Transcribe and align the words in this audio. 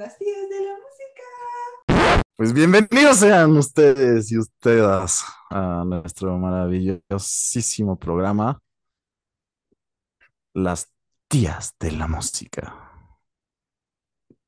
las 0.00 0.16
tías 0.16 0.48
de 0.48 0.60
la 0.64 0.72
música. 0.72 2.22
Pues 2.34 2.54
bienvenidos 2.54 3.18
sean 3.18 3.54
ustedes 3.58 4.32
y 4.32 4.38
ustedes 4.38 5.22
a 5.50 5.84
nuestro 5.84 6.38
maravillosísimo 6.38 7.98
programa, 7.98 8.62
Las 10.54 10.90
tías 11.28 11.74
de 11.78 11.92
la 11.92 12.08
música. 12.08 12.74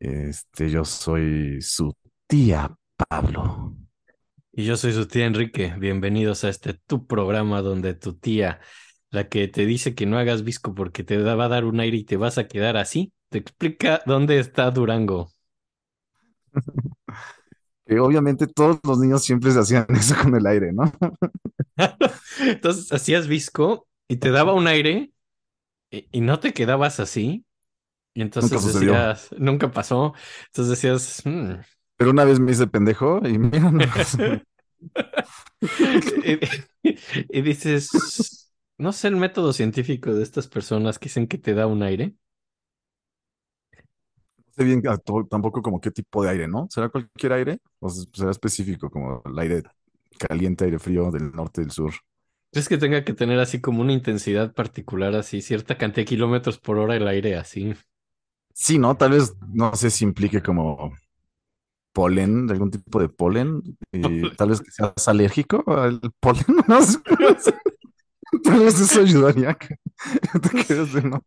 Este, 0.01 0.71
yo 0.71 0.87
soy 0.87 1.61
su 1.61 1.95
tía 2.27 2.75
Pablo. 3.11 3.77
Y 4.53 4.65
yo 4.65 4.79
soy 4.79 4.95
su 4.95 5.07
tía 5.07 5.27
Enrique. 5.27 5.75
Bienvenidos 5.79 6.45
a 6.45 6.49
este 6.49 6.73
tu 6.87 7.07
programa 7.07 7.61
donde 7.61 7.93
tu 7.93 8.15
tía, 8.15 8.59
la 9.11 9.29
que 9.29 9.49
te 9.49 9.67
dice 9.67 9.95
que 9.95 10.07
no 10.07 10.17
hagas 10.17 10.45
visco 10.45 10.75
porque 10.75 11.05
te 11.05 11.19
va 11.19 11.45
a 11.45 11.49
dar 11.49 11.67
un 11.67 11.79
aire 11.79 11.99
y 11.99 12.05
te 12.05 12.17
vas 12.17 12.39
a 12.39 12.49
quedar 12.49 12.79
así, 12.79 13.13
te 13.29 13.37
explica 13.37 14.01
dónde 14.07 14.39
está 14.39 14.71
Durango. 14.71 15.32
Que 17.87 17.99
obviamente 18.01 18.47
todos 18.47 18.79
los 18.85 18.99
niños 18.99 19.25
siempre 19.25 19.51
se 19.51 19.61
hacían 19.61 19.87
eso 19.91 20.15
con 20.23 20.35
el 20.37 20.47
aire, 20.47 20.73
¿no? 20.73 20.85
Entonces 22.41 22.93
hacías 22.93 23.27
visco 23.29 23.89
y 24.09 24.17
te 24.17 24.31
daba 24.31 24.55
un 24.55 24.67
aire 24.67 25.13
y, 25.91 26.09
y 26.13 26.21
no 26.23 26.41
te 26.41 26.55
quedabas 26.55 27.01
así. 27.01 27.47
Y 28.15 28.23
entonces 28.23 28.51
Nunca 28.51 28.65
decías, 28.65 29.31
nunca 29.39 29.71
pasó. 29.73 30.15
Entonces 30.49 30.71
decías, 30.83 31.23
"Hmm". 31.27 31.61
Pero 31.97 32.11
una 32.11 32.25
vez 32.25 32.41
me 32.41 32.53
hice 32.53 32.67
pendejo 32.67 33.21
y 33.27 33.39
mira, 33.39 33.71
y, 36.23 36.39
y 37.39 37.43
dices, 37.43 38.53
no 38.79 38.93
sé 38.93 39.09
el 39.09 39.17
método 39.17 39.53
científico 39.53 40.15
de 40.15 40.23
estas 40.23 40.49
personas 40.49 40.99
que 40.99 41.07
dicen 41.07 41.27
que 41.29 41.39
te 41.39 41.55
da 41.55 41.67
un 41.67 41.83
aire. 41.83 42.15
Sé 44.55 44.65
bien 44.65 44.83
tampoco 45.29 45.63
como 45.63 45.81
qué 45.81 45.91
tipo 45.91 46.23
de 46.23 46.31
aire, 46.31 46.49
¿no? 46.49 46.67
¿Será 46.71 46.89
cualquier 46.89 47.33
aire? 47.33 47.59
O 47.81 47.89
será 47.91 48.31
específico 48.31 48.91
como 48.91 49.23
el 49.25 49.39
aire 49.39 49.63
caliente, 50.19 50.65
aire 50.65 50.79
frío 50.79 51.11
del 51.11 51.33
norte, 51.33 51.63
del 51.63 51.71
sur. 51.71 51.93
¿Crees 52.53 52.69
que 52.69 52.77
tenga 52.77 53.03
que 53.03 53.15
tener 53.15 53.39
así 53.39 53.61
como 53.61 53.81
una 53.81 53.93
intensidad 53.93 54.53
particular, 54.53 55.15
así 55.15 55.41
cierta 55.41 55.79
cantidad 55.79 56.03
de 56.03 56.11
kilómetros 56.11 56.59
por 56.59 56.79
hora 56.79 56.97
el 56.97 57.09
aire 57.09 57.37
así? 57.37 57.75
Sí, 58.53 58.79
¿no? 58.79 58.95
Tal 58.97 59.13
vez, 59.13 59.35
no 59.49 59.75
sé 59.75 59.91
si 59.91 60.05
implique 60.05 60.43
como 60.43 60.93
polen, 61.93 62.47
de 62.47 62.53
algún 62.53 62.71
tipo 62.71 63.01
de 63.01 63.09
polen, 63.09 63.63
y 63.91 64.01
tal 64.37 64.51
vez 64.51 64.61
que 64.61 64.71
seas 64.71 65.09
alérgico 65.09 65.65
al 65.67 66.01
polen, 66.21 66.45
no 66.69 66.83
sé. 66.83 66.99
Tal 68.45 68.61
vez 68.61 68.81
eso 68.81 69.01
ayudaría 69.01 69.55
te 69.55 70.65
quedes 70.65 70.93
de 70.93 71.03
no. 71.03 71.25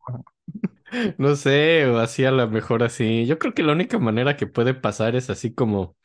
No 1.17 1.35
sé, 1.35 1.85
o 1.87 1.97
así 1.99 2.25
a 2.25 2.31
lo 2.31 2.47
mejor 2.49 2.83
así. 2.83 3.25
Yo 3.25 3.39
creo 3.39 3.53
que 3.53 3.63
la 3.63 3.73
única 3.73 3.99
manera 3.99 4.37
que 4.37 4.47
puede 4.47 4.73
pasar 4.73 5.15
es 5.15 5.29
así 5.29 5.53
como 5.53 5.97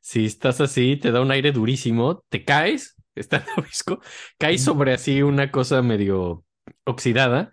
si 0.00 0.26
estás 0.26 0.60
así, 0.60 0.96
te 0.96 1.12
da 1.12 1.20
un 1.22 1.30
aire 1.32 1.52
durísimo, 1.52 2.24
te 2.28 2.44
caes, 2.44 2.96
está 3.14 3.38
en 3.56 3.64
visco, 3.64 4.00
caes 4.38 4.62
sobre 4.62 4.92
así 4.94 5.22
una 5.22 5.50
cosa 5.52 5.82
medio 5.82 6.44
oxidada, 6.84 7.52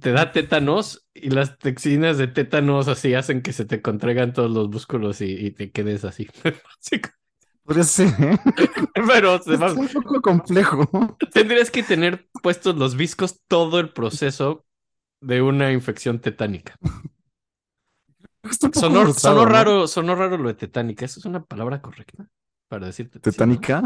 te 0.00 0.12
da 0.12 0.32
tétanos 0.32 1.06
y 1.14 1.30
las 1.30 1.58
toxinas 1.58 2.18
de 2.18 2.28
tétanos 2.28 2.88
así 2.88 3.14
hacen 3.14 3.42
que 3.42 3.52
se 3.52 3.64
te 3.64 3.80
contraigan 3.82 4.32
todos 4.32 4.50
los 4.50 4.68
músculos 4.68 5.20
y, 5.20 5.26
y 5.46 5.50
te 5.52 5.70
quedes 5.72 6.04
así. 6.04 6.28
Podría 7.64 7.84
ser, 7.84 8.08
¿eh? 8.20 8.38
Pero 9.08 9.42
se 9.42 9.56
va- 9.56 9.68
Es 9.68 9.74
un 9.76 9.88
poco 9.88 10.20
complejo. 10.20 11.16
tendrías 11.32 11.70
que 11.70 11.82
tener 11.82 12.28
puestos 12.42 12.76
los 12.76 12.96
viscos 12.96 13.40
todo 13.48 13.80
el 13.80 13.92
proceso 13.92 14.64
de 15.24 15.42
una 15.42 15.72
infección 15.72 16.20
tetánica. 16.20 16.76
Sonó, 18.72 19.12
forzado, 19.12 19.14
sonó 19.14 19.46
¿no? 19.46 19.46
raro, 19.46 19.86
sonó 19.86 20.14
raro 20.14 20.36
lo 20.38 20.48
de 20.48 20.54
tetánica. 20.54 21.04
¿Eso 21.04 21.20
es 21.20 21.26
una 21.26 21.44
palabra 21.44 21.80
correcta 21.82 22.28
para 22.68 22.86
decirte? 22.86 23.22
Tetánica, 23.24 23.76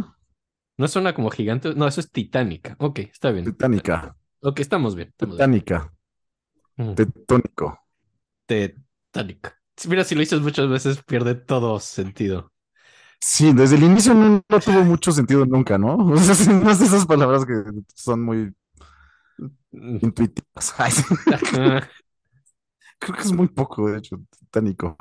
No 0.79 0.89
suena 0.89 1.15
como 1.15 1.31
gigante. 1.31 1.75
No, 1.75 1.87
eso 1.87 2.01
es 2.01 2.11
titánica. 2.11 2.77
Ok, 2.79 3.01
está 3.01 3.31
bien. 3.31 3.55
tetánica, 3.57 4.15
Ok, 4.43 4.61
estamos 4.61 4.95
bien. 4.97 5.09
estamos 5.11 5.37
tetánica, 5.37 5.93
Mm, 6.79 6.97
tetónico. 6.97 7.67
Tetánica. 8.47 9.59
Mira, 9.89 10.05
si 10.05 10.15
lo 10.15 10.21
dices 10.21 10.41
muchas 10.41 10.69
veces, 10.69 11.03
pierde 11.05 11.35
todo 11.37 11.79
sentido. 11.81 12.53
Sí, 13.21 13.53
desde 13.53 13.77
el 13.77 13.83
inicio 13.83 14.15
no, 14.15 14.43
no 14.49 14.61
tuvo 14.61 14.85
mucho 14.85 15.11
sentido 15.13 15.45
nunca, 15.45 15.77
¿no? 15.79 15.97
O 16.15 16.17
sea, 16.19 16.35
son 16.35 16.63
más 16.65 16.79
de 16.79 16.87
esas 16.87 17.07
palabras 17.07 17.45
que 17.45 17.55
son 17.95 18.23
muy 18.25 18.53
intuitivas. 19.73 20.75
Creo 22.99 23.15
que 23.17 23.23
es 23.23 23.33
muy 23.33 23.49
poco, 23.49 23.89
de 23.91 23.99
hecho, 23.99 24.19
tetánico. 24.39 24.97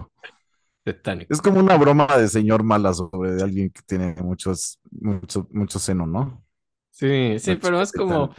Tetánica. 0.83 1.29
Es 1.29 1.41
como 1.41 1.59
una 1.59 1.77
broma 1.77 2.07
de 2.17 2.27
señor 2.29 2.63
mala 2.63 2.93
sobre 2.93 3.41
alguien 3.41 3.69
que 3.71 3.81
tiene 3.85 4.15
muchos, 4.21 4.79
mucho, 4.91 5.47
mucho 5.51 5.79
seno, 5.79 6.05
¿no? 6.07 6.43
Sí, 6.91 7.37
sí, 7.39 7.55
pero 7.57 7.81
es 7.81 7.93
como. 7.93 8.33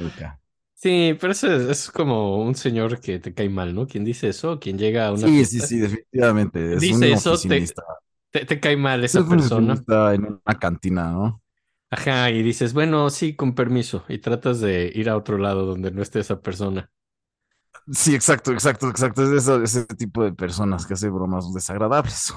Sí, 0.75 1.17
pero 1.21 1.33
eso 1.33 1.49
es, 1.55 1.63
es 1.69 1.91
como 1.93 2.39
un 2.45 2.55
señor 2.57 3.01
que 3.01 3.19
te 3.21 3.35
cae 3.35 3.49
mal, 3.51 3.75
¿no? 3.75 3.87
Quien 3.89 4.05
dice 4.05 4.29
eso, 4.31 4.61
quien 4.61 4.79
llega 4.79 5.09
a 5.09 5.13
una 5.15 5.31
Sí, 5.31 5.33
fiesta, 5.33 5.57
sí, 5.61 5.61
sí, 5.61 5.79
definitivamente. 5.81 6.75
Es 6.75 6.91
Dice 6.91 7.13
un 7.13 7.13
eso, 7.13 7.45
te- 7.47 7.63
oficinista. 7.63 7.83
Te, 8.31 8.45
te 8.47 8.61
cae 8.61 8.77
mal 8.77 9.05
Es 9.13 9.15
esa 9.15 9.29
un 9.29 9.29
persona. 9.29 9.87
en 10.15 10.25
una 10.25 10.59
cantina, 10.59 11.11
¿no? 11.11 11.43
Ajá, 11.91 12.31
y 12.31 12.43
dices, 12.43 12.73
bueno, 12.75 13.09
sí, 13.11 13.35
con 13.37 13.55
permiso, 13.55 14.05
y 14.09 14.19
tratas 14.19 14.61
de 14.61 14.91
ir 14.95 15.09
a 15.11 15.17
otro 15.17 15.37
lado 15.39 15.65
donde 15.67 15.91
no 15.91 16.01
esté 16.03 16.21
esa 16.21 16.41
persona. 16.43 16.91
Sí, 17.93 18.15
exacto, 18.15 18.53
exacto, 18.53 18.89
exacto. 18.91 19.23
Es 19.35 19.49
ese 19.49 19.85
tipo 19.87 20.23
de 20.25 20.33
personas 20.33 20.87
que 20.87 20.95
hace 20.95 21.09
bromas 21.09 21.53
desagradables. 21.55 22.33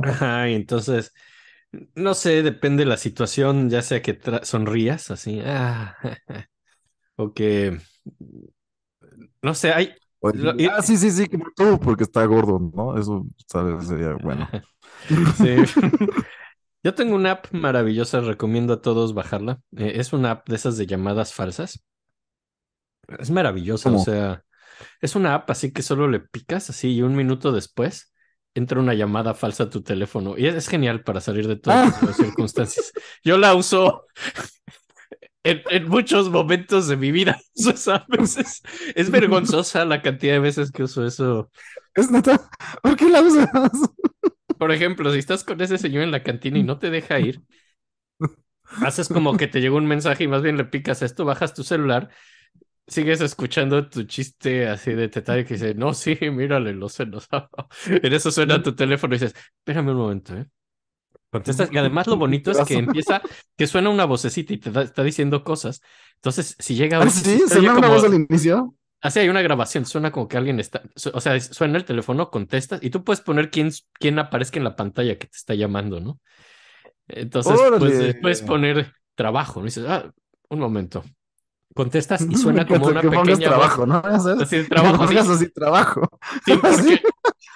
Ajá, 0.00 0.48
y 0.48 0.54
entonces, 0.54 1.12
no 1.94 2.14
sé, 2.14 2.42
depende 2.42 2.84
de 2.84 2.90
la 2.90 2.96
situación, 2.96 3.70
ya 3.70 3.82
sea 3.82 4.02
que 4.02 4.18
sonrías 4.44 5.10
así, 5.10 5.40
ah, 5.44 5.96
o 7.16 7.32
que, 7.34 7.78
no 9.42 9.54
sé, 9.54 9.72
hay, 9.72 9.94
Lo- 10.32 10.54
ah, 10.70 10.82
sí, 10.82 10.96
sí, 10.96 11.10
sí, 11.10 11.26
como 11.28 11.46
tú, 11.56 11.78
porque 11.80 12.04
está 12.04 12.24
gordo, 12.26 12.58
¿no? 12.74 12.98
Eso, 12.98 13.24
¿sabes? 13.46 13.86
Sería 13.88 14.14
bueno. 14.14 14.48
sí. 15.38 15.64
Yo 16.88 16.94
tengo 16.94 17.14
una 17.16 17.32
app 17.32 17.52
maravillosa, 17.52 18.22
recomiendo 18.22 18.72
a 18.72 18.80
todos 18.80 19.12
bajarla. 19.12 19.60
Eh, 19.76 19.92
es 19.96 20.14
una 20.14 20.30
app 20.30 20.48
de 20.48 20.56
esas 20.56 20.78
de 20.78 20.86
llamadas 20.86 21.34
falsas. 21.34 21.84
Es 23.18 23.30
maravillosa, 23.30 23.90
o 23.90 23.98
sea, 23.98 24.42
es 25.02 25.14
una 25.14 25.34
app 25.34 25.50
así 25.50 25.70
que 25.70 25.82
solo 25.82 26.08
le 26.08 26.20
picas 26.20 26.70
así 26.70 26.94
y 26.94 27.02
un 27.02 27.14
minuto 27.14 27.52
después 27.52 28.14
entra 28.54 28.80
una 28.80 28.94
llamada 28.94 29.34
falsa 29.34 29.64
a 29.64 29.68
tu 29.70 29.82
teléfono. 29.82 30.38
Y 30.38 30.46
es, 30.46 30.54
es 30.54 30.66
genial 30.66 31.02
para 31.04 31.20
salir 31.20 31.46
de 31.46 31.60
Ah. 31.66 31.92
tipo 31.92 32.06
de 32.06 32.14
circunstancias. 32.24 32.90
Yo 33.22 33.36
la 33.36 33.54
uso 33.54 34.06
en, 35.42 35.60
en 35.70 35.88
muchos 35.88 36.30
momentos 36.30 36.88
de 36.88 36.96
mi 36.96 37.12
vida. 37.12 37.38
O 37.68 37.76
sea, 37.76 38.06
es 38.94 39.10
vergonzosa 39.10 39.84
la 39.84 40.00
cantidad 40.00 40.32
de 40.32 40.38
veces 40.38 40.70
que 40.70 40.84
uso 40.84 41.04
eso. 41.04 41.50
Es 41.94 42.08
¿por 42.82 42.96
qué 42.96 43.10
la 43.10 43.20
usas? 43.20 43.50
Por 44.58 44.72
ejemplo, 44.72 45.12
si 45.12 45.18
estás 45.18 45.44
con 45.44 45.60
ese 45.60 45.78
señor 45.78 46.02
en 46.04 46.10
la 46.10 46.22
cantina 46.22 46.58
y 46.58 46.62
no 46.64 46.78
te 46.78 46.90
deja 46.90 47.20
ir, 47.20 47.42
haces 48.82 49.08
como 49.08 49.36
que 49.36 49.46
te 49.48 49.60
llegó 49.60 49.76
un 49.76 49.86
mensaje 49.86 50.24
y 50.24 50.28
más 50.28 50.42
bien 50.42 50.56
le 50.56 50.64
picas 50.64 51.02
esto, 51.02 51.24
bajas 51.24 51.54
tu 51.54 51.64
celular, 51.64 52.10
sigues 52.86 53.20
escuchando 53.20 53.88
tu 53.88 54.04
chiste 54.04 54.68
así 54.68 54.92
de 54.92 55.08
tetario 55.08 55.46
que 55.46 55.54
dice, 55.54 55.74
no, 55.74 55.94
sí, 55.94 56.18
mírale 56.32 56.74
los 56.74 56.92
senos. 56.94 57.28
En 57.86 58.12
eso 58.12 58.30
suena 58.30 58.62
tu 58.62 58.74
teléfono 58.74 59.14
y 59.14 59.18
dices, 59.18 59.34
espérame 59.60 59.90
un 59.90 59.96
momento, 59.98 60.36
¿eh? 60.36 60.46
Contestas, 61.30 61.70
y 61.72 61.78
además 61.78 62.06
lo 62.06 62.16
bonito 62.18 62.50
es 62.50 62.58
que 62.60 62.74
empieza, 62.74 63.20
que 63.56 63.66
suena 63.66 63.90
una 63.90 64.06
vocecita 64.06 64.54
y 64.54 64.58
te 64.58 64.70
da- 64.70 64.82
está 64.82 65.02
diciendo 65.02 65.44
cosas. 65.44 65.82
Entonces, 66.16 66.56
si 66.58 66.74
llega 66.74 67.00
Ah, 67.02 67.10
sí, 67.10 67.42
una 67.58 67.74
como- 67.74 67.88
voz 67.88 68.04
al 68.04 68.14
inicio. 68.14 68.74
Así 69.00 69.20
hay 69.20 69.28
una 69.28 69.42
grabación, 69.42 69.86
suena 69.86 70.10
como 70.10 70.26
que 70.26 70.36
alguien 70.36 70.58
está, 70.58 70.82
o 71.12 71.20
sea, 71.20 71.38
suena 71.40 71.78
el 71.78 71.84
teléfono, 71.84 72.30
contestas 72.30 72.80
y 72.82 72.90
tú 72.90 73.04
puedes 73.04 73.20
poner 73.20 73.48
quién, 73.50 73.70
quién 73.94 74.18
aparezca 74.18 74.58
en 74.58 74.64
la 74.64 74.74
pantalla 74.74 75.16
que 75.18 75.28
te 75.28 75.36
está 75.36 75.54
llamando, 75.54 76.00
¿no? 76.00 76.18
Entonces, 77.08 77.58
pues 77.78 78.16
puedes 78.20 78.42
poner 78.42 78.92
trabajo, 79.14 79.60
¿no? 79.60 79.66
Y 79.66 79.68
dices, 79.68 79.84
ah, 79.88 80.10
un 80.50 80.58
momento. 80.60 81.04
Contestas 81.74 82.26
y 82.28 82.34
suena 82.36 82.66
como 82.66 82.86
una 82.88 83.00
que 83.00 83.08
pequeña 83.10 83.48
trabajo, 83.48 83.86
voz. 83.86 83.88
¿no? 83.88 84.02
Así 84.42 84.64
trabajo, 84.64 85.06
sí, 85.08 85.16
así 85.18 85.48
trabajo. 85.52 86.08
sí, 86.44 86.52
porque 86.62 87.00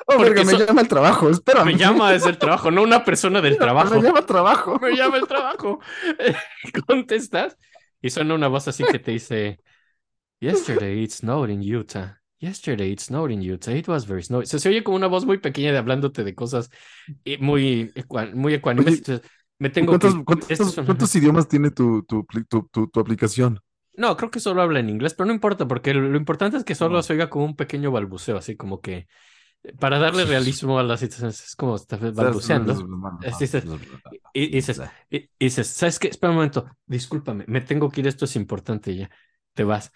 Oh, 0.07 0.17
porque 0.19 0.45
me 0.45 0.53
so- 0.53 0.67
llama 0.67 0.81
el 0.83 0.89
trabajo, 0.89 1.31
espérame. 1.31 1.67
me 1.67 1.77
llama 1.77 2.15
es 2.15 2.27
el 2.27 2.37
trabajo, 2.39 2.71
no 2.71 2.83
una 2.83 3.05
persona 3.05 3.41
del 3.41 3.57
trabajo. 3.59 3.95
Me 3.95 4.03
llama 4.03 4.27
trabajo. 4.27 4.79
me 4.81 4.97
llama 4.97 5.17
el 5.17 5.27
trabajo. 5.27 5.81
Contestas 6.87 7.57
y 8.01 8.11
suena 8.11 8.35
una 8.35 8.49
voz 8.49 8.69
así 8.69 8.85
que 8.85 8.99
te 8.99 9.13
dice, 9.13 9.61
Yesterday 10.43 11.03
it 11.05 11.13
snowed 11.13 11.51
in 11.51 11.63
Utah. 11.63 12.17
Yesterday 12.41 12.91
it 12.93 13.01
snowed 13.01 13.31
in 13.31 13.41
Utah. 13.43 13.71
It 13.71 13.87
was 13.89 14.05
very 14.07 14.23
snowy. 14.23 14.47
Se, 14.47 14.59
se 14.59 14.69
oye 14.69 14.83
como 14.83 14.97
una 14.97 15.07
voz 15.07 15.25
muy 15.25 15.39
pequeña 15.39 15.71
de 15.73 15.79
hablándote 15.79 16.25
de 16.25 16.35
cosas 16.35 16.71
eh, 17.25 17.39
muy, 17.39 17.93
muy 18.35 18.55
ecuánimes. 18.55 19.03
Me 19.59 19.71
tengo 19.71 19.91
¿Cuántos, 19.93 20.15
que... 20.15 20.25
cuántos- 20.25 20.51
estos 20.51 20.73
son- 20.75 20.85
cuántos 20.87 21.15
idiomas 21.15 21.47
tiene 21.49 21.71
tu, 21.71 22.03
tu, 22.03 22.27
tu, 22.49 22.89
tu- 22.89 23.01
aplicación? 23.01 23.61
No, 23.95 24.17
creo 24.17 24.31
que 24.31 24.41
solo 24.41 24.63
habla 24.63 24.81
en 24.81 24.89
inglés, 24.89 25.15
pero 25.15 25.27
no 25.27 25.35
importa, 25.35 25.69
porque 25.69 25.95
lo, 25.95 26.01
lo 26.01 26.17
importante 26.17 26.57
es 26.57 26.65
que 26.65 26.75
solo 26.75 26.97
No. 26.97 27.03
se 27.03 27.13
oiga 27.13 27.31
como 27.31 27.45
un 27.45 27.55
pequeño 27.57 27.93
balbuceo, 27.93 28.39
así 28.39 28.57
como 28.57 28.81
que 28.81 29.07
Para 29.79 29.99
darle 29.99 30.25
realismo 30.27 30.79
a 30.79 30.83
las 30.83 31.01
situaciones, 31.01 31.45
es 31.45 31.55
como 31.57 31.77
estás 31.77 32.01
balbuceando. 32.15 32.75
Y 34.33 34.49
dices, 35.39 35.67
¿sabes 35.69 35.99
qué? 35.99 36.09
Espera 36.09 36.31
un 36.31 36.37
momento, 36.37 36.67
discúlpame, 36.87 37.45
me 37.47 37.61
tengo 37.61 37.91
que 37.91 38.01
ir, 38.01 38.09
esto 38.09 38.25
es 38.25 38.35
importante 38.37 38.97
ya. 38.97 39.11
Te 39.55 39.65
vas. 39.65 39.93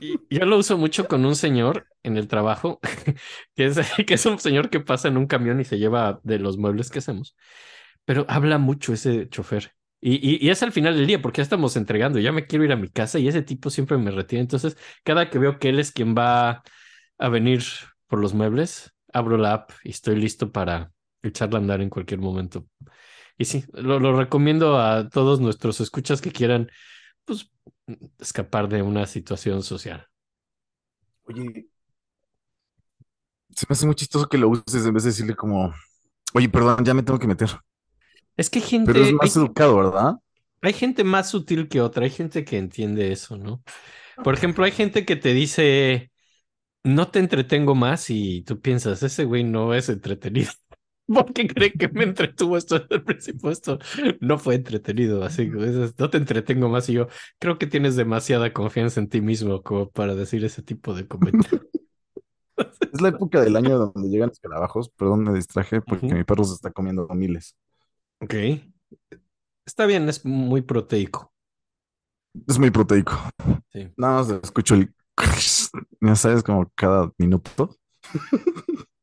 Y 0.00 0.18
yo 0.30 0.44
lo 0.44 0.58
uso 0.58 0.76
mucho 0.76 1.06
con 1.06 1.24
un 1.24 1.36
señor 1.36 1.86
en 2.02 2.16
el 2.16 2.26
trabajo, 2.28 2.80
que 3.54 3.66
es, 3.66 3.78
que 4.06 4.14
es 4.14 4.26
un 4.26 4.38
señor 4.38 4.68
que 4.70 4.80
pasa 4.80 5.08
en 5.08 5.16
un 5.16 5.26
camión 5.26 5.60
y 5.60 5.64
se 5.64 5.78
lleva 5.78 6.20
de 6.24 6.38
los 6.38 6.58
muebles 6.58 6.90
que 6.90 6.98
hacemos. 6.98 7.36
Pero 8.04 8.26
habla 8.28 8.58
mucho 8.58 8.92
ese 8.92 9.28
chofer. 9.28 9.72
Y, 10.00 10.16
y, 10.16 10.46
y, 10.46 10.50
es 10.50 10.62
al 10.62 10.72
final 10.72 10.96
del 10.96 11.06
día, 11.06 11.22
porque 11.22 11.38
ya 11.38 11.44
estamos 11.44 11.76
entregando, 11.76 12.18
ya 12.18 12.32
me 12.32 12.46
quiero 12.46 12.64
ir 12.64 12.72
a 12.72 12.76
mi 12.76 12.88
casa 12.90 13.18
y 13.18 13.28
ese 13.28 13.42
tipo 13.42 13.70
siempre 13.70 13.96
me 13.98 14.10
retiene. 14.10 14.42
Entonces, 14.42 14.76
cada 15.04 15.30
que 15.30 15.38
veo 15.38 15.58
que 15.58 15.70
él 15.70 15.78
es 15.78 15.92
quien 15.92 16.14
va 16.14 16.62
a 17.18 17.28
venir 17.30 17.62
por 18.08 18.20
los 18.20 18.34
muebles, 18.34 18.92
abro 19.12 19.38
la 19.38 19.54
app 19.54 19.70
y 19.84 19.90
estoy 19.90 20.16
listo 20.16 20.52
para 20.52 20.92
echarla 21.22 21.58
a 21.58 21.62
andar 21.62 21.80
en 21.80 21.88
cualquier 21.90 22.20
momento. 22.20 22.66
Y 23.38 23.46
sí, 23.46 23.64
lo, 23.72 23.98
lo 24.00 24.16
recomiendo 24.16 24.78
a 24.78 25.08
todos 25.08 25.40
nuestros 25.40 25.80
escuchas 25.80 26.20
que 26.20 26.32
quieran, 26.32 26.70
pues, 27.24 27.50
escapar 28.18 28.68
de 28.68 28.82
una 28.82 29.06
situación 29.06 29.62
social. 29.62 30.06
Oye, 31.24 31.68
se 33.54 33.66
me 33.68 33.72
hace 33.72 33.86
muy 33.86 33.94
chistoso 33.94 34.28
que 34.28 34.38
lo 34.38 34.48
uses 34.48 34.86
en 34.86 34.94
vez 34.94 35.04
de 35.04 35.10
decirle 35.10 35.34
como, 35.34 35.72
oye, 36.34 36.48
perdón, 36.48 36.84
ya 36.84 36.94
me 36.94 37.02
tengo 37.02 37.18
que 37.18 37.26
meter. 37.26 37.50
Es 38.36 38.50
que 38.50 38.58
hay 38.58 38.64
gente. 38.64 38.92
Pero 38.92 39.04
es 39.04 39.12
más 39.12 39.36
hay, 39.36 39.42
educado, 39.42 39.76
¿verdad? 39.76 40.14
hay 40.62 40.72
gente 40.72 41.04
más 41.04 41.30
sutil 41.30 41.68
que 41.68 41.80
otra, 41.80 42.04
hay 42.04 42.10
gente 42.10 42.44
que 42.44 42.58
entiende 42.58 43.12
eso, 43.12 43.36
¿no? 43.36 43.62
Por 44.22 44.34
ejemplo, 44.34 44.64
hay 44.64 44.72
gente 44.72 45.04
que 45.04 45.16
te 45.16 45.34
dice, 45.34 46.10
no 46.84 47.10
te 47.10 47.18
entretengo 47.18 47.74
más 47.74 48.10
y 48.10 48.42
tú 48.42 48.60
piensas, 48.60 49.02
ese 49.02 49.24
güey 49.24 49.44
no 49.44 49.74
es 49.74 49.88
entretenido. 49.88 50.50
¿Por 51.06 51.32
qué 51.32 51.46
cree 51.46 51.72
que 51.72 51.88
me 51.88 52.04
entretuvo 52.04 52.56
esto 52.56 52.78
desde 52.78 52.94
el 52.96 53.04
principio? 53.04 53.50
Esto 53.50 53.78
no 54.20 54.38
fue 54.38 54.54
entretenido, 54.54 55.22
así 55.22 55.50
no 55.98 56.10
te 56.10 56.16
entretengo 56.16 56.68
más. 56.68 56.88
Y 56.88 56.94
yo 56.94 57.08
creo 57.38 57.58
que 57.58 57.66
tienes 57.66 57.96
demasiada 57.96 58.52
confianza 58.52 59.00
en 59.00 59.08
ti 59.08 59.20
mismo 59.20 59.62
como 59.62 59.90
para 59.90 60.14
decir 60.14 60.44
ese 60.44 60.62
tipo 60.62 60.94
de 60.94 61.06
comentarios. 61.06 61.62
Es 62.92 63.00
la 63.00 63.08
época 63.08 63.40
del 63.40 63.56
año 63.56 63.76
donde 63.76 64.08
llegan 64.08 64.28
los 64.28 64.36
escarabajos. 64.36 64.88
Perdón, 64.90 65.24
me 65.24 65.34
distraje 65.34 65.80
porque 65.80 66.14
mi 66.14 66.22
perro 66.22 66.44
se 66.44 66.54
está 66.54 66.70
comiendo 66.70 67.08
miles. 67.08 67.56
Ok. 68.20 68.34
Está 69.66 69.86
bien, 69.86 70.08
es 70.08 70.24
muy 70.24 70.62
proteico. 70.62 71.32
Es 72.46 72.58
muy 72.58 72.70
proteico. 72.70 73.14
Sí. 73.72 73.92
Nada 73.96 74.22
más 74.22 74.30
escucho 74.30 74.74
el. 74.74 74.94
Ya 76.00 76.14
sabes, 76.14 76.42
como 76.42 76.70
cada 76.76 77.10
minuto. 77.18 77.76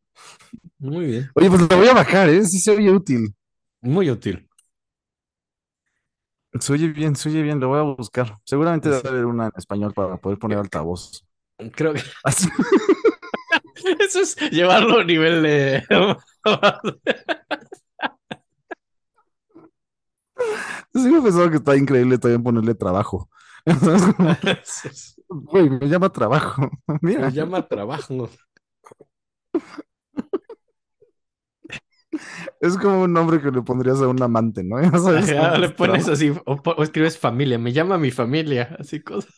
Muy 0.81 1.05
bien. 1.05 1.29
Oye, 1.35 1.47
pues 1.49 1.61
lo 1.61 1.67
voy 1.77 1.87
a 1.87 1.93
bajar, 1.93 2.27
¿eh? 2.29 2.43
Sí 2.43 2.59
se 2.59 2.71
oye 2.71 2.91
útil. 2.91 3.33
Muy 3.81 4.09
útil. 4.09 4.47
Se 6.59 6.73
oye 6.73 6.87
bien, 6.89 7.15
se 7.15 7.29
oye 7.29 7.41
bien, 7.43 7.59
lo 7.59 7.69
voy 7.69 7.79
a 7.79 7.83
buscar. 7.83 8.37
Seguramente 8.43 8.89
Sí. 8.89 8.95
debe 8.97 9.09
haber 9.09 9.25
una 9.25 9.45
en 9.45 9.51
español 9.55 9.93
para 9.93 10.17
poder 10.17 10.37
poner 10.39 10.57
altavoz. 10.57 11.23
Creo 11.75 11.93
que 11.93 12.01
eso 13.99 14.19
es 14.21 14.35
llevarlo 14.51 14.99
a 14.99 15.03
nivel 15.03 15.43
de. 15.43 15.83
Siempre 20.93 21.19
he 21.19 21.23
pensado 21.23 21.49
que 21.49 21.57
está 21.57 21.75
increíble 21.77 22.17
todavía 22.17 22.43
ponerle 22.43 22.75
trabajo. 22.75 23.29
Güey, 25.33 25.69
me 25.69 25.87
llama 25.87 26.09
trabajo. 26.11 26.69
Mira, 27.01 27.29
Se 27.29 27.37
llama 27.37 27.65
trabajo. 27.65 28.29
Es 32.59 32.77
como 32.77 33.03
un 33.03 33.13
nombre 33.13 33.41
que 33.41 33.51
le 33.51 33.61
pondrías 33.61 34.01
a 34.01 34.07
un 34.07 34.21
amante, 34.21 34.63
¿no? 34.63 34.81
Ya 34.81 34.91
sabes, 34.97 35.31
Ajá, 35.31 35.57
le 35.57 35.69
pones 35.69 36.07
así, 36.07 36.31
o, 36.45 36.83
escribes 36.83 37.17
familia, 37.17 37.57
me 37.57 37.73
llama 37.73 37.97
mi 37.97 38.11
familia, 38.11 38.75
así 38.79 39.01
cosas. 39.01 39.33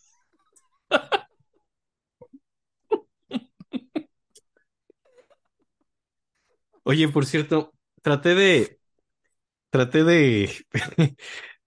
Oye, 6.83 7.07
por 7.09 7.25
cierto, 7.25 7.73
traté 8.01 8.35
de, 8.35 8.79
traté 9.69 10.03
de, 10.03 10.51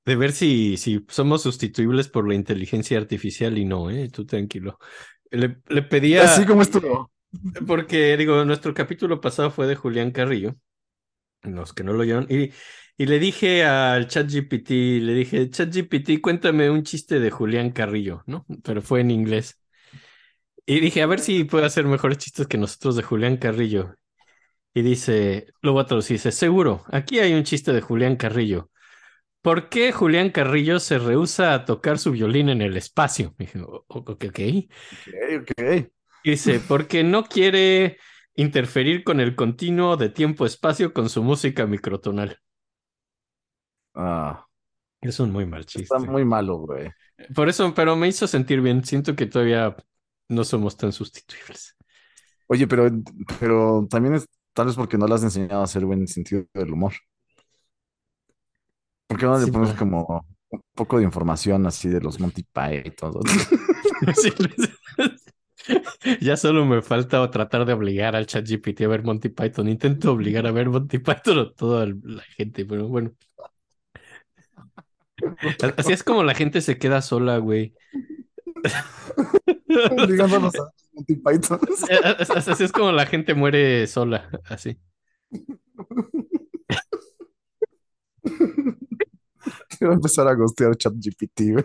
de 0.04 0.16
ver 0.16 0.32
si, 0.32 0.76
si 0.76 1.04
somos 1.08 1.42
sustituibles 1.42 2.08
por 2.08 2.28
la 2.28 2.34
inteligencia 2.34 2.98
artificial 2.98 3.58
y 3.58 3.64
no, 3.64 3.90
¿eh? 3.90 4.10
Tú 4.10 4.26
tranquilo. 4.26 4.78
Le, 5.30 5.58
le 5.68 5.82
Así 5.82 5.88
pedía, 5.90 6.46
como 6.46 6.62
esto. 6.62 7.10
porque 7.66 8.16
digo, 8.16 8.44
nuestro 8.44 8.74
capítulo 8.74 9.20
pasado 9.20 9.50
fue 9.50 9.66
de 9.66 9.76
Julián 9.76 10.10
Carrillo, 10.12 10.56
los 11.42 11.72
que 11.72 11.84
no 11.84 11.92
lo 11.92 12.00
oyeron, 12.02 12.26
y, 12.30 12.52
y 12.96 13.06
le 13.06 13.18
dije 13.18 13.64
al 13.64 14.08
ChatGPT, 14.08 14.70
le 14.70 15.14
dije, 15.14 15.50
ChatGPT, 15.50 16.20
cuéntame 16.20 16.70
un 16.70 16.82
chiste 16.82 17.20
de 17.20 17.30
Julián 17.30 17.70
Carrillo, 17.70 18.22
¿no? 18.26 18.46
Pero 18.64 18.82
fue 18.82 19.00
en 19.00 19.10
inglés. 19.10 19.60
Y 20.66 20.80
dije, 20.80 21.02
a 21.02 21.06
ver 21.06 21.20
si 21.20 21.44
puede 21.44 21.66
hacer 21.66 21.84
mejores 21.84 22.18
chistes 22.18 22.46
que 22.48 22.58
nosotros 22.58 22.96
de 22.96 23.02
Julián 23.02 23.36
Carrillo. 23.36 23.94
Y 24.74 24.82
dice, 24.82 25.48
lo 25.62 25.72
voy 25.74 25.82
a 25.84 25.86
traducir, 25.86 26.16
dice, 26.16 26.32
seguro, 26.32 26.84
aquí 26.92 27.20
hay 27.20 27.34
un 27.34 27.44
chiste 27.44 27.72
de 27.72 27.80
Julián 27.82 28.16
Carrillo. 28.16 28.70
¿Por 29.42 29.68
qué 29.70 29.92
Julián 29.92 30.30
Carrillo 30.30 30.80
se 30.80 30.98
rehúsa 30.98 31.54
a 31.54 31.64
tocar 31.66 31.98
su 31.98 32.12
violín 32.12 32.48
en 32.50 32.62
el 32.62 32.76
espacio? 32.76 33.34
Y 33.38 33.44
dije, 33.46 33.60
"O- 33.62 33.84
ok, 33.88 34.10
ok. 34.28 34.38
Y 34.40 34.70
Ok, 34.82 35.50
ok. 35.50 35.90
dice, 36.24 36.60
porque 36.60 37.04
no 37.04 37.24
quiere 37.24 37.98
interferir 38.36 39.02
con 39.04 39.20
el 39.20 39.34
continuo 39.34 39.96
de 39.96 40.08
tiempo-espacio 40.10 40.92
con 40.92 41.08
su 41.08 41.22
música 41.22 41.66
microtonal. 41.66 42.38
Ah, 43.94 44.46
Es 45.00 45.20
un 45.20 45.32
muy 45.32 45.46
mal 45.46 45.60
está 45.62 45.78
chiste. 45.80 45.98
muy 45.98 46.24
malo, 46.24 46.58
güey. 46.58 46.90
Por 47.34 47.48
eso, 47.48 47.72
pero 47.74 47.96
me 47.96 48.08
hizo 48.08 48.26
sentir 48.26 48.60
bien. 48.60 48.84
Siento 48.84 49.16
que 49.16 49.26
todavía 49.26 49.74
no 50.28 50.44
somos 50.44 50.76
tan 50.76 50.92
sustituibles. 50.92 51.76
Oye, 52.48 52.66
pero, 52.66 52.88
pero 53.40 53.86
también 53.90 54.14
es 54.16 54.26
tal 54.52 54.66
vez 54.66 54.76
porque 54.76 54.98
no 54.98 55.06
le 55.06 55.14
has 55.14 55.22
enseñado 55.22 55.62
a 55.62 55.64
hacer 55.64 55.84
buen 55.84 56.06
sentido 56.06 56.44
del 56.54 56.72
humor. 56.72 56.92
¿Por 59.06 59.18
qué 59.18 59.26
no 59.26 59.38
le 59.38 59.46
Sí, 59.46 59.50
pones 59.50 59.70
pero- 59.70 59.78
como 59.78 60.26
un 60.50 60.60
poco 60.74 60.98
de 60.98 61.04
información 61.04 61.66
así 61.66 61.88
de 61.88 62.00
los 62.00 62.20
Monty 62.20 62.44
Python? 62.52 63.12
Sí, 64.14 64.30
Ya 66.20 66.36
solo 66.36 66.64
me 66.64 66.82
falta 66.82 67.28
tratar 67.30 67.64
de 67.64 67.72
obligar 67.72 68.16
al 68.16 68.26
ChatGPT 68.26 68.82
a 68.82 68.88
ver 68.88 69.02
Monty 69.02 69.28
Python. 69.28 69.68
Intento 69.68 70.12
obligar 70.12 70.46
a 70.46 70.52
ver 70.52 70.68
Monty 70.68 70.98
Python 70.98 71.38
a 71.38 71.52
toda 71.52 71.86
la 71.86 72.22
gente, 72.36 72.64
pero 72.64 72.88
bueno. 72.88 73.12
Así 75.76 75.92
es 75.92 76.02
como 76.02 76.22
la 76.22 76.34
gente 76.34 76.60
se 76.60 76.78
queda 76.78 77.02
sola, 77.02 77.38
güey. 77.38 77.74
Obligándolos 79.90 80.54
a 80.56 80.72
Monty 80.92 81.16
Python. 81.16 81.60
Así 82.36 82.64
es 82.64 82.72
como 82.72 82.92
la 82.92 83.06
gente 83.06 83.34
muere 83.34 83.86
sola, 83.86 84.30
así. 84.48 84.78
Quiero 89.78 89.92
empezar 89.92 90.26
a 90.26 90.34
gostear 90.34 90.76
ChatGPT, 90.76 91.40
güey. 91.52 91.64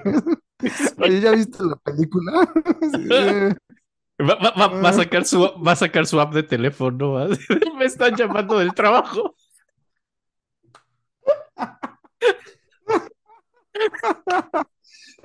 Oye, 0.98 1.22
¿ya 1.22 1.32
viste 1.32 1.64
la 1.64 1.76
película? 1.78 2.52
Va, 4.30 4.36
va- 4.36 4.52
va- 4.60 4.68
va 4.82 4.90
a 4.90 4.94
sacar 4.94 5.26
su, 5.26 5.40
va 5.68 5.72
a 5.74 5.76
sacar 5.76 6.06
su 6.06 6.20
app 6.20 6.34
de 6.34 6.44
teléfono. 6.44 7.28
Me 7.78 7.86
están 7.86 8.16
llamando 8.16 8.58
del 8.60 8.74
trabajo. 8.74 9.36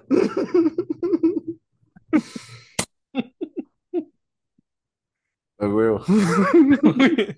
A 5.59 5.67
huevo. 5.69 6.05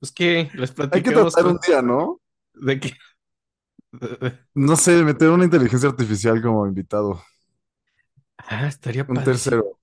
Pues 0.00 0.12
que 0.12 0.48
les 0.54 0.70
Hay 0.70 1.02
que 1.02 1.10
platicamos 1.10 1.34
tratar 1.34 1.42
con- 1.42 1.52
un 1.54 1.60
día, 1.66 1.82
¿no? 1.82 2.20
de 2.54 2.76
de- 3.90 4.38
No 4.54 4.76
sé, 4.76 5.02
meter 5.02 5.28
una 5.30 5.44
inteligencia 5.44 5.88
artificial 5.88 6.40
como 6.40 6.68
invitado. 6.68 7.20
Ah, 8.36 8.68
estaría 8.68 9.04
Un 9.08 9.24
tercero. 9.24 9.77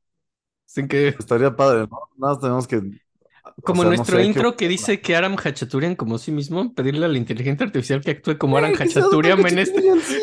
Sin 0.76 0.90
que 0.90 1.08
Estaría 1.08 1.56
padre, 1.56 1.88
¿no? 1.90 2.02
Nada 2.18 2.34
más 2.34 2.42
tenemos 2.42 2.68
que. 2.68 2.76
o 2.76 3.62
Como 3.64 3.84
sea, 3.84 3.92
no 3.92 3.96
nuestro 3.96 4.18
sé, 4.18 4.24
hay 4.24 4.28
intro 4.28 4.58
que 4.58 4.68
dice 4.68 5.00
que 5.00 5.16
Aram 5.16 5.38
Hachaturian 5.38 5.96
como 5.96 6.18
sí 6.18 6.34
mismo, 6.34 6.74
pedirle 6.74 7.06
a 7.06 7.08
la 7.08 7.18
inteligencia 7.18 7.66
artificial 7.66 8.02
que 8.02 8.12
actúe 8.12 8.38
como 8.38 8.58
Aram 8.58 8.72
¡Ey, 8.72 8.78
que 8.78 8.90
sea 8.90 9.04
Hachaturian 9.04 9.40
en 9.48 9.60
este. 9.60 9.78
Hachaturian, 9.78 10.02
¡Sí! 10.02 10.20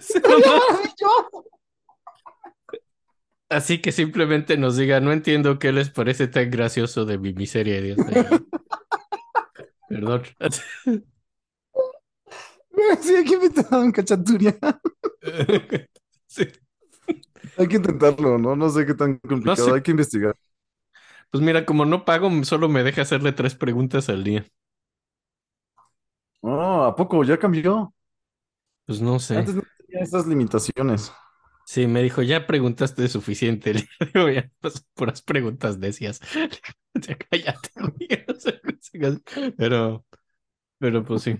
Sí, 0.00 0.12
¡Sería 0.20 0.36
¿no? 1.00 1.44
Así 3.50 3.80
que 3.80 3.92
simplemente 3.92 4.58
nos 4.58 4.76
diga, 4.76 4.98
no 4.98 5.12
entiendo 5.12 5.60
qué 5.60 5.72
les 5.72 5.90
parece 5.90 6.26
tan 6.26 6.50
gracioso 6.50 7.04
de 7.04 7.18
mi 7.18 7.32
miseria, 7.32 7.80
Dios 7.80 7.98
mío. 7.98 8.24
Perdón. 9.88 10.22
Sí, 13.00 13.24
que 13.24 13.34
invitar 13.34 13.66
a 13.70 13.78
un 13.78 13.92
cachaturia. 13.92 14.58
Sí. 16.30 16.44
Hay 17.56 17.68
que 17.68 17.76
intentarlo, 17.76 18.38
¿no? 18.38 18.56
No 18.56 18.68
sé 18.70 18.84
qué 18.86 18.94
tan 18.94 19.18
complicado. 19.18 19.68
sé. 19.68 19.74
Hay 19.74 19.82
que 19.82 19.90
investigar. 19.90 20.34
Pues 21.30 21.42
mira, 21.42 21.64
como 21.66 21.84
no 21.84 22.04
pago, 22.04 22.30
solo 22.44 22.68
me 22.68 22.82
deja 22.82 23.02
hacerle 23.02 23.32
tres 23.32 23.54
preguntas 23.54 24.08
al 24.08 24.24
día. 24.24 24.46
Oh, 26.40 26.84
¿a 26.84 26.94
poco? 26.94 27.24
¿Ya 27.24 27.38
cambió? 27.38 27.92
Pues 28.86 29.00
no 29.00 29.18
sé. 29.18 29.36
Antes 29.36 29.54
no 29.56 29.62
tenía 29.86 30.04
esas 30.04 30.26
limitaciones. 30.26 31.12
Sí, 31.66 31.86
me 31.86 32.02
dijo, 32.02 32.22
ya 32.22 32.46
preguntaste 32.46 33.06
suficiente. 33.08 33.74
Le 34.00 34.06
digo, 34.14 34.28
ya, 34.30 34.50
pues, 34.60 34.86
puras 34.94 35.22
preguntas 35.22 35.78
decías. 35.80 36.20
Ya 36.94 37.16
cállate, 37.16 37.70
güey. 37.76 38.08
Pero, 39.56 40.04
pero 40.78 41.04
pues 41.04 41.22
sí. 41.22 41.36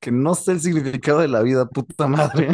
Que 0.00 0.10
no 0.10 0.34
sé 0.34 0.52
el 0.52 0.60
significado 0.60 1.20
de 1.20 1.28
la 1.28 1.42
vida, 1.42 1.68
puta 1.68 2.06
madre. 2.06 2.48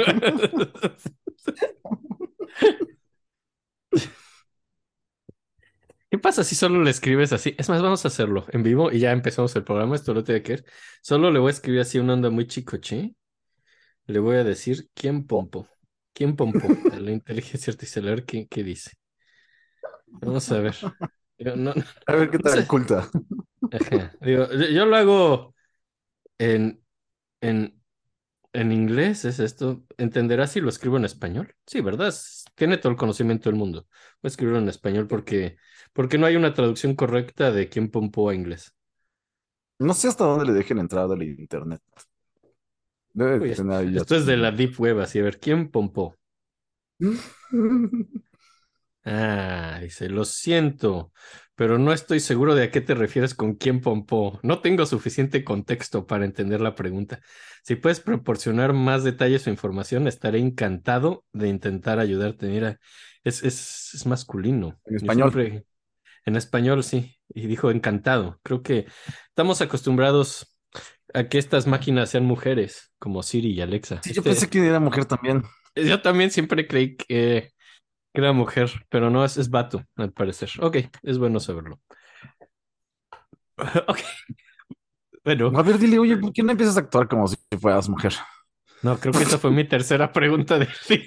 ¿Qué 6.10 6.18
pasa 6.18 6.42
si 6.44 6.54
solo 6.54 6.82
le 6.82 6.90
escribes 6.90 7.32
así? 7.32 7.54
Es 7.58 7.68
más, 7.68 7.82
vamos 7.82 8.04
a 8.04 8.08
hacerlo 8.08 8.46
en 8.50 8.62
vivo 8.62 8.90
y 8.90 8.98
ya 9.00 9.12
empezamos 9.12 9.54
el 9.56 9.64
programa. 9.64 9.94
Esto 9.94 10.14
lo 10.14 10.24
tiene 10.24 10.42
que 10.42 10.52
ver. 10.54 10.64
Solo 11.02 11.30
le 11.30 11.38
voy 11.38 11.48
a 11.48 11.52
escribir 11.52 11.80
así 11.80 11.98
una 11.98 12.14
onda 12.14 12.30
muy 12.30 12.46
chicoche. 12.46 13.14
Le 14.06 14.18
voy 14.20 14.36
a 14.36 14.44
decir, 14.44 14.88
¿quién 14.94 15.26
pompo? 15.26 15.68
¿Quién 16.14 16.36
pompo? 16.36 16.80
La 16.92 17.12
inteligencia 17.12 17.72
artificial, 17.72 18.08
a 18.08 18.10
ver 18.12 18.24
qué, 18.26 18.48
qué 18.48 18.64
dice. 18.64 18.92
Vamos 20.06 20.50
a 20.52 20.60
ver. 20.60 20.76
No- 21.38 21.56
no- 21.56 21.74
A 22.06 22.14
ver 22.16 22.30
qué 22.30 22.38
no 22.38 22.50
sé. 22.50 22.56
tal 22.56 22.66
culta. 22.66 23.08
Ajá. 23.70 24.12
Digo, 24.20 24.48
yo, 24.52 24.66
yo 24.68 24.86
lo 24.86 24.96
hago 24.96 25.54
en, 26.38 26.82
en, 27.42 27.77
en 28.58 28.72
inglés, 28.72 29.24
es 29.24 29.38
esto. 29.38 29.84
¿Entenderás 29.96 30.52
si 30.52 30.60
lo 30.60 30.68
escribo 30.68 30.96
en 30.96 31.04
español? 31.04 31.54
Sí, 31.66 31.80
¿verdad? 31.80 32.12
Tiene 32.54 32.78
todo 32.78 32.90
el 32.90 32.98
conocimiento 32.98 33.48
del 33.48 33.58
mundo. 33.58 33.86
Voy 34.20 34.24
a 34.24 34.28
escribirlo 34.28 34.58
en 34.58 34.68
español 34.68 35.06
porque, 35.06 35.56
porque 35.92 36.18
no 36.18 36.26
hay 36.26 36.36
una 36.36 36.54
traducción 36.54 36.94
correcta 36.96 37.52
de 37.52 37.68
quién 37.68 37.90
pompó 37.90 38.30
a 38.30 38.34
inglés. 38.34 38.74
No 39.78 39.94
sé 39.94 40.08
hasta 40.08 40.24
dónde 40.24 40.46
le 40.46 40.52
dejen 40.52 40.78
entrar 40.78 41.06
del 41.08 41.22
internet. 41.22 41.80
Debe 43.12 43.38
Uy, 43.38 43.54
ya 43.54 44.00
Esto 44.00 44.16
es 44.16 44.26
de 44.26 44.36
la 44.36 44.50
Deep 44.50 44.78
Web, 44.78 45.00
así 45.00 45.18
a 45.20 45.22
ver, 45.22 45.38
¿quién 45.38 45.70
pompó? 45.70 46.16
Ah, 49.04 49.78
dice, 49.80 50.08
lo 50.10 50.24
siento, 50.24 51.12
pero 51.58 51.76
no 51.76 51.92
estoy 51.92 52.20
seguro 52.20 52.54
de 52.54 52.62
a 52.62 52.70
qué 52.70 52.80
te 52.80 52.94
refieres 52.94 53.34
con 53.34 53.54
quién 53.56 53.80
pompó. 53.80 54.38
No 54.44 54.60
tengo 54.60 54.86
suficiente 54.86 55.42
contexto 55.42 56.06
para 56.06 56.24
entender 56.24 56.60
la 56.60 56.76
pregunta. 56.76 57.18
Si 57.64 57.74
puedes 57.74 57.98
proporcionar 57.98 58.74
más 58.74 59.02
detalles 59.02 59.44
o 59.44 59.50
información, 59.50 60.06
estaré 60.06 60.38
encantado 60.38 61.24
de 61.32 61.48
intentar 61.48 61.98
ayudarte. 61.98 62.46
Mira, 62.46 62.78
es, 63.24 63.42
es, 63.42 63.90
es 63.92 64.06
masculino. 64.06 64.78
En 64.84 64.96
español. 64.96 65.32
siempre- 65.32 65.64
en 66.26 66.36
español, 66.36 66.84
sí. 66.84 67.16
Y 67.34 67.48
dijo 67.48 67.72
encantado. 67.72 68.38
Creo 68.44 68.62
que 68.62 68.86
estamos 69.30 69.60
acostumbrados 69.60 70.56
a 71.12 71.24
que 71.24 71.38
estas 71.38 71.66
máquinas 71.66 72.10
sean 72.10 72.24
mujeres, 72.24 72.92
como 73.00 73.24
Siri 73.24 73.50
y 73.50 73.60
Alexa. 73.62 74.00
Sí, 74.04 74.10
yo 74.14 74.20
Este- 74.20 74.30
pensé 74.30 74.48
que 74.48 74.64
era 74.64 74.78
mujer 74.78 75.06
también. 75.06 75.42
yo 75.74 76.00
también 76.02 76.30
siempre 76.30 76.68
creí 76.68 76.96
que 76.96 77.50
era 78.20 78.32
mujer, 78.32 78.70
pero 78.88 79.10
no, 79.10 79.24
es, 79.24 79.36
es 79.38 79.50
vato, 79.50 79.84
al 79.96 80.12
parecer. 80.12 80.50
Ok, 80.60 80.76
es 81.02 81.18
bueno 81.18 81.40
saberlo. 81.40 81.80
Ok. 83.88 84.02
Bueno, 85.24 85.58
A 85.58 85.62
ver, 85.62 85.78
dile, 85.78 85.98
oye, 85.98 86.16
¿por 86.16 86.32
qué 86.32 86.42
no 86.42 86.52
empiezas 86.52 86.76
a 86.76 86.80
actuar 86.80 87.08
como 87.08 87.26
si 87.28 87.36
fueras 87.60 87.88
mujer? 87.88 88.14
no, 88.82 89.00
creo 89.00 89.14
que 89.14 89.22
esa 89.24 89.38
fue 89.38 89.50
mi 89.50 89.64
tercera 89.64 90.12
pregunta 90.12 90.58
del 90.58 90.68
día. 90.88 91.04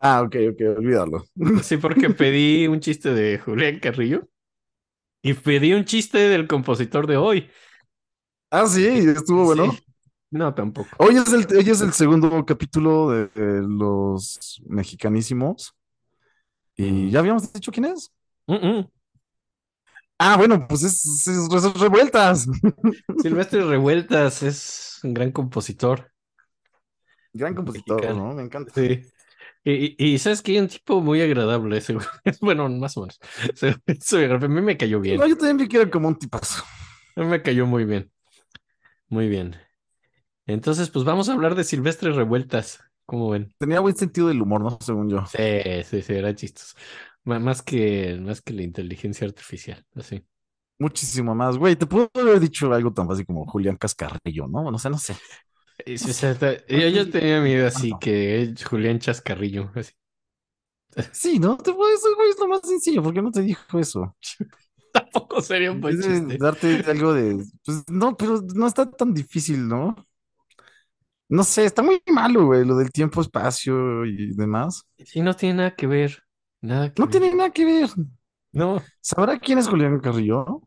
Ah, 0.00 0.22
ok, 0.22 0.34
ok, 0.52 0.60
olvídalo. 0.78 1.24
Sí, 1.62 1.76
porque 1.76 2.10
pedí 2.10 2.66
un 2.66 2.80
chiste 2.80 3.12
de 3.14 3.38
Julián 3.38 3.78
Carrillo 3.80 4.28
y 5.22 5.34
pedí 5.34 5.72
un 5.74 5.84
chiste 5.84 6.18
del 6.18 6.46
compositor 6.48 7.06
de 7.06 7.16
hoy. 7.18 7.50
Ah, 8.50 8.66
sí, 8.66 8.86
estuvo 8.86 9.44
bueno. 9.44 9.66
Sí. 9.66 9.84
No, 10.30 10.54
tampoco. 10.54 10.98
Hoy 10.98 11.16
es 11.16 11.32
el, 11.32 11.46
hoy 11.56 11.70
es 11.70 11.80
el 11.80 11.92
segundo 11.92 12.44
capítulo 12.44 13.10
de, 13.10 13.26
de 13.28 13.62
los 13.62 14.60
mexicanísimos. 14.66 15.74
¿Y 16.78 17.10
ya 17.10 17.20
habíamos 17.20 17.52
dicho 17.52 17.72
quién 17.72 17.86
es? 17.86 18.12
Mm, 18.46 18.54
mm. 18.54 18.90
Ah, 20.18 20.36
bueno, 20.36 20.66
pues 20.68 20.82
es, 20.82 21.04
es- 21.06 21.28
es 21.28 21.80
Revueltas. 21.80 22.46
Silvestre 23.16 23.62
Revueltas 23.64 24.42
es 24.42 25.00
un 25.04 25.14
gran 25.14 25.32
compositor. 25.32 26.10
Gran 27.32 27.54
compositor, 27.54 28.02
Mexicano. 28.02 28.28
¿no? 28.28 28.34
Me 28.34 28.42
encanta. 28.42 28.72
Sí. 28.74 29.02
Y, 29.64 29.96
y, 29.98 30.14
y 30.14 30.18
sabes 30.18 30.42
que 30.42 30.60
un 30.60 30.68
tipo 30.68 31.00
muy 31.00 31.20
agradable, 31.22 31.80
seguro. 31.82 32.06
Bueno, 32.40 32.68
más 32.68 32.96
o 32.96 33.02
menos. 33.02 33.18
A 34.42 34.48
mí 34.48 34.60
me 34.62 34.76
cayó 34.76 35.00
bien. 35.00 35.20
No, 35.20 35.26
yo 35.26 35.36
también 35.36 35.56
vi 35.58 35.68
que 35.68 35.78
era 35.78 35.90
como 35.90 36.08
un 36.08 36.18
tipazo. 36.18 36.64
A 37.16 37.20
mí 37.20 37.26
me 37.26 37.42
cayó 37.42 37.66
muy 37.66 37.84
bien. 37.84 38.10
Muy 39.08 39.28
bien. 39.28 39.56
Entonces, 40.46 40.90
pues 40.90 41.04
vamos 41.04 41.28
a 41.28 41.34
hablar 41.34 41.54
de 41.54 41.64
Silvestre 41.64 42.12
Revueltas. 42.12 42.80
¿Cómo 43.08 43.30
ven? 43.30 43.52
Tenía 43.58 43.80
buen 43.80 43.96
sentido 43.96 44.28
del 44.28 44.42
humor, 44.42 44.60
¿no? 44.62 44.78
Según 44.80 45.08
yo. 45.10 45.24
Sí, 45.24 45.38
sí, 45.84 46.02
sí, 46.02 46.14
era 46.14 46.34
chistoso. 46.34 46.74
Más 47.24 47.62
que, 47.62 48.16
más 48.20 48.40
que 48.42 48.54
la 48.54 48.62
inteligencia 48.62 49.26
artificial, 49.26 49.84
así. 49.94 50.24
Muchísimo 50.80 51.34
más. 51.34 51.58
Güey, 51.58 51.76
te 51.76 51.86
puedo 51.86 52.10
haber 52.14 52.38
dicho 52.40 52.72
algo 52.72 52.92
tan 52.92 53.08
fácil 53.08 53.26
como 53.26 53.46
Julián 53.46 53.76
Cascarrillo, 53.76 54.46
¿no? 54.46 54.70
No 54.70 54.78
sé, 54.78 54.90
no 54.90 54.98
sé. 54.98 55.16
Y 55.86 55.98
sí, 55.98 56.10
o 56.10 56.14
sea, 56.14 56.34
yo, 56.68 56.88
yo 56.88 57.10
tenía 57.10 57.40
miedo 57.40 57.66
así 57.66 57.98
que 57.98 58.42
es 58.42 58.64
Julián 58.64 58.98
Chascarrillo, 58.98 59.70
así. 59.74 59.92
Sí, 61.12 61.38
¿no? 61.38 61.56
Te 61.58 61.72
puedo 61.72 61.92
eso, 61.94 62.08
güey, 62.16 62.30
es 62.30 62.38
lo 62.38 62.48
más 62.48 62.60
sencillo. 62.62 63.02
¿Por 63.02 63.14
qué 63.14 63.22
no 63.22 63.30
te 63.30 63.42
dijo 63.42 63.78
eso? 63.78 64.16
Tampoco 64.92 65.40
sería 65.42 65.72
un 65.72 65.80
En 65.80 65.80
buen 65.80 65.98
chiste. 65.98 66.38
darte 66.38 66.82
algo 66.86 67.12
de. 67.14 67.44
Pues 67.64 67.84
no, 67.88 68.16
pero 68.16 68.40
no 68.54 68.66
está 68.66 68.90
tan 68.90 69.14
difícil, 69.14 69.68
¿no? 69.68 69.94
No 71.30 71.44
sé, 71.44 71.64
está 71.64 71.82
muy 71.82 72.00
malo, 72.10 72.46
güey, 72.46 72.64
lo 72.64 72.76
del 72.76 72.90
tiempo, 72.90 73.20
espacio 73.20 74.04
y 74.06 74.34
demás. 74.34 74.84
Sí, 75.04 75.20
no 75.22 75.34
tiene 75.34 75.54
nada 75.56 75.74
que 75.76 75.86
ver. 75.86 76.24
Nada 76.60 76.92
que 76.94 77.02
No 77.02 77.06
ver. 77.06 77.22
tiene 77.22 77.34
nada 77.34 77.50
que 77.50 77.64
ver. 77.64 77.88
No, 78.52 78.90
¿Sabrá 79.00 79.38
quién 79.40 79.58
es 79.58 79.68
Julián 79.68 79.98
Carrillo? 80.00 80.62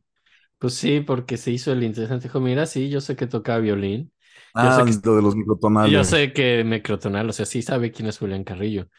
pues 0.60 0.76
sí, 0.76 1.02
porque 1.02 1.38
se 1.38 1.52
hizo 1.52 1.72
el 1.72 1.84
interesante. 1.84 2.28
Dijo, 2.28 2.40
mira, 2.40 2.66
sí, 2.66 2.90
yo 2.90 3.02
sé 3.02 3.16
que 3.16 3.28
tocaba 3.28 3.60
violín. 3.60 4.14
Ah, 4.54 4.72
sé 4.72 4.84
que- 4.86 4.94
lo 5.04 5.16
de 5.16 5.22
los 5.22 5.36
microtonales. 5.36 5.94
yo 5.94 6.04
sé 6.04 6.34
que 6.34 6.64
Microtonal, 6.66 7.30
o 7.30 7.34
sea, 7.34 7.46
sí 7.46 7.62
sabe 7.64 7.92
quién 7.92 8.08
es 8.10 8.20
Julián 8.20 8.44
Carrillo. 8.44 8.90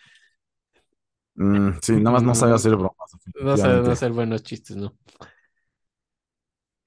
Mm, 1.35 1.79
sí, 1.83 1.93
nada 2.01 2.13
más 2.13 2.23
no 2.23 2.35
sabe 2.35 2.55
hacer 2.55 2.77
bromas. 2.77 2.97
No 3.35 3.57
sabe 3.59 3.91
hacer 3.93 4.13
buenos 4.13 4.43
chistes, 4.43 4.77
¿no? 4.77 4.97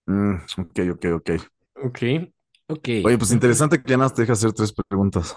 Mm, 0.08 0.38
ok, 0.58 0.80
ok, 0.94 1.06
ok. 1.16 1.30
Ok, 1.76 2.02
ok. 2.68 2.90
Oye, 3.04 3.18
pues 3.18 3.32
interesante 3.32 3.82
que 3.82 3.90
ya 3.92 3.98
nada 3.98 4.14
te 4.14 4.22
deja 4.24 4.34
hacer 4.34 4.52
tres 4.54 4.74
preguntas. 4.74 5.36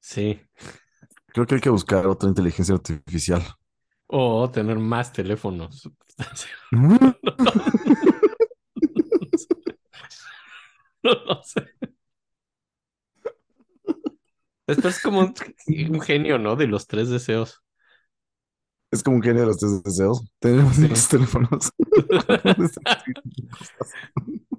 Sí. 0.00 0.40
Creo 1.26 1.46
que 1.46 1.56
hay 1.56 1.60
que 1.60 1.70
buscar 1.70 2.06
otra 2.06 2.28
inteligencia 2.28 2.74
artificial. 2.74 3.42
O 4.06 4.48
tener 4.50 4.78
más 4.78 5.12
teléfonos. 5.12 5.88
No 11.02 11.12
lo 11.26 11.42
sé. 11.42 11.66
Esto 14.66 14.88
es 14.88 15.00
como 15.00 15.20
un, 15.20 15.34
un 15.90 16.00
genio, 16.00 16.38
¿no? 16.38 16.56
De 16.56 16.66
los 16.66 16.86
tres 16.88 17.08
deseos. 17.10 17.62
Es 18.92 19.02
como 19.02 19.16
un 19.16 19.22
genio 19.22 19.40
de 19.42 19.46
los 19.48 19.56
tres 19.58 19.82
deseos. 19.82 20.22
Tenemos 20.38 20.76
Sí. 20.76 20.82
muchos 20.82 21.08
teléfonos. 21.08 21.72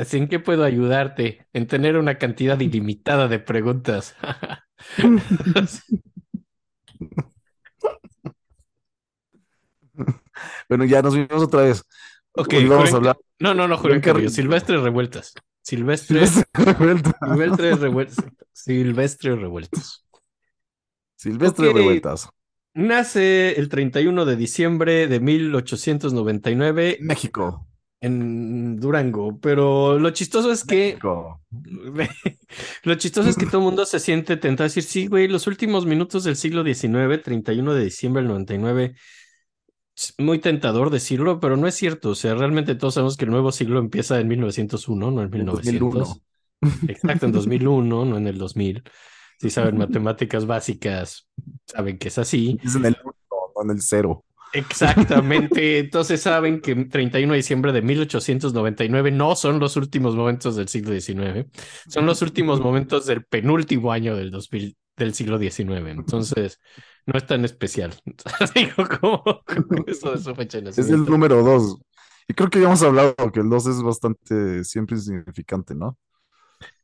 Así 0.00 0.16
en 0.16 0.28
qué 0.28 0.38
puedo 0.40 0.64
ayudarte 0.64 1.46
en 1.52 1.66
tener 1.66 1.98
una 1.98 2.16
cantidad 2.16 2.58
ilimitada 2.58 3.28
de 3.28 3.38
preguntas. 3.38 4.16
Bueno, 10.68 10.84
ya 10.84 11.02
nos 11.02 11.14
vimos 11.14 11.42
otra 11.42 11.62
vez. 11.62 11.82
Ok, 12.32 12.54
Hoy 12.56 12.66
vamos 12.66 12.90
Julián- 12.90 12.94
a 12.94 12.96
hablar. 12.96 13.18
No, 13.40 13.54
no, 13.54 13.68
no, 13.68 13.76
Julián 13.76 14.00
Carrillo. 14.00 14.14
Carrillo. 14.14 14.30
Silvestre 14.30 14.80
Revueltas. 14.80 15.34
Silvestre, 15.62 16.26
Silvestre 16.26 16.44
Revueltas. 16.64 17.14
Silvestre 17.20 17.74
Revueltas. 17.76 18.24
Silvestre 18.52 19.36
Revueltas. 19.36 20.04
Silvestre. 21.16 21.72
Revueltas. 21.72 22.28
Nace 22.74 23.58
el 23.58 23.68
31 23.68 24.24
de 24.24 24.36
diciembre 24.36 25.06
de 25.08 25.20
1899 25.20 26.98
México. 27.00 27.66
En 28.00 28.76
Durango, 28.80 29.38
pero 29.40 29.98
lo 29.98 30.10
chistoso 30.10 30.50
es 30.50 30.64
que 30.64 30.98
lo 32.84 32.94
chistoso 32.94 33.28
es 33.28 33.36
que 33.36 33.46
todo 33.46 33.58
el 33.58 33.64
mundo 33.64 33.84
se 33.84 34.00
siente 34.00 34.36
tentado 34.36 34.64
a 34.64 34.68
decir, 34.68 34.82
sí, 34.82 35.06
güey, 35.06 35.28
los 35.28 35.46
últimos 35.46 35.84
minutos 35.84 36.24
del 36.24 36.36
siglo 36.36 36.64
XIX, 36.64 37.22
31 37.22 37.74
de 37.74 37.84
diciembre 37.84 38.22
del 38.22 38.28
99, 38.28 38.94
es 39.96 40.14
muy 40.18 40.38
tentador 40.38 40.90
decirlo, 40.90 41.40
pero 41.40 41.58
no 41.58 41.66
es 41.66 41.74
cierto, 41.74 42.10
o 42.10 42.14
sea, 42.14 42.34
realmente 42.34 42.74
todos 42.74 42.94
sabemos 42.94 43.18
que 43.18 43.26
el 43.26 43.30
nuevo 43.30 43.52
siglo 43.52 43.78
empieza 43.78 44.18
en 44.18 44.28
1901, 44.28 45.10
no 45.10 45.20
en 45.20 45.26
En 45.26 45.30
1900. 45.30 45.92
2001. 45.92 46.30
Exacto, 46.88 47.26
en 47.26 47.32
2001, 47.32 48.04
no 48.04 48.16
en 48.16 48.26
el 48.26 48.38
2000. 48.38 48.82
Si 49.38 49.50
saben 49.50 49.76
matemáticas 49.78 50.46
básicas, 50.46 51.28
saben 51.66 51.98
que 51.98 52.08
es 52.08 52.18
así. 52.18 52.58
Es 52.62 52.76
en 52.76 52.86
el 52.86 52.96
uno, 53.04 53.14
no 53.54 53.62
en 53.62 53.70
el 53.76 53.82
cero. 53.82 54.24
Exactamente. 54.52 55.78
Entonces 55.78 56.20
saben 56.20 56.60
que 56.60 56.74
31 56.74 57.32
de 57.32 57.36
diciembre 57.36 57.72
de 57.72 57.82
1899 57.82 59.10
no 59.10 59.36
son 59.36 59.58
los 59.58 59.76
últimos 59.76 60.16
momentos 60.16 60.56
del 60.56 60.68
siglo 60.68 60.98
XIX, 60.98 61.46
son 61.88 62.06
los 62.06 62.22
últimos 62.22 62.60
momentos 62.60 63.06
del 63.06 63.24
penúltimo 63.24 63.92
año 63.92 64.16
del 64.16 64.30
2000, 64.30 64.76
del 64.96 65.14
siglo 65.14 65.38
XIX. 65.38 65.88
Entonces 65.88 66.60
no 67.06 67.16
es 67.16 67.26
tan 67.26 67.44
especial. 67.44 67.94
Digo, 68.54 68.84
como, 69.00 69.22
como 69.22 69.84
eso 69.86 70.12
de 70.12 70.18
su 70.18 70.34
fecha 70.34 70.60
de 70.60 70.70
Es 70.70 70.78
el 70.78 71.04
número 71.04 71.42
dos. 71.42 71.78
Y 72.28 72.34
creo 72.34 72.48
que 72.48 72.60
ya 72.60 72.66
hemos 72.66 72.82
hablado 72.82 73.14
que 73.32 73.40
el 73.40 73.48
dos 73.48 73.66
es 73.66 73.82
bastante 73.82 74.62
siempre 74.62 74.96
insignificante, 74.96 75.74
¿no? 75.74 75.98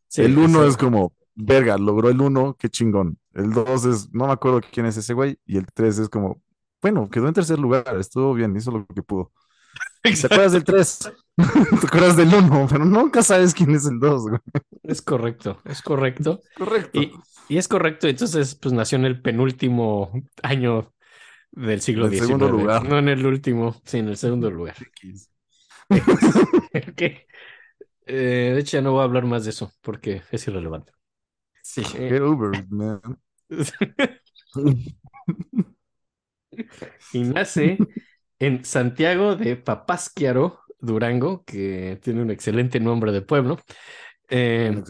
Sí, 0.08 0.23
el 0.23 0.37
uno 0.37 0.62
sí. 0.62 0.70
es 0.70 0.76
como, 0.76 1.12
verga, 1.35 1.78
logró 1.78 2.08
el 2.08 2.20
uno, 2.20 2.56
qué 2.58 2.68
chingón. 2.68 3.18
El 3.32 3.52
dos 3.52 3.85
es, 3.85 4.12
no 4.12 4.26
me 4.26 4.32
acuerdo 4.32 4.61
quién 4.73 4.87
es 4.87 4.96
ese 4.96 5.14
güey. 5.14 5.38
Y 5.46 5.58
el 5.58 5.66
tres 5.73 5.99
es 5.99 6.08
como, 6.08 6.42
bueno, 6.83 7.09
quedó 7.09 7.28
en 7.28 7.35
tercer 7.35 7.59
lugar, 7.59 7.97
estuvo 7.99 8.35
bien, 8.35 8.56
hizo 8.56 8.71
lo 8.71 8.87
que 8.87 9.02
pudo. 9.02 9.33
¿Te 10.02 10.26
acuerdas 10.26 10.52
del 10.52 10.64
tres? 10.64 11.11
¿Te 11.37 11.87
acuerdas 11.87 12.16
del 12.16 12.33
uno? 12.33 12.66
Pero 12.71 12.85
nunca 12.85 13.23
sabes 13.23 13.54
quién 13.54 13.75
es 13.75 13.87
el 13.87 13.99
dos, 13.99 14.23
güey. 14.23 14.40
Es 14.83 15.02
correcto, 15.02 15.61
es 15.64 15.83
correcto. 15.83 16.40
Correcto. 16.56 17.00
Y, 17.00 17.12
y 17.49 17.59
es 17.59 17.68
correcto, 17.68 18.09
entonces 18.09 18.54
pues 18.54 18.73
nació 18.73 18.99
en 18.99 19.04
el 19.04 19.21
penúltimo 19.21 20.12
año 20.42 20.92
del 21.50 21.80
siglo 21.80 22.06
En 22.06 22.12
el 22.12 22.18
XIX. 22.18 22.45
segundo 22.45 22.62
lugar. 22.62 22.88
No 22.88 22.99
en 22.99 23.09
el 23.09 23.26
último, 23.26 23.80
sí, 23.85 23.99
en 23.99 24.09
el 24.09 24.16
segundo 24.16 24.50
lugar. 24.50 24.76
Eh, 28.09 28.52
de 28.54 28.61
hecho, 28.61 28.76
ya 28.76 28.83
no 28.83 28.92
voy 28.92 29.00
a 29.00 29.04
hablar 29.04 29.25
más 29.25 29.45
de 29.45 29.50
eso 29.50 29.73
porque 29.80 30.23
es 30.30 30.47
irrelevante. 30.47 30.92
Sí, 31.62 31.83
get 31.83 32.23
over 32.23 32.54
it, 32.54 32.71
man. 32.71 33.00
y 37.12 37.25
nace 37.25 37.86
en 38.38 38.64
Santiago 38.64 39.36
de 39.36 39.56
Papasquiaro, 39.56 40.60
Durango, 40.80 41.44
que 41.44 41.98
tiene 42.02 42.22
un 42.22 42.30
excelente 42.30 42.80
nombre 42.80 43.12
de 43.12 43.22
pueblo. 43.22 43.58
Eh, 44.30 44.82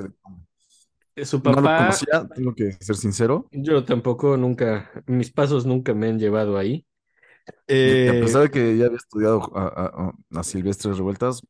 su 1.25 1.43
No 1.43 1.61
lo 1.63 1.73
papá, 1.73 1.73
conocía, 1.73 2.29
tengo 2.35 2.55
que 2.55 2.73
ser 2.81 2.97
sincero. 2.97 3.51
yo 3.51 3.85
tampoco, 3.85 4.37
nunca, 4.37 4.91
mis 5.07 5.33
pasos 5.33 5.67
nunca 5.67 5.95
me 5.95 6.09
han 6.09 6.19
llevado 6.19 6.59
ahí. 6.59 6.87
Y 7.83 8.09
a 8.09 8.15
Eh, 8.15 8.19
pesar 8.19 8.43
de 8.43 8.51
que 8.51 8.77
ya 8.77 8.87
había 8.87 8.97
estudiado 8.99 9.41
a, 9.57 9.63
a- 9.69 10.09
a- 10.09 10.41
a 10.41 10.43
Silvestres 10.45 10.97
Revueltas, 10.99 11.43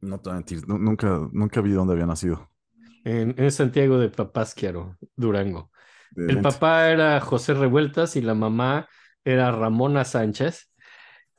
no 0.00 0.20
te 0.20 0.30
voy 0.30 0.34
a 0.34 0.36
mentir, 0.40 0.68
nu- 0.68 0.78
nunca, 0.78 1.28
nunca 1.32 1.60
vi 1.62 1.72
dónde 1.72 1.94
había 1.94 2.06
nacido. 2.06 2.50
en, 3.04 3.34
en 3.38 3.50
Santiago 3.52 3.98
de 3.98 4.08
Papasquiaro, 4.10 4.96
Durango. 5.16 5.70
De 6.10 6.26
El 6.26 6.40
papá 6.40 6.90
era 6.90 7.20
José 7.20 7.54
Revueltas 7.54 8.16
y 8.16 8.22
la 8.22 8.34
mamá 8.34 8.88
era 9.32 9.50
Ramona 9.52 10.04
Sánchez. 10.04 10.70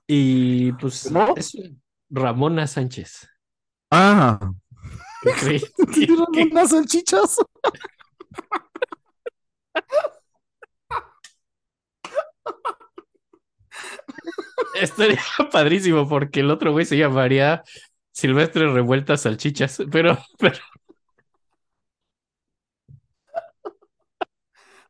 Y 0.08 0.72
pues 0.74 1.10
¿Cómo? 1.12 1.34
es 1.38 1.58
Ramona 2.10 2.67
Sánchez. 2.67 3.27
Ah, 3.91 4.39
¿Qué 5.43 5.62
¿Qué- 6.34 6.50
unas 6.51 6.69
salchichas. 6.69 7.38
Estaría 14.75 15.19
padrísimo 15.51 16.08
porque 16.08 16.41
el 16.41 16.51
otro 16.51 16.72
güey 16.72 16.86
se 16.86 16.98
llamaría 16.98 17.63
Silvestre 18.12 18.72
Revueltas 18.72 19.22
Salchichas, 19.22 19.81
pero, 19.91 20.17
pero 20.38 20.58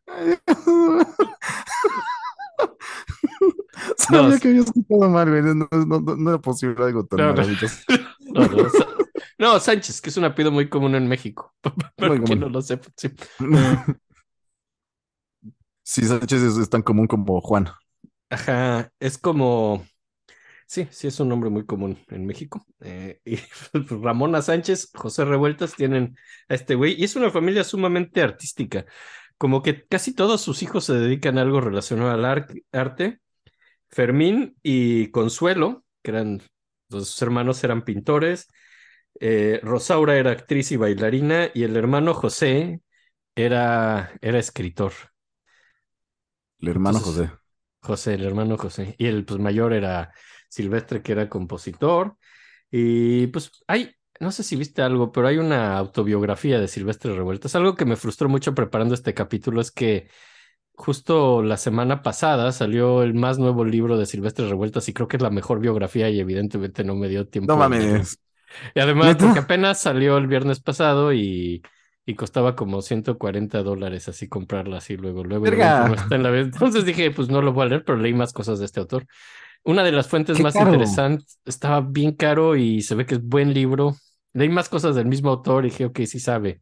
Sabía 3.97 4.29
No, 4.29 4.39
que 4.39 4.47
había 4.49 4.61
escuchado 4.61 5.09
mal. 5.09 5.57
No, 5.57 5.67
no- 5.71 5.99
no- 6.15 6.29
era 6.29 6.39
posible 6.39 6.83
algo 6.83 7.05
tan 7.05 7.19
maravilloso. 7.19 7.77
no, 9.37 9.59
Sánchez, 9.59 10.01
que 10.01 10.09
es 10.09 10.17
un 10.17 10.25
apellido 10.25 10.51
muy 10.51 10.69
común 10.69 10.95
en 10.95 11.07
México. 11.07 11.53
Pero 11.95 12.23
que 12.23 12.35
no 12.35 12.49
lo 12.49 12.61
sé. 12.61 12.79
sí. 12.97 13.09
Sí, 15.83 16.05
Sánchez 16.05 16.41
es, 16.41 16.57
es 16.57 16.69
tan 16.69 16.81
común 16.83 17.07
como 17.07 17.41
Juan. 17.41 17.69
Ajá, 18.29 18.91
es 18.99 19.17
como. 19.17 19.85
Sí, 20.67 20.87
sí, 20.91 21.07
es 21.07 21.19
un 21.19 21.29
nombre 21.29 21.49
muy 21.49 21.65
común 21.65 21.97
en 22.09 22.27
México. 22.27 22.63
Eh, 22.81 23.19
y 23.25 23.39
Ramona 23.73 24.41
Sánchez, 24.43 24.91
José 24.93 25.25
Revueltas 25.25 25.73
tienen 25.73 26.15
a 26.47 26.53
este 26.53 26.75
güey. 26.75 26.93
Y 26.99 27.05
es 27.05 27.15
una 27.15 27.31
familia 27.31 27.63
sumamente 27.63 28.21
artística. 28.21 28.85
Como 29.39 29.63
que 29.63 29.87
casi 29.87 30.15
todos 30.15 30.41
sus 30.41 30.63
hijos 30.63 30.85
se 30.85 30.95
dedican 30.95 31.39
a 31.39 31.43
algo 31.43 31.61
relacionado 31.61 32.11
al 32.11 32.25
ar- 32.25 32.47
arte. 32.73 33.21
Fermín 33.89 34.57
y 34.63 35.11
Consuelo, 35.11 35.85
que 36.03 36.11
eran 36.11 36.41
los 36.89 37.09
sus 37.09 37.21
hermanos, 37.23 37.63
eran 37.63 37.83
pintores. 37.85 38.47
Eh, 39.19 39.59
Rosaura 39.63 40.17
era 40.17 40.31
actriz 40.31 40.71
y 40.71 40.77
bailarina. 40.77 41.49
Y 41.53 41.63
el 41.63 41.77
hermano 41.77 42.13
José 42.15 42.81
era, 43.35 44.13
era 44.21 44.39
escritor. 44.39 44.93
El 46.61 46.69
hermano 46.69 47.01
Entonces, 47.01 47.01
José. 47.01 47.29
José, 47.81 48.13
el 48.15 48.23
hermano 48.25 48.57
José. 48.57 48.95
Y 48.97 49.07
el 49.07 49.25
pues, 49.25 49.39
mayor 49.39 49.73
era 49.73 50.13
Silvestre, 50.49 51.01
que 51.01 51.11
era 51.13 51.29
compositor. 51.29 52.17
Y 52.71 53.27
pues 53.27 53.51
hay, 53.67 53.95
no 54.19 54.31
sé 54.31 54.43
si 54.43 54.55
viste 54.55 54.81
algo, 54.81 55.11
pero 55.11 55.27
hay 55.27 55.37
una 55.37 55.77
autobiografía 55.77 56.59
de 56.59 56.67
Silvestre 56.67 57.15
Revueltas. 57.15 57.55
Algo 57.55 57.75
que 57.75 57.85
me 57.85 57.95
frustró 57.95 58.29
mucho 58.29 58.53
preparando 58.53 58.93
este 58.93 59.13
capítulo 59.13 59.61
es 59.61 59.71
que 59.71 60.07
justo 60.73 61.43
la 61.43 61.57
semana 61.57 62.01
pasada 62.01 62.51
salió 62.51 63.03
el 63.03 63.13
más 63.13 63.37
nuevo 63.39 63.65
libro 63.65 63.97
de 63.97 64.05
Silvestre 64.05 64.47
Revueltas 64.47 64.87
y 64.89 64.93
creo 64.93 65.07
que 65.07 65.17
es 65.17 65.23
la 65.23 65.29
mejor 65.29 65.59
biografía 65.59 66.09
y 66.09 66.19
evidentemente 66.19 66.83
no 66.83 66.95
me 66.95 67.07
dio 67.09 67.27
tiempo. 67.27 67.53
No 67.53 67.57
mames. 67.57 68.17
Y 68.75 68.79
además, 68.79 69.15
porque 69.19 69.39
apenas 69.39 69.79
salió 69.79 70.17
el 70.17 70.27
viernes 70.27 70.59
pasado 70.59 71.13
y, 71.13 71.61
y 72.05 72.15
costaba 72.15 72.55
como 72.55 72.81
140 72.81 73.61
dólares 73.63 74.09
así 74.09 74.27
comprarla 74.27 74.77
así 74.77 74.97
luego, 74.97 75.23
luego, 75.23 75.45
está 75.45 76.15
en 76.15 76.23
la 76.23 76.29
vez. 76.31 76.45
Entonces 76.47 76.85
dije, 76.85 77.11
pues 77.11 77.29
no 77.29 77.41
lo 77.41 77.53
voy 77.53 77.65
a 77.65 77.69
leer, 77.69 77.83
pero 77.85 77.97
leí 77.97 78.13
más 78.13 78.33
cosas 78.33 78.59
de 78.59 78.65
este 78.65 78.79
autor. 78.79 79.05
Una 79.63 79.83
de 79.83 79.91
las 79.91 80.07
fuentes 80.07 80.37
Qué 80.37 80.43
más 80.43 80.53
caro. 80.53 80.71
interesantes, 80.71 81.39
estaba 81.45 81.81
bien 81.81 82.13
caro 82.13 82.55
y 82.55 82.81
se 82.81 82.95
ve 82.95 83.05
que 83.05 83.15
es 83.15 83.23
buen 83.23 83.53
libro. 83.53 83.95
Leí 84.33 84.49
más 84.49 84.69
cosas 84.69 84.95
del 84.95 85.05
mismo 85.05 85.29
autor 85.29 85.65
y 85.65 85.69
dije, 85.69 85.85
ok, 85.85 85.99
sí 86.05 86.19
sabe. 86.19 86.61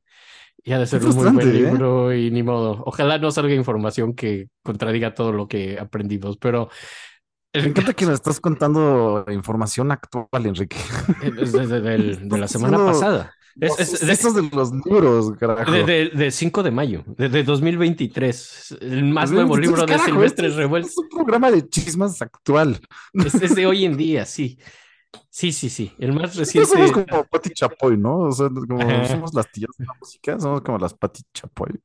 Y 0.64 0.74
ha 0.74 0.80
de 0.80 0.86
ser 0.88 1.04
un 1.06 1.16
muy 1.16 1.30
buen 1.32 1.48
¿eh? 1.48 1.54
libro 1.54 2.14
y 2.14 2.32
ni 2.32 2.44
modo. 2.44 2.84
Ojalá 2.86 3.18
no 3.20 3.32
salga 3.32 3.54
información 3.54 4.14
que 4.14 4.48
contradiga 4.64 5.14
todo 5.14 5.32
lo 5.32 5.48
que 5.48 5.80
aprendimos, 5.80 6.38
pero... 6.38 6.70
Me 7.54 7.64
encanta 7.64 7.94
que 7.94 8.06
me 8.06 8.14
estás 8.14 8.40
contando 8.40 9.26
información 9.30 9.92
actual, 9.92 10.46
Enrique. 10.46 10.78
Es 11.42 11.54
de, 11.54 11.68
de- 11.82 12.16
de 12.22 12.38
la 12.38 12.48
semana 12.48 12.78
pasada. 12.78 13.34
Es, 13.60 13.80
es- 13.80 13.92
de- 13.92 13.98
sucesos 14.16 14.36
de 14.36 14.50
los 14.56 14.72
libros, 14.86 15.32
carajo. 15.40 15.72
De, 15.72 15.84
de, 15.84 16.10
de 16.10 16.32
5 16.32 16.62
de 16.62 16.72
mayo, 16.72 17.04
de, 17.08 17.30
de 17.30 17.44
2023. 17.44 18.78
El 18.82 19.06
más 19.06 19.32
nuevo 19.32 19.56
2023, 19.56 19.62
libro 19.68 19.82
de 19.82 19.88
carajo, 19.88 20.06
Silvestre 20.12 20.48
este 20.50 20.64
es-. 20.66 20.86
Es 20.88 20.98
un 20.98 21.10
programa 21.10 21.50
de 21.50 21.68
chismas 21.68 22.22
actual. 22.22 22.80
Es, 23.14 23.34
es 23.36 23.56
de 23.56 23.66
hoy 23.66 23.86
en 23.86 23.98
día, 23.98 24.26
sí. 24.26 24.60
Sí, 25.30 25.52
sí, 25.52 25.70
sí. 25.70 25.94
El 26.00 26.14
más 26.14 26.36
reciente. 26.36 26.70
somos 26.70 26.92
como 26.92 27.24
Patti 27.26 27.50
Chapoy, 27.52 27.98
¿no? 27.98 28.20
O 28.20 28.32
sea, 28.32 28.50
como 28.50 28.82
Ajá. 28.82 29.08
somos 29.08 29.34
las 29.34 29.50
tías 29.52 29.70
de 29.78 29.86
la 29.86 29.94
música, 30.00 30.40
somos 30.40 30.62
como 30.62 30.78
las 30.80 30.94
Patti 30.94 31.22
Chapoy. 31.34 31.80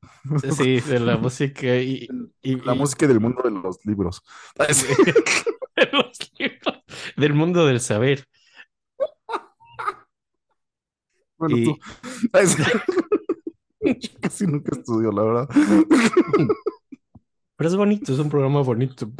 Sí, 0.57 0.81
de 0.81 1.01
la 1.01 1.17
música 1.19 1.77
y, 1.77 2.09
y- 2.43 2.57
La 2.57 2.75
y- 2.75 2.79
música 2.79 3.07
del 3.07 3.21
mundo 3.21 3.43
de 3.43 3.51
los 3.51 3.79
libros. 3.85 4.23
de 4.59 5.89
los 5.93 6.19
libros, 6.39 6.83
del 7.17 7.35
mundo 7.35 7.67
del 7.67 7.81
saber. 7.81 8.25
Bueno, 11.39 11.57
Y- 11.57 11.65
tú. 11.65 11.79
Yo 13.85 14.11
casi 14.21 14.47
nunca 14.47 14.77
estudio, 14.77 15.11
la 15.11 15.23
verdad. 15.23 15.49
Pero 17.57 17.69
es 17.69 17.77
bonito, 17.77 18.13
es 18.13 18.19
un 18.19 18.29
programa 18.31 18.63
bonito. 18.63 19.11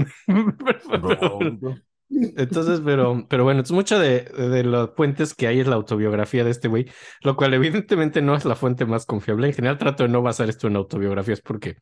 Entonces, 2.37 2.81
pero, 2.85 3.27
pero 3.29 3.45
bueno, 3.45 3.63
es 3.63 3.71
mucho 3.73 3.99
de, 3.99 4.23
de 4.23 4.65
las 4.65 4.91
fuentes 4.95 5.35
que 5.35 5.47
hay 5.47 5.61
en 5.61 5.71
la 5.71 5.77
autobiografía 5.77 6.45
de 6.45 6.51
este 6.51 6.69
güey, 6.69 6.87
lo 7.23 7.37
cual 7.37 7.55
evidentemente 7.55 8.21
no 8.23 8.35
es 8.37 8.45
la 8.45 8.55
fuente 8.57 8.85
más 8.85 9.07
confiable. 9.07 9.49
En 9.49 9.55
general 9.55 9.79
trato 9.79 10.03
de 10.03 10.09
no 10.11 10.23
basar 10.23 10.49
esto 10.49 10.67
en 10.69 10.77
autobiografías 10.77 11.41
porque 11.41 11.77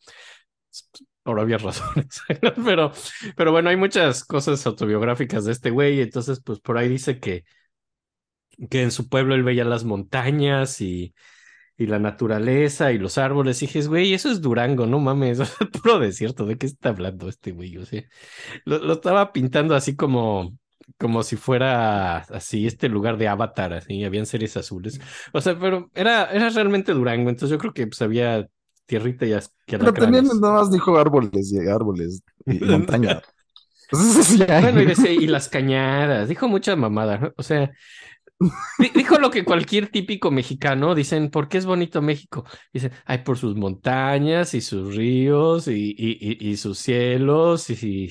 por 1.22 1.38
obvias 1.38 1.62
razones. 1.64 2.22
Pero, 2.64 2.92
pero 3.36 3.52
bueno, 3.52 3.70
hay 3.70 3.76
muchas 3.76 4.24
cosas 4.24 4.64
autobiográficas 4.66 5.44
de 5.44 5.52
este 5.52 5.70
güey. 5.70 6.00
Entonces, 6.00 6.40
pues 6.44 6.60
por 6.60 6.78
ahí 6.78 6.88
dice 6.88 7.18
que, 7.20 7.44
que 8.70 8.82
en 8.82 8.90
su 8.90 9.08
pueblo 9.08 9.34
él 9.34 9.42
veía 9.42 9.64
las 9.64 9.84
montañas 9.84 10.80
y, 10.80 11.14
y 11.80 11.86
la 11.86 11.98
naturaleza 11.98 12.92
y 12.92 12.98
los 12.98 13.16
árboles. 13.16 13.62
Y 13.62 13.66
dije, 13.66 13.80
güey, 13.86 14.12
eso 14.12 14.30
es 14.30 14.42
Durango, 14.42 14.84
no 14.84 14.98
mames, 15.00 15.40
es 15.40 15.56
puro 15.72 15.98
desierto. 15.98 16.44
¿De 16.44 16.58
qué 16.58 16.66
está 16.66 16.90
hablando 16.90 17.26
este 17.26 17.52
güey? 17.52 17.78
O 17.78 17.86
sea, 17.86 18.04
lo, 18.66 18.78
lo 18.80 18.92
estaba 18.92 19.32
pintando 19.32 19.74
así 19.74 19.96
como, 19.96 20.58
como 20.98 21.22
si 21.22 21.36
fuera 21.36 22.18
así 22.18 22.66
este 22.66 22.90
lugar 22.90 23.16
de 23.16 23.28
Avatar, 23.28 23.72
así, 23.72 24.04
habían 24.04 24.26
seres 24.26 24.58
azules. 24.58 25.00
O 25.32 25.40
sea, 25.40 25.58
pero 25.58 25.90
era, 25.94 26.30
era 26.30 26.50
realmente 26.50 26.92
Durango, 26.92 27.30
entonces 27.30 27.48
yo 27.48 27.58
creo 27.58 27.72
que 27.72 27.86
pues, 27.86 28.02
había 28.02 28.46
tierrita 28.84 29.24
y, 29.24 29.34
Pero 29.66 29.94
también 29.94 30.26
nada 30.26 30.52
más 30.52 30.70
dijo 30.70 30.98
árboles 30.98 31.50
y 31.50 31.66
árboles 31.66 32.22
y, 32.44 32.58
montaña. 32.60 33.22
Bueno, 33.90 34.82
y, 34.82 35.26
las 35.28 35.48
cañadas, 35.48 36.28
dijo 36.28 36.46
mucha 36.46 36.76
mamada, 36.76 37.16
¿no? 37.16 37.32
O 37.38 37.42
sea, 37.42 37.72
dijo 38.94 39.18
lo 39.18 39.30
que 39.30 39.44
cualquier 39.44 39.88
típico 39.90 40.30
mexicano 40.30 40.94
dicen, 40.94 41.30
¿por 41.30 41.48
qué 41.48 41.58
es 41.58 41.66
bonito 41.66 42.00
México? 42.02 42.44
Dicen, 42.72 42.92
ay, 43.04 43.18
por 43.18 43.36
sus 43.38 43.54
montañas 43.56 44.54
y 44.54 44.60
sus 44.60 44.94
ríos 44.96 45.68
y, 45.68 45.94
y, 45.96 46.18
y, 46.20 46.50
y 46.50 46.56
sus 46.56 46.78
cielos. 46.78 47.68
Y, 47.70 48.10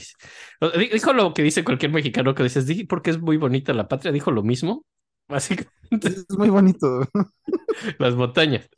Dijo 0.92 1.14
lo 1.14 1.34
que 1.34 1.44
dice 1.44 1.64
cualquier 1.64 1.92
mexicano 1.92 2.36
que 2.36 2.44
dices, 2.44 2.66
"Di- 2.68 2.84
porque 2.86 3.12
es 3.12 3.20
muy 3.22 3.38
bonita 3.38 3.74
la 3.74 3.88
patria, 3.88 4.12
dijo 4.12 4.32
lo 4.32 4.44
mismo. 4.44 4.86
Básicamente, 5.28 6.08
Es 6.10 6.26
muy 6.38 6.50
bonito. 6.50 7.02
las 8.00 8.16
montañas. 8.16 8.70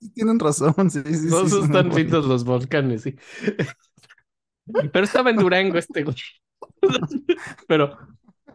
Sí, 0.00 0.10
Tienen 0.14 0.38
razón. 0.38 0.90
Sí, 0.90 1.02
sí, 1.06 1.14
sí, 1.14 1.28
Todos 1.30 1.52
muy 1.52 1.62
están 1.64 1.88
lindos 1.90 2.26
los 2.26 2.44
volcanes, 2.44 3.02
sí. 3.02 3.14
Pero 4.92 5.04
estaba 5.04 5.30
en 5.30 5.36
Durango 5.36 5.78
este 5.78 6.02
güey. 6.02 6.16
Pero 7.68 7.98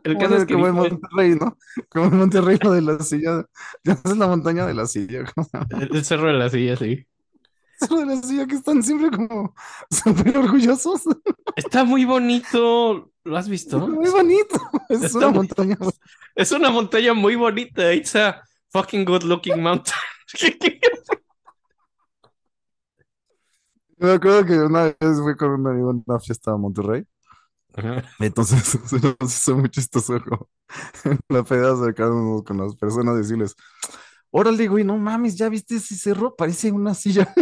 el 0.04 0.18
caso 0.18 0.28
Como, 0.30 0.36
es 0.42 0.46
que 0.46 0.54
como 0.54 0.68
en 0.68 0.76
Monterrey, 0.76 1.36
¿no? 1.40 1.58
Como 1.90 2.06
en 2.06 2.18
Monterrey 2.18 2.58
lo 2.62 2.72
de 2.72 2.82
la 2.82 3.00
silla. 3.00 3.46
Ya 3.84 3.94
es 3.94 4.18
la 4.18 4.28
montaña 4.28 4.66
de 4.66 4.74
la 4.74 4.86
silla. 4.88 5.24
el 5.92 6.06
cerro 6.06 6.28
de 6.28 6.34
la 6.34 6.50
silla, 6.50 6.76
sí. 6.76 7.06
Eso 7.80 7.98
de 7.98 8.06
la 8.06 8.22
silla 8.22 8.46
que 8.46 8.56
están 8.56 8.84
siempre 8.84 9.10
como 9.10 9.54
súper 9.90 10.38
orgullosos. 10.38 11.02
Está 11.56 11.84
muy 11.84 12.06
bonito. 12.06 13.12
¿Lo 13.24 13.38
has 13.38 13.48
visto? 13.50 13.80
Muy 13.88 14.10
bonito. 14.10 14.56
Es 14.90 15.04
Está 15.04 15.18
una 15.20 15.28
muy- 15.30 15.38
montaña. 15.38 15.78
Es 16.36 16.52
una 16.52 16.70
montaña 16.70 17.14
muy 17.14 17.36
bonita. 17.36 17.94
It's 17.94 18.16
a 18.16 18.42
fucking 18.72 19.06
good 19.06 19.24
looking 19.24 19.62
mountain. 19.62 19.96
Me 23.98 24.12
acuerdo 24.14 24.46
que 24.46 24.58
una 24.60 24.84
vez 25.00 25.22
fui 25.22 25.36
con 25.36 25.52
un 25.52 25.68
amigo 25.68 25.90
a 25.92 25.94
una 26.14 26.20
fiesta 26.20 26.52
a 26.52 26.58
Monterrey. 26.58 27.06
Ajá. 27.74 28.04
Entonces 28.20 28.64
se 28.88 29.00
nos 29.00 29.34
hizo 29.36 29.58
muy 29.58 29.70
chistoso 29.70 30.20
como 30.24 30.50
en 31.06 31.20
la 31.30 31.44
peda 31.44 31.74
acercarnos 31.74 32.44
con 32.44 32.58
las 32.58 32.76
personas 32.76 33.16
y 33.16 33.20
decirles, 33.20 33.56
órale, 34.32 34.68
güey, 34.68 34.84
no 34.84 34.98
mames, 34.98 35.38
¿ya 35.38 35.50
viste 35.50 35.76
ese 35.78 35.96
cerro? 35.96 36.36
Parece 36.36 36.72
una 36.72 36.94
silla. 36.96 37.34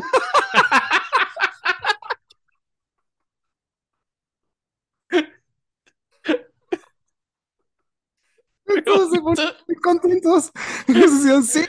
Todos 8.86 9.12
se 9.12 9.20
muy 9.68 9.76
contentos. 9.82 10.52
Y 10.88 10.94
decían, 10.94 11.44
sí, 11.44 11.62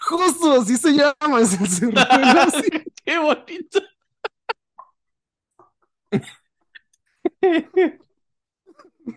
justo 0.00 0.52
así 0.60 0.76
se 0.76 0.92
llama, 0.92 1.40
es 1.40 1.60
el 1.60 1.68
cerro 1.68 1.92
de 1.92 2.18
la 2.34 2.50
silla". 2.50 2.84
Qué 3.04 3.18
bonito. 3.18 3.80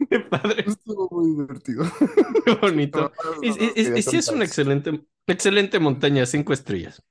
Qué 0.10 0.20
padre, 0.22 0.64
Estuvo 0.68 1.10
muy 1.12 1.32
divertido. 1.36 1.84
qué 2.46 2.56
bonito. 2.56 3.12
Y, 3.42 3.50
y- 3.50 3.72
y- 3.76 4.00
y 4.00 4.02
sí 4.02 4.18
es 4.18 4.32
una 4.32 4.46
excelente, 4.46 5.02
excelente 5.28 5.80
montaña, 5.80 6.26
cinco 6.26 6.54
estrellas. 6.54 7.04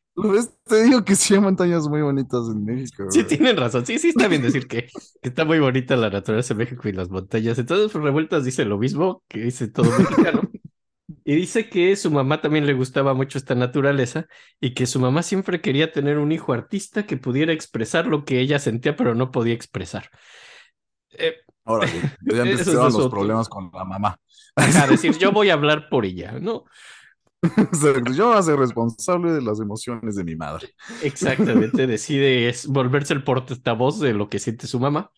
Te 0.64 0.82
digo 0.84 1.04
que 1.04 1.14
sí 1.16 1.34
hay 1.34 1.40
montañas 1.40 1.88
muy 1.88 2.02
bonitas 2.02 2.46
en 2.48 2.64
México. 2.64 3.04
Sí, 3.10 3.24
tienen 3.24 3.56
razón. 3.56 3.86
Sí, 3.86 3.98
sí, 3.98 4.10
está 4.10 4.28
bien 4.28 4.42
decir 4.42 4.66
que, 4.66 4.86
que 4.86 5.28
está 5.28 5.44
muy 5.44 5.58
bonita 5.58 5.96
la 5.96 6.10
naturaleza 6.10 6.54
de 6.54 6.58
México 6.58 6.88
y 6.88 6.92
las 6.92 7.08
montañas. 7.10 7.58
Entonces, 7.58 7.92
Revueltas 7.92 8.44
dice 8.44 8.64
lo 8.64 8.78
mismo 8.78 9.22
que 9.28 9.40
dice 9.40 9.68
todo 9.68 9.90
mexicano. 9.98 10.50
Y 11.24 11.36
dice 11.36 11.68
que 11.68 11.94
su 11.96 12.10
mamá 12.10 12.40
también 12.40 12.66
le 12.66 12.74
gustaba 12.74 13.14
mucho 13.14 13.38
esta 13.38 13.54
naturaleza 13.54 14.26
y 14.60 14.74
que 14.74 14.86
su 14.86 15.00
mamá 15.00 15.22
siempre 15.22 15.60
quería 15.60 15.92
tener 15.92 16.18
un 16.18 16.32
hijo 16.32 16.52
artista 16.52 17.06
que 17.06 17.16
pudiera 17.16 17.52
expresar 17.52 18.06
lo 18.06 18.24
que 18.24 18.40
ella 18.40 18.58
sentía, 18.58 18.96
pero 18.96 19.14
no 19.14 19.30
podía 19.30 19.54
expresar. 19.54 20.10
Eh, 21.18 21.36
Órale, 21.64 21.92
ya 22.22 22.42
empezaron 22.42 22.84
los 22.86 22.94
otro. 22.96 23.10
problemas 23.10 23.48
con 23.48 23.70
la 23.72 23.84
mamá. 23.84 24.18
a 24.56 24.86
decir, 24.88 25.16
yo 25.18 25.32
voy 25.32 25.50
a 25.50 25.54
hablar 25.54 25.88
por 25.90 26.04
ella, 26.04 26.32
¿no? 26.40 26.64
Yo 28.14 28.28
voy 28.28 28.36
a 28.38 28.42
ser 28.42 28.56
responsable 28.56 29.32
de 29.32 29.42
las 29.42 29.58
emociones 29.60 30.14
de 30.14 30.22
mi 30.24 30.36
madre, 30.36 30.68
Exactamente, 31.02 31.86
decide 31.88 32.48
es 32.48 32.66
volverse 32.68 33.14
el 33.14 33.24
portavoz 33.24 33.98
de 33.98 34.12
lo 34.12 34.28
que 34.28 34.38
siente 34.38 34.66
su 34.68 34.78
mamá. 34.78 35.10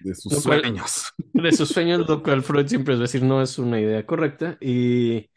de 0.00 0.14
sus 0.14 0.42
cual- 0.44 0.60
sueños. 0.60 1.12
de 1.32 1.52
sus 1.52 1.70
sueños, 1.70 2.06
lo 2.06 2.22
cual 2.22 2.42
Freud 2.42 2.66
siempre 2.66 2.94
es 2.94 3.00
decir 3.00 3.22
no 3.22 3.40
es 3.40 3.58
una 3.58 3.80
idea 3.80 4.04
correcta. 4.04 4.58
Y- 4.60 5.30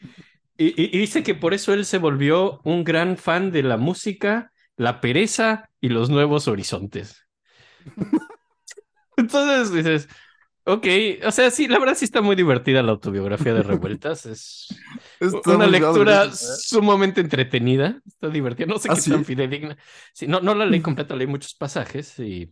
y 0.58 0.98
dice 0.98 1.22
que 1.24 1.36
por 1.36 1.54
eso 1.54 1.74
él 1.74 1.86
se 1.86 1.98
volvió 2.00 2.60
un 2.64 2.84
gran 2.86 3.18
fan 3.18 3.52
de 3.52 3.62
la 3.64 3.78
música, 3.78 4.52
la 4.78 5.00
pereza 5.02 5.70
y 5.82 5.90
los 5.90 6.10
nuevos 6.10 6.48
horizontes. 6.48 7.26
Entonces 9.18 9.72
dices, 9.74 10.08
ok, 10.66 10.88
o 11.26 11.32
sea, 11.32 11.52
sí, 11.52 11.68
la 11.68 11.80
verdad 11.80 11.96
sí 11.96 12.06
está 12.06 12.22
muy 12.22 12.36
divertida 12.36 12.84
la 12.84 12.92
autobiografía 12.92 13.54
de 13.54 13.64
Revueltas. 13.64 14.26
Es 15.20 15.34
Está 15.34 15.52
una 15.52 15.68
lectura 15.68 16.26
¿eh? 16.26 16.30
sumamente 16.32 17.22
entretenida, 17.22 18.02
está 18.06 18.30
divertida, 18.30 18.68
no 18.68 18.80
sé 18.80 18.90
¿Ah, 18.90 18.94
qué 18.94 19.02
sí? 19.02 19.12
tan 19.12 19.24
fidedigna. 19.26 19.78
Sí, 20.14 20.28
no, 20.28 20.42
no 20.42 20.54
la 20.56 20.66
leí 20.66 20.82
completa, 20.82 21.16
leí 21.16 21.28
muchos 21.28 21.56
pasajes 21.56 22.20
y, 22.20 22.50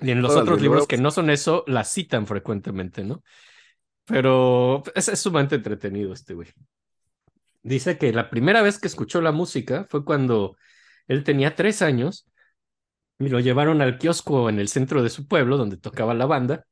y 0.00 0.10
en 0.10 0.22
los 0.22 0.32
Órale, 0.32 0.36
otros 0.36 0.60
libros 0.62 0.86
que 0.86 0.98
no 0.98 1.10
son 1.10 1.30
eso, 1.30 1.64
la 1.68 1.84
citan 1.84 2.26
frecuentemente, 2.26 3.04
¿no? 3.04 3.22
Pero 4.06 4.82
es, 4.94 5.08
es 5.08 5.20
sumamente 5.20 5.56
entretenido 5.56 6.12
este 6.14 6.34
güey. 6.34 6.48
Dice 7.62 7.96
que 7.98 8.12
la 8.12 8.28
primera 8.30 8.62
vez 8.62 8.78
que 8.78 8.88
escuchó 8.88 9.20
la 9.20 9.32
música 9.32 9.86
fue 9.88 10.04
cuando 10.04 10.56
él 11.06 11.22
tenía 11.24 11.54
tres 11.54 11.80
años 11.82 12.26
y 13.24 13.28
lo 13.28 13.40
llevaron 13.40 13.80
al 13.82 13.98
kiosco 13.98 14.48
en 14.48 14.58
el 14.58 14.68
centro 14.68 15.02
de 15.02 15.10
su 15.10 15.26
pueblo 15.26 15.56
donde 15.56 15.76
tocaba 15.76 16.14
la 16.14 16.26
banda 16.26 16.66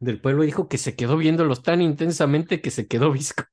del 0.00 0.20
pueblo 0.20 0.42
dijo 0.42 0.68
que 0.68 0.78
se 0.78 0.96
quedó 0.96 1.16
viéndolos 1.16 1.62
tan 1.62 1.80
intensamente 1.82 2.60
que 2.60 2.70
se 2.70 2.88
quedó 2.88 3.12
visco. 3.12 3.44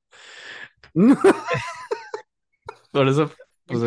Por 2.90 3.06
eso, 3.06 3.30
pues, 3.66 3.82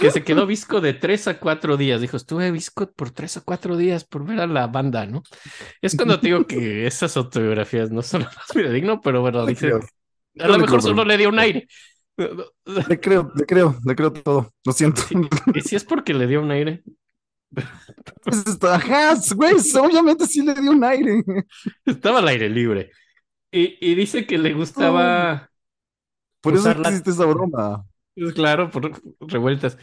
que 0.00 0.12
se 0.12 0.22
quedó 0.22 0.46
visco 0.46 0.80
de 0.80 0.94
tres 0.94 1.26
a 1.26 1.40
cuatro 1.40 1.76
días. 1.76 2.00
Dijo, 2.00 2.16
estuve 2.16 2.52
visco 2.52 2.90
por 2.92 3.10
tres 3.10 3.36
a 3.36 3.40
cuatro 3.40 3.76
días 3.76 4.04
por 4.04 4.24
ver 4.24 4.40
a 4.40 4.46
la 4.46 4.68
banda, 4.68 5.04
¿no? 5.06 5.24
Es 5.82 5.96
cuando 5.96 6.20
te 6.20 6.28
digo 6.28 6.46
que 6.46 6.86
esas 6.86 7.16
autobiografías 7.16 7.90
no 7.90 8.00
son 8.02 8.22
las 8.22 8.36
más 8.36 8.46
fidedigno, 8.46 9.00
pero 9.00 9.20
bueno, 9.20 9.44
dice, 9.44 9.66
creo, 9.66 9.80
a 10.38 10.48
lo 10.48 10.58
mejor 10.58 10.80
solo 10.80 11.04
le 11.04 11.18
dio 11.18 11.28
un 11.28 11.40
aire. 11.40 11.66
le 12.16 13.00
creo, 13.00 13.32
le 13.34 13.44
creo, 13.44 13.76
le 13.84 13.96
creo 13.96 14.12
todo. 14.12 14.54
Lo 14.64 14.72
siento. 14.72 15.02
Y 15.52 15.60
si 15.62 15.74
es 15.74 15.84
porque 15.84 16.14
le 16.14 16.28
dio 16.28 16.40
un 16.40 16.52
aire, 16.52 16.84
Ajá, 18.62 19.14
güey, 19.34 19.54
obviamente 19.80 20.26
sí 20.26 20.42
le 20.42 20.54
dio 20.54 20.70
un 20.72 20.84
aire. 20.84 21.22
estaba 21.84 22.18
al 22.20 22.28
aire 22.28 22.48
libre. 22.48 22.90
Y, 23.52 23.76
y 23.80 23.94
dice 23.94 24.26
que 24.26 24.38
le 24.38 24.52
gustaba, 24.54 25.50
Por 26.40 26.54
eso 26.54 26.74
la- 26.74 26.88
existe 26.90 27.10
esa 27.10 27.26
broma. 27.26 27.86
pues 28.14 28.34
claro, 28.34 28.70
por 28.70 28.92
revueltas. 29.20 29.78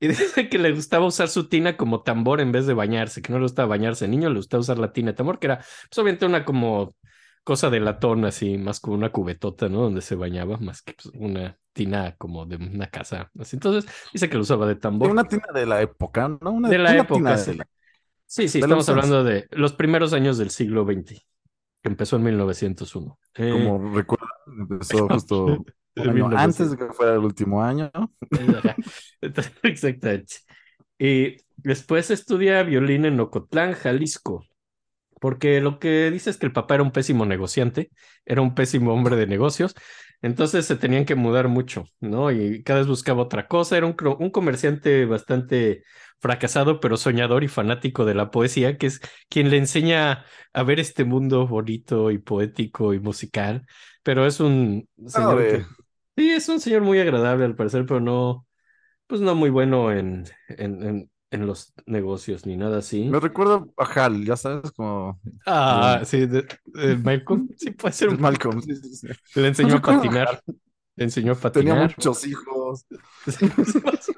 Y 0.00 0.08
dice 0.08 0.48
que 0.48 0.58
le 0.58 0.72
gustaba 0.72 1.06
usar 1.06 1.28
su 1.28 1.48
tina 1.48 1.76
como 1.76 2.02
tambor 2.02 2.40
en 2.40 2.52
vez 2.52 2.66
de 2.66 2.74
bañarse, 2.74 3.22
que 3.22 3.32
no 3.32 3.38
le 3.38 3.44
gustaba 3.44 3.68
bañarse. 3.68 4.08
Niño 4.08 4.28
le 4.30 4.36
gustaba 4.36 4.60
usar 4.60 4.78
la 4.78 4.92
tina 4.92 5.12
de 5.12 5.16
tambor, 5.16 5.38
que 5.38 5.46
era 5.46 5.58
pues, 5.58 5.98
obviamente 5.98 6.26
una 6.26 6.44
como 6.44 6.96
cosa 7.44 7.70
de 7.70 7.80
latón, 7.80 8.24
así, 8.24 8.58
más 8.58 8.80
como 8.80 8.96
una 8.96 9.10
cubetota, 9.12 9.68
¿no? 9.68 9.82
Donde 9.82 10.02
se 10.02 10.14
bañaba, 10.16 10.56
más 10.58 10.82
que 10.82 10.94
pues, 10.94 11.14
una 11.16 11.58
tina 11.74 12.16
como 12.16 12.46
de 12.46 12.56
una 12.56 12.88
casa. 12.90 13.30
Así. 13.38 13.56
Entonces, 13.56 13.90
dice 14.14 14.30
que 14.30 14.36
lo 14.36 14.42
usaba 14.42 14.66
de 14.68 14.76
tambor. 14.76 15.10
Una 15.10 15.24
tina 15.28 15.46
de 15.54 15.66
la 15.66 15.82
época, 15.82 16.28
¿no? 16.40 16.52
Una, 16.52 16.70
De 16.70 16.78
la 16.78 16.90
una 16.92 17.02
época, 17.02 17.14
tina 17.18 17.38
sí. 17.38 17.50
de 17.52 17.56
la- 17.58 17.68
Sí, 18.26 18.48
de 18.60 18.60
estamos 18.60 18.88
hablando 18.88 19.24
de 19.24 19.46
los 19.52 19.74
primeros 19.74 20.12
años 20.14 20.38
del 20.38 20.50
siglo 20.50 20.84
XX, 20.84 21.26
que 21.82 21.88
empezó 21.90 22.16
en 22.16 22.24
1901. 22.24 23.18
Eh, 23.34 23.50
Como 23.52 23.94
recuerda, 23.94 24.26
empezó 24.46 25.08
justo 25.08 25.46
un 25.46 25.66
en 25.96 26.08
año 26.08 26.14
1900. 26.14 26.60
antes 26.60 26.70
de 26.70 26.76
que 26.78 26.92
fuera 26.94 27.12
el 27.14 27.20
último 27.20 27.62
año. 27.62 27.90
Entonces, 29.20 29.52
Exactamente. 29.62 30.34
Y 30.98 31.36
después 31.56 32.10
estudia 32.10 32.62
violín 32.62 33.04
en 33.04 33.20
Ocotlán, 33.20 33.74
Jalisco, 33.74 34.46
porque 35.20 35.60
lo 35.60 35.78
que 35.78 36.10
dice 36.10 36.30
es 36.30 36.36
que 36.38 36.46
el 36.46 36.52
papá 36.52 36.74
era 36.74 36.82
un 36.84 36.92
pésimo 36.92 37.26
negociante, 37.26 37.90
era 38.26 38.42
un 38.42 38.54
pésimo 38.54 38.92
hombre 38.94 39.16
de 39.16 39.26
negocios, 39.26 39.74
entonces 40.22 40.66
se 40.66 40.76
tenían 40.76 41.04
que 41.04 41.14
mudar 41.14 41.48
mucho, 41.48 41.84
¿no? 42.00 42.30
Y 42.30 42.62
cada 42.62 42.80
vez 42.80 42.88
buscaba 42.88 43.22
otra 43.22 43.48
cosa, 43.48 43.76
era 43.76 43.86
un, 43.86 43.94
comerciante 44.30 45.04
bastante 45.06 45.84
fracasado, 46.18 46.80
pero 46.80 46.96
soñador 46.96 47.44
y 47.44 47.48
fanático 47.48 48.04
de 48.04 48.14
la 48.14 48.30
poesía, 48.30 48.78
que 48.78 48.86
es 48.86 49.00
quien 49.28 49.50
le 49.50 49.58
enseña 49.58 50.24
a 50.52 50.62
ver 50.62 50.80
este 50.80 51.04
mundo 51.04 51.46
bonito 51.46 52.10
y 52.10 52.18
poético 52.18 52.94
y 52.94 53.00
musical, 53.00 53.66
pero 54.02 54.26
es 54.26 54.40
un 54.40 54.88
señor 55.06 55.46
que- 55.46 55.64
Sí, 56.16 56.30
es 56.30 56.48
un 56.48 56.60
señor 56.60 56.82
muy 56.82 57.00
agradable 57.00 57.44
al 57.44 57.56
parecer, 57.56 57.86
pero 57.86 57.98
no, 58.00 58.46
pues 59.06 59.20
no 59.20 59.34
muy 59.34 59.50
bueno 59.50 59.92
en, 59.92 60.24
en, 60.48 60.82
en, 60.82 61.10
en 61.34 61.46
los 61.46 61.74
negocios 61.86 62.46
ni 62.46 62.56
nada 62.56 62.78
así. 62.78 63.04
Me 63.08 63.20
recuerda 63.20 63.64
a 63.76 63.84
Hal, 64.04 64.24
ya 64.24 64.36
sabes, 64.36 64.72
como 64.72 65.20
Ah, 65.46 66.02
sí, 66.04 66.26
de, 66.26 66.46
de 66.66 66.96
Malcolm, 66.96 67.48
sí 67.58 67.70
puede 67.72 67.92
ser 67.94 68.08
un 68.10 68.20
Malcolm. 68.20 68.60
sí, 68.62 68.74
sí, 68.76 68.94
sí. 68.96 69.08
Le 69.34 69.48
enseñó 69.48 69.76
a 69.76 69.82
patinar, 69.82 70.42
le 70.96 71.04
enseñó 71.04 71.32
a 71.32 71.34
Tenía 71.52 71.74
patinar. 71.74 71.94
muchos 71.96 72.26
hijos. 72.26 72.86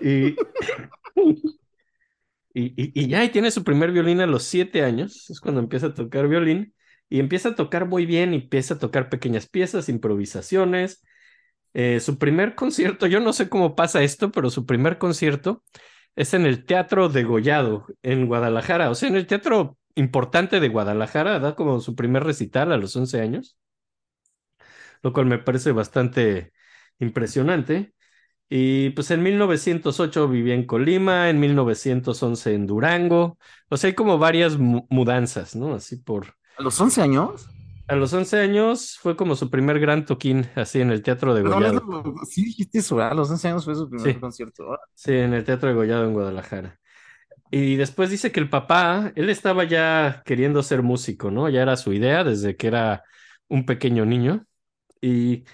Y, 0.00 0.36
Y, 2.54 2.66
y, 2.76 2.92
y 3.04 3.08
ya, 3.08 3.24
y 3.24 3.30
tiene 3.30 3.50
su 3.50 3.64
primer 3.64 3.92
violín 3.92 4.20
a 4.20 4.26
los 4.26 4.44
siete 4.44 4.82
años, 4.82 5.30
es 5.30 5.40
cuando 5.40 5.60
empieza 5.60 5.86
a 5.88 5.94
tocar 5.94 6.28
violín, 6.28 6.74
y 7.08 7.18
empieza 7.20 7.50
a 7.50 7.54
tocar 7.54 7.86
muy 7.86 8.04
bien, 8.06 8.34
y 8.34 8.36
empieza 8.36 8.74
a 8.74 8.78
tocar 8.78 9.08
pequeñas 9.08 9.48
piezas, 9.48 9.88
improvisaciones. 9.88 11.02
Eh, 11.74 12.00
su 12.00 12.18
primer 12.18 12.54
concierto, 12.54 13.06
yo 13.06 13.20
no 13.20 13.32
sé 13.32 13.48
cómo 13.48 13.74
pasa 13.76 14.02
esto, 14.02 14.30
pero 14.30 14.50
su 14.50 14.66
primer 14.66 14.98
concierto 14.98 15.64
es 16.16 16.34
en 16.34 16.46
el 16.46 16.64
Teatro 16.66 17.08
de 17.08 17.24
Gollado, 17.24 17.86
en 18.02 18.26
Guadalajara, 18.26 18.90
o 18.90 18.94
sea, 18.94 19.08
en 19.08 19.16
el 19.16 19.26
teatro 19.26 19.78
importante 19.94 20.60
de 20.60 20.68
Guadalajara, 20.68 21.38
da 21.40 21.54
como 21.56 21.80
su 21.80 21.96
primer 21.96 22.24
recital 22.24 22.72
a 22.72 22.76
los 22.78 22.94
11 22.96 23.20
años, 23.20 23.56
lo 25.02 25.12
cual 25.12 25.26
me 25.26 25.38
parece 25.38 25.72
bastante 25.72 26.52
impresionante. 26.98 27.94
Y 28.48 28.90
pues 28.92 29.10
en 29.10 29.22
1908 29.24 30.28
vivía 30.28 30.54
en 30.54 30.66
Colima, 30.66 31.30
en 31.30 31.40
1911 31.40 32.54
en 32.54 32.66
Durango, 32.68 33.38
o 33.70 33.76
sea, 33.76 33.88
hay 33.88 33.94
como 33.96 34.18
varias 34.18 34.58
mu- 34.58 34.86
mudanzas, 34.90 35.56
¿no? 35.56 35.74
Así 35.74 35.96
por... 35.98 36.36
¿A 36.56 36.62
los 36.62 36.80
11 36.80 37.02
años? 37.02 37.46
A 37.86 37.94
los 37.96 38.12
11 38.12 38.40
años 38.40 38.98
fue 39.00 39.16
como 39.16 39.36
su 39.36 39.50
primer 39.50 39.78
gran 39.78 40.04
toquín, 40.06 40.48
así 40.56 40.80
en 40.80 40.90
el 40.90 41.02
Teatro 41.02 41.32
de 41.34 41.42
no, 41.42 41.60
Gollado. 41.60 41.82
no, 41.82 42.14
sí 42.28 42.44
dijiste 42.44 42.78
eso, 42.78 42.96
¿verdad? 42.96 43.12
A 43.12 43.14
los 43.14 43.30
11 43.30 43.48
años 43.48 43.64
fue 43.64 43.74
su 43.74 43.88
primer 43.88 44.12
Sí. 44.12 44.20
concierto. 44.20 44.72
Ah, 44.72 44.78
Sí, 44.94 45.12
en 45.14 45.34
el 45.34 45.44
Teatro 45.44 45.68
de 45.68 45.74
Gollado 45.74 46.04
en 46.06 46.12
Guadalajara. 46.14 46.80
Y 47.50 47.76
después 47.76 48.10
dice 48.10 48.32
que 48.32 48.40
el 48.40 48.50
papá, 48.50 49.12
él 49.16 49.30
estaba 49.30 49.64
ya 49.64 50.22
queriendo 50.26 50.62
ser 50.62 50.82
músico, 50.82 51.30
¿no? 51.30 51.48
Ya 51.50 51.62
era 51.62 51.76
su 51.76 51.92
idea 51.94 52.24
desde 52.24 52.56
que 52.56 52.68
era 52.68 53.04
un 53.48 53.66
pequeño 53.66 54.06
niño. 54.06 54.46
Y 55.00 55.44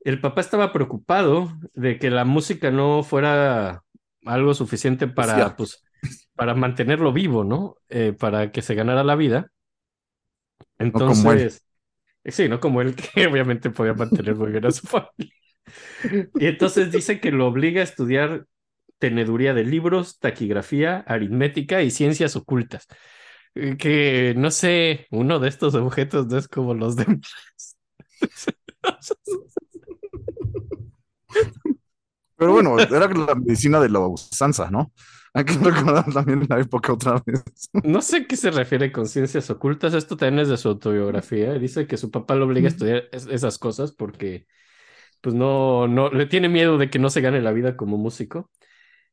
el 0.00 0.20
papá 0.20 0.42
estaba 0.42 0.72
preocupado 0.72 1.52
de 1.74 1.98
que 1.98 2.10
la 2.10 2.24
música 2.26 2.70
no 2.72 3.02
fuera 3.04 3.84
algo 4.26 4.54
suficiente 4.54 5.08
para, 5.08 5.56
pues, 5.56 5.84
para 6.36 6.54
mantenerlo 6.54 7.12
vivo, 7.12 7.44
¿no? 7.44 7.76
Eh, 7.90 8.14
para 8.14 8.52
que 8.52 8.62
se 8.62 8.74
ganara 8.76 9.04
la 9.04 9.16
vida. 9.16 9.52
Entonces, 10.78 11.65
sí, 12.32 12.48
no 12.48 12.60
como 12.60 12.80
él, 12.82 12.94
que 12.96 13.26
obviamente 13.28 13.70
podía 13.70 13.94
mantener 13.94 14.34
muy 14.36 14.50
bien 14.52 14.66
a 14.66 14.70
su 14.70 14.86
familia. 14.86 15.34
Y 16.38 16.46
entonces 16.46 16.92
dice 16.92 17.20
que 17.20 17.30
lo 17.32 17.46
obliga 17.46 17.80
a 17.80 17.84
estudiar 17.84 18.46
teneduría 18.98 19.54
de 19.54 19.64
libros, 19.64 20.18
taquigrafía, 20.20 20.98
aritmética 21.06 21.82
y 21.82 21.90
ciencias 21.90 22.36
ocultas. 22.36 22.86
Eh, 23.54 23.76
Que 23.78 24.34
no 24.36 24.50
sé, 24.52 25.06
uno 25.10 25.38
de 25.40 25.48
estos 25.50 25.74
objetos 25.76 26.26
no 26.28 26.38
es 26.38 26.48
como 26.48 26.74
los 26.74 26.96
demás. 26.96 27.22
Pero 32.36 32.52
bueno, 32.52 32.78
era 32.78 33.08
la 33.08 33.34
medicina 33.34 33.80
de 33.80 33.88
la 33.88 34.00
usanza, 34.00 34.70
¿no? 34.70 34.92
Hay 35.36 35.44
que 35.44 35.52
recordar 35.54 36.04
también 36.12 36.46
la 36.48 36.58
época 36.60 36.92
otra 36.94 37.22
vez. 37.26 37.44
No 37.82 38.00
sé 38.02 38.16
a 38.18 38.26
qué 38.26 38.36
se 38.36 38.50
refiere 38.50 38.90
con 38.90 39.06
ciencias 39.06 39.50
ocultas. 39.50 39.94
Esto 39.94 40.16
también 40.16 40.40
es 40.40 40.48
de 40.48 40.56
su 40.56 40.68
autobiografía. 40.68 41.54
Dice 41.54 41.86
que 41.86 41.96
su 41.98 42.10
papá 42.10 42.34
lo 42.34 42.46
obliga 42.46 42.66
a 42.68 42.70
estudiar 42.70 43.04
es- 43.12 43.26
esas 43.26 43.58
cosas 43.58 43.92
porque, 43.92 44.46
pues, 45.20 45.34
no, 45.34 45.88
no, 45.88 46.10
le 46.10 46.26
tiene 46.26 46.48
miedo 46.48 46.78
de 46.78 46.90
que 46.90 46.98
no 46.98 47.10
se 47.10 47.20
gane 47.22 47.40
la 47.42 47.52
vida 47.52 47.76
como 47.76 47.98
músico. 47.98 48.50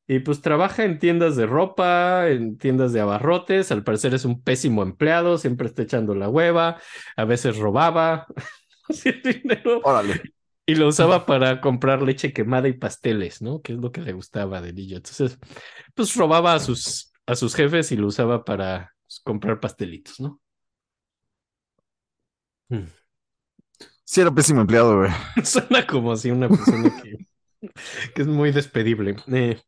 Y 0.08 0.20
pues 0.20 0.42
trabaja 0.42 0.86
en 0.86 1.00
tiendas 1.00 1.36
de 1.38 1.46
ropa, 1.48 2.30
en 2.30 2.58
tiendas 2.58 2.94
de 2.94 3.02
abarrotes. 3.02 3.72
Al 3.72 3.84
parecer 3.84 4.14
es 4.14 4.26
un 4.26 4.42
pésimo 4.44 4.84
empleado, 4.84 5.38
siempre 5.38 5.68
está 5.68 5.84
echando 5.84 6.16
la 6.16 6.30
hueva, 6.30 6.80
a 7.18 7.26
veces 7.26 7.58
robaba 7.58 8.28
Órale. 9.84 10.22
y 10.66 10.76
lo 10.76 10.88
usaba 10.88 11.26
para 11.26 11.62
comprar 11.62 12.02
leche 12.02 12.34
quemada 12.34 12.68
y 12.68 12.74
pasteles, 12.74 13.42
¿no? 13.42 13.62
Que 13.62 13.74
es 13.74 13.80
lo 13.80 13.92
que 13.92 14.02
le 14.02 14.14
gustaba 14.14 14.62
de 14.62 14.74
niño. 14.74 14.98
Entonces, 14.98 15.38
pues 15.94 16.16
robaba 16.16 16.54
a 16.54 16.60
sus, 16.60 17.12
a 17.26 17.36
sus 17.36 17.56
jefes 17.56 17.92
y 17.92 17.98
lo 17.98 18.08
usaba 18.08 18.44
para 18.44 18.94
pues, 19.06 19.22
comprar 19.24 19.60
pastelitos, 19.60 20.20
¿no? 20.20 20.40
Mm. 22.70 22.88
Sí, 24.06 24.22
era 24.22 24.32
pésimo 24.32 24.62
empleado, 24.62 24.98
güey. 24.98 25.12
Suena 25.44 25.86
como 25.88 26.16
si 26.16 26.32
una 26.32 26.48
persona 26.48 27.02
que, 27.02 27.18
que 28.14 28.22
es 28.22 28.28
muy 28.28 28.52
despedible. 28.52 29.16
Eh, 29.28 29.60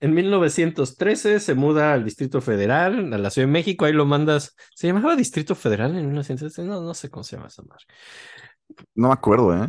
en 0.00 0.14
1913 0.14 1.40
se 1.40 1.54
muda 1.54 1.92
al 1.92 2.04
Distrito 2.04 2.40
Federal, 2.40 3.12
a 3.12 3.18
la 3.18 3.30
Ciudad 3.30 3.48
de 3.48 3.52
México, 3.52 3.84
ahí 3.84 3.92
lo 3.92 4.06
mandas. 4.06 4.54
¿Se 4.74 4.86
llamaba 4.86 5.16
Distrito 5.16 5.56
Federal 5.56 5.96
en 5.96 6.06
1913? 6.06 6.62
No, 6.64 6.80
no 6.80 6.94
sé 6.94 7.10
cómo 7.10 7.24
se 7.24 7.36
llama 7.36 7.48
esa 7.48 7.62
madre. 7.62 7.84
No 8.94 9.08
me 9.08 9.14
acuerdo, 9.14 9.56
¿eh? 9.56 9.68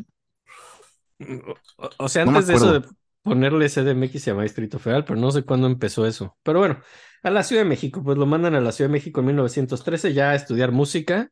O, 1.77 1.89
o 1.97 2.10
sea, 2.10 2.23
No 2.23 2.32
antes 2.34 2.47
de 2.47 2.55
eso 2.55 2.71
de 2.79 2.88
ponerle 3.21 3.69
CDMX 3.69 4.23
se 4.23 4.32
llama 4.32 4.43
Distrito 4.43 4.79
Federal, 4.79 5.05
pero 5.05 5.19
no 5.19 5.32
sé 5.32 5.43
cuándo 5.43 5.67
empezó 5.67 6.05
eso. 6.05 6.38
Pero 6.43 6.60
bueno, 6.60 6.79
a 7.23 7.29
la 7.29 7.43
Ciudad 7.43 7.63
de 7.63 7.69
México, 7.69 8.01
pues 8.03 8.17
lo 8.17 8.25
mandan 8.25 8.55
a 8.55 8.62
la 8.62 8.71
Ciudad 8.71 8.89
de 8.89 8.93
México 8.93 9.19
en 9.19 9.27
1913 9.27 10.13
ya 10.13 10.32
a 10.32 10.36
estudiar 10.36 10.71
música, 10.71 11.32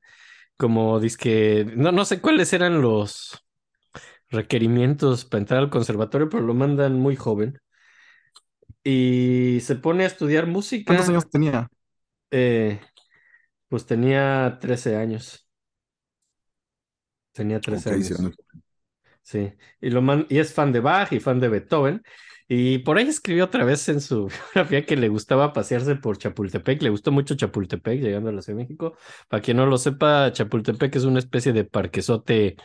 como 0.58 1.00
que 1.19 1.65
no, 1.78 1.91
no 1.91 2.06
sé 2.06 2.21
cuáles 2.21 2.54
eran 2.54 2.82
los 2.82 3.45
requerimientos 4.30 5.26
para 5.26 5.41
entrar 5.41 5.60
al 5.62 5.69
conservatorio, 5.71 6.30
pero 6.30 6.43
lo 6.43 6.54
mandan 6.54 6.95
muy 7.00 7.15
joven. 7.15 7.60
Y 8.84 9.60
se 9.62 9.76
pone 9.76 10.04
a 10.04 10.08
estudiar 10.08 10.47
música. 10.47 10.95
¿Cuántos 10.95 11.10
años 11.10 11.30
tenía? 11.30 11.69
Eh, 12.32 12.80
pues 13.69 13.86
tenía 13.86 14.60
13 14.62 14.97
años. 14.97 15.47
Tenía 17.32 17.63
13 17.63 17.89
Ok, 17.89 17.91
años. 17.91 18.17
sí. 18.17 18.34
Sí, 19.28 19.52
y, 19.82 19.90
lo 19.90 20.02
man- 20.02 20.26
y 20.30 20.38
es 20.40 20.54
fan 20.54 20.72
de 20.72 20.80
Bach 20.80 21.12
y 21.12 21.20
fan 21.20 21.40
de 21.42 21.50
Beethoven. 21.50 22.02
Y 22.48 22.78
por 22.80 22.98
ahí 22.98 23.08
escribió 23.08 23.44
otra 23.46 23.66
vez 23.66 23.90
en 23.90 24.00
su 24.00 24.28
biografía 24.56 24.86
que 24.86 24.96
le 24.96 25.10
gustaba 25.10 25.52
pasearse 25.52 25.98
por 25.98 26.18
Chapultepec. 26.18 26.82
Le 26.82 26.90
gustó 26.90 27.12
mucho 27.12 27.36
Chapultepec 27.36 28.00
llegando 28.00 28.30
a 28.30 28.34
la 28.34 28.42
Ciudad 28.42 28.58
de 28.60 28.63
México. 28.63 28.96
Para 29.28 29.42
quien 29.42 29.58
no 29.58 29.66
lo 29.66 29.78
sepa, 29.78 30.32
Chapultepec 30.32 30.96
es 30.96 31.04
una 31.04 31.20
especie 31.20 31.52
de 31.52 31.66
parquezote 31.66 32.56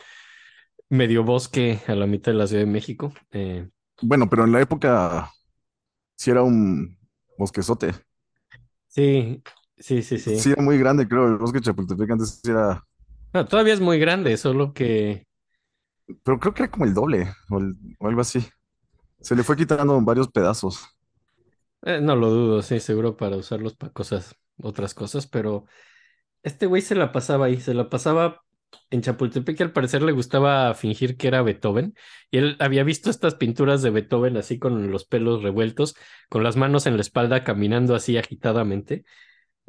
medio 0.89 1.23
bosque 1.23 1.81
a 1.87 1.95
la 1.95 2.07
mitad 2.07 2.31
de 2.33 2.37
la 2.39 2.47
Ciudad 2.47 2.63
de 2.63 2.71
México. 2.71 3.13
Eh, 3.31 3.69
Bueno, 4.01 4.29
pero 4.29 4.43
en 4.45 4.51
la 4.51 4.61
época 4.61 5.31
sí 6.17 6.31
era 6.31 6.43
un 6.43 6.97
bosquezote. 7.37 7.93
sí, 8.87 9.43
sí, 9.77 10.01
sí, 10.03 10.17
sí. 10.19 10.43
Sí, 10.43 10.51
era 10.51 10.61
muy 10.61 10.77
grande, 10.77 11.07
creo. 11.07 11.27
El 11.27 11.37
bosque 11.37 11.59
de 11.59 11.65
Chapultepec 11.65 12.11
antes 12.11 12.41
era. 12.45 12.83
No, 13.33 13.45
todavía 13.47 13.73
es 13.73 13.79
muy 13.81 13.99
grande, 13.99 14.37
solo 14.37 14.73
que 14.73 15.25
Pero 16.23 16.39
creo 16.39 16.53
que 16.53 16.63
era 16.63 16.71
como 16.71 16.85
el 16.85 16.93
doble 16.93 17.33
o, 17.49 18.07
algo 18.07 18.21
así. 18.21 18.45
Se 19.21 19.35
le 19.35 19.43
fue 19.43 19.55
quitando 19.55 19.99
varios 20.01 20.29
pedazos. 20.29 20.85
eh, 21.83 22.01
no 22.01 22.15
lo 22.15 22.29
dudo, 22.29 22.61
sí, 22.61 22.79
seguro 22.79 23.15
para 23.17 23.37
usarlos 23.37 23.75
para 23.75 23.93
cosas, 23.93 24.35
otras 24.57 24.93
cosas, 24.93 25.27
pero 25.27 25.65
este 26.43 26.65
güey 26.65 26.81
se 26.81 26.95
la 26.95 27.11
pasaba 27.11 27.45
ahí, 27.47 27.59
se 27.59 27.73
la 27.73 27.89
pasaba 27.89 28.41
en 28.89 29.01
Chapultepec, 29.01 29.57
que 29.57 29.63
al 29.63 29.71
parecer 29.71 30.01
le 30.01 30.11
gustaba 30.11 30.73
fingir 30.73 31.17
que 31.17 31.27
era 31.27 31.41
Beethoven, 31.41 31.93
y 32.31 32.37
él 32.37 32.57
había 32.59 32.83
visto 32.83 33.09
estas 33.09 33.35
pinturas 33.35 33.81
de 33.81 33.91
Beethoven 33.91 34.37
así 34.37 34.59
con 34.59 34.91
los 34.91 35.05
pelos 35.05 35.43
revueltos, 35.43 35.95
con 36.29 36.43
las 36.43 36.57
manos 36.57 36.85
en 36.85 36.95
la 36.95 37.01
espalda, 37.01 37.43
caminando 37.43 37.95
así 37.95 38.17
agitadamente, 38.17 39.05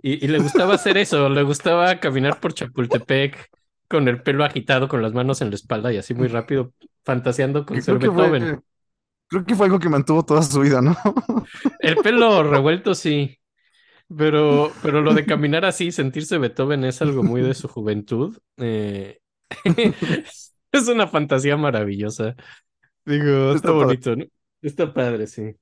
y 0.03 0.27
le 0.27 0.39
gustaba 0.39 0.75
hacer 0.75 0.99
eso, 0.99 1.29
le 1.29 1.43
gustaba 1.45 2.01
caminar 2.01 2.41
por 2.41 2.55
Chapultepec 2.55 3.51
con 3.95 4.09
el 4.09 4.23
pelo 4.23 4.45
agitado, 4.45 4.89
con 4.89 5.03
las 5.03 5.13
manos 5.15 5.41
en 5.43 5.51
la 5.51 5.57
espalda 5.57 5.93
y 5.93 5.99
así 5.99 6.15
muy 6.15 6.29
rápido, 6.29 6.73
fantaseando 7.05 7.65
con 7.67 7.81
ser 7.81 7.99
fue, 8.01 8.09
Beethoven. 8.09 8.61
creo 9.29 9.45
que 9.45 9.55
fue 9.55 9.67
algo 9.67 9.79
que 9.79 9.89
mantuvo 9.89 10.25
toda 10.25 10.43
su 10.43 10.61
vida, 10.61 10.81
¿no? 10.83 10.97
El 11.79 12.01
pelo 12.01 12.43
revuelto 12.43 12.95
sí, 12.95 13.39
pero, 14.17 14.73
pero 14.83 15.03
lo 15.03 15.15
de 15.15 15.27
caminar 15.27 15.65
así, 15.65 15.93
sentirse 15.93 16.39
Beethoven 16.39 16.85
es 16.85 17.03
algo 17.03 17.23
muy 17.25 17.43
de 17.43 17.55
su 17.55 17.69
juventud. 17.69 18.39
Eh, 18.59 19.21
es 20.73 20.89
una 20.89 21.07
fantasía 21.09 21.57
maravillosa. 21.57 22.37
Digo, 23.05 23.53
está 23.55 23.69
Está 23.69 23.73
padre. 23.73 23.99
bonito, 23.99 24.17
¿no? 24.17 24.25
Está 24.63 24.93
padre, 24.95 25.27
sí. 25.27 25.57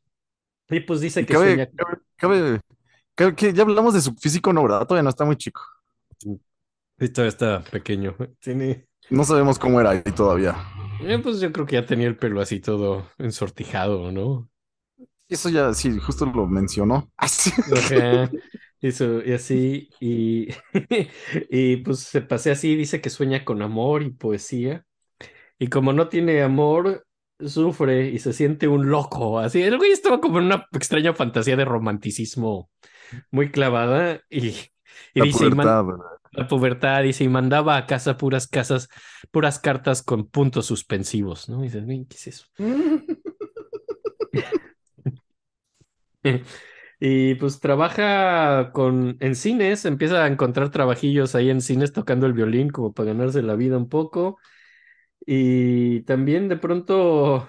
Y 0.70 0.80
pues 0.80 1.00
dice 1.00 1.26
que 1.26 1.36
cabe, 1.36 1.36
sueña. 1.36 1.68
cabe, 1.76 1.98
cabe- 2.16 2.60
cabe 3.14 3.34
que 3.36 3.52
ya 3.54 3.62
hablamos 3.62 3.94
de 3.94 4.00
su 4.02 4.14
físico, 4.16 4.52
no, 4.52 4.62
¿verdad? 4.64 4.86
Todavía 4.86 5.04
no 5.04 5.10
está 5.10 5.24
muy 5.24 5.36
chico. 5.36 5.62
Sí, 7.02 7.08
todavía 7.10 7.28
está 7.30 7.64
pequeño. 7.70 8.16
Tiene. 8.40 8.88
No 9.10 9.22
sabemos 9.22 9.60
cómo 9.60 9.80
era 9.80 9.90
ahí 9.90 10.02
todavía. 10.02 10.56
eh, 10.98 11.18
pues 11.22 11.40
yo 11.40 11.52
creo 11.52 11.66
que 11.66 11.74
ya 11.76 11.86
tenía 11.86 12.06
el 12.08 12.16
pelo 12.16 12.40
así 12.40 12.60
todo 12.60 13.10
ensortijado, 13.18 14.12
¿no? 14.12 14.50
Eso 15.28 15.48
ya, 15.48 15.72
sí, 15.74 15.98
justo 15.98 16.26
lo 16.26 16.46
mencionó. 16.46 17.10
Así. 17.16 17.50
Ajá. 17.70 18.30
Y, 18.80 18.90
su- 18.92 19.22
y 19.24 19.32
así, 19.32 19.90
y, 20.00 20.48
y 21.50 21.76
pues 21.78 22.00
se 22.00 22.20
pasea 22.22 22.54
así, 22.54 22.74
dice 22.76 23.00
que 23.00 23.10
sueña 23.10 23.44
con 23.44 23.62
amor 23.62 24.02
y 24.02 24.10
poesía. 24.10 24.84
Y 25.58 25.68
como 25.68 25.92
no 25.94 26.08
tiene 26.08 26.42
amor, 26.42 27.06
sufre 27.40 28.08
y 28.10 28.18
se 28.20 28.32
siente 28.34 28.68
un 28.68 28.90
loco. 28.90 29.38
Así, 29.40 29.62
el 29.62 29.78
güey 29.78 29.92
estaba 29.92 30.20
como 30.20 30.38
en 30.40 30.46
una 30.46 30.66
extraña 30.72 31.14
fantasía 31.14 31.56
de 31.56 31.64
romanticismo 31.66 32.70
muy 33.30 33.50
clavada. 33.52 34.22
Y, 34.30 34.56
y 35.14 35.20
La 35.20 35.24
dice, 35.24 35.46
y 35.48 35.52
man- 35.52 35.72
pubertad, 35.72 35.84
¿verdad? 35.86 36.18
La 36.32 36.48
pubertad, 36.48 37.02
dice, 37.02 37.24
y 37.24 37.28
mandaba 37.28 37.76
a 37.76 37.86
casa 37.86 38.16
puras 38.16 38.46
casas, 38.48 38.88
puras 39.30 39.58
cartas 39.58 40.02
con 40.02 40.26
puntos 40.28 40.66
suspensivos, 40.66 41.48
¿no? 41.48 41.60
Y 41.60 41.64
dices, 41.68 41.84
"Güey, 41.84 42.06
¿qué 42.06 42.16
es 42.16 42.26
eso? 42.28 42.46
Y 47.00 47.34
pues 47.34 47.58
trabaja 47.58 48.70
con, 48.72 49.16
en 49.20 49.34
cines, 49.34 49.84
empieza 49.86 50.22
a 50.24 50.28
encontrar 50.28 50.70
trabajillos 50.70 51.34
ahí 51.34 51.50
en 51.50 51.60
cines 51.60 51.92
tocando 51.92 52.26
el 52.26 52.32
violín 52.32 52.70
como 52.70 52.92
para 52.92 53.08
ganarse 53.08 53.42
la 53.42 53.56
vida 53.56 53.76
un 53.76 53.88
poco. 53.88 54.38
Y 55.26 56.02
también 56.02 56.48
de 56.48 56.56
pronto 56.56 57.48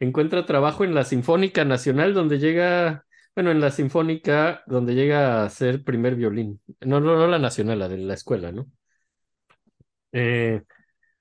encuentra 0.00 0.46
trabajo 0.46 0.82
en 0.84 0.94
la 0.94 1.04
Sinfónica 1.04 1.64
Nacional, 1.64 2.14
donde 2.14 2.38
llega, 2.40 3.06
bueno, 3.40 3.52
en 3.52 3.60
la 3.62 3.70
Sinfónica, 3.70 4.62
donde 4.66 4.94
llega 4.94 5.42
a 5.42 5.48
ser 5.48 5.82
primer 5.82 6.14
violín. 6.14 6.60
No, 6.80 7.00
no, 7.00 7.16
no 7.16 7.26
la 7.26 7.38
nacional, 7.38 7.78
la 7.78 7.88
de 7.88 7.96
la 7.96 8.12
escuela, 8.12 8.52
¿no? 8.52 8.70
Eh, 10.12 10.62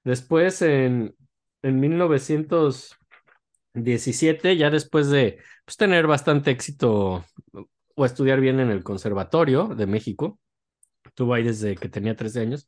después, 0.04 0.62
en, 0.62 1.16
en 1.62 1.80
1917, 1.80 4.58
ya 4.58 4.70
después 4.70 5.10
de 5.10 5.40
pues, 5.66 5.78
tener 5.78 6.08
bastante 6.08 6.52
éxito 6.52 7.24
o 7.96 8.06
estudiar 8.06 8.40
bien 8.42 8.60
en 8.60 8.70
el 8.70 8.84
Conservatorio 8.84 9.70
de 9.70 9.88
México, 9.88 10.40
estuvo 11.06 11.34
ahí 11.34 11.44
desde 11.44 11.76
que 11.78 11.90
tenía 11.90 12.16
13 12.16 12.42
años, 12.42 12.68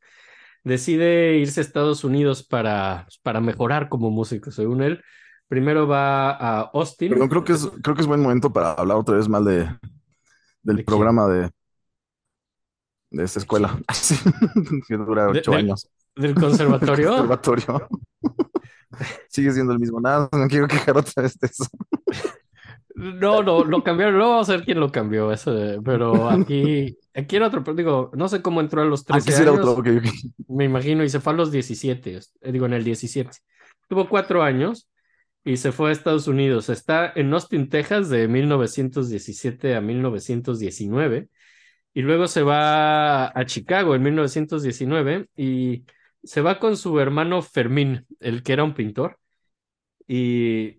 decide 0.64 1.36
irse 1.38 1.60
a 1.60 1.64
Estados 1.64 2.04
Unidos 2.04 2.42
para, 2.46 3.04
pues, 3.06 3.18
para 3.18 3.40
mejorar 3.40 3.88
como 3.90 4.10
músico, 4.10 4.50
según 4.50 4.82
él. 4.82 5.02
Primero 5.48 5.86
va 5.86 6.30
a 6.30 6.60
Austin. 6.72 7.10
Perdón, 7.10 7.28
creo 7.28 7.44
que 7.44 7.52
es, 7.52 7.70
creo 7.82 7.94
que 7.94 8.00
es 8.02 8.06
buen 8.06 8.20
momento 8.22 8.52
para 8.52 8.72
hablar 8.72 8.96
otra 8.96 9.16
vez 9.16 9.28
mal 9.28 9.44
de, 9.44 9.68
del 10.62 10.84
programa 10.84 11.26
de, 11.28 11.50
de 13.10 13.24
esta 13.24 13.38
escuela. 13.38 13.78
Sí, 13.92 14.16
que 14.88 14.96
dura 14.96 15.28
ocho 15.28 15.50
de- 15.50 15.56
años. 15.58 15.88
del 16.16 16.34
conservatorio. 16.34 17.08
Conservatorio. 17.10 17.88
Sigue 19.28 19.52
siendo 19.52 19.72
el 19.72 19.78
mismo. 19.78 20.00
Nada, 20.00 20.28
no 20.32 20.48
quiero 20.48 20.68
quejar 20.68 20.96
otra 20.98 21.22
vez 21.22 21.38
de 21.38 21.46
eso. 21.46 21.64
No, 22.94 23.42
no, 23.42 23.64
lo 23.64 23.82
cambiaron. 23.82 24.18
No 24.18 24.28
vamos 24.30 24.48
a 24.50 24.52
ver 24.56 24.64
quién 24.66 24.78
lo 24.78 24.92
cambió. 24.92 25.32
Eso, 25.32 25.56
eh, 25.56 25.78
pero 25.82 26.28
aquí, 26.28 26.98
aquí 27.14 27.36
era 27.36 27.46
otro. 27.46 27.64
Pero 27.64 27.74
digo, 27.74 28.10
no 28.14 28.28
sé 28.28 28.42
cómo 28.42 28.60
entró 28.60 28.82
a 28.82 28.84
los 28.84 29.00
Ah, 29.02 29.14
13 29.14 29.26
quisiera 29.30 29.50
años. 29.52 29.66
otro. 29.66 29.80
ok, 29.80 29.88
ok. 29.98 30.12
Me 30.48 30.64
imagino, 30.64 31.02
y 31.02 31.08
se 31.08 31.20
fue 31.20 31.32
a 31.32 31.36
los 31.36 31.50
17, 31.50 32.18
eh, 32.42 32.52
digo, 32.52 32.66
en 32.66 32.74
el 32.74 32.84
17. 32.84 33.30
Tuvo 33.88 34.08
cuatro 34.10 34.42
años 34.42 34.88
y 35.44 35.56
se 35.56 35.72
fue 35.72 35.90
a 35.90 35.92
Estados 35.92 36.28
Unidos. 36.28 36.68
Está 36.68 37.12
en 37.14 37.32
Austin, 37.32 37.68
Texas, 37.68 38.08
de 38.08 38.28
1917 38.28 39.74
a 39.74 39.80
1919. 39.80 41.28
Y 41.94 42.02
luego 42.02 42.28
se 42.28 42.42
va 42.42 43.26
a 43.28 43.44
Chicago 43.46 43.94
en 43.94 44.02
1919 44.02 45.28
y 45.36 45.84
se 46.22 46.40
va 46.40 46.58
con 46.58 46.76
su 46.76 46.98
hermano 47.00 47.42
Fermín, 47.42 48.06
el 48.20 48.42
que 48.42 48.52
era 48.54 48.64
un 48.64 48.74
pintor. 48.74 49.18
Y 50.06 50.78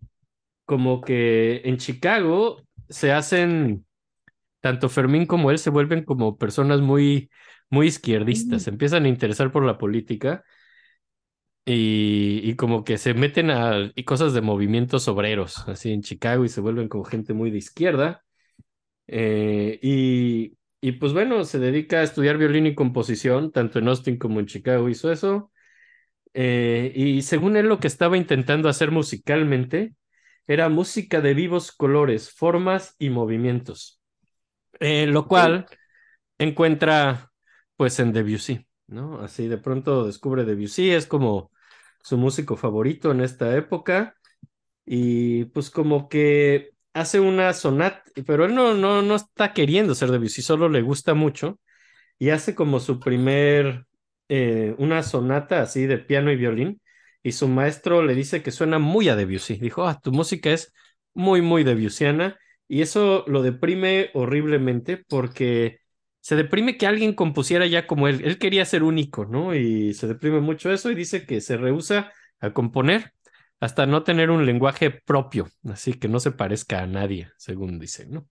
como 0.66 1.02
que 1.02 1.62
en 1.66 1.78
Chicago 1.78 2.64
se 2.90 3.12
hacen, 3.12 3.86
tanto 4.62 4.90
Fermín 4.90 5.26
como 5.26 5.52
él 5.52 5.60
se 5.60 5.70
vuelven 5.70 6.04
como 6.04 6.38
personas 6.38 6.82
muy, 6.82 7.30
muy 7.70 7.88
izquierdistas, 7.88 8.64
se 8.64 8.70
empiezan 8.72 9.06
a 9.06 9.10
interesar 9.10 9.52
por 9.52 9.66
la 9.66 9.78
política 9.78 10.44
y, 11.66 12.42
y 12.44 12.56
como 12.56 12.84
que 12.84 12.98
se 12.98 13.14
meten 13.14 13.50
a 13.52 13.92
y 13.96 14.04
cosas 14.04 14.34
de 14.34 14.42
movimientos 14.42 15.08
obreros, 15.08 15.68
así 15.68 15.92
en 15.94 16.02
Chicago 16.02 16.46
y 16.46 16.50
se 16.50 16.62
vuelven 16.62 16.90
como 16.90 17.04
gente 17.06 17.34
muy 17.34 17.52
de 17.52 17.58
izquierda. 17.60 18.24
Eh, 19.08 19.80
y, 19.84 20.58
y 20.82 20.94
pues 20.94 21.14
bueno, 21.14 21.44
se 21.46 21.60
dedica 21.60 22.00
a 22.00 22.04
estudiar 22.04 22.38
violín 22.38 22.68
y 22.68 22.76
composición, 22.76 23.52
tanto 23.52 23.80
en 23.80 23.88
Austin 23.90 24.18
como 24.18 24.40
en 24.40 24.48
Chicago 24.48 24.90
hizo 24.90 25.12
eso. 25.12 25.52
Eh, 26.34 26.92
y 26.96 27.22
según 27.24 27.58
él 27.58 27.68
lo 27.68 27.80
que 27.80 27.88
estaba 27.88 28.18
intentando 28.18 28.70
hacer 28.70 28.92
musicalmente 28.92 29.96
era 30.48 30.70
música 30.70 31.22
de 31.22 31.34
vivos 31.34 31.72
colores, 31.72 32.32
formas 32.32 32.96
y 33.00 33.10
movimientos, 33.10 34.02
Eh, 34.82 35.08
lo 35.08 35.28
cual 35.28 35.68
encuentra 36.40 37.32
pues 37.78 38.00
en 38.00 38.14
Debussy, 38.14 38.68
¿no? 38.88 39.22
Así 39.22 39.48
de 39.50 39.60
pronto 39.60 40.06
descubre 40.06 40.46
Debussy, 40.46 40.92
es 40.92 41.08
como 41.08 41.52
su 42.04 42.18
músico 42.18 42.58
favorito 42.58 43.12
en 43.12 43.22
esta 43.22 43.56
época. 43.58 44.16
Y 44.86 45.46
pues 45.46 45.70
como 45.72 46.10
que 46.10 46.72
hace 46.94 47.20
una 47.20 47.54
sonata, 47.54 48.04
pero 48.26 48.46
él 48.46 48.56
no, 48.56 48.74
no, 48.76 49.02
no 49.02 49.16
está 49.16 49.54
queriendo 49.54 49.96
ser 49.96 50.12
Debussy, 50.12 50.42
solo 50.42 50.70
le 50.70 50.82
gusta 50.82 51.14
mucho. 51.14 51.60
Y 52.20 52.30
hace 52.30 52.56
como 52.56 52.80
su 52.80 53.00
primer, 53.00 53.86
eh, 54.30 54.76
una 54.78 55.04
sonata 55.04 55.62
así 55.62 55.86
de 55.88 55.98
piano 56.00 56.32
y 56.32 56.36
violín. 56.38 56.82
Y 57.24 57.34
su 57.34 57.48
maestro 57.48 58.04
le 58.04 58.16
dice 58.16 58.44
que 58.44 58.52
suena 58.52 58.80
muy 58.80 59.10
a 59.10 59.16
Debussy. 59.16 59.56
Dijo, 59.58 59.88
ah, 59.88 60.00
tu 60.02 60.12
música 60.12 60.52
es 60.52 60.74
muy, 61.14 61.42
muy 61.42 61.64
Debussyana 61.64 62.38
y 62.68 62.82
eso 62.82 63.24
lo 63.28 63.42
deprime 63.44 64.10
horriblemente 64.14 64.98
porque 64.98 65.80
se 66.24 66.38
deprime 66.38 66.78
que 66.78 66.88
alguien 66.88 67.14
compusiera 67.14 67.68
ya 67.68 67.86
como 67.86 68.08
él. 68.08 68.22
Él 68.24 68.40
quería 68.40 68.64
ser 68.64 68.84
único, 68.84 69.26
¿no? 69.26 69.54
Y 69.54 69.94
se 69.94 70.08
deprime 70.08 70.40
mucho 70.40 70.72
eso 70.72 70.90
y 70.90 70.96
dice 70.96 71.26
que 71.26 71.42
se 71.42 71.58
rehúsa 71.58 72.14
a 72.40 72.54
componer 72.54 73.12
hasta 73.60 73.86
no 73.86 74.04
tener 74.04 74.32
un 74.32 74.46
lenguaje 74.46 74.90
propio, 74.90 75.50
así 75.70 75.96
que 75.96 76.08
no 76.08 76.22
se 76.22 76.32
parezca 76.32 76.82
a 76.82 76.88
nadie, 76.88 77.30
según 77.36 77.78
dice, 77.78 78.06
¿no? 78.06 78.26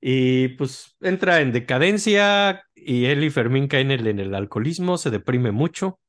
Y 0.00 0.48
pues 0.48 0.96
entra 1.00 1.40
en 1.40 1.52
decadencia 1.52 2.64
y 2.74 3.04
él 3.04 3.22
y 3.22 3.30
Fermín 3.30 3.68
caen 3.68 3.92
en 3.92 4.00
el, 4.00 4.06
en 4.08 4.18
el 4.18 4.34
alcoholismo, 4.34 4.98
se 4.98 5.10
deprime 5.10 5.52
mucho. 5.52 6.00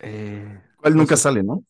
Eh, 0.00 0.60
¿Cuál 0.76 0.96
nunca 0.96 1.16
sale, 1.16 1.44
no? 1.44 1.62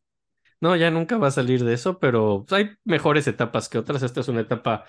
no, 0.61 0.77
ya 0.77 0.91
nunca 0.91 1.19
va 1.19 1.29
a 1.29 1.31
salir 1.31 1.63
de 1.63 1.75
eso, 1.75 1.99
pero 1.99 2.47
pues, 2.49 2.59
hay 2.59 2.71
mejores 2.85 3.27
etapas 3.29 3.69
que 3.69 3.77
otras. 3.77 4.03
Esta 4.03 4.21
es 4.21 4.29
una 4.29 4.41
etapa. 4.41 4.87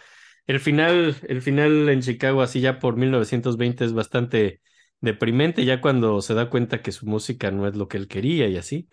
El 0.47 0.59
final, 0.59 1.17
el 1.27 1.41
final 1.41 1.89
en 1.89 2.01
Chicago, 2.01 2.41
así 2.41 2.61
ya 2.61 2.79
por 2.79 2.95
1920, 2.97 3.85
es 3.85 3.93
bastante 3.93 4.61
deprimente, 5.01 5.65
ya 5.65 5.81
cuando 5.81 6.21
se 6.21 6.33
da 6.33 6.49
cuenta 6.49 6.81
que 6.81 6.91
su 6.91 7.05
música 7.05 7.51
no 7.51 7.67
es 7.67 7.75
lo 7.75 7.87
que 7.87 7.97
él 7.97 8.07
quería 8.07 8.47
y 8.47 8.57
así. 8.57 8.87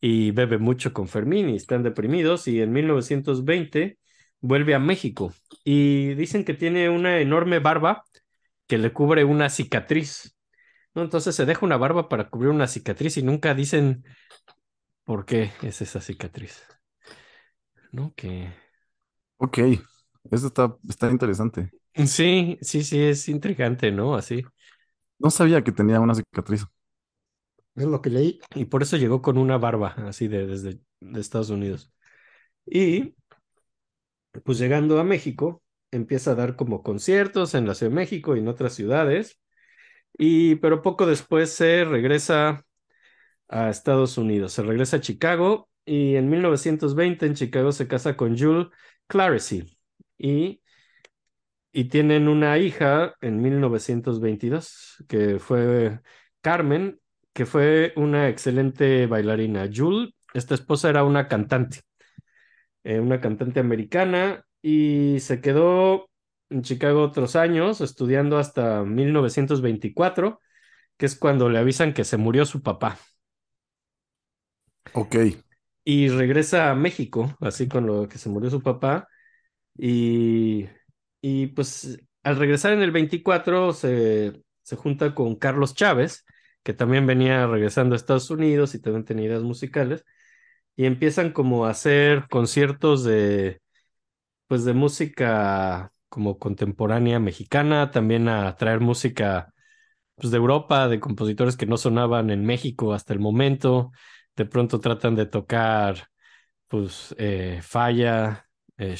Y 0.00 0.32
bebe 0.32 0.58
mucho 0.58 0.92
con 0.92 1.08
Fermín 1.08 1.50
y 1.50 1.56
están 1.56 1.82
deprimidos. 1.82 2.48
Y 2.48 2.60
en 2.62 2.72
1920 2.72 3.98
vuelve 4.40 4.74
a 4.74 4.78
México 4.78 5.32
y 5.64 6.14
dicen 6.14 6.44
que 6.44 6.54
tiene 6.54 6.88
una 6.90 7.20
enorme 7.20 7.58
barba 7.60 8.04
que 8.66 8.78
le 8.78 8.92
cubre 8.92 9.24
una 9.24 9.50
cicatriz. 9.50 10.36
¿no? 10.94 11.02
Entonces 11.02 11.34
se 11.36 11.46
deja 11.46 11.66
una 11.66 11.76
barba 11.78 12.08
para 12.08 12.30
cubrir 12.30 12.50
una 12.50 12.68
cicatriz 12.68 13.16
y 13.18 13.22
nunca 13.22 13.54
dicen 13.54 14.04
por 15.04 15.24
qué 15.26 15.52
es 15.62 15.82
esa 15.82 16.00
cicatriz. 16.00 16.62
¿No? 17.92 18.12
Que 18.16 18.52
Ok, 19.38 19.58
eso 20.30 20.46
está, 20.48 20.76
está 20.88 21.10
interesante. 21.10 21.70
sí, 22.06 22.58
sí, 22.60 22.84
sí, 22.84 23.02
es 23.02 23.28
intrigante, 23.28 23.90
¿no? 23.90 24.14
Así. 24.14 24.44
No 25.18 25.30
sabía 25.30 25.62
que 25.62 25.72
tenía 25.72 26.00
una 26.00 26.14
cicatriz. 26.14 26.66
Es 27.74 27.84
lo 27.84 28.02
que 28.02 28.10
leí. 28.10 28.40
Y 28.54 28.66
por 28.66 28.82
eso 28.82 28.96
llegó 28.96 29.22
con 29.22 29.38
una 29.38 29.58
barba, 29.58 29.94
así 30.06 30.28
de 30.28 30.46
desde 30.46 30.80
de 31.00 31.20
Estados 31.20 31.50
Unidos. 31.50 31.92
Y 32.66 33.14
pues 34.44 34.58
llegando 34.58 34.98
a 35.00 35.04
México, 35.04 35.62
empieza 35.90 36.32
a 36.32 36.34
dar 36.34 36.56
como 36.56 36.82
conciertos 36.82 37.54
en 37.54 37.66
la 37.66 37.74
Ciudad 37.74 37.90
de 37.90 37.96
México 37.96 38.36
y 38.36 38.40
en 38.40 38.48
otras 38.48 38.74
ciudades. 38.74 39.38
Y 40.18 40.56
pero 40.56 40.82
poco 40.82 41.06
después 41.06 41.52
se 41.52 41.84
regresa 41.84 42.64
a 43.48 43.70
Estados 43.70 44.18
Unidos, 44.18 44.52
se 44.52 44.62
regresa 44.62 44.98
a 44.98 45.00
Chicago 45.00 45.68
y 45.84 46.16
en 46.16 46.30
1920 46.30 47.26
en 47.26 47.34
Chicago 47.34 47.72
se 47.72 47.88
casa 47.88 48.16
con 48.16 48.38
Jules 48.38 48.68
Clarecy 49.08 49.79
y, 50.20 50.62
y 51.72 51.84
tienen 51.86 52.28
una 52.28 52.58
hija 52.58 53.14
en 53.20 53.40
1922 53.42 55.04
que 55.08 55.38
fue 55.38 56.00
Carmen, 56.40 57.00
que 57.32 57.46
fue 57.46 57.92
una 57.96 58.28
excelente 58.28 59.06
bailarina. 59.06 59.68
Jules, 59.72 60.10
esta 60.34 60.54
esposa 60.54 60.90
era 60.90 61.04
una 61.04 61.28
cantante, 61.28 61.80
eh, 62.84 63.00
una 63.00 63.20
cantante 63.20 63.60
americana 63.60 64.44
y 64.62 65.18
se 65.20 65.40
quedó 65.40 66.10
en 66.50 66.62
Chicago 66.62 67.02
otros 67.02 67.36
años 67.36 67.80
estudiando 67.80 68.38
hasta 68.38 68.84
1924, 68.84 70.40
que 70.98 71.06
es 71.06 71.16
cuando 71.16 71.48
le 71.50 71.58
avisan 71.58 71.94
que 71.94 72.04
se 72.04 72.16
murió 72.18 72.46
su 72.46 72.62
papá 72.62 72.98
Ok, 74.92 75.14
y 75.84 76.08
regresa 76.08 76.70
a 76.70 76.74
México, 76.74 77.36
así 77.40 77.68
con 77.68 77.86
lo 77.86 78.08
que 78.08 78.18
se 78.18 78.28
murió 78.28 78.50
su 78.50 78.62
papá. 78.62 79.08
Y, 79.76 80.66
y 81.20 81.48
pues 81.48 81.98
al 82.22 82.36
regresar 82.36 82.72
en 82.72 82.82
el 82.82 82.90
24 82.90 83.72
se, 83.72 84.42
se 84.62 84.76
junta 84.76 85.14
con 85.14 85.36
Carlos 85.36 85.74
Chávez, 85.74 86.24
que 86.62 86.74
también 86.74 87.06
venía 87.06 87.46
regresando 87.46 87.94
a 87.94 87.96
Estados 87.96 88.30
Unidos 88.30 88.74
y 88.74 88.80
también 88.80 89.04
tenía 89.04 89.26
ideas 89.26 89.42
musicales. 89.42 90.04
Y 90.76 90.86
empiezan 90.86 91.32
como 91.32 91.66
a 91.66 91.70
hacer 91.70 92.28
conciertos 92.30 93.04
de, 93.04 93.60
pues 94.46 94.64
de 94.64 94.74
música 94.74 95.92
como 96.08 96.38
contemporánea 96.38 97.20
mexicana, 97.20 97.90
también 97.90 98.28
a 98.28 98.56
traer 98.56 98.80
música 98.80 99.52
pues, 100.16 100.30
de 100.32 100.38
Europa, 100.38 100.88
de 100.88 101.00
compositores 101.00 101.56
que 101.56 101.66
no 101.66 101.76
sonaban 101.78 102.30
en 102.30 102.44
México 102.46 102.94
hasta 102.94 103.12
el 103.14 103.20
momento. 103.20 103.92
De 104.36 104.46
pronto 104.46 104.80
tratan 104.80 105.16
de 105.16 105.26
tocar, 105.26 106.08
pues, 106.68 107.14
eh, 107.18 107.60
Falla, 107.62 108.48
eh, 108.80 108.96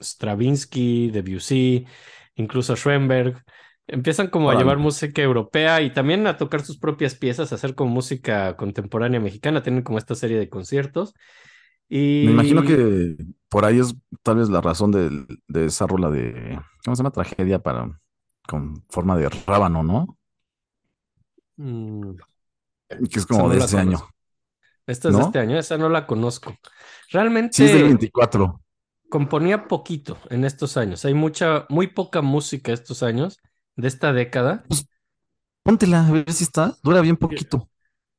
Stravinsky, 0.00 1.10
Debussy, 1.10 1.86
incluso 2.34 2.76
Schoenberg. 2.76 3.42
Empiezan 3.86 4.28
como 4.28 4.50
a 4.50 4.54
llevar 4.54 4.78
música 4.78 5.20
europea 5.20 5.80
y 5.82 5.92
también 5.92 6.26
a 6.26 6.36
tocar 6.36 6.62
sus 6.62 6.78
propias 6.78 7.16
piezas, 7.16 7.50
a 7.52 7.56
hacer 7.56 7.74
como 7.74 7.90
música 7.90 8.56
contemporánea 8.56 9.20
mexicana. 9.20 9.62
Tienen 9.62 9.82
como 9.82 9.98
esta 9.98 10.14
serie 10.14 10.38
de 10.38 10.48
conciertos. 10.48 11.14
Y... 11.88 12.22
Me 12.26 12.32
imagino 12.32 12.62
que 12.62 13.16
por 13.48 13.64
ahí 13.64 13.80
es 13.80 13.96
tal 14.22 14.36
vez 14.36 14.48
la 14.48 14.60
razón 14.60 14.92
de, 14.92 15.26
de 15.48 15.64
esa 15.66 15.86
rola 15.86 16.10
de, 16.10 16.60
¿cómo 16.84 16.94
se 16.94 17.02
llama? 17.02 17.10
Tragedia 17.10 17.58
para, 17.58 18.00
con 18.46 18.84
forma 18.88 19.16
de 19.16 19.28
rábano, 19.28 19.82
¿no? 19.82 20.18
Mm, 21.56 22.14
Que 23.10 23.18
es 23.18 23.26
como 23.26 23.48
de 23.48 23.58
ese 23.58 23.78
año. 23.78 23.98
esta 24.86 25.08
es 25.08 25.16
de 25.16 25.22
este 25.22 25.38
año, 25.38 25.58
esa 25.58 25.78
no 25.78 25.88
la 25.88 26.06
conozco. 26.06 26.54
Realmente 27.10 27.56
Sí, 27.56 27.64
es 27.64 27.72
del 27.72 27.84
24. 27.84 28.59
Componía 29.10 29.68
poquito 29.68 30.18
en 30.30 30.44
estos 30.44 30.76
años. 30.78 31.04
Hay 31.04 31.14
mucha, 31.14 31.66
muy 31.68 31.88
poca 31.88 32.22
música 32.22 32.72
estos 32.72 33.02
años 33.02 33.38
de 33.76 33.88
esta 33.88 34.12
década. 34.12 34.64
Póntela, 35.62 36.06
a 36.06 36.10
ver 36.10 36.32
si 36.32 36.44
está. 36.44 36.76
Dura 36.82 37.02
bien 37.02 37.16
poquito. 37.16 37.68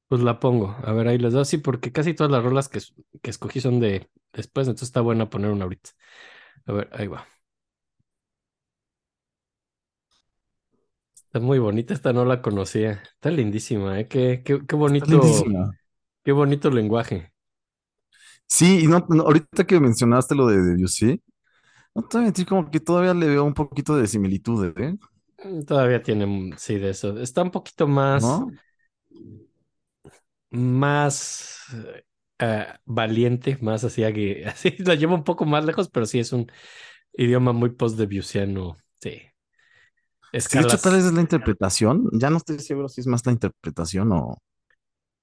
Pues 0.07 0.21
la 0.21 0.39
pongo. 0.39 0.75
A 0.83 0.93
ver, 0.93 1.07
ahí 1.07 1.17
les 1.17 1.33
doy. 1.33 1.45
Sí, 1.45 1.57
porque 1.57 1.91
casi 1.91 2.13
todas 2.13 2.31
las 2.31 2.43
rolas 2.43 2.69
que, 2.69 2.79
que 3.21 3.29
escogí 3.29 3.61
son 3.61 3.79
de 3.79 4.09
después, 4.33 4.67
entonces 4.67 4.89
está 4.89 5.01
buena 5.01 5.29
poner 5.29 5.51
una 5.51 5.63
ahorita. 5.63 5.91
A 6.65 6.73
ver, 6.73 6.89
ahí 6.93 7.07
va. 7.07 7.27
Está 11.15 11.39
muy 11.39 11.59
bonita, 11.59 11.93
esta 11.93 12.11
no 12.11 12.25
la 12.25 12.41
conocía. 12.41 13.01
Está 13.13 13.31
lindísima, 13.31 13.99
¿eh? 13.99 14.07
Qué, 14.07 14.43
qué, 14.43 14.65
qué 14.67 14.75
bonito, 14.75 15.05
lindísima. 15.05 15.71
qué 16.23 16.31
bonito 16.33 16.69
lenguaje. 16.69 17.30
Sí, 18.52 18.82
y 18.84 18.88
no, 18.88 19.06
no, 19.10 19.24
ahorita 19.24 19.66
que 19.66 19.80
mencionaste 19.80 20.36
lo 20.36 20.47
de 20.47 20.62
Debussy, 20.62 21.22
no 21.95 22.04
te 22.04 22.18
voy 22.18 22.24
a 22.24 22.26
mentir, 22.28 22.45
como 22.47 22.72
que 22.72 22.80
todavía 22.82 23.14
le 23.14 23.28
veo 23.28 23.45
un 23.45 23.54
poquito 23.56 23.97
de 23.97 24.08
similitud, 24.08 24.74
¿eh? 24.80 24.97
Mm, 25.43 25.64
Todavía 25.66 26.02
tiene, 26.04 26.56
sí, 26.58 26.78
de 26.78 26.89
eso. 26.91 27.20
Está 27.20 27.43
un 27.43 27.52
poquito 27.52 27.88
más, 27.88 28.43
¿No? 28.43 28.58
más 30.49 31.66
ah, 32.39 32.80
valiente, 32.86 33.58
más 33.62 33.84
así, 33.84 34.02
agui- 34.04 34.45
así, 34.47 34.76
la 34.80 34.95
lleva 34.95 35.16
un 35.16 35.24
poco 35.24 35.45
más 35.45 35.66
lejos, 35.66 35.89
pero 35.89 36.06
sí 36.06 36.20
es 36.20 36.34
un 36.34 36.52
idioma 37.14 37.54
muy 37.54 37.72
post-debussiano, 37.72 38.78
sí. 39.02 39.22
Sí, 40.45 40.58
de 40.58 40.64
hecho, 40.64 40.78
tal 40.80 40.93
Escalas. 40.93 40.97
vez 40.97 41.06
es 41.06 41.14
la 41.14 41.22
interpretación. 41.22 42.10
Ya 42.14 42.30
no 42.30 42.38
estoy 42.38 42.60
seguro 42.60 42.89
si 42.89 43.02
es 43.02 43.08
más 43.08 43.26
la 43.26 43.32
interpretación 43.32 44.12
o, 44.12 44.38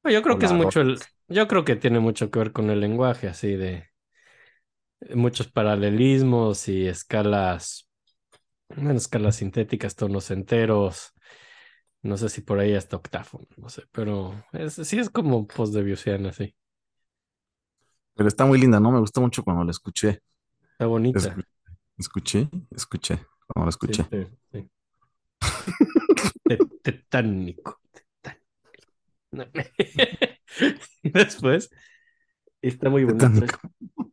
No, 0.04 0.10
Yo 0.10 0.22
creo 0.22 0.38
o 0.38 0.38
que 0.38 0.46
es 0.46 0.52
mucho 0.52 0.80
el, 0.80 1.06
yo 1.28 1.48
creo 1.48 1.64
que 1.64 1.76
tiene 1.76 2.00
mucho 2.00 2.30
que 2.30 2.38
ver 2.38 2.52
con 2.52 2.70
el 2.70 2.80
lenguaje, 2.80 3.28
así 3.28 3.54
de 3.56 3.88
muchos 5.14 5.48
paralelismos 5.50 6.68
y 6.68 6.86
escalas, 6.88 7.88
bueno, 8.70 8.92
escalas 8.98 9.36
sintéticas, 9.38 9.96
tonos 9.96 10.30
enteros, 10.30 11.12
no 12.02 12.16
sé 12.18 12.28
si 12.28 12.42
por 12.42 12.58
ahí 12.60 12.74
hasta 12.74 12.96
octáfono, 12.96 13.46
no 13.58 13.68
sé, 13.70 13.84
pero 13.92 14.34
es, 14.52 14.74
sí 14.74 14.98
es 14.98 15.10
como 15.10 15.46
post-debussiana, 15.46 16.32
sí. 16.32 16.54
Pero 18.14 18.28
está 18.28 18.44
muy 18.46 18.58
linda, 18.60 18.80
¿no? 18.80 18.90
Me 18.90 19.00
gustó 19.00 19.20
mucho 19.20 19.42
cuando 19.44 19.64
la 19.64 19.70
escuché. 19.70 20.20
Está 20.72 20.86
bonita. 20.86 21.30
Escu- 21.30 21.44
escuché, 21.98 22.48
escuché, 22.70 23.18
cuando 23.48 23.66
la 23.66 23.70
escuché. 23.70 24.04
sí, 24.10 24.26
sí. 24.52 24.70
Te- 26.46 26.68
Tetánico. 26.82 27.80
Y 31.02 31.10
después 31.10 31.70
está 32.62 32.90
muy 32.90 33.04
bonito. 33.04 33.40
Tetánico. 33.40 33.58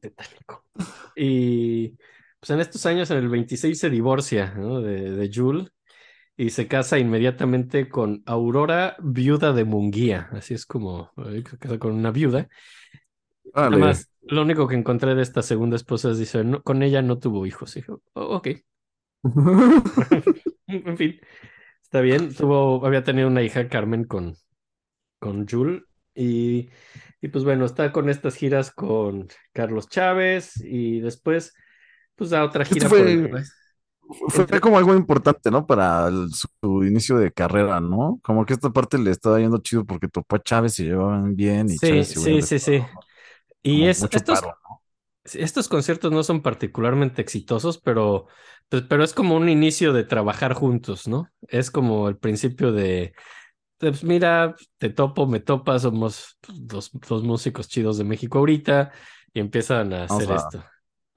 Tetánico. 0.02 0.66
Y 1.16 1.98
pues 2.40 2.50
en 2.52 2.60
estos 2.60 2.86
años, 2.86 3.12
en 3.12 3.18
el 3.18 3.30
26, 3.30 3.80
se 3.80 3.90
divorcia, 3.90 4.54
¿no? 4.56 4.82
de, 4.82 5.12
de 5.12 5.32
Jul 5.34 5.72
y 6.38 6.52
se 6.52 6.68
casa 6.68 7.00
inmediatamente 7.00 7.90
con 7.90 8.24
Aurora, 8.26 8.96
viuda 9.02 9.54
de 9.54 9.66
Munguía. 9.66 10.30
Así 10.34 10.54
es 10.56 10.66
como 10.66 11.12
eh, 11.28 11.44
se 11.50 11.58
casa 11.58 11.80
con 11.80 11.94
una 11.94 12.12
viuda. 12.12 12.50
Nada 13.68 13.78
Órale. 13.78 13.78
más, 13.78 14.10
lo 14.24 14.42
único 14.44 14.68
que 14.68 14.76
encontré 14.76 15.16
de 15.16 15.22
esta 15.22 15.42
segunda 15.42 15.76
esposa 15.76 16.12
es, 16.12 16.18
dice, 16.20 16.44
"No, 16.44 16.62
con 16.64 16.84
ella 16.84 17.02
no 17.02 17.20
tuvo 17.20 17.46
hijos. 17.46 17.76
Yo, 17.76 18.02
"Oh, 18.14 18.36
ok. 18.38 18.48
En 20.68 20.98
fin, 20.98 21.20
está 21.84 22.02
bien. 22.02 22.34
Tuvo, 22.34 22.86
había 22.86 23.04
tenido 23.04 23.28
una 23.28 23.44
hija, 23.44 23.68
Carmen, 23.70 24.06
con, 24.06 24.36
con 25.20 25.48
Jul. 25.48 25.88
Y, 26.16 26.70
y 27.22 27.28
pues 27.30 27.44
bueno, 27.44 27.66
está 27.66 27.92
con 27.92 28.10
estas 28.10 28.36
giras 28.36 28.72
con 28.72 29.28
Carlos 29.54 29.90
Chávez 29.90 30.58
y 30.64 31.00
después, 31.02 31.54
pues 32.16 32.30
da 32.32 32.44
otra 32.46 32.66
Esto 32.70 32.86
gira 32.86 32.94
por 32.96 33.08
el 33.08 33.20
fue, 34.30 34.48
fue 34.48 34.48
Entre- 34.48 34.62
como 34.62 34.78
algo 34.78 34.96
importante, 34.96 35.52
¿no? 35.52 35.66
Para 35.68 36.08
el- 36.08 36.30
su 36.34 36.48
inicio 36.84 37.18
de 37.18 37.32
carrera, 37.32 37.80
¿no? 37.80 38.20
Como 38.24 38.46
que 38.46 38.54
esta 38.54 38.72
parte 38.72 38.98
le 38.98 39.12
estaba 39.12 39.40
yendo 39.40 39.60
chido 39.60 39.86
porque 39.86 40.08
topó 40.08 40.36
a 40.38 40.44
Chávez 40.44 40.74
y 40.74 40.84
se 40.84 40.90
llevaban 40.90 41.36
bien 41.36 41.72
y 41.72 41.80
Sí, 41.80 41.82
Chávez 41.82 42.16
sí, 42.16 42.16
igual 42.16 42.42
sí, 42.42 42.60
sí. 42.60 42.82
Y 43.64 43.88
es, 43.88 44.08
estos, 44.12 44.42
paro, 44.42 44.58
¿no? 44.70 44.82
estos 45.34 45.70
conciertos 45.70 46.12
no 46.12 46.24
son 46.24 46.42
particularmente 46.44 47.22
exitosos, 47.22 47.80
pero, 47.80 48.28
pero 48.70 49.04
es 49.04 49.14
como 49.14 49.36
un 49.38 49.50
inicio 49.50 49.94
de 49.94 50.04
trabajar 50.06 50.54
juntos, 50.54 51.08
¿no? 51.08 51.30
Es 51.50 51.72
como 51.72 52.10
el 52.10 52.18
principio 52.18 52.72
de, 52.74 53.14
pues 53.78 54.04
mira, 54.04 54.56
te 54.78 54.90
topo, 54.90 55.28
me 55.28 55.40
topas, 55.40 55.84
somos 55.84 56.38
dos, 56.48 56.92
dos 56.94 57.24
músicos 57.24 57.68
chidos 57.68 57.98
de 57.98 58.04
México 58.04 58.40
ahorita 58.40 58.92
y 59.34 59.40
empiezan 59.40 59.94
a 59.94 60.06
hacer 60.06 60.32
esto. 60.32 60.64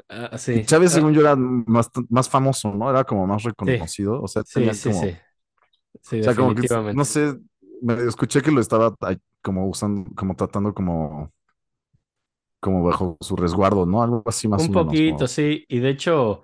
Ah, 0.09 0.39
sí, 0.39 0.65
Chávez, 0.65 0.93
Ah, 0.93 0.93
según 0.93 1.13
yo, 1.15 1.21
era 1.21 1.37
más, 1.37 1.91
más 2.09 2.29
famoso, 2.29 2.73
¿no? 2.73 2.89
Era 2.91 3.05
como 3.05 3.27
más 3.27 3.43
reconocido. 3.43 4.23
O 4.23 4.29
sea, 4.29 4.43
sí, 4.43 4.53
tenía 4.53 4.75
sí, 4.75 4.93
como. 4.93 4.93
sí, 4.93 5.19
sí, 6.03 6.21
O 6.21 6.23
sea, 6.23 6.35
como 6.35 6.55
que, 6.55 6.69
no 6.91 7.05
sé, 7.05 7.39
me 7.83 7.95
escuché 8.07 8.43
que 8.43 8.51
lo 8.51 8.61
estaba 8.61 8.95
como 9.43 9.69
usando, 9.69 10.11
como 10.17 10.35
tratando 10.37 10.75
como, 10.75 11.33
como 12.61 12.85
bajo 12.85 13.17
su 13.21 13.37
resguardo, 13.37 13.87
¿no? 13.87 14.03
Algo 14.03 14.23
así 14.27 14.49
más 14.49 14.69
Un 14.69 14.71
o 14.71 14.73
menos. 14.73 15.03
poquito, 15.03 15.27
como- 15.27 15.29
sí, 15.29 15.65
y 15.69 15.79
de 15.81 15.91
hecho 15.91 16.43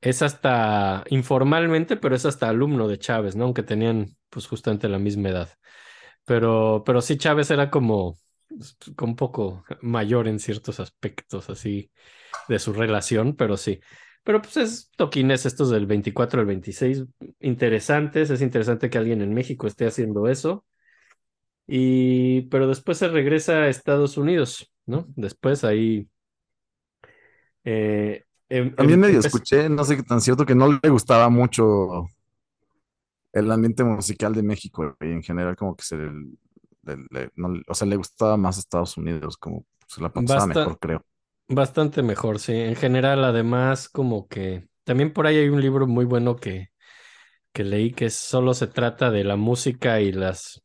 es 0.00 0.22
hasta 0.22 1.04
informalmente, 1.10 1.96
pero 1.96 2.14
es 2.16 2.24
hasta 2.26 2.48
alumno 2.48 2.88
de 2.88 2.98
Chávez, 2.98 3.36
¿no? 3.36 3.44
Aunque 3.44 3.62
tenían 3.62 4.16
pues 4.30 4.46
justamente 4.46 4.88
la 4.88 4.98
misma 4.98 5.30
edad. 5.30 5.50
Pero, 6.24 6.82
pero 6.86 7.00
sí, 7.02 7.16
Chávez 7.18 7.50
era 7.50 7.70
como, 7.70 8.16
pues, 8.48 8.76
como 8.96 9.12
un 9.12 9.16
poco 9.16 9.64
mayor 9.82 10.28
en 10.28 10.38
ciertos 10.38 10.80
aspectos 10.80 11.50
así 11.50 11.90
de 12.48 12.58
su 12.58 12.72
relación, 12.72 13.36
pero 13.36 13.56
sí. 13.56 13.80
Pero 14.24 14.42
pues 14.42 14.56
es 14.58 14.90
toquines 14.96 15.46
estos 15.46 15.70
del 15.70 15.86
24 15.86 16.40
al 16.40 16.46
26, 16.46 17.04
interesantes, 17.40 18.30
es 18.30 18.42
interesante 18.42 18.90
que 18.90 18.98
alguien 18.98 19.22
en 19.22 19.34
México 19.34 19.66
esté 19.66 19.86
haciendo 19.86 20.28
eso. 20.28 20.64
Y, 21.66 22.42
pero 22.42 22.66
después 22.68 22.98
se 22.98 23.08
regresa 23.08 23.62
a 23.62 23.68
Estados 23.68 24.16
Unidos, 24.16 24.72
¿no? 24.86 25.06
Después 25.16 25.62
ahí 25.64 26.08
eh, 27.64 28.24
em- 28.50 28.74
También 28.74 29.00
medio 29.00 29.20
escuché, 29.20 29.68
no 29.68 29.84
sé 29.84 29.96
qué 29.96 30.02
tan 30.02 30.20
cierto, 30.20 30.44
que 30.46 30.54
no 30.54 30.68
le 30.82 30.88
gustaba 30.90 31.28
mucho 31.30 32.06
el 33.32 33.50
ambiente 33.50 33.84
musical 33.84 34.34
de 34.34 34.42
México 34.42 34.96
y 35.00 35.06
en 35.06 35.22
general 35.22 35.56
como 35.56 35.76
que 35.76 35.84
se 35.84 35.96
le, 35.96 36.10
le- 36.84 37.06
le- 37.10 37.30
no 37.36 37.48
le- 37.50 37.62
o 37.68 37.74
sea, 37.74 37.86
le 37.86 37.96
gustaba 37.96 38.36
más 38.36 38.58
Estados 38.58 38.96
Unidos, 38.96 39.36
como 39.36 39.64
se 39.86 40.02
la 40.02 40.12
pasaba 40.12 40.46
Basta- 40.46 40.60
mejor, 40.60 40.78
creo. 40.78 41.04
Bastante 41.48 42.02
mejor, 42.02 42.38
sí. 42.38 42.52
En 42.54 42.76
general, 42.76 43.24
además, 43.24 43.88
como 43.88 44.28
que 44.28 44.68
también 44.84 45.12
por 45.12 45.26
ahí 45.26 45.36
hay 45.36 45.48
un 45.48 45.60
libro 45.60 45.86
muy 45.88 46.04
bueno 46.04 46.36
que, 46.36 46.68
que 47.52 47.64
leí 47.64 47.92
que 47.92 48.10
solo 48.10 48.54
se 48.54 48.66
trata 48.68 49.10
de 49.10 49.24
la 49.24 49.36
música 49.36 50.00
y 50.00 50.12
las 50.12 50.62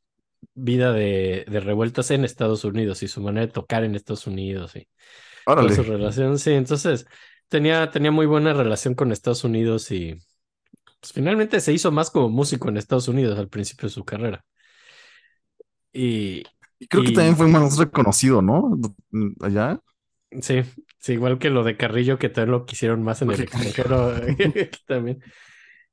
vida 0.55 0.93
de, 0.93 1.45
de 1.49 1.59
revueltas 1.61 2.11
en 2.11 2.25
Estados 2.25 2.65
Unidos 2.65 3.03
y 3.03 3.07
su 3.07 3.21
manera 3.21 3.47
de 3.47 3.53
tocar 3.53 3.83
en 3.83 3.95
Estados 3.95 4.27
Unidos 4.27 4.75
y 4.75 4.87
Órale. 5.45 5.75
su 5.75 5.83
relación. 5.83 6.39
Sí, 6.39 6.51
entonces 6.53 7.05
tenía, 7.49 7.89
tenía 7.91 8.11
muy 8.11 8.25
buena 8.25 8.53
relación 8.53 8.95
con 8.95 9.11
Estados 9.11 9.43
Unidos 9.43 9.91
y 9.91 10.15
pues, 11.01 11.13
finalmente 11.13 11.59
se 11.61 11.73
hizo 11.73 11.91
más 11.91 12.11
como 12.11 12.29
músico 12.29 12.69
en 12.69 12.77
Estados 12.77 13.07
Unidos 13.09 13.39
al 13.39 13.49
principio 13.49 13.87
de 13.89 13.93
su 13.95 14.05
carrera. 14.05 14.45
Y 15.93 16.43
Y 16.79 16.87
creo 16.87 17.03
que 17.03 17.11
también 17.11 17.37
fue 17.37 17.47
más 17.47 17.77
reconocido, 17.77 18.41
¿no? 18.41 18.77
Allá. 19.41 19.79
Sí, 20.41 20.63
sí, 20.99 21.13
igual 21.13 21.39
que 21.39 21.49
lo 21.49 21.63
de 21.63 21.77
Carrillo, 21.77 22.17
que 22.19 22.29
también 22.29 22.51
lo 22.51 22.65
quisieron 22.65 23.03
más 23.03 23.21
en 23.21 23.31
el 23.31 23.41
extranjero 23.43 24.11
también. 24.87 25.21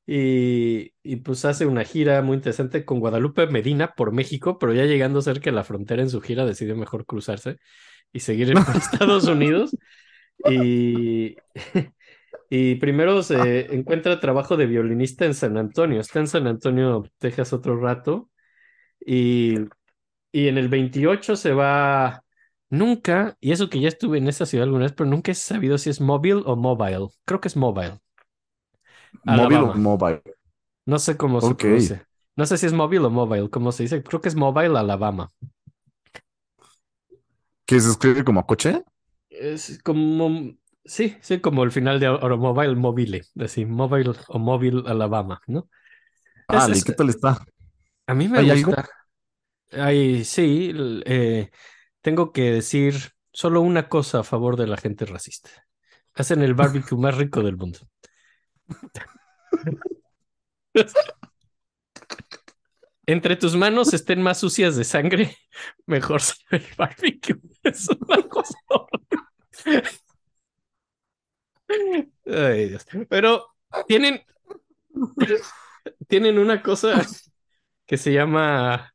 Y, 0.07 0.93
y 1.03 1.17
pues 1.17 1.45
hace 1.45 1.67
una 1.67 1.85
gira 1.85 2.23
muy 2.23 2.37
interesante 2.37 2.85
con 2.85 3.01
Guadalupe 3.01 3.47
Medina 3.49 3.95
por 3.95 4.13
México, 4.13 4.59
pero 4.59 4.75
ya 4.75 4.85
llegando 4.87 5.23
cerca 5.23 5.51
de 5.51 5.57
la 5.57 5.65
frontera 5.65 6.03
en 6.03 6.11
su 6.11 6.21
gira, 6.23 6.47
decide 6.47 6.75
mejor 6.75 7.07
cruzarse 7.07 7.59
y 8.13 8.21
seguir 8.21 8.55
por 8.55 8.77
Estados 8.77 9.27
Unidos. 9.29 9.77
Y, 10.51 11.37
y 12.51 12.75
primero 12.77 13.23
se 13.23 13.75
encuentra 13.75 14.21
trabajo 14.21 14.57
de 14.57 14.67
violinista 14.67 15.25
en 15.25 15.35
San 15.35 15.57
Antonio. 15.57 16.01
Está 16.01 16.21
en 16.21 16.29
San 16.29 16.47
Antonio, 16.47 17.05
Texas, 17.19 17.53
otro 17.53 17.79
rato. 17.81 18.31
Y, 19.01 19.57
y 20.33 20.49
en 20.49 20.59
el 20.59 20.69
28 20.69 21.37
se 21.37 21.53
va 21.53 22.23
Nunca, 22.73 23.37
y 23.39 23.53
eso 23.53 23.69
que 23.69 23.81
ya 23.81 23.89
estuve 23.89 24.17
en 24.17 24.29
esa 24.29 24.47
ciudad 24.47 24.65
alguna 24.65 24.85
vez, 24.85 24.95
pero 24.97 25.11
nunca 25.11 25.31
he 25.31 25.35
sabido 25.35 25.77
si 25.77 25.91
es 25.91 26.01
móvil 26.01 26.43
o 26.47 26.57
mobile. 26.57 27.09
Creo 27.27 27.39
que 27.39 27.49
es 27.49 27.55
mobile. 27.55 27.99
Móvil 29.25 29.59
o 29.59 29.75
mobile. 29.75 30.23
No 30.87 30.99
sé 30.99 31.19
cómo 31.19 31.43
se 31.43 31.55
pronuncia. 31.55 32.09
No 32.35 32.47
sé 32.47 32.57
si 32.57 32.65
es 32.65 32.73
móvil 32.73 33.05
o 33.05 33.11
mobile, 33.11 33.51
¿cómo 33.51 33.73
se 33.73 33.83
dice? 33.83 34.03
Creo 34.03 34.23
que 34.23 34.31
es 34.31 34.37
mobile 34.37 34.79
Alabama. 34.79 35.29
¿Que 37.67 37.79
se 37.79 37.91
escribe 37.91 38.25
como 38.25 38.47
coche? 38.47 38.83
Es 39.41 39.81
como, 39.83 40.55
sí, 40.85 41.17
sí, 41.21 41.41
como 41.41 41.65
el 41.65 41.73
final 41.73 41.99
de 42.01 42.07
Automobile 42.07 42.75
Mobile, 42.77 43.23
así, 43.41 43.65
mobile 43.67 44.13
o 44.29 44.39
móvil 44.39 44.85
Alabama, 44.87 45.41
¿no? 45.47 45.69
Ah, 46.49 46.69
¿y 46.69 46.73
es- 46.73 46.85
qué 46.85 46.93
tal 46.93 47.09
está? 47.09 47.39
a 48.07 48.15
mí 48.15 48.29
me 48.29 48.41
¿Hay 48.41 48.51
algo? 48.51 48.73
gusta. 48.73 48.89
Ay, 49.73 50.25
sí, 50.25 50.73
eh, 51.07 51.51
tengo 52.03 52.33
que 52.33 52.53
decir 52.53 52.95
solo 53.33 53.61
una 53.63 53.89
cosa 53.89 54.21
a 54.21 54.25
favor 54.25 54.57
de 54.57 54.67
la 54.67 54.77
gente 54.77 55.07
racista. 55.07 55.51
Hacen 56.15 56.43
el 56.43 56.55
barbecue 56.55 56.99
más 56.99 57.17
rico 57.17 57.43
del 57.43 57.57
mundo. 57.57 57.81
Entre 63.07 63.37
tus 63.37 63.57
manos 63.57 63.93
estén 63.95 64.23
más 64.23 64.39
sucias 64.39 64.77
de 64.77 64.85
sangre, 64.85 65.37
mejor 65.87 66.21
el 66.51 66.65
barbecue. 66.77 67.37
Es 67.65 67.89
una 67.89 68.23
cosa 68.29 68.55
horrible. 68.69 69.02
Ay, 72.27 72.69
Dios. 72.69 72.87
Pero 73.09 73.47
tienen, 73.87 74.21
tienen 76.09 76.39
una 76.39 76.63
cosa 76.63 77.03
que 77.87 77.97
se 77.97 78.13
llama 78.13 78.93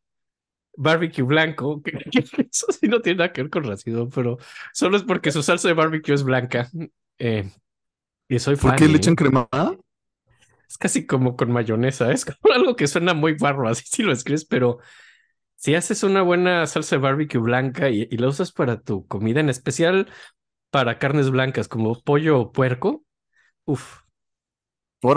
barbecue 0.75 1.23
blanco, 1.23 1.81
que, 1.81 1.91
que 2.11 2.19
eso 2.51 2.67
sí 2.71 2.87
no 2.87 3.01
tiene 3.01 3.19
nada 3.19 3.33
que 3.33 3.41
ver 3.43 3.51
con 3.51 3.63
racismo, 3.63 4.09
pero 4.09 4.37
solo 4.73 4.97
es 4.97 5.03
porque 5.03 5.31
su 5.31 5.43
salsa 5.43 5.67
de 5.67 5.73
barbecue 5.73 6.13
es 6.13 6.23
blanca. 6.23 6.69
Eh, 7.19 7.51
y 8.29 8.39
soy 8.39 8.55
¿Por 8.55 8.75
qué 8.75 8.87
le 8.87 8.97
echan 8.97 9.15
crema? 9.15 9.47
Es 10.69 10.77
casi 10.77 11.05
como 11.05 11.35
con 11.35 11.51
mayonesa, 11.51 12.11
es 12.11 12.25
como 12.25 12.37
algo 12.55 12.75
que 12.75 12.87
suena 12.87 13.13
muy 13.13 13.33
barro, 13.33 13.67
así 13.67 13.85
si 13.87 14.03
lo 14.03 14.11
escribes, 14.11 14.45
pero 14.45 14.79
si 15.55 15.75
haces 15.75 16.03
una 16.03 16.21
buena 16.21 16.67
salsa 16.67 16.97
de 16.97 17.01
barbecue 17.01 17.39
blanca 17.39 17.89
y, 17.89 18.07
y 18.11 18.17
la 18.17 18.27
usas 18.27 18.51
para 18.51 18.81
tu 18.81 19.07
comida, 19.07 19.39
en 19.39 19.49
especial 19.49 20.07
para 20.71 20.99
carnes 20.99 21.29
blancas 21.31 21.67
como 21.67 21.99
pollo 22.01 22.39
o 22.39 22.51
puerco, 22.51 23.03
uff. 23.65 24.01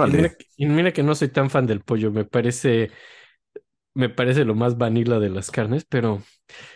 Y 0.02 0.12
mira, 0.12 0.28
Órale. 0.28 0.38
y 0.56 0.66
mira 0.66 0.92
que 0.92 1.02
no 1.02 1.14
soy 1.14 1.28
tan 1.28 1.50
fan 1.50 1.66
del 1.66 1.82
pollo, 1.82 2.10
me 2.10 2.24
parece, 2.24 2.90
me 3.94 4.08
parece 4.08 4.44
lo 4.44 4.54
más 4.54 4.78
vanilla 4.78 5.18
de 5.18 5.30
las 5.30 5.50
carnes, 5.50 5.84
pero 5.84 6.22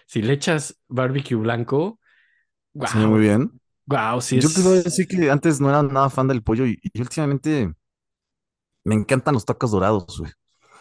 si 0.06 0.22
le 0.22 0.34
echas 0.34 0.80
barbecue 0.88 1.36
blanco, 1.36 2.00
Sí, 2.84 3.06
muy 3.06 3.20
bien. 3.20 3.60
wow, 3.86 4.20
sí 4.20 4.38
Yo 4.38 4.50
es. 4.52 4.84
decir 4.84 5.08
que 5.08 5.30
antes 5.30 5.60
no 5.60 5.70
era 5.70 5.82
nada 5.82 6.10
fan 6.10 6.28
del 6.28 6.42
pollo 6.42 6.66
y, 6.66 6.78
y 6.82 7.00
últimamente 7.00 7.74
me 8.84 8.94
encantan 8.94 9.34
los 9.34 9.44
tacos 9.44 9.70
dorados, 9.72 10.18
güey. 10.18 10.32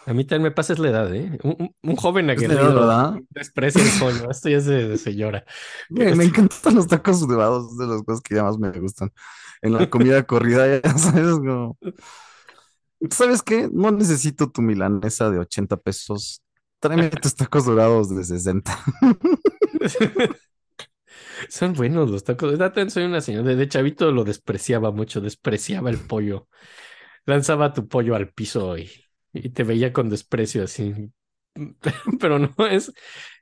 A 0.06 0.12
mí 0.12 0.24
también 0.24 0.42
me 0.44 0.50
pasa 0.50 0.74
es 0.74 0.78
la 0.78 0.90
edad, 0.90 1.14
¿eh? 1.14 1.38
Un, 1.42 1.74
un- 1.82 1.96
joven 1.96 2.28
aguerrido 2.28 2.74
¿verdad? 2.74 3.14
desprecia 3.30 3.82
el 3.82 3.90
pollo, 3.98 4.30
esto 4.30 4.50
ya 4.50 4.58
es 4.58 4.66
de, 4.66 4.98
señora. 4.98 5.44
Me 5.88 6.24
encantan 6.24 6.74
los 6.74 6.86
tacos 6.88 7.26
dorados, 7.26 7.72
es 7.72 7.78
de 7.78 7.86
las 7.86 8.02
cosas 8.02 8.20
que 8.22 8.34
ya 8.34 8.42
más 8.44 8.58
me 8.58 8.70
gustan. 8.80 9.10
En 9.62 9.72
la 9.72 9.88
comida 9.88 10.22
corrida, 10.26 10.80
ya 10.80 10.98
sabes, 10.98 11.32
como... 11.36 11.78
¿Sabes 13.10 13.42
qué? 13.42 13.68
No 13.72 13.90
necesito 13.90 14.50
tu 14.50 14.62
milanesa 14.62 15.30
de 15.30 15.38
80 15.38 15.76
pesos. 15.76 16.42
Tráeme 16.80 17.10
tus 17.10 17.34
tacos 17.34 17.66
dorados 17.66 18.14
de 18.14 18.24
60. 18.24 18.78
Son 21.48 21.72
buenos 21.74 22.10
los 22.10 22.24
tacos. 22.24 22.58
Soy 22.92 23.04
una 23.04 23.20
señora. 23.20 23.48
De, 23.48 23.56
de 23.56 23.68
chavito 23.68 24.10
lo 24.12 24.24
despreciaba 24.24 24.90
mucho, 24.90 25.20
despreciaba 25.20 25.90
el 25.90 25.98
pollo. 25.98 26.48
Lanzaba 27.26 27.72
tu 27.72 27.88
pollo 27.88 28.14
al 28.16 28.30
piso 28.32 28.78
y, 28.78 28.90
y 29.34 29.50
te 29.50 29.64
veía 29.64 29.92
con 29.92 30.10
desprecio 30.10 30.64
así. 30.64 30.94
Pero 32.20 32.38
no 32.38 32.54
es. 32.66 32.92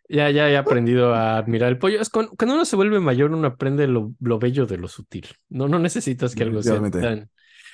Ya, 0.08 0.30
ya 0.30 0.50
he 0.50 0.56
aprendido 0.58 1.14
a 1.14 1.38
admirar 1.38 1.70
el 1.70 1.78
pollo. 1.78 2.00
Es 2.00 2.10
con- 2.10 2.28
cuando 2.36 2.54
uno 2.56 2.64
se 2.66 2.76
vuelve 2.76 3.00
mayor, 3.00 3.32
uno 3.32 3.48
aprende 3.48 3.86
lo, 3.88 4.14
lo 4.20 4.38
bello 4.38 4.66
de 4.66 4.78
lo 4.78 4.88
sutil. 4.88 5.26
No, 5.50 5.68
no 5.68 5.78
necesitas 5.78 6.34
que 6.34 6.44
algo 6.44 6.62
sea 6.62 6.84
tan. 6.98 7.30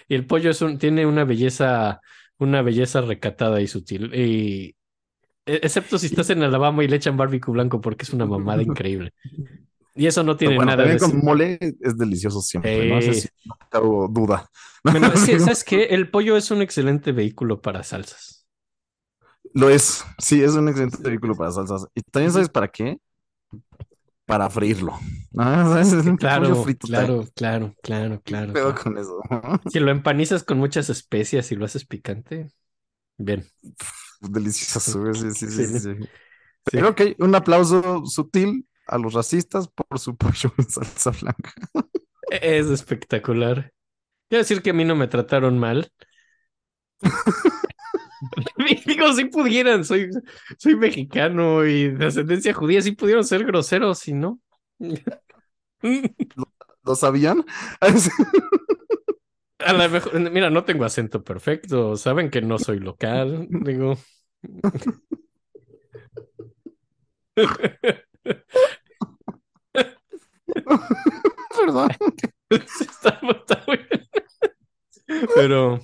Y 0.09 0.15
el 0.17 0.27
pollo 0.27 0.51
es 0.51 0.63
un, 0.63 0.79
tiene 0.79 1.07
una 1.07 1.25
belleza, 1.25 2.01
una 2.39 2.63
belleza 2.63 3.01
recatada 3.03 3.61
y 3.61 3.69
sutil. 3.69 4.15
Y 4.15 4.77
e- 5.47 5.61
excepto 5.63 5.99
si 5.99 6.07
estás 6.07 6.31
en 6.31 6.43
Alabama 6.43 6.85
y 6.85 6.89
le 6.89 6.97
echan 6.97 7.17
barbecue 7.17 7.53
blanco 7.53 7.81
porque 7.81 8.05
es 8.05 8.13
una 8.13 8.27
mamada 8.27 8.63
increíble. 8.65 9.13
Y 9.99 10.07
eso 10.07 10.23
no 10.23 10.37
tiene 10.37 10.55
Bueno, 10.55 10.71
nada 10.77 10.85
de 10.85 10.99
con 10.99 11.19
mole 11.19 11.59
es 11.81 11.99
delicioso 11.99 12.41
siempre, 12.41 12.89
¿no? 12.89 12.99
Ese 12.99 13.13
Sí. 13.15 13.21
sí, 13.23 13.29
no 13.47 13.57
tengo 13.71 14.09
duda. 14.09 14.49
Bueno, 14.85 15.09
es 15.15 15.25
que, 15.25 15.41
¿sabes 15.41 15.65
qué? 15.65 15.85
El 15.87 16.09
pollo 16.11 16.37
es 16.37 16.51
un 16.53 16.63
excelente 16.63 17.11
vehículo 17.13 17.61
para 17.61 17.83
salsas. 17.83 18.47
Lo 19.55 19.71
es, 19.71 20.05
sí, 20.19 20.43
es 20.43 20.53
un 20.53 20.69
excelente 20.69 20.99
vehículo 21.03 21.35
para 21.35 21.51
salsas. 21.51 21.87
¿Y 21.95 22.03
también 22.03 22.33
sabes 22.33 22.49
para 22.49 22.69
qué? 22.69 22.99
Para 24.27 24.51
freírlo. 24.51 24.93
Ah, 25.37 25.65
¿sabes? 25.83 26.05
Claro, 26.19 26.55
frito 26.63 26.87
claro, 26.87 27.25
claro, 27.35 27.75
claro, 27.83 28.21
claro. 28.23 28.53
Claro. 28.53 28.75
con 28.75 28.99
eso. 28.99 29.21
Si 29.71 29.81
lo 29.81 29.91
empanizas 29.91 30.45
con 30.45 30.59
muchas 30.59 30.91
especias 30.91 31.51
y 31.51 31.57
lo 31.57 31.65
haces 31.65 31.87
picante, 31.87 32.49
bien. 33.17 33.47
Delicioso, 34.21 35.15
sí, 35.15 35.31
sí, 35.33 35.47
sí, 35.51 35.67
sí, 35.67 35.79
sí. 35.81 35.91
Sí. 35.91 36.09
Pero 36.65 36.91
ok, 36.91 37.01
un 37.21 37.35
aplauso 37.35 38.05
sutil 38.05 38.68
a 38.89 38.99
los 38.99 39.15
racistas 39.15 39.69
por 39.69 39.99
su 39.99 40.17
pollo 40.19 40.53
en 40.59 40.69
salsa 40.71 41.11
blanca. 41.11 41.53
Es 42.31 42.67
espectacular. 42.67 43.73
Quiero 44.29 44.43
decir 44.43 44.63
que 44.63 44.71
a 44.71 44.75
mí 44.75 44.85
no 44.85 44.97
me 44.97 45.09
trataron 45.09 45.59
mal. 45.59 45.91
Digo, 48.87 49.13
si 49.13 49.27
pudieran, 49.27 49.85
soy, 49.85 50.11
soy 50.59 50.77
mexicano 50.77 51.65
y 51.65 51.89
de 51.89 52.07
ascendencia 52.07 52.53
judía, 52.53 52.83
si 52.83 52.93
pudieron 52.93 53.25
ser 53.25 53.45
groseros, 53.45 53.99
si 54.01 54.13
no. 54.13 54.41
¿Lo 56.85 56.95
sabían? 56.95 57.45
A 59.59 59.73
lo 59.73 59.89
mejor, 59.89 60.31
mira, 60.31 60.51
no 60.51 60.65
tengo 60.65 60.85
acento 60.85 61.23
perfecto, 61.23 61.97
saben 61.97 62.31
que 62.31 62.41
no 62.41 62.59
soy 62.59 62.79
local, 62.81 63.47
digo. 63.51 63.97
Perdón. 71.57 71.91
Está, 72.51 73.21
está 73.23 73.65
muy 73.67 73.77
bien. 73.79 74.09
Pero, 75.35 75.81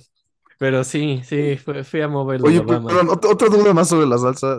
pero 0.57 0.83
sí, 0.83 1.21
sí, 1.25 1.57
fui, 1.57 1.83
fui 1.83 2.01
a 2.01 2.07
Mobile 2.07 2.43
Oye, 2.43 2.61
perdón, 2.61 3.07
ot- 3.07 3.25
otra 3.31 3.49
duda 3.49 3.73
más 3.73 3.89
sobre 3.89 4.07
la 4.07 4.17
salsa. 4.17 4.57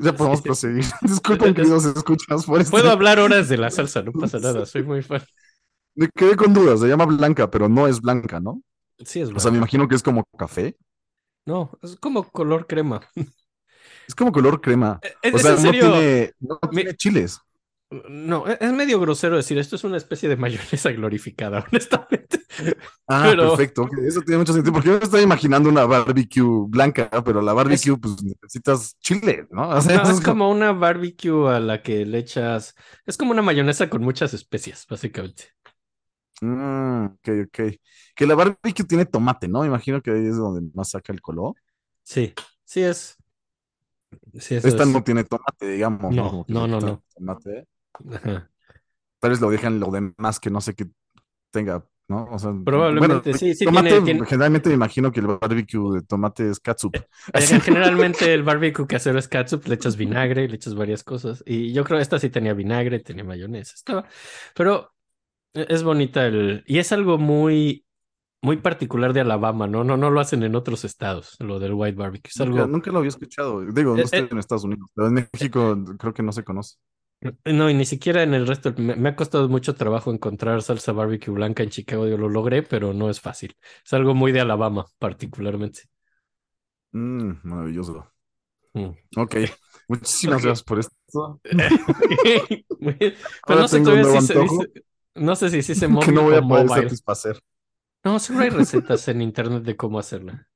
Ya 0.00 0.14
podemos 0.14 0.40
proseguir. 0.42 0.84
Disculpen, 1.02 1.54
queridos 1.54 1.84
escuchas, 1.84 2.44
por 2.46 2.60
este. 2.60 2.70
Puedo 2.70 2.90
hablar 2.90 3.18
horas 3.18 3.48
de 3.48 3.56
la 3.56 3.70
salsa, 3.70 4.02
no 4.02 4.12
pasa 4.12 4.38
nada, 4.38 4.64
soy 4.66 4.82
muy 4.82 5.02
fan. 5.02 5.22
Me 5.94 6.08
quedé 6.08 6.36
con 6.36 6.54
dudas. 6.54 6.80
Se 6.80 6.88
llama 6.88 7.04
blanca, 7.06 7.50
pero 7.50 7.68
no 7.68 7.86
es 7.86 8.00
blanca, 8.00 8.40
¿no? 8.40 8.62
Sí, 9.04 9.20
es 9.20 9.30
O 9.30 9.40
sea, 9.40 9.50
me 9.50 9.58
imagino 9.58 9.88
que 9.88 9.94
es 9.96 10.02
como 10.02 10.24
café. 10.38 10.76
No, 11.44 11.70
es 11.82 11.96
como 11.96 12.22
color 12.30 12.66
crema. 12.66 13.00
Es 14.06 14.14
como 14.14 14.30
color 14.32 14.60
crema. 14.60 15.00
Es, 15.22 15.34
O 15.34 15.38
sea, 15.38 15.56
serio, 15.56 15.88
no 15.88 15.90
tiene, 15.92 16.32
no 16.40 16.58
mi- 16.70 16.76
tiene 16.82 16.94
chiles. 16.96 17.40
No, 18.08 18.46
es 18.46 18.58
es 18.60 18.72
medio 18.72 18.98
grosero 19.00 19.36
decir 19.36 19.58
esto 19.58 19.76
es 19.76 19.84
una 19.84 19.96
especie 19.96 20.28
de 20.28 20.36
mayonesa 20.36 20.90
glorificada, 20.92 21.64
honestamente. 21.70 22.40
Ah, 23.06 23.24
Pero- 23.30 23.50
perfecto. 23.50 23.88
Eso 24.06 24.20
tiene 24.22 24.38
mucho 24.38 24.52
sentido. 24.52 24.72
Porque 24.72 24.88
yo 24.88 24.98
me 24.98 25.04
estoy 25.04 25.22
imaginando 25.22 25.68
una 25.68 25.84
barbecue 25.84 26.42
blanca, 26.68 27.08
pero 27.24 27.42
la 27.42 27.52
barbecue, 27.52 27.96
pues 27.98 28.22
necesitas 28.22 28.96
chile, 29.00 29.46
¿no? 29.50 29.68
O 29.76 29.80
sea, 29.80 30.02
No, 30.02 30.10
es 30.10 30.20
como 30.20 30.50
una 30.50 30.72
barbecue 30.72 31.48
a 31.50 31.60
la 31.60 31.82
que 31.82 32.04
le 32.06 32.18
echas, 32.18 32.74
es 33.06 33.16
como 33.16 33.32
una 33.32 33.42
mayonesa 33.42 33.88
con 33.90 34.02
muchas 34.02 34.34
especias, 34.34 34.86
básicamente. 34.88 35.44
Mm, 36.40 37.04
ok, 37.06 37.28
ok. 37.46 37.60
Que 38.14 38.26
la 38.26 38.34
barbecue 38.34 38.84
tiene 38.84 39.06
tomate, 39.06 39.48
¿no? 39.48 39.64
Imagino 39.64 40.00
que 40.02 40.10
ahí 40.10 40.26
es 40.26 40.36
donde 40.36 40.68
más 40.74 40.90
saca 40.90 41.12
el 41.12 41.20
color. 41.22 41.54
Sí, 42.02 42.34
sí 42.64 42.82
es. 42.82 43.16
Sí, 44.38 44.56
Esta 44.56 44.82
es. 44.82 44.88
no 44.88 45.02
tiene 45.02 45.24
tomate, 45.24 45.68
digamos. 45.70 46.14
No, 46.14 46.44
no, 46.48 46.66
no, 46.66 46.78
quitan 46.78 46.90
no. 46.90 47.02
Tomate. 47.14 47.66
Ajá. 48.12 48.50
Tal 49.20 49.30
vez 49.30 49.40
lo 49.40 49.50
dejan 49.50 49.78
lo 49.80 49.90
demás 49.90 50.40
que 50.40 50.50
no 50.50 50.60
sé 50.60 50.74
qué 50.74 50.86
tenga, 51.50 51.84
¿no? 52.08 52.24
O 52.30 52.38
sea, 52.38 52.52
Probablemente, 52.64 53.30
bueno, 53.30 53.38
sí, 53.38 53.54
sí, 53.54 53.64
tomate, 53.64 53.88
tiene- 53.90 54.04
tiene- 54.04 54.26
generalmente 54.26 54.68
me 54.68 54.74
imagino 54.74 55.12
que 55.12 55.20
el 55.20 55.26
barbecue 55.28 55.94
de 55.94 56.02
tomate 56.02 56.50
es 56.50 56.58
catsup. 56.60 56.94
Eh, 56.96 57.60
Generalmente 57.60 58.32
el 58.34 58.42
barbecue 58.42 58.86
casero 58.86 59.18
es 59.18 59.28
catsup, 59.28 59.66
le 59.66 59.74
echas 59.76 59.96
vinagre, 59.96 60.48
le 60.48 60.56
echas 60.56 60.74
varias 60.74 61.04
cosas. 61.04 61.42
Y 61.46 61.72
yo 61.72 61.84
creo 61.84 62.00
esta 62.00 62.18
sí 62.18 62.30
tenía 62.30 62.54
vinagre, 62.54 63.00
tenía 63.00 63.24
mayonesa, 63.24 63.74
estaba. 63.74 64.06
Pero 64.54 64.92
e- 65.54 65.66
es 65.68 65.82
bonita 65.84 66.26
el. 66.26 66.64
Y 66.66 66.78
es 66.78 66.92
algo 66.92 67.18
muy, 67.18 67.84
muy 68.42 68.56
particular 68.58 69.12
de 69.12 69.20
Alabama, 69.20 69.66
¿no? 69.68 69.84
No, 69.84 69.96
no 69.96 70.10
lo 70.10 70.20
hacen 70.20 70.42
en 70.42 70.56
otros 70.56 70.84
estados, 70.84 71.36
lo 71.40 71.58
del 71.60 71.74
white 71.74 71.96
barbecue. 71.96 72.30
Es 72.30 72.40
Nunca, 72.40 72.62
algo. 72.62 72.72
nunca 72.72 72.90
lo 72.92 72.98
había 72.98 73.08
escuchado. 73.10 73.60
Digo, 73.66 73.94
Eh, 73.94 73.98
no 73.98 74.02
estoy 74.04 74.20
eh. 74.20 74.28
en 74.30 74.38
Estados 74.38 74.64
Unidos, 74.64 74.88
pero 74.94 75.08
en 75.08 75.14
México 75.32 75.78
creo 75.98 76.14
que 76.14 76.22
no 76.24 76.32
se 76.32 76.44
conoce. 76.44 76.76
No, 77.44 77.70
y 77.70 77.74
ni 77.74 77.84
siquiera 77.84 78.22
en 78.24 78.34
el 78.34 78.46
resto. 78.48 78.74
Me, 78.76 78.96
me 78.96 79.10
ha 79.10 79.16
costado 79.16 79.48
mucho 79.48 79.74
trabajo 79.76 80.10
encontrar 80.12 80.60
salsa 80.62 80.92
barbecue 80.92 81.32
blanca 81.32 81.62
en 81.62 81.70
Chicago. 81.70 82.06
Yo 82.08 82.16
lo 82.18 82.28
logré, 82.28 82.62
pero 82.64 82.92
no 82.94 83.10
es 83.10 83.20
fácil. 83.20 83.56
Es 83.84 83.92
algo 83.92 84.14
muy 84.14 84.32
de 84.32 84.40
Alabama, 84.40 84.86
particularmente. 84.98 85.82
Mm, 86.92 87.40
maravilloso. 87.44 88.12
Mm. 88.74 88.92
Ok, 89.16 89.36
muchísimas 89.88 90.42
Ok. 90.42 90.44
gracias 90.44 90.64
por 90.64 90.78
esto. 90.80 91.40
Pero 93.46 93.60
no 93.60 93.68
sé 93.68 93.80
todavía 93.80 94.06
si 94.06 94.20
se 94.20 94.36
dice. 94.36 94.72
No 95.14 95.36
sé 95.36 95.50
si 95.50 95.62
se 95.62 95.74
dice 95.74 95.88
que 95.98 96.12
móvil 96.12 96.12
no 96.12 96.22
voy 96.24 96.36
a 96.36 96.42
poder 96.42 96.68
mobile. 96.68 96.68
satisfacer. 96.68 97.40
No, 98.04 98.18
seguro 98.20 98.44
hay 98.44 98.50
recetas 98.50 99.08
en 99.08 99.20
internet 99.22 99.64
de 99.64 99.76
cómo 99.76 99.98
hacerla. 99.98 100.48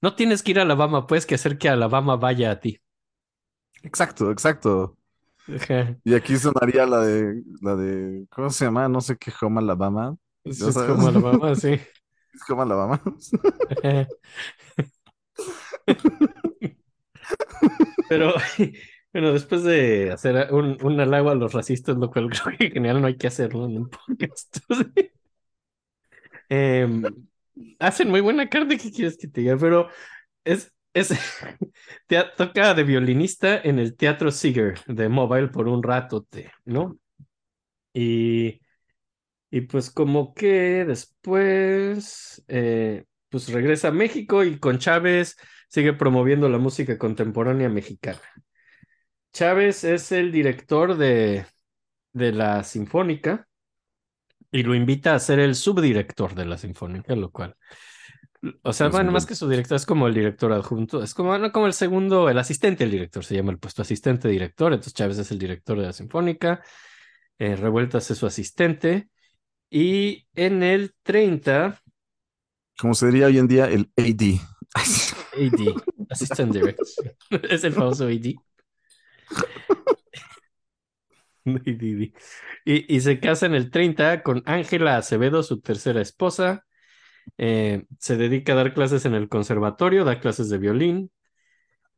No 0.00 0.14
tienes 0.14 0.42
que 0.44 0.52
ir 0.52 0.58
a 0.60 0.62
Alabama, 0.62 1.06
puedes 1.08 1.26
que 1.26 1.34
hacer 1.34 1.58
que 1.58 1.68
Alabama 1.68 2.14
vaya 2.16 2.50
a 2.52 2.60
ti. 2.60 2.80
Exacto, 3.82 4.30
exacto. 4.32 4.96
Ajá. 5.48 5.96
Y 6.04 6.14
aquí 6.14 6.36
sonaría 6.36 6.86
la 6.86 7.00
de, 7.00 7.42
la 7.62 7.76
de, 7.76 8.26
¿cómo 8.30 8.50
se 8.50 8.64
llama? 8.66 8.88
No 8.88 9.00
sé 9.00 9.16
qué, 9.16 9.32
Home 9.40 9.60
Alabama. 9.60 10.16
Es, 10.44 10.58
Ya 10.58 10.68
es 10.68 10.74
sabes. 10.74 10.90
como 10.96 11.08
Alabama, 11.08 11.54
sí. 11.54 11.80
¿Es 12.34 12.50
Home 12.50 12.62
Alabama? 12.62 13.00
Pero 18.08 18.34
bueno, 19.12 19.32
después 19.32 19.62
de 19.64 20.12
hacer 20.12 20.52
un, 20.52 20.78
un 20.82 21.00
halago 21.00 21.30
a 21.30 21.34
los 21.34 21.52
racistas, 21.52 21.96
lo 21.96 22.10
cual 22.10 22.30
creo 22.30 22.56
que 22.58 22.66
en 22.66 22.72
general 22.72 23.00
no 23.00 23.06
hay 23.06 23.16
que 23.16 23.26
hacerlo 23.26 23.66
en 23.66 23.78
un 23.78 23.90
podcast. 23.90 24.58
Em, 26.48 27.02
hacen 27.78 28.10
muy 28.10 28.20
buena 28.20 28.48
carne, 28.48 28.78
¿qué 28.78 28.90
quieres 28.92 29.16
que 29.16 29.28
te 29.28 29.40
diga? 29.42 29.56
Pero 29.58 29.88
es, 30.44 30.72
es 30.94 31.10
te 32.06 32.22
toca 32.36 32.74
de 32.74 32.84
violinista 32.84 33.60
en 33.60 33.78
el 33.78 33.96
Teatro 33.96 34.30
Seeger 34.30 34.82
de 34.86 35.08
Mobile 35.08 35.48
por 35.48 35.68
un 35.68 35.82
rato, 35.82 36.26
¿no? 36.64 36.98
Y, 37.92 38.60
y 39.50 39.62
pues 39.62 39.90
como 39.90 40.34
que 40.34 40.84
después, 40.84 42.44
eh, 42.48 43.04
pues 43.28 43.48
regresa 43.50 43.88
a 43.88 43.92
México 43.92 44.44
y 44.44 44.58
con 44.58 44.78
Chávez 44.78 45.36
sigue 45.68 45.92
promoviendo 45.92 46.48
la 46.48 46.58
música 46.58 46.98
contemporánea 46.98 47.68
mexicana. 47.68 48.20
Chávez 49.32 49.84
es 49.84 50.12
el 50.12 50.30
director 50.32 50.96
de, 50.96 51.46
de 52.12 52.32
la 52.32 52.64
Sinfónica 52.64 53.48
y 54.50 54.62
lo 54.62 54.74
invita 54.74 55.14
a 55.14 55.18
ser 55.18 55.40
el 55.40 55.56
subdirector 55.56 56.34
de 56.34 56.46
la 56.46 56.58
Sinfónica, 56.58 57.16
lo 57.16 57.30
cual, 57.30 57.56
o 58.62 58.72
sea, 58.72 58.88
bueno, 58.88 59.12
más 59.12 59.26
que 59.26 59.34
subdirector, 59.34 59.76
es 59.76 59.86
como 59.86 60.06
el 60.06 60.14
director 60.14 60.52
adjunto, 60.52 61.02
es 61.02 61.14
como, 61.14 61.36
no, 61.38 61.52
como 61.52 61.66
el 61.66 61.72
segundo, 61.72 62.28
el 62.28 62.38
asistente 62.38 62.84
del 62.84 62.90
director, 62.90 63.24
se 63.24 63.34
llama 63.34 63.52
el 63.52 63.58
puesto 63.58 63.82
asistente 63.82 64.28
director, 64.28 64.72
entonces 64.72 64.94
Chávez 64.94 65.18
es 65.18 65.30
el 65.30 65.38
director 65.38 65.78
de 65.78 65.86
la 65.86 65.92
Sinfónica, 65.92 66.62
eh, 67.38 67.56
Revueltas 67.56 68.10
es 68.10 68.18
su 68.18 68.26
asistente, 68.26 69.08
y 69.70 70.26
en 70.34 70.62
el 70.62 70.94
30, 71.02 71.80
Como 72.78 72.94
se 72.94 73.06
diría 73.06 73.26
hoy 73.26 73.38
en 73.38 73.48
día, 73.48 73.66
el 73.66 73.90
AD. 73.96 74.40
AD, 74.76 75.74
Assistant 76.10 76.52
Director, 76.52 76.86
es 77.50 77.64
el 77.64 77.72
famoso 77.72 78.04
AD. 78.06 78.34
Y, 82.64 82.94
y 82.96 83.00
se 83.00 83.20
casa 83.20 83.44
en 83.44 83.54
el 83.54 83.70
30 83.70 84.22
con 84.22 84.42
Ángela 84.46 84.96
Acevedo, 84.96 85.42
su 85.42 85.60
tercera 85.60 86.00
esposa. 86.00 86.64
Eh, 87.38 87.84
se 87.98 88.16
dedica 88.16 88.52
a 88.52 88.56
dar 88.56 88.74
clases 88.74 89.04
en 89.06 89.14
el 89.14 89.28
conservatorio, 89.28 90.04
da 90.04 90.20
clases 90.20 90.48
de 90.50 90.58
violín. 90.58 91.10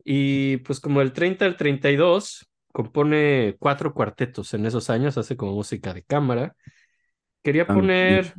Y 0.04 0.58
pues 0.58 0.80
como 0.80 1.02
el 1.02 1.12
30 1.12 1.44
al 1.46 1.56
32, 1.56 2.48
compone 2.72 3.56
cuatro 3.58 3.94
cuartetos 3.94 4.54
en 4.54 4.66
esos 4.66 4.90
años, 4.90 5.18
hace 5.18 5.36
como 5.36 5.52
música 5.54 5.94
de 5.94 6.04
cámara. 6.04 6.56
Quería 7.42 7.72
poner, 7.72 8.36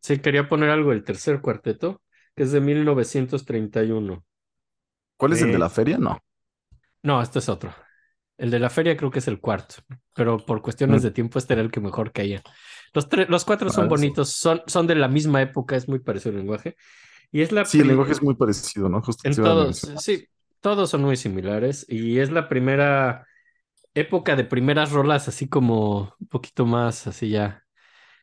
sí, 0.00 0.18
quería 0.18 0.48
poner 0.48 0.70
algo 0.70 0.90
del 0.90 1.04
tercer 1.04 1.40
cuarteto, 1.40 2.02
que 2.34 2.44
es 2.44 2.52
de 2.52 2.60
1931. 2.60 4.24
¿Cuál 5.16 5.34
es 5.34 5.42
el 5.42 5.50
Eh, 5.50 5.52
de 5.52 5.58
la 5.60 5.70
feria? 5.70 5.98
No. 5.98 6.18
No, 7.02 7.22
este 7.22 7.38
es 7.38 7.48
otro. 7.48 7.74
El 8.38 8.50
de 8.50 8.58
la 8.58 8.70
feria 8.70 8.96
creo 8.96 9.10
que 9.10 9.18
es 9.20 9.28
el 9.28 9.40
cuarto, 9.40 9.76
pero 10.14 10.38
por 10.44 10.62
cuestiones 10.62 11.02
de 11.02 11.10
tiempo 11.10 11.38
este 11.38 11.54
era 11.54 11.62
el 11.62 11.70
que 11.70 11.80
mejor 11.80 12.12
caía. 12.12 12.42
Los, 12.94 13.08
tre- 13.08 13.28
los 13.28 13.44
cuatro 13.44 13.70
son 13.70 13.88
bonitos, 13.88 14.32
son, 14.32 14.62
son 14.66 14.86
de 14.86 14.94
la 14.96 15.08
misma 15.08 15.42
época, 15.42 15.76
es 15.76 15.88
muy 15.88 16.00
parecido 16.00 16.32
el 16.32 16.38
lenguaje. 16.38 16.76
Y 17.32 17.42
es 17.42 17.52
la 17.52 17.70
Sí, 17.70 17.80
el 17.80 17.88
lenguaje 17.88 18.12
es 18.12 18.22
muy 18.22 18.34
parecido, 18.34 18.88
¿no? 18.88 19.00
Justo 19.02 19.24
en 19.24 19.40
todos, 19.40 19.90
sí, 19.96 20.28
todos 20.60 20.90
son 20.90 21.02
muy 21.02 21.16
similares 21.16 21.84
y 21.88 22.18
es 22.18 22.30
la 22.30 22.48
primera 22.48 23.26
época 23.94 24.36
de 24.36 24.44
primeras 24.44 24.92
rolas, 24.92 25.28
así 25.28 25.48
como 25.48 26.14
un 26.20 26.28
poquito 26.28 26.66
más, 26.66 27.06
así 27.06 27.30
ya, 27.30 27.64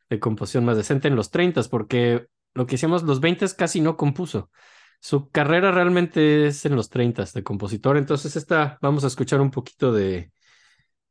de 0.10 0.20
composición 0.20 0.66
más 0.66 0.78
decente 0.78 1.08
en 1.10 1.16
los 1.18 1.32
30, 1.32 1.62
porque 1.72 2.28
lo 2.56 2.68
que 2.68 2.76
hicimos 2.76 3.04
los 3.04 3.20
20 3.22 3.46
casi 3.58 3.82
no 3.82 3.98
compuso. 3.98 4.52
Su 5.02 5.30
carrera 5.32 5.72
realmente 5.72 6.48
es 6.48 6.66
en 6.66 6.76
los 6.76 6.90
30 6.90 7.26
de 7.34 7.44
compositor, 7.44 7.98
entonces 7.98 8.36
esta, 8.36 8.80
vamos 8.82 9.04
a 9.04 9.08
escuchar 9.08 9.42
un 9.42 9.52
poquito 9.52 9.94
de, 9.94 10.32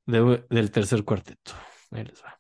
de- 0.07 0.45
del 0.51 0.71
tercer 0.73 1.05
cuarteto. 1.05 1.53
Ahí 1.93 2.05
les 2.05 2.23
va. 2.25 2.36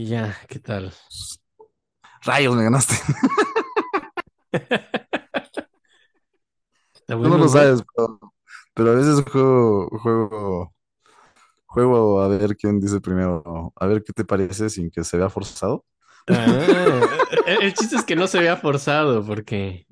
Y 0.00 0.06
ya, 0.06 0.34
¿qué 0.48 0.58
tal? 0.58 0.94
Rayos, 2.22 2.56
me 2.56 2.64
ganaste. 2.64 2.94
¿Está 6.94 7.12
Tú 7.12 7.18
bueno, 7.18 7.36
no 7.36 7.44
lo 7.44 7.48
sabes, 7.50 7.82
pero, 7.94 8.18
pero 8.72 8.92
a 8.92 8.94
veces 8.94 9.22
juego, 9.30 9.90
juego, 9.98 10.74
juego 11.66 12.22
a 12.22 12.28
ver 12.28 12.56
quién 12.56 12.80
dice 12.80 12.98
primero, 13.02 13.74
a 13.76 13.86
ver 13.86 14.02
qué 14.02 14.14
te 14.14 14.24
parece 14.24 14.70
sin 14.70 14.90
que 14.90 15.04
se 15.04 15.18
vea 15.18 15.28
forzado. 15.28 15.84
Ah, 16.28 16.48
el, 17.44 17.62
el 17.64 17.74
chiste 17.74 17.96
es 17.96 18.04
que 18.04 18.16
no 18.16 18.26
se 18.26 18.40
vea 18.40 18.56
forzado, 18.56 19.22
porque 19.22 19.86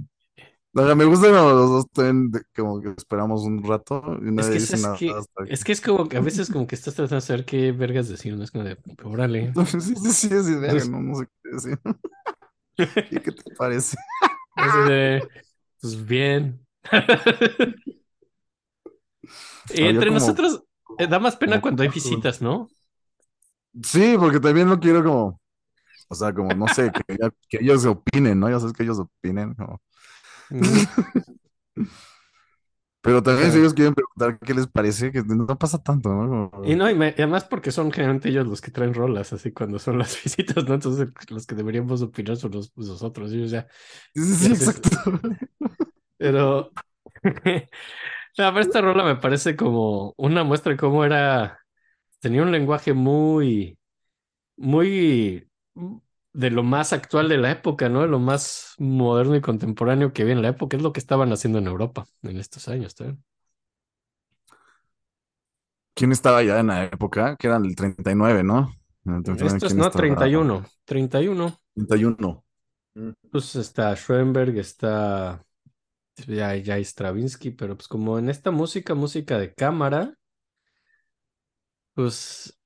O 0.81 0.87
sea, 0.87 0.95
me 0.95 1.05
gusta 1.05 1.29
cuando 1.29 1.55
los 1.55 1.71
dos 1.71 1.87
también 1.93 2.31
como 2.55 2.81
que 2.81 2.91
esperamos 2.97 3.43
un 3.43 3.63
rato 3.65 4.03
y 4.23 4.27
es 4.29 4.33
nadie 4.33 4.53
que, 4.53 4.59
dice 4.61 4.77
es 4.77 4.83
nada 4.83 4.97
que, 4.97 5.13
es 5.49 5.65
que 5.65 5.73
es 5.73 5.81
como 5.81 6.09
que 6.09 6.17
a 6.17 6.21
veces 6.21 6.51
como 6.51 6.67
que 6.67 6.75
estás 6.77 6.95
tratando 6.95 7.17
de 7.17 7.21
saber 7.23 7.45
qué 7.45 7.73
vergas 7.73 8.09
decir, 8.09 8.37
¿no? 8.37 8.45
Es 8.45 8.51
como 8.53 8.65
de, 8.65 8.79
órale. 9.05 9.53
Sí, 9.67 9.81
sí, 9.81 10.13
sí, 10.13 10.29
es 10.33 10.49
idea, 10.49 10.71
Pues- 10.71 10.89
no, 10.89 11.01
no 11.03 11.15
sé 11.17 11.27
qué 11.43 11.51
decir. 11.51 11.79
¿Y 13.11 13.21
qué 13.21 13.33
te 13.33 13.55
parece? 13.57 13.97
Así 14.55 14.91
de, 14.91 15.29
pues 15.81 16.07
bien. 16.07 16.61
Y 19.75 19.83
entre 19.83 20.07
como- 20.09 20.21
nosotros 20.21 20.63
eh, 20.99 21.07
da 21.07 21.19
más 21.19 21.37
pena 21.37 21.53
como 21.57 21.63
cuando 21.63 21.83
hay 21.83 21.89
visitas, 21.89 22.41
¿no? 22.41 22.69
Sí, 23.83 24.17
porque 24.19 24.41
también 24.41 24.69
no 24.69 24.81
quiero 24.81 25.03
como, 25.05 25.41
o 26.09 26.15
sea, 26.15 26.33
como, 26.35 26.55
no 26.55 26.69
sé, 26.69 26.91
que, 26.93 27.17
que 27.49 27.59
ellos 27.61 27.85
opinen, 27.87 28.41
¿no? 28.41 28.51
Ya 28.51 28.59
sabes 28.61 28.75
que 28.75 28.83
ellos 28.85 28.99
opinen, 28.99 29.55
como-. 29.55 29.81
Pero 33.01 33.23
también 33.23 33.51
Ajá. 33.51 33.53
si 33.53 33.59
ellos 33.59 33.75
quieren 33.75 33.95
preguntar 33.95 34.39
qué 34.41 34.55
les 34.55 34.67
parece, 34.67 35.13
que 35.13 35.23
no 35.23 35.47
pasa 35.59 35.79
tanto, 35.83 36.11
¿no? 36.11 36.51
Y 36.61 36.75
no, 36.75 36.91
y, 36.91 36.95
me- 36.95 37.11
y 37.11 37.13
además 37.23 37.45
porque 37.45 37.71
son 37.71 37.93
generalmente 37.93 38.29
ellos 38.31 38.47
los 38.47 38.61
que 38.61 38.71
traen 38.73 38.93
rolas, 38.95 39.33
así 39.33 39.53
cuando 39.53 39.79
son 39.79 39.99
las 39.99 40.21
visitas, 40.25 40.65
¿no? 40.67 40.75
Entonces 40.75 41.09
los 41.31 41.47
que 41.47 41.55
deberíamos 41.55 42.03
opinar 42.03 42.37
son 42.37 42.51
los, 42.53 42.71
pues, 42.71 42.89
nosotros, 42.89 43.33
ellos 43.33 43.51
ya. 43.53 43.67
Sí, 44.15 44.23
Ya 44.41 44.53
exacto. 44.53 44.91
Pero, 46.17 46.75
no, 47.25 47.61
pero 48.37 48.61
esta 48.61 48.81
rola 48.81 49.05
me 49.05 49.17
parece 49.17 49.57
como 49.57 50.15
una 50.17 50.45
muestra 50.45 50.73
de 50.73 50.79
cómo 50.79 51.05
era, 51.05 51.61
tenía 52.21 52.43
un 52.43 52.53
lenguaje 52.53 52.93
muy, 52.95 53.79
muy 54.57 55.49
de 56.33 56.51
lo 56.51 56.63
más 56.63 56.93
actual 56.93 57.29
de 57.29 57.39
la 57.39 57.51
época, 57.51 57.89
¿no? 57.89 58.03
De 58.03 58.09
lo 58.09 58.19
más 58.19 58.75
moderno 58.79 59.37
y 59.37 59.41
contemporáneo 59.41 60.13
que 60.13 60.23
había 60.23 60.35
en 60.35 60.43
la 60.43 60.49
época, 60.49 60.77
es 60.77 60.83
lo 60.83 60.93
que 60.93 61.01
estaban 61.01 61.33
haciendo 61.33 61.59
en 61.59 61.67
Europa 61.67 62.07
en 62.23 62.39
estos 62.39 62.69
años, 62.69 62.95
¿también? 62.95 63.23
¿Quién 65.95 66.13
estaba 66.13 66.43
ya 66.43 66.61
en 66.61 66.69
la 66.69 66.85
época? 66.85 67.37
Que 67.37 67.49
eran 67.49 67.65
el 67.65 67.75
39, 67.75 68.45
¿no? 68.45 68.73
En 69.05 69.17
el 69.17 69.23
39, 69.23 69.47
Esto 69.47 69.67
es, 69.67 69.73
¿quién 69.73 69.79
no, 69.79 69.87
estaba? 69.89 70.03
31, 70.03 70.65
31. 70.85 71.61
31. 71.75 72.45
Pues 73.31 73.57
está 73.57 73.97
Schoenberg, 73.97 74.59
está 74.59 75.45
ya, 76.27 76.55
ya 76.57 76.79
Stravinsky, 76.79 77.51
pero 77.51 77.77
pues 77.77 77.89
como 77.89 78.19
en 78.19 78.29
esta 78.29 78.51
música, 78.51 78.95
música 78.95 79.39
de 79.39 79.53
cámara, 79.55 80.15
pues... 81.95 82.58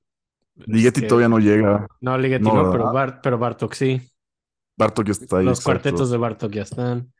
Ligeti 0.55 0.99
es 0.99 1.03
que- 1.03 1.07
todavía 1.07 1.29
no 1.29 1.39
llega. 1.39 1.87
No, 2.01 2.17
Ligeti 2.17 2.43
No, 2.45 2.71
pero, 2.71 2.91
Bart- 2.93 3.19
pero 3.23 3.37
Bartok 3.37 3.73
sí. 3.73 4.01
Bartok 4.77 5.05
ya 5.07 5.11
está 5.13 5.37
ahí. 5.37 5.45
Los 5.45 5.59
exacto. 5.59 5.81
cuartetos 5.81 6.11
de 6.11 6.17
Bartok 6.17 6.51
ya 6.51 6.61
están. 6.63 7.13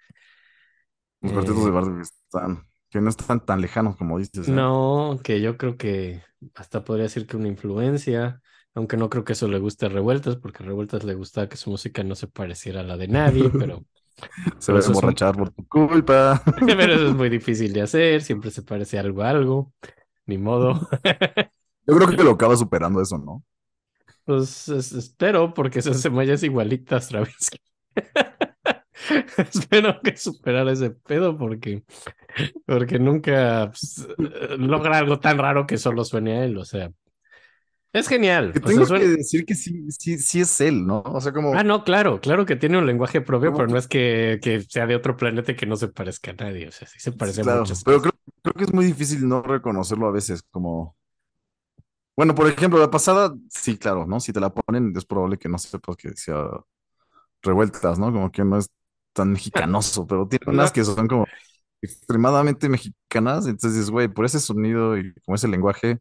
Los 1.22 1.32
cuartetos 1.34 1.62
Eh, 1.62 1.66
de 1.66 1.72
Bartok 1.72 2.00
están. 2.02 2.64
Que 2.90 3.02
no 3.02 3.10
están 3.10 3.44
tan 3.46 3.60
lejanos 3.62 3.96
como 3.96 4.20
dices. 4.20 4.48
¿eh? 4.48 4.52
No, 4.52 5.20
que 5.24 5.42
yo 5.42 5.58
creo 5.58 5.78
que 5.78 6.22
hasta 6.56 6.84
podría 6.84 7.04
decir 7.04 7.26
que 7.26 7.38
una 7.38 7.48
influencia, 7.48 8.42
aunque 8.76 8.98
no 8.98 9.10
creo 9.10 9.24
que 9.24 9.34
eso 9.34 9.48
le 9.48 9.58
guste 9.60 9.86
a 9.88 9.90
Revueltas, 9.90 10.36
porque 10.36 10.62
a 10.64 10.66
Revueltas 10.68 11.04
le 11.04 11.16
gusta 11.16 11.50
que 11.50 11.58
su 11.58 11.72
música 11.72 12.04
no 12.04 12.16
se 12.16 12.28
pareciera 12.28 12.82
a 12.82 12.84
la 12.84 12.98
de 12.98 13.08
nadie, 13.08 13.50
pero 13.68 13.84
Se 14.60 14.72
va 14.72 14.80
a 14.80 14.80
Pero 14.80 14.80
eso 14.80 14.80
es 14.80 14.88
un- 14.90 14.94
emborrachar 14.96 15.36
por 15.36 15.50
tu 15.50 15.68
culpa. 15.68 16.44
Pero 16.68 16.94
eso 16.94 17.08
es 17.08 17.16
muy 17.16 17.30
difícil 17.40 17.74
de 17.74 17.82
hacer, 17.82 18.22
siempre 18.22 18.52
se 18.52 18.62
parece 18.62 19.00
algo 19.00 19.24
a 19.24 19.30
algo, 19.32 19.74
ni 20.28 20.38
modo. 20.38 20.88
Yo 21.88 21.96
creo 21.96 22.10
que 22.10 22.24
lo 22.24 22.32
acaba 22.32 22.58
superando 22.58 23.02
eso, 23.02 23.18
¿no? 23.18 23.44
Pues 24.26 24.68
es- 24.70 24.92
espero, 24.94 25.54
porque 25.54 25.80
esa 25.80 25.94
semilla 25.94 26.34
es 26.34 26.44
igualita 26.44 26.98
a 26.98 27.02
Stravinsky. 27.02 27.58
Espero 29.38 30.00
que 30.02 30.16
superara 30.18 30.72
ese 30.72 30.92
pedo 30.92 31.38
porque, 31.38 31.84
porque 32.66 33.00
nunca 33.00 33.68
pues, 33.70 34.08
eh, 34.20 34.58
logra 34.58 34.98
algo 35.00 35.20
tan 35.20 35.38
raro 35.38 35.68
que 35.68 35.78
solo 35.78 36.06
suene 36.06 36.40
a 36.40 36.46
él. 36.46 36.58
O 36.58 36.66
sea, 36.66 36.92
es 37.94 38.08
genial. 38.08 38.54
Que 38.54 38.60
O 38.64 38.72
sea, 38.72 38.84
tengo 38.84 38.86
suena- 38.86 39.06
que 39.06 39.08
decir 39.08 39.46
que 39.46 39.56
sí, 39.56 39.86
sí, 39.92 40.18
sí 40.20 40.42
es 40.42 40.62
él, 40.62 40.86
¿no? 40.86 41.02
O 41.06 41.20
sea, 41.22 41.34
como 41.34 41.56
Ah, 41.56 41.64
no, 41.64 41.84
claro, 41.84 42.20
claro 42.20 42.46
que 42.48 42.56
tiene 42.56 42.80
un 42.80 42.88
lenguaje 42.88 43.22
propio, 43.22 43.54
¿Cómo 43.54 43.54
pero 43.54 43.68
no 43.68 43.78
es 43.78 43.88
que, 43.88 44.40
que 44.42 44.62
sea 44.62 44.88
de 44.88 44.96
otro 44.96 45.16
planeta 45.16 45.52
y 45.52 45.56
que 45.56 45.68
no 45.68 45.76
se 45.76 45.88
parezca 45.88 46.32
a 46.32 46.34
nadie. 46.34 46.68
O 46.68 46.72
sea, 46.72 46.88
sí 46.88 47.00
se 47.00 47.12
parece 47.12 47.42
a 47.42 47.44
claro, 47.44 47.44
muchas 47.46 47.84
pero 47.84 48.02
cosas. 48.02 48.02
creo, 48.02 48.14
creo 48.42 48.54
que 48.54 48.64
es 48.66 48.74
muy 48.74 48.86
difícil 48.86 49.28
no 49.28 49.42
reconocerlo 49.42 50.08
a 50.08 50.12
veces, 50.12 50.44
como... 50.52 50.96
Bueno, 52.16 52.36
por 52.36 52.48
ejemplo, 52.48 52.80
la 52.80 52.92
pasada, 52.92 53.34
sí, 53.50 53.78
claro, 53.78 54.06
¿no? 54.06 54.20
Si 54.20 54.32
te 54.34 54.40
la 54.40 54.54
ponen, 54.54 54.94
es 54.96 55.06
probable 55.06 55.38
que 55.38 55.50
no 55.50 55.58
sepas 55.58 55.96
que 55.98 56.14
sea 56.16 56.46
revueltas, 57.42 58.00
¿no? 58.00 58.12
Como 58.12 58.32
que 58.32 58.44
no 58.44 58.58
es 58.58 58.70
tan 59.14 59.32
mexicanoso, 59.34 60.08
pero 60.08 60.28
tiene 60.28 60.46
unas 60.48 60.72
que 60.72 60.84
son 60.84 61.08
como 61.08 61.26
extremadamente 61.82 62.70
mexicanas, 62.70 63.48
entonces, 63.48 63.90
güey, 63.90 64.08
por 64.08 64.26
ese 64.26 64.40
sonido 64.40 64.98
y 64.98 65.14
como 65.26 65.36
ese 65.36 65.48
lenguaje, 65.48 66.00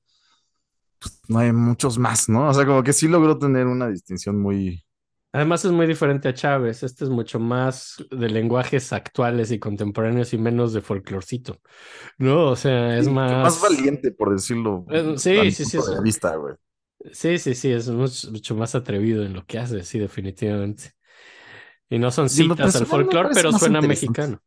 pues 1.01 1.21
no 1.29 1.39
hay 1.41 1.53
muchos 1.53 1.99
más, 1.99 2.29
¿no? 2.29 2.49
O 2.49 2.55
sea, 2.55 2.67
como 2.67 2.83
que 2.83 2.93
sí 2.93 3.09
logró 3.09 3.39
tener 3.39 3.67
una 3.67 3.89
distinción 3.89 4.41
muy... 4.41 4.85
Además 5.33 5.65
es 5.65 5.73
muy 5.73 5.87
diferente 5.87 6.29
a 6.29 6.35
Chávez. 6.35 6.83
Este 6.83 7.05
es 7.05 7.11
mucho 7.11 7.41
más 7.41 7.97
de 8.11 8.29
lenguajes 8.29 8.93
actuales 8.93 9.51
y 9.51 9.59
contemporáneos 9.59 10.33
y 10.35 10.39
menos 10.39 10.73
de 10.75 10.83
folclorcito. 10.83 11.61
No, 12.19 12.49
o 12.51 12.57
sea, 12.57 12.99
es 12.99 13.09
sí, 13.09 13.11
más... 13.11 13.43
más 13.43 13.61
valiente, 13.61 14.13
por 14.13 14.33
decirlo. 14.33 14.85
Eh, 14.91 15.15
sí, 15.19 15.51
sí, 15.51 15.65
sí, 15.65 15.77
punto 15.77 15.79
es- 15.79 15.91
de 15.91 16.03
vista, 16.03 16.37
güey. 16.37 16.55
Sí, 17.13 17.39
sí, 17.39 17.55
sí, 17.57 17.71
es 17.73 17.89
mucho, 17.89 18.31
mucho 18.31 18.55
más 18.55 18.75
atrevido 18.77 19.25
en 19.25 19.33
lo 19.35 19.45
que 19.45 19.59
hace, 19.59 19.83
sí, 19.83 19.99
definitivamente. 19.99 20.93
Y 21.91 21.99
no 21.99 22.11
son 22.11 22.31
citas 22.31 22.77
al 22.77 22.87
folclore, 22.87 23.31
pero 23.35 23.53
suena 23.53 23.83
mexicano. 23.83 24.41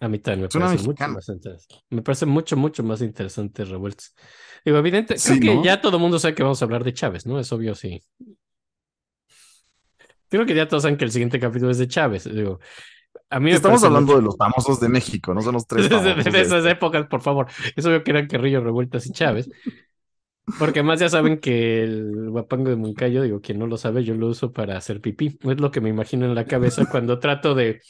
A 0.00 0.08
mí 0.08 0.18
también 0.18 0.42
me 0.44 0.48
Suena 0.48 0.66
parece 0.66 0.78
mucho 0.78 1.08
mexicano. 1.08 1.12
más 1.12 1.28
interesante. 1.28 1.84
Me 1.90 2.02
parece 2.02 2.26
mucho, 2.26 2.56
mucho 2.56 2.82
más 2.84 3.00
interesante 3.02 3.64
Revueltas. 3.64 4.14
Digo, 4.64 4.78
evidente, 4.78 5.20
creo 5.22 5.38
que 5.40 5.60
ya 5.62 5.80
todo 5.80 5.96
el 5.96 6.02
mundo 6.02 6.18
sabe 6.18 6.34
que 6.34 6.42
vamos 6.42 6.60
a 6.62 6.64
hablar 6.66 6.84
de 6.84 6.92
Chávez, 6.94 7.26
¿no? 7.26 7.38
Es 7.40 7.52
obvio, 7.52 7.74
sí. 7.74 8.02
Creo 10.30 10.46
que 10.46 10.54
ya 10.54 10.66
todos 10.68 10.84
saben 10.84 10.96
que 10.96 11.04
el 11.04 11.10
siguiente 11.12 11.38
capítulo 11.38 11.70
es 11.70 11.78
de 11.78 11.88
Chávez. 11.88 12.24
Digo, 12.24 12.60
a 13.28 13.40
mí 13.40 13.50
Estamos 13.50 13.84
hablando 13.84 14.12
mucho- 14.12 14.18
de 14.18 14.24
los 14.24 14.36
famosos 14.36 14.80
de 14.80 14.88
México, 14.88 15.34
no 15.34 15.42
son 15.42 15.54
los 15.54 15.66
tres 15.66 15.88
de, 15.90 15.96
esas 16.40 16.52
este. 16.58 16.70
épocas, 16.70 17.06
por 17.08 17.20
favor. 17.20 17.46
Es 17.76 17.84
obvio 17.84 18.02
que 18.04 18.10
eran 18.12 18.26
Carrillo, 18.28 18.62
Revueltas 18.62 19.06
y 19.06 19.12
Chávez. 19.12 19.50
Porque 20.58 20.80
además 20.80 20.98
ya 20.98 21.08
saben 21.08 21.38
que 21.38 21.84
el 21.84 22.30
guapango 22.30 22.70
de 22.70 22.76
Moncayo, 22.76 23.22
digo, 23.22 23.40
quien 23.40 23.58
no 23.60 23.66
lo 23.68 23.76
sabe, 23.76 24.02
yo 24.02 24.14
lo 24.14 24.26
uso 24.28 24.52
para 24.52 24.76
hacer 24.76 25.00
pipí. 25.00 25.38
Es 25.42 25.60
lo 25.60 25.70
que 25.70 25.80
me 25.80 25.90
imagino 25.90 26.26
en 26.26 26.34
la 26.34 26.44
cabeza 26.46 26.86
cuando 26.90 27.20
trato 27.20 27.54
de, 27.54 27.80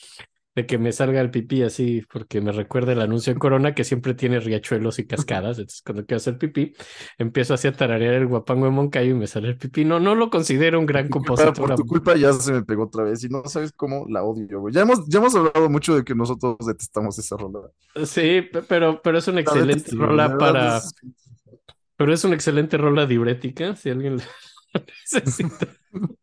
de 0.55 0.67
que 0.67 0.79
me 0.79 0.91
salga 0.93 1.21
el 1.21 1.31
pipí 1.31 1.63
así, 1.63 2.03
porque 2.13 2.41
me 2.41 2.51
recuerda 2.51 2.93
el 2.93 3.01
anuncio 3.01 3.33
en 3.33 3.39
Corona 3.39 3.75
que 3.75 3.85
siempre 3.85 4.15
tiene 4.15 4.41
riachuelos 4.41 4.99
y 4.99 5.07
cascadas. 5.07 5.59
Entonces, 5.59 5.83
cuando 5.83 6.05
quiero 6.05 6.17
hacer 6.17 6.39
pipí, 6.39 6.73
empiezo 7.19 7.55
así 7.55 7.69
a 7.69 7.73
tararear 7.73 8.15
el 8.15 8.27
guapango 8.27 8.65
de 8.65 8.73
Moncayo 8.73 9.13
y 9.13 9.15
me 9.15 9.27
sale 9.29 9.49
el 9.49 9.57
pipí. 9.59 9.85
No, 9.85 10.01
no 10.01 10.15
lo 10.17 10.29
considero 10.29 10.81
un 10.81 10.87
gran 10.87 11.09
compositor. 11.09 11.55
Por 11.55 11.75
tu 11.77 11.87
culpa 11.87 12.17
ya 12.17 12.33
se 12.33 12.53
me 12.53 12.65
pegó 12.65 12.85
otra 12.85 13.05
vez 13.05 13.23
y 13.23 13.29
no 13.29 13.45
sabes 13.45 13.73
cómo 13.73 14.07
la 14.09 14.25
odio, 14.25 14.61
güey. 14.61 14.75
Ya 14.75 14.83
hemos, 14.83 15.07
ya 15.09 15.21
hemos 15.21 15.35
hablado 15.37 15.71
mucho 15.71 15.95
de 15.95 16.03
que 16.05 16.15
nosotros 16.17 16.57
detestamos 16.67 17.17
esa 17.19 17.37
rola. 17.37 17.61
Sí, 18.05 18.43
pe- 18.43 18.63
pero, 18.63 19.01
pero 19.03 19.19
es 19.19 19.29
una 19.29 19.41
excelente 19.41 19.93
rola 19.95 20.37
para. 20.37 20.79
es- 20.79 20.95
Pero 21.97 22.13
es 22.13 22.25
una 22.25 22.35
excelente 22.35 22.77
rola 22.77 23.07
diurética, 23.07 23.77
si 23.77 23.91
alguien 23.91 24.17
la 24.17 24.25
necesita. 25.05 25.69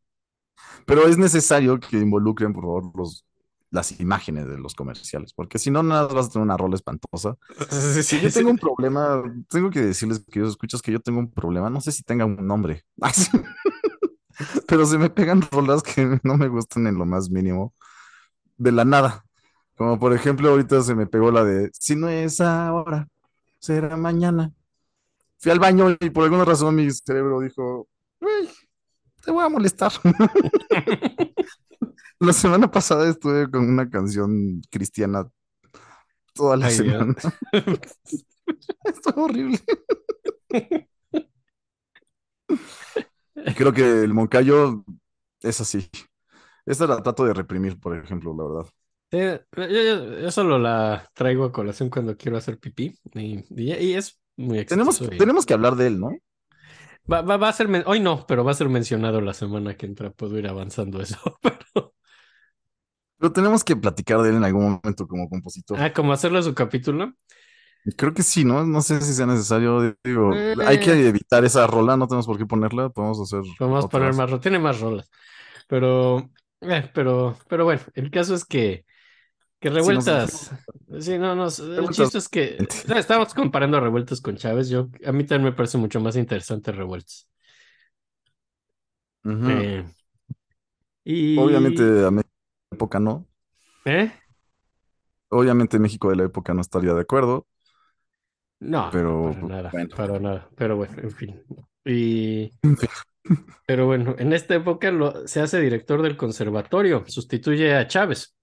Pero 0.85 1.07
es 1.07 1.17
necesario 1.17 1.79
que 1.79 1.97
involucren, 1.97 2.53
por 2.53 2.63
favor, 2.63 2.91
los, 2.97 3.25
las 3.69 3.99
imágenes 3.99 4.47
de 4.47 4.57
los 4.57 4.75
comerciales, 4.75 5.33
porque 5.33 5.59
si 5.59 5.71
no, 5.71 5.83
nada 5.83 6.03
más 6.05 6.13
vas 6.13 6.25
a 6.27 6.29
tener 6.29 6.43
una 6.45 6.57
rola 6.57 6.75
espantosa. 6.75 7.35
Sí, 7.69 8.03
sí, 8.03 8.21
Yo 8.21 8.29
sí. 8.29 8.39
tengo 8.39 8.51
un 8.51 8.57
problema, 8.57 9.21
tengo 9.49 9.69
que 9.69 9.81
decirles 9.81 10.23
que 10.29 10.39
yo 10.39 10.47
escuchas 10.47 10.81
que 10.81 10.91
yo 10.91 10.99
tengo 10.99 11.19
un 11.19 11.31
problema, 11.31 11.69
no 11.69 11.81
sé 11.81 11.91
si 11.91 12.03
tenga 12.03 12.25
un 12.25 12.45
nombre, 12.47 12.83
pero 14.67 14.85
se 14.85 14.97
me 14.97 15.09
pegan 15.09 15.41
rolas 15.41 15.83
que 15.83 16.19
no 16.23 16.37
me 16.37 16.47
gustan 16.47 16.87
en 16.87 16.97
lo 16.97 17.05
más 17.05 17.29
mínimo, 17.29 17.73
de 18.57 18.71
la 18.71 18.85
nada. 18.85 19.25
Como 19.77 19.99
por 19.99 20.13
ejemplo, 20.13 20.49
ahorita 20.49 20.81
se 20.83 20.95
me 20.95 21.07
pegó 21.07 21.31
la 21.31 21.43
de, 21.43 21.69
si 21.73 21.95
no 21.95 22.09
es 22.09 22.41
ahora, 22.41 23.07
será 23.59 23.97
mañana. 23.97 24.51
Fui 25.39 25.51
al 25.51 25.59
baño 25.59 25.95
y 25.99 26.09
por 26.09 26.23
alguna 26.25 26.45
razón 26.45 26.75
mi 26.75 26.89
cerebro 26.91 27.41
dijo, 27.41 27.87
"Güey, 28.21 28.49
te 29.23 29.31
voy 29.31 29.43
a 29.45 29.49
molestar. 29.49 29.91
La 32.19 32.33
semana 32.33 32.69
pasada 32.71 33.07
estuve 33.09 33.49
con 33.49 33.69
una 33.69 33.89
canción 33.89 34.61
cristiana 34.69 35.27
toda 36.33 36.57
la 36.57 36.67
Ay, 36.67 36.75
semana. 36.75 37.15
Esto 38.85 39.13
horrible. 39.15 39.59
Y 43.35 43.53
creo 43.53 43.73
que 43.73 44.03
el 44.03 44.13
Moncayo 44.13 44.83
es 45.41 45.61
así. 45.61 45.89
Esta 46.65 46.87
la 46.87 47.01
trato 47.01 47.25
de 47.25 47.33
reprimir, 47.33 47.79
por 47.79 47.95
ejemplo, 47.97 48.35
la 48.35 48.43
verdad. 48.43 48.71
Sí, 49.09 49.19
yo, 49.55 49.67
yo- 49.67 50.19
yo 50.19 50.31
solo 50.31 50.59
la 50.59 51.07
traigo 51.13 51.45
a 51.45 51.51
colación 51.51 51.89
cuando 51.89 52.17
quiero 52.17 52.37
hacer 52.37 52.59
pipí 52.59 52.93
y, 53.13 53.45
y- 53.49 53.73
y 53.73 53.93
es 53.93 54.19
muy 54.35 54.65
Tenemos, 54.65 55.01
y- 55.01 55.07
tenemos 55.17 55.45
que 55.45 55.53
hablar 55.53 55.75
de 55.75 55.87
él, 55.87 55.99
¿no? 55.99 56.11
Va, 57.11 57.21
va- 57.21 57.37
va 57.37 57.49
a 57.49 57.53
ser, 57.53 57.67
men- 57.69 57.83
hoy 57.85 57.99
no, 58.01 58.25
pero 58.27 58.43
va 58.43 58.51
a 58.51 58.55
ser 58.55 58.67
mencionado 58.69 59.21
la 59.21 59.33
semana 59.33 59.75
que 59.77 59.85
entra. 59.85 60.11
Puedo 60.11 60.37
ir 60.37 60.47
avanzando 60.47 61.01
eso. 61.01 61.17
pero- 61.41 61.93
Pero 63.19 63.31
tenemos 63.33 63.63
que 63.63 63.75
platicar 63.75 64.21
de 64.21 64.29
él 64.29 64.35
en 64.35 64.43
algún 64.43 64.79
momento 64.83 65.07
como 65.07 65.27
compositor. 65.29 65.79
Ah, 65.79 65.91
como 65.93 66.13
hacerle 66.13 66.41
su 66.43 66.53
capítulo. 66.53 67.13
Creo 67.95 68.13
que 68.13 68.21
sí, 68.23 68.43
¿no? 68.43 68.65
No 68.65 68.81
sé 68.81 68.99
si 69.01 69.13
sea 69.13 69.25
necesario. 69.25 69.95
Digo, 70.03 70.33
Eh. 70.35 70.55
hay 70.65 70.79
que 70.79 71.07
evitar 71.07 71.45
esa 71.45 71.65
rola, 71.67 71.95
no 71.95 72.07
tenemos 72.07 72.25
por 72.27 72.37
qué 72.37 72.45
ponerla, 72.45 72.89
podemos 72.89 73.19
hacer. 73.21 73.41
A 73.59 73.87
poner 73.87 74.13
más, 74.13 74.29
ro- 74.29 74.39
tiene 74.39 74.59
más 74.59 74.79
rolas. 74.79 75.09
Pero, 75.67 76.29
eh, 76.61 76.89
pero, 76.93 77.37
pero 77.47 77.63
bueno, 77.65 77.81
el 77.93 78.11
caso 78.11 78.35
es 78.35 78.45
que, 78.45 78.85
que 79.59 79.69
revueltas. 79.69 80.51
Sí, 80.99 81.17
no, 81.17 81.35
no, 81.35 81.47
el 81.47 81.89
chiste 81.89 82.17
es 82.17 82.29
que 82.29 82.57
no, 82.87 82.97
estamos 82.97 83.33
comparando 83.33 83.79
revueltas 83.79 84.21
con 84.21 84.35
Chávez. 84.37 84.69
Yo, 84.69 84.89
a 85.05 85.11
mí 85.11 85.25
también 85.25 85.51
me 85.51 85.53
parece 85.57 85.77
mucho 85.77 85.99
más 86.01 86.15
interesante 86.17 86.71
revueltas. 86.71 87.29
Eh, 89.25 89.83
y, 91.03 91.37
Obviamente, 91.39 91.83
a 91.83 92.11
la 92.11 92.11
época 92.77 92.99
no. 92.99 93.27
¿Eh? 93.85 94.11
Obviamente, 95.29 95.79
México 95.79 96.09
de 96.09 96.17
la 96.17 96.23
época 96.25 96.53
no 96.53 96.61
estaría 96.61 96.93
de 96.93 97.01
acuerdo. 97.01 97.47
No, 98.59 98.89
Pero, 98.89 99.31
para 99.31 99.41
nada, 99.41 99.69
bueno. 99.71 99.95
para 99.95 100.19
nada. 100.19 100.49
Pero 100.55 100.75
bueno, 100.77 100.95
en 101.01 101.11
fin. 101.11 101.43
Y, 101.85 102.51
pero 103.65 103.85
bueno, 103.85 104.15
en 104.17 104.33
esta 104.33 104.55
época 104.55 104.91
lo, 104.91 105.27
se 105.27 105.41
hace 105.41 105.59
director 105.59 106.01
del 106.01 106.17
conservatorio, 106.17 107.03
sustituye 107.07 107.75
a 107.75 107.87
Chávez, 107.87 108.35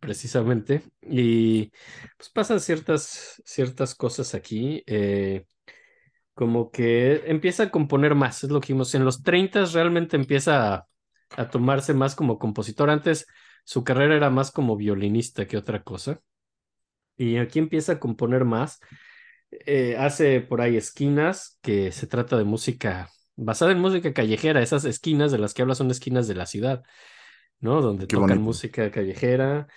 precisamente, 0.00 0.82
y 1.02 1.70
pues 2.16 2.30
pasan 2.32 2.60
ciertas, 2.60 3.42
ciertas 3.44 3.94
cosas 3.94 4.34
aquí, 4.34 4.82
eh, 4.86 5.44
como 6.34 6.70
que 6.70 7.22
empieza 7.26 7.64
a 7.64 7.70
componer 7.70 8.14
más, 8.14 8.44
es 8.44 8.50
lo 8.50 8.60
que 8.60 8.72
vimos. 8.72 8.94
En 8.94 9.04
los 9.04 9.22
30 9.22 9.66
realmente 9.66 10.16
empieza 10.16 10.74
a, 10.74 10.86
a 11.36 11.50
tomarse 11.50 11.94
más 11.94 12.14
como 12.14 12.38
compositor. 12.38 12.90
Antes 12.90 13.26
su 13.64 13.84
carrera 13.84 14.16
era 14.16 14.30
más 14.30 14.50
como 14.50 14.76
violinista 14.76 15.46
que 15.46 15.56
otra 15.56 15.82
cosa. 15.82 16.20
Y 17.16 17.36
aquí 17.38 17.58
empieza 17.58 17.92
a 17.94 18.00
componer 18.00 18.44
más. 18.44 18.80
Eh, 19.50 19.96
hace 19.98 20.40
por 20.40 20.60
ahí 20.60 20.76
esquinas, 20.76 21.58
que 21.62 21.92
se 21.92 22.06
trata 22.06 22.38
de 22.38 22.44
música 22.44 23.10
basada 23.36 23.72
en 23.72 23.80
música 23.80 24.12
callejera. 24.14 24.62
Esas 24.62 24.84
esquinas 24.84 25.32
de 25.32 25.38
las 25.38 25.54
que 25.54 25.62
habla 25.62 25.74
son 25.74 25.90
esquinas 25.90 26.28
de 26.28 26.34
la 26.34 26.46
ciudad, 26.46 26.84
¿no? 27.60 27.82
Donde 27.82 28.06
Qué 28.06 28.16
tocan 28.16 28.40
bonito. 28.40 28.42
música 28.42 28.90
callejera. 28.90 29.68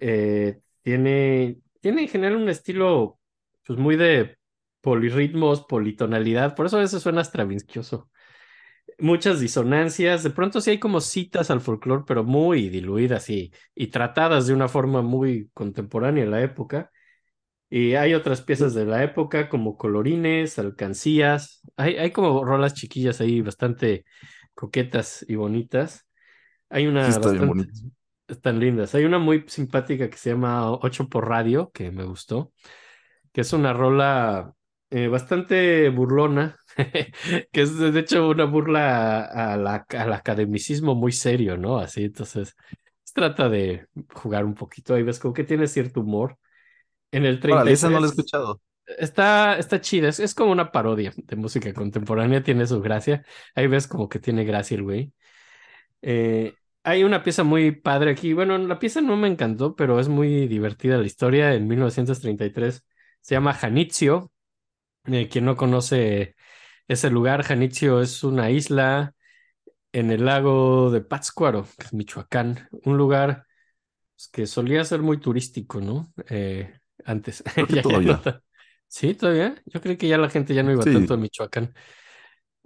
Eh, 0.00 0.60
tiene, 0.82 1.60
tiene 1.80 2.02
en 2.02 2.08
general 2.08 2.36
un 2.38 2.48
estilo 2.48 3.20
pues 3.66 3.78
muy 3.78 3.96
de 3.96 4.38
polirritmos, 4.80 5.62
politonalidad. 5.66 6.54
Por 6.56 6.66
eso 6.66 6.78
a 6.78 6.80
veces 6.80 7.02
suena 7.02 7.24
stravinskioso. 7.24 8.10
Muchas 9.00 9.40
disonancias. 9.40 10.22
De 10.22 10.30
pronto 10.30 10.60
sí 10.60 10.70
hay 10.70 10.78
como 10.78 11.00
citas 11.00 11.50
al 11.50 11.60
folclore, 11.60 12.04
pero 12.06 12.24
muy 12.24 12.68
diluidas 12.68 13.30
y, 13.30 13.52
y 13.74 13.88
tratadas 13.88 14.46
de 14.46 14.54
una 14.54 14.68
forma 14.68 15.02
muy 15.02 15.50
contemporánea 15.54 16.24
en 16.24 16.30
la 16.30 16.42
época. 16.42 16.90
Y 17.70 17.94
hay 17.94 18.14
otras 18.14 18.42
piezas 18.42 18.74
de 18.74 18.84
la 18.86 19.04
época 19.04 19.48
como 19.48 19.76
colorines, 19.78 20.58
alcancías. 20.58 21.62
Hay, 21.76 21.96
hay 21.96 22.12
como 22.12 22.44
rolas 22.44 22.74
chiquillas 22.74 23.20
ahí 23.20 23.40
bastante 23.42 24.04
coquetas 24.54 25.24
y 25.28 25.36
bonitas. 25.36 26.06
Hay 26.70 26.86
una 26.86 27.06
Sí, 27.06 27.10
está 27.10 27.28
bastante, 27.32 27.64
están 28.28 28.60
lindas. 28.60 28.94
Hay 28.94 29.04
una 29.04 29.18
muy 29.18 29.44
simpática 29.48 30.10
que 30.10 30.16
se 30.18 30.30
llama 30.30 30.72
8 30.72 31.08
por 31.08 31.28
radio, 31.28 31.70
que 31.72 31.90
me 31.92 32.04
gustó, 32.04 32.52
que 33.32 33.42
es 33.42 33.52
una 33.52 33.72
rola 33.72 34.54
eh, 34.90 35.08
bastante 35.08 35.88
burlona, 35.90 36.56
que 37.52 37.62
es 37.62 37.78
de 37.78 37.98
hecho 38.00 38.28
una 38.28 38.44
burla 38.44 39.20
a, 39.24 39.54
a 39.54 39.56
la- 39.56 39.86
al 39.90 40.12
academicismo 40.12 40.94
muy 40.94 41.12
serio, 41.12 41.56
¿no? 41.56 41.78
Así, 41.78 42.04
entonces, 42.04 42.54
trata 43.14 43.48
de 43.48 43.86
jugar 44.14 44.44
un 44.44 44.54
poquito. 44.54 44.94
Ahí 44.94 45.02
ves 45.02 45.18
como 45.18 45.34
que 45.34 45.44
tiene 45.44 45.66
cierto 45.68 46.00
humor. 46.00 46.38
En 47.12 47.26
el 47.26 47.40
Órale, 47.48 47.72
esa 47.72 47.90
no 47.90 48.00
la 48.00 48.06
he 48.06 48.08
33 48.08 48.08
escuchado. 48.08 48.60
Está, 48.98 49.58
está 49.58 49.80
chida, 49.80 50.08
es, 50.08 50.20
es 50.20 50.34
como 50.34 50.52
una 50.52 50.72
parodia 50.72 51.12
de 51.16 51.36
música 51.36 51.72
contemporánea, 51.74 52.42
tiene 52.42 52.66
su 52.66 52.80
gracia. 52.82 53.24
Ahí 53.54 53.66
ves 53.68 53.86
como 53.88 54.08
que 54.08 54.18
tiene 54.20 54.44
gracia 54.44 54.76
el 54.76 54.82
güey. 54.84 55.12
Eh, 56.02 56.58
hay 56.82 57.04
una 57.04 57.22
pieza 57.22 57.44
muy 57.44 57.72
padre 57.72 58.10
aquí. 58.12 58.32
Bueno, 58.32 58.56
la 58.58 58.78
pieza 58.78 59.00
no 59.00 59.16
me 59.16 59.28
encantó, 59.28 59.76
pero 59.76 60.00
es 60.00 60.08
muy 60.08 60.46
divertida 60.48 60.98
la 60.98 61.06
historia. 61.06 61.54
En 61.54 61.68
1933 61.68 62.84
se 63.20 63.34
llama 63.34 63.54
Janitzio. 63.54 64.32
Eh, 65.06 65.28
quien 65.28 65.44
no 65.46 65.56
conoce 65.56 66.36
ese 66.92 67.10
lugar, 67.10 67.42
Janitzio 67.44 68.00
es 68.02 68.24
una 68.24 68.50
isla 68.50 69.14
en 69.92 70.10
el 70.10 70.24
lago 70.26 70.90
de 70.90 71.00
Pátzcuaro, 71.02 71.66
que 71.78 71.86
es 71.86 71.92
Michoacán. 71.94 72.68
Un 72.84 72.96
lugar 72.98 73.46
pues, 74.16 74.28
que 74.28 74.46
solía 74.46 74.84
ser 74.84 75.02
muy 75.02 75.18
turístico, 75.20 75.80
¿no? 75.80 76.12
Eh, 76.30 76.78
antes. 77.04 77.42
Creo 77.54 77.66
que 77.66 77.74
Ya- 77.76 77.82
ya 77.82 77.82
todavía. 77.82 78.12
no 78.12 78.20
ta- 78.20 78.42
Sí, 78.88 79.14
todavía. 79.14 79.54
Yo 79.66 79.80
creí 79.80 79.96
que 79.96 80.08
ya 80.08 80.18
la 80.18 80.30
gente 80.30 80.54
ya 80.54 80.62
no 80.64 80.72
iba 80.72 80.82
Sí. 80.82 80.92
tanto 80.92 81.14
a 81.14 81.16
Michoacán. 81.16 81.74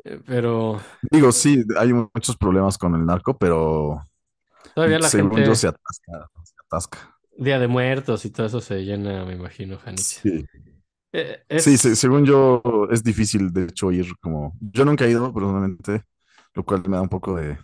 Eh, 0.05 0.21
Pero 0.27 0.81
Digo, 1.11 1.33
sí, 1.33 1.65
hay 1.79 1.93
muchos 1.93 2.37
problemas 2.37 2.79
con 2.79 2.95
el 2.95 3.05
narco, 3.07 3.37
pero 3.39 4.03
todavía 4.75 4.99
la 4.99 5.09
según 5.09 5.31
gente, 5.33 5.47
yo 5.49 5.55
se 5.55 5.69
atasca, 5.69 6.29
se 6.45 6.55
atasca. 6.67 7.17
Día 7.37 7.59
de 7.59 7.69
Muertos 7.69 8.25
y 8.25 8.31
todo 8.31 8.47
eso 8.47 8.61
se 8.61 8.85
llena, 8.85 9.25
me 9.25 9.35
imagino, 9.35 9.79
Janitzio. 9.79 10.23
Sí. 10.23 10.47
Eh, 11.15 11.45
Sí, 11.57 11.79
según 11.79 12.25
yo 12.27 12.63
es 12.91 13.03
difícil, 13.05 13.53
de 13.53 13.65
hecho, 13.65 13.91
ir 13.93 14.17
como... 14.21 14.55
Yo 14.61 14.85
nunca 14.85 15.05
he 15.05 15.11
ido, 15.11 15.33
personalmente, 15.33 16.03
lo 16.55 16.65
cual 16.65 16.83
me 16.89 16.97
da 16.97 17.03
un 17.03 17.09
poco 17.09 17.37
de... 17.37 17.59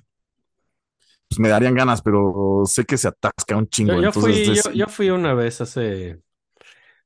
Pues 1.29 1.39
me 1.39 1.49
darían 1.49 1.75
ganas, 1.75 2.03
pero 2.03 2.63
sé 2.67 2.85
que 2.85 2.99
se 2.99 3.09
atasca 3.09 3.57
un 3.57 3.69
chingo, 3.69 4.01
yo, 4.01 4.03
yo 4.03 4.13
entonces 4.13 4.49
fui, 4.53 4.53
es- 4.53 4.65
yo, 4.65 4.71
yo 4.73 4.87
fui 4.89 5.11
una 5.11 5.35
vez 5.35 5.61
hace 5.61 6.23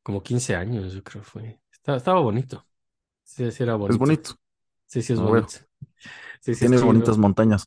como 0.02 0.22
15 0.22 0.56
años, 0.56 0.94
yo 0.94 1.02
creo 1.04 1.22
fue. 1.24 1.60
Estaba, 1.72 1.98
estaba 1.98 2.20
bonito. 2.20 2.66
Sí, 3.24 3.50
sí 3.52 3.62
era 3.64 3.76
es 3.88 3.96
bonito. 3.96 3.98
bonito, 3.98 4.36
Sí, 4.86 5.02
sí 5.02 5.12
es 5.14 5.20
bonito. 5.22 5.54
Sí, 6.40 6.54
sí 6.54 6.66
es 6.66 6.72
tiene 6.72 6.76
chido. 6.76 7.08
bonitas 7.08 7.18
montañas. 7.18 7.66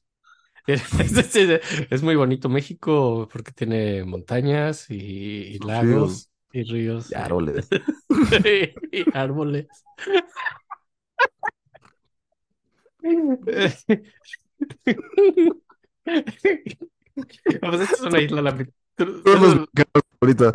Es 1.89 2.03
muy 2.03 2.15
bonito 2.15 2.49
México 2.49 3.27
porque 3.31 3.51
tiene 3.51 4.03
montañas 4.03 4.89
y, 4.89 4.95
y 4.95 5.59
lagos 5.59 6.29
y 6.51 6.63
ríos 6.63 7.11
Y 7.11 7.15
árboles. 7.15 7.67
y 8.91 9.05
árboles. 9.17 9.67
Pues 12.99 13.85
esta 17.81 17.95
es 17.95 18.01
una 18.01 18.21
isla, 18.21 18.41
la 18.41 18.57
ahorita. 20.21 20.53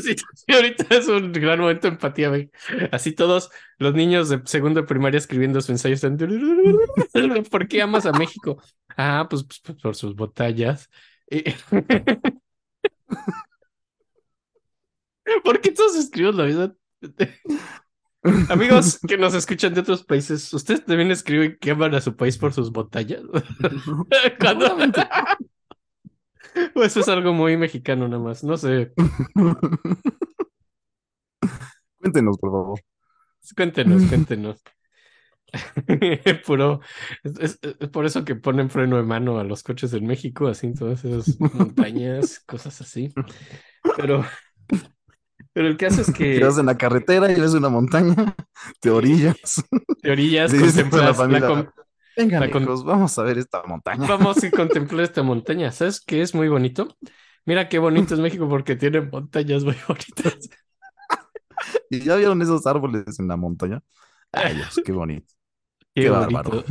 Sí, 0.00 0.16
ahorita 0.48 0.96
es 0.96 1.08
un 1.08 1.32
gran 1.32 1.60
momento 1.60 1.82
de 1.82 1.94
empatía, 1.94 2.28
güey. 2.28 2.50
Así 2.90 3.12
todos 3.12 3.50
los 3.78 3.94
niños 3.94 4.28
de 4.28 4.42
segundo 4.44 4.80
de 4.80 4.86
primaria 4.86 5.18
escribiendo 5.18 5.60
su 5.60 5.72
ensayo 5.72 5.94
están... 5.94 6.16
¿Por 7.50 7.68
qué 7.68 7.82
amas 7.82 8.06
a 8.06 8.12
México? 8.12 8.62
Ah, 8.96 9.26
pues, 9.30 9.44
pues, 9.44 9.60
pues, 9.60 9.78
por 9.80 9.94
sus 9.96 10.14
batallas. 10.16 10.90
¿Por 15.44 15.60
qué 15.60 15.72
todos 15.72 15.96
escriben 15.96 16.36
la 16.36 16.44
vida? 16.44 16.74
Amigos 18.50 18.98
que 19.08 19.16
nos 19.16 19.32
escuchan 19.34 19.72
de 19.72 19.80
otros 19.80 20.04
países, 20.04 20.52
¿ustedes 20.52 20.84
también 20.84 21.10
escriben 21.10 21.56
que 21.58 21.70
aman 21.70 21.94
a 21.94 22.02
su 22.02 22.16
país 22.16 22.36
por 22.36 22.52
sus 22.52 22.70
batallas? 22.70 23.22
¿Cuándo? 24.40 24.76
O 26.74 26.82
eso 26.82 27.00
es 27.00 27.08
algo 27.08 27.32
muy 27.32 27.56
mexicano 27.56 28.08
nada 28.08 28.22
más, 28.22 28.42
no 28.44 28.56
sé. 28.56 28.92
Cuéntenos, 31.98 32.36
por 32.38 32.50
favor. 32.50 32.80
Cuéntenos, 33.56 34.04
cuéntenos. 34.06 34.62
Puro, 36.46 36.80
es, 37.24 37.38
es- 37.40 37.58
es 37.80 37.88
por 37.88 38.06
eso 38.06 38.24
que 38.24 38.36
ponen 38.36 38.70
freno 38.70 38.96
de 38.96 39.02
mano 39.02 39.38
a 39.38 39.44
los 39.44 39.62
coches 39.62 39.92
en 39.94 40.06
México, 40.06 40.46
así, 40.48 40.72
todas 40.74 41.04
esas 41.04 41.38
montañas, 41.40 42.40
cosas 42.46 42.80
así. 42.80 43.12
Pero, 43.96 44.24
pero 45.60 45.68
el 45.68 45.76
caso 45.76 46.00
es 46.00 46.10
que 46.14 46.38
Te 46.38 46.44
vas 46.44 46.56
en 46.56 46.64
la 46.66 46.78
carretera 46.78 47.30
y 47.30 47.38
ves 47.38 47.52
una 47.52 47.68
montaña, 47.68 48.34
te 48.80 48.88
orillas. 48.90 49.62
de 50.02 50.10
orillas 50.10 50.52
la 50.54 50.58
contemplas 50.60 51.18
la 51.30 51.46
com- 51.46 51.66
Venga, 52.16 52.40
La 52.40 52.50
con- 52.50 52.62
hijos, 52.62 52.82
vamos 52.82 53.18
a 53.18 53.22
ver 53.24 53.36
esta 53.36 53.62
montaña. 53.64 54.06
Vamos 54.08 54.42
a 54.42 54.50
contemplar 54.56 55.04
esta 55.04 55.22
montaña. 55.22 55.70
¿Sabes 55.70 56.00
qué 56.00 56.22
es 56.22 56.34
muy 56.34 56.48
bonito? 56.48 56.96
Mira 57.44 57.68
qué 57.68 57.78
bonito 57.78 58.14
es 58.14 58.20
México 58.20 58.48
porque 58.48 58.74
tiene 58.74 59.02
montañas 59.02 59.64
muy 59.64 59.76
bonitas. 59.86 60.48
¿Y 61.90 62.00
ya 62.00 62.16
vieron 62.16 62.40
esos 62.40 62.66
árboles 62.66 63.18
en 63.20 63.28
la 63.28 63.36
montaña? 63.36 63.82
Ay, 64.32 64.54
Dios, 64.56 64.80
qué 64.82 64.92
bonito. 64.92 65.26
Qué, 65.94 66.02
Qué 66.04 66.10
bonito. 66.10 66.32
bárbaro. 66.32 66.64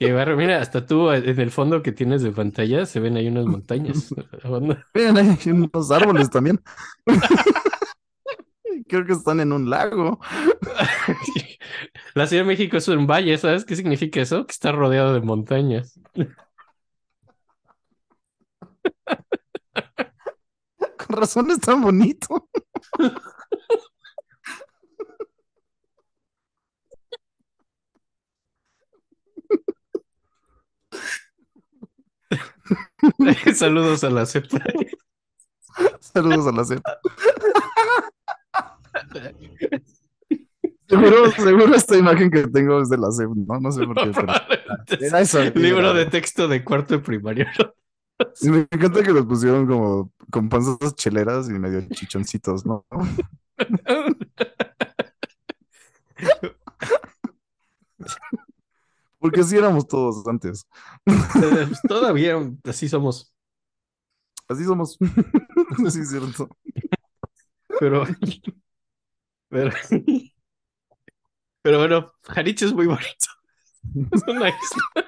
Qué 0.00 0.12
bárbaro. 0.12 0.36
Mira, 0.36 0.60
hasta 0.60 0.86
tú 0.86 1.10
en 1.10 1.40
el 1.40 1.50
fondo 1.50 1.82
que 1.82 1.92
tienes 1.92 2.22
de 2.22 2.30
pantalla 2.30 2.86
se 2.86 3.00
ven 3.00 3.16
ahí 3.16 3.28
unas 3.28 3.46
montañas. 3.46 4.14
Miren, 4.94 5.16
hay 5.18 5.50
unos 5.50 5.90
árboles 5.90 6.30
también. 6.30 6.60
Creo 8.88 9.04
que 9.04 9.12
están 9.12 9.40
en 9.40 9.52
un 9.52 9.70
lago. 9.70 10.18
La 12.14 12.26
Ciudad 12.26 12.42
de 12.42 12.48
México 12.48 12.76
es 12.76 12.88
un 12.88 13.06
valle, 13.06 13.36
¿sabes 13.38 13.64
qué 13.64 13.76
significa 13.76 14.20
eso? 14.20 14.46
Que 14.46 14.52
está 14.52 14.72
rodeado 14.72 15.14
de 15.14 15.20
montañas. 15.20 16.00
Con 20.96 21.16
razón 21.16 21.50
es 21.50 21.60
tan 21.60 21.80
bonito. 21.82 22.48
Saludos 33.54 34.04
a 34.04 34.10
la 34.10 34.26
cepa. 34.26 34.58
Saludos 36.00 36.46
a 36.46 36.52
la 36.52 36.64
cepa. 36.64 36.98
Seguro, 40.88 41.30
seguro 41.32 41.74
esta 41.74 41.98
imagen 41.98 42.30
que 42.30 42.48
tengo 42.48 42.80
es 42.80 42.88
de 42.88 42.96
la 42.96 43.12
CEP, 43.12 43.28
no, 43.28 43.60
no 43.60 43.70
sé 43.70 43.84
por 43.84 43.94
qué, 43.94 44.10
pero 44.14 44.32
era 45.00 45.20
eso. 45.20 45.38
Libro 45.54 45.92
de 45.92 46.06
texto 46.06 46.48
de 46.48 46.64
cuarto 46.64 46.94
de 46.94 47.00
primaria. 47.00 47.52
Me 48.42 48.66
encanta 48.70 49.02
que 49.02 49.12
los 49.12 49.26
pusieron 49.26 49.66
como 49.66 50.12
con 50.30 50.48
panzas 50.48 50.94
cheleras 50.96 51.48
y 51.50 51.52
medio 51.52 51.86
chichoncitos, 51.90 52.64
¿no? 52.64 52.86
Porque 59.18 59.40
así 59.40 59.56
éramos 59.56 59.86
todos 59.86 60.26
antes. 60.26 60.66
Todavía 61.88 62.38
así 62.64 62.88
somos. 62.88 63.32
Así 64.48 64.64
somos. 64.64 64.96
Sí, 65.90 66.00
es 66.00 66.10
cierto. 66.10 66.48
Pero, 67.78 68.04
pero, 69.48 69.70
pero 71.62 71.78
bueno, 71.78 72.12
Jaricho 72.22 72.66
es 72.66 72.72
muy 72.72 72.86
bonito. 72.86 73.26
Es 74.12 74.22
una 74.28 74.48
isla 74.48 75.04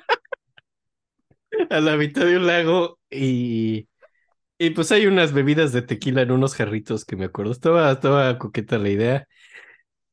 a 1.71 1.81
la 1.81 1.97
mitad 1.97 2.25
de 2.25 2.37
un 2.37 2.47
lago 2.47 2.99
y, 3.11 3.89
y 4.59 4.71
pues 4.71 4.93
hay 4.93 5.07
unas 5.07 5.33
bebidas 5.33 5.73
de 5.73 5.83
tequila 5.83 6.23
en 6.23 6.33
unos 6.33 6.55
jarritos 6.55 7.07
que 7.07 7.17
me 7.17 7.27
acuerdo. 7.27 7.53
Estaba, 7.53 7.93
estaba 7.93 8.39
coqueta 8.39 8.79
la 8.79 8.91
idea. 8.91 9.29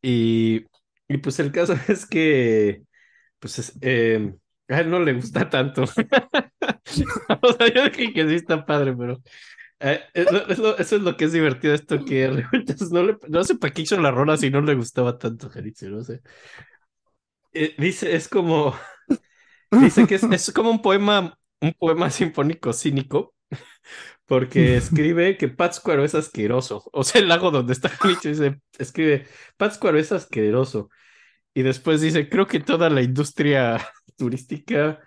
Y, 0.02 0.66
y 1.08 1.18
pues 1.20 1.40
el 1.40 1.52
caso 1.54 1.76
es 1.90 2.06
que 2.08 2.84
pues 3.40 3.60
es, 3.60 3.74
eh, 3.82 4.36
a 4.70 4.82
él 4.82 4.90
no 4.92 5.00
le 5.02 5.14
gusta 5.14 5.50
tanto. 5.50 5.84
O 7.44 7.54
sea, 7.54 7.68
yo 7.74 7.84
dije 7.90 8.14
que 8.14 8.28
sí 8.30 8.36
está 8.36 8.66
padre, 8.66 8.96
pero 8.96 9.22
eh, 9.80 10.02
eso 10.14 10.78
es 10.78 10.92
lo 11.02 11.16
que 11.16 11.26
es 11.26 11.34
divertido 11.34 11.74
esto 11.74 12.04
que 12.04 12.28
no, 12.92 13.04
le, 13.04 13.18
no 13.28 13.44
sé 13.44 13.56
para 13.56 13.74
qué 13.74 13.84
hizo 13.84 14.00
la 14.00 14.12
rola 14.12 14.38
si 14.38 14.50
no 14.50 14.62
le 14.62 14.76
gustaba 14.76 15.18
tanto 15.18 15.50
Jalisco, 15.50 15.88
no 15.88 16.04
sé. 16.04 16.22
Eh, 17.54 17.76
dice, 17.78 18.16
es 18.16 18.28
como, 18.28 18.76
dice 19.72 20.08
que 20.08 20.16
es, 20.16 20.24
es 20.24 20.52
como 20.54 20.70
un 20.72 20.82
poema, 20.82 21.38
un 21.62 21.74
poema 21.74 22.10
sinfónico 22.10 22.74
cínico, 22.74 23.36
porque 24.26 24.78
escribe 24.78 25.38
que 25.38 25.48
Pátzcuaro 25.50 26.04
es 26.06 26.16
asqueroso. 26.16 26.84
O 26.94 27.04
sea, 27.04 27.22
el 27.22 27.28
lago 27.30 27.52
donde 27.52 27.74
está 27.74 27.90
Jalisco 27.90 28.30
dice, 28.30 28.62
escribe, 28.78 29.28
Pátzcuaro 29.58 30.00
es 30.00 30.12
asqueroso. 30.12 30.90
Y 31.54 31.64
después 31.64 32.02
dice, 32.02 32.30
creo 32.30 32.48
que 32.48 32.60
toda 32.60 32.90
la 32.90 33.02
industria 33.02 33.84
turística 34.18 35.00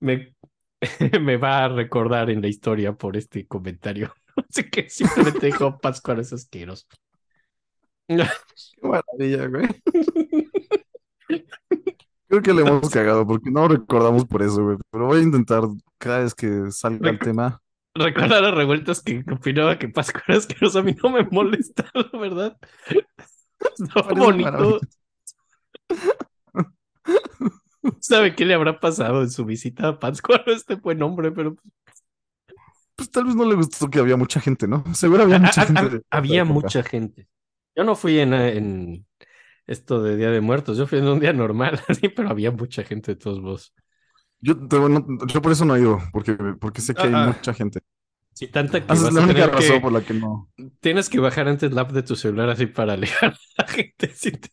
me, 0.00 0.35
me 1.20 1.36
va 1.36 1.64
a 1.64 1.68
recordar 1.68 2.30
en 2.30 2.40
la 2.40 2.48
historia 2.48 2.92
por 2.92 3.16
este 3.16 3.46
comentario. 3.46 4.12
Así 4.48 4.68
que 4.70 4.88
simplemente 4.88 5.46
dijo 5.46 5.78
Pátzcuaro 5.82 6.20
es 6.20 6.32
asqueroso. 6.32 6.86
Qué 8.08 8.24
maravilla, 8.82 9.46
güey. 9.48 9.68
Creo 12.28 12.42
que 12.42 12.52
le 12.52 12.62
hemos 12.62 12.88
cagado 12.90 13.26
porque 13.26 13.50
no 13.50 13.66
recordamos 13.68 14.26
por 14.26 14.42
eso, 14.42 14.62
güey. 14.62 14.78
Pero 14.90 15.06
voy 15.06 15.20
a 15.20 15.22
intentar 15.22 15.64
cada 15.98 16.20
vez 16.20 16.34
que 16.34 16.70
salga 16.70 17.10
el 17.10 17.18
tema. 17.18 17.60
Recuerda 17.94 18.40
las 18.40 18.54
revueltas 18.54 19.00
que 19.02 19.24
opinaba 19.30 19.78
que 19.78 19.88
Pátzcuaro 19.88 20.26
era 20.28 20.38
asqueroso. 20.38 20.78
A 20.78 20.82
mí 20.82 20.94
no 21.02 21.10
me 21.10 21.24
molesta, 21.24 21.90
la 21.94 22.18
verdad. 22.18 22.56
Parece 23.94 24.14
bonito. 24.14 24.80
¿Sabe 28.00 28.34
qué 28.34 28.44
le 28.44 28.54
habrá 28.54 28.80
pasado 28.80 29.22
en 29.22 29.30
su 29.30 29.44
visita 29.44 29.88
a 29.88 29.98
Pátzcuaro 29.98 30.52
este 30.52 30.76
buen 30.76 31.02
hombre? 31.02 31.32
Pero 31.32 31.54
pues, 31.54 31.66
Pues 32.96 33.10
tal 33.10 33.24
vez 33.24 33.34
no 33.34 33.44
le 33.44 33.54
gustó 33.56 33.88
que 33.90 33.98
había 33.98 34.16
mucha 34.16 34.40
gente, 34.40 34.66
¿no? 34.66 34.84
Seguro 34.94 35.22
había 35.24 35.38
mucha 35.38 35.62
Ha- 35.62 35.64
ha- 35.64 35.66
gente. 35.66 35.80
ha- 35.82 35.86
esa 35.86 36.00
había 36.10 36.44
mucha 36.44 36.82
gente. 36.82 37.28
Yo 37.74 37.84
no 37.84 37.94
fui 37.94 38.18
en, 38.18 38.32
en 38.34 39.06
esto 39.66 40.02
de 40.02 40.16
Día 40.16 40.30
de 40.30 40.40
Muertos, 40.40 40.78
yo 40.78 40.86
fui 40.86 40.98
en 40.98 41.08
un 41.08 41.20
día 41.20 41.32
normal, 41.32 41.80
pero 42.16 42.30
había 42.30 42.50
mucha 42.52 42.84
gente 42.84 43.12
de 43.12 43.16
todos 43.20 43.40
modos. 43.40 43.74
Yo, 44.40 44.56
te- 44.68 44.78
no- 44.78 45.06
yo 45.26 45.42
por 45.42 45.52
eso 45.52 45.64
no 45.64 45.76
he 45.76 45.80
ido, 45.80 45.98
porque, 46.12 46.34
porque 46.60 46.80
sé 46.80 46.94
que 46.94 47.02
hay 47.02 47.12
Ah, 47.14 47.24
ah. 47.24 47.26
mucha 47.36 47.54
gente. 47.54 47.80
Sí, 48.34 48.48
tanta 48.48 48.84
que 48.86 48.92
Esa 48.92 49.08
es 49.08 49.14
la 49.14 49.22
única 49.22 49.46
razón 49.46 49.80
por 49.80 49.92
la 49.92 50.02
que 50.02 50.12
no. 50.14 50.50
tienes 50.80 51.08
que 51.08 51.18
bajar 51.20 51.48
antes 51.48 51.72
la 51.72 51.82
app 51.82 51.92
de 51.92 52.02
tu 52.02 52.16
celular 52.16 52.50
así 52.50 52.66
para 52.66 52.92
alejar 52.94 53.32
a 53.58 53.62
la 53.62 53.68
gente. 53.68 54.08
sí 54.14 54.32
te-. 54.32 54.50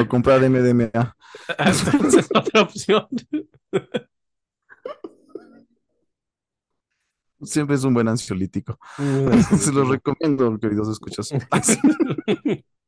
O 0.00 0.08
comprar 0.08 0.40
MDMA. 0.40 0.90
Ah, 1.58 1.70
Esa 1.70 1.90
es 1.90 2.28
otra 2.34 2.62
opción. 2.62 3.06
Siempre 7.42 7.76
es 7.76 7.84
un 7.84 7.94
buen 7.94 8.08
ansiolítico. 8.08 8.78
Se 9.58 9.72
los 9.72 9.88
recomiendo, 9.88 10.58
queridos 10.58 10.88
escuchas. 10.88 11.30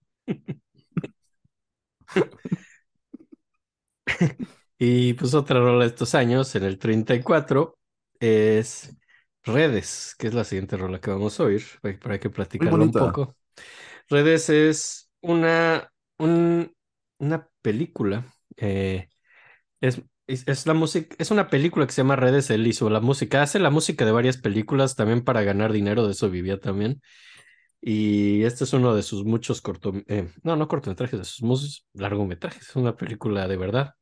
Y 4.82 5.12
pues 5.12 5.34
otra 5.34 5.60
rola 5.60 5.84
de 5.84 5.90
estos 5.90 6.14
años, 6.14 6.54
en 6.56 6.64
el 6.64 6.78
34, 6.78 7.78
es 8.18 8.96
Redes, 9.42 10.14
que 10.18 10.28
es 10.28 10.34
la 10.34 10.44
siguiente 10.44 10.78
rola 10.78 11.00
que 11.00 11.10
vamos 11.10 11.38
a 11.38 11.44
oír, 11.44 11.62
para 12.02 12.18
que 12.18 12.30
platicarlo 12.30 12.82
un 12.82 12.90
poco. 12.90 13.36
Redes 14.08 14.48
es 14.48 15.10
una, 15.20 15.89
un- 16.20 16.74
una 17.18 17.48
película, 17.62 18.26
eh, 18.56 19.08
es, 19.80 20.02
es, 20.26 20.48
es 20.48 20.66
la 20.66 20.74
música, 20.74 21.16
es 21.18 21.30
una 21.30 21.48
película 21.50 21.86
que 21.86 21.92
se 21.92 22.02
llama 22.02 22.16
Redes, 22.16 22.50
él 22.50 22.66
hizo 22.66 22.90
la 22.90 23.00
música, 23.00 23.42
hace 23.42 23.58
la 23.60 23.70
música 23.70 24.04
de 24.06 24.12
varias 24.12 24.38
películas 24.38 24.96
también 24.96 25.24
para 25.24 25.42
ganar 25.42 25.72
dinero, 25.72 26.06
de 26.06 26.12
eso 26.12 26.30
vivía 26.30 26.60
también. 26.60 27.02
Y 27.82 28.44
este 28.44 28.64
es 28.64 28.72
uno 28.74 28.94
de 28.94 29.02
sus 29.04 29.24
muchos 29.24 29.60
corto, 29.62 29.92
eh, 30.08 30.28
no, 30.44 30.56
no 30.56 30.68
cortometrajes, 30.68 31.18
de 31.20 31.24
sus 31.26 31.42
muchos 31.42 31.86
largometrajes, 31.94 32.68
es 32.70 32.76
una 32.76 32.96
película 32.96 33.48
de 33.48 33.56
verdad. 33.58 33.94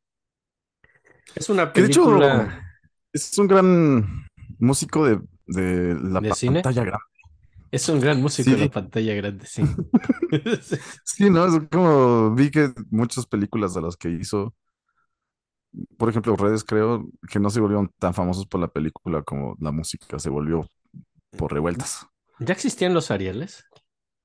Es 1.34 1.48
una 1.48 1.72
Que 1.72 1.80
de 1.82 1.86
hecho 1.88 2.04
película 2.08 2.64
es 3.12 3.38
un 3.38 3.48
gran 3.48 4.26
músico 4.58 5.06
de, 5.06 5.20
de 5.46 5.94
la 6.02 6.22
¿De 6.24 6.32
cine? 6.34 6.64
pantalla 6.64 6.82
grande. 6.84 7.17
Es 7.70 7.88
un 7.88 8.00
gran 8.00 8.20
músico 8.22 8.54
en 8.54 8.56
Sí. 8.56 8.62
la 8.62 8.70
pantalla 8.70 9.14
grande, 9.14 9.46
sí. 9.46 9.62
Sí, 11.04 11.30
¿no? 11.30 11.46
Es 11.46 11.68
como 11.70 12.34
vi 12.34 12.50
que 12.50 12.72
muchas 12.90 13.26
películas 13.26 13.74
de 13.74 13.82
las 13.82 13.96
que 13.96 14.10
hizo, 14.10 14.54
por 15.96 16.08
ejemplo, 16.08 16.36
Redes, 16.36 16.64
creo 16.64 17.06
que 17.30 17.38
no 17.40 17.50
se 17.50 17.60
volvieron 17.60 17.90
tan 17.98 18.14
famosos 18.14 18.46
por 18.46 18.60
la 18.60 18.68
película 18.68 19.22
como 19.22 19.56
la 19.60 19.70
música 19.72 20.18
se 20.18 20.30
volvió 20.30 20.66
por 21.36 21.52
revueltas. 21.52 22.06
¿Ya 22.40 22.52
existían 22.54 22.94
los 22.94 23.10
Arieles? 23.10 23.64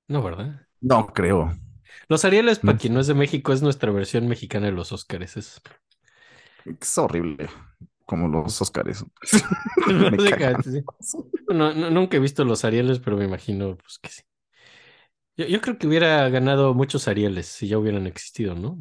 No, 0.07 0.23
¿verdad? 0.23 0.67
No 0.81 1.07
creo. 1.07 1.51
Los 2.09 2.25
Arieles, 2.25 2.59
para 2.59 2.73
No. 2.73 2.79
quien 2.79 2.93
no 2.93 2.99
es 2.99 3.07
de 3.07 3.13
México, 3.13 3.53
es 3.53 3.61
nuestra 3.61 3.91
versión 3.91 4.27
mexicana 4.27 4.67
de 4.67 4.71
los 4.73 4.91
Óscares. 4.91 5.37
Es... 5.37 5.61
Es 6.65 6.97
horrible. 6.97 7.49
Como 8.05 8.27
los 8.27 8.61
Óscares. 8.61 9.05
No, 11.49 11.73
no- 11.73 11.89
nunca 11.89 12.17
he 12.17 12.19
visto 12.19 12.43
los 12.45 12.65
Arieles, 12.65 12.99
pero 12.99 13.17
me 13.17 13.25
imagino 13.25 13.77
pues, 13.77 13.99
que 13.99 14.09
sí. 14.09 14.21
Yo, 15.35 15.45
yo 15.45 15.61
creo 15.61 15.77
que 15.77 15.87
hubiera 15.87 16.29
ganado 16.29 16.73
muchos 16.73 17.07
Arieles 17.07 17.47
si 17.47 17.67
ya 17.67 17.77
hubieran 17.77 18.07
existido, 18.07 18.55
¿no? 18.55 18.77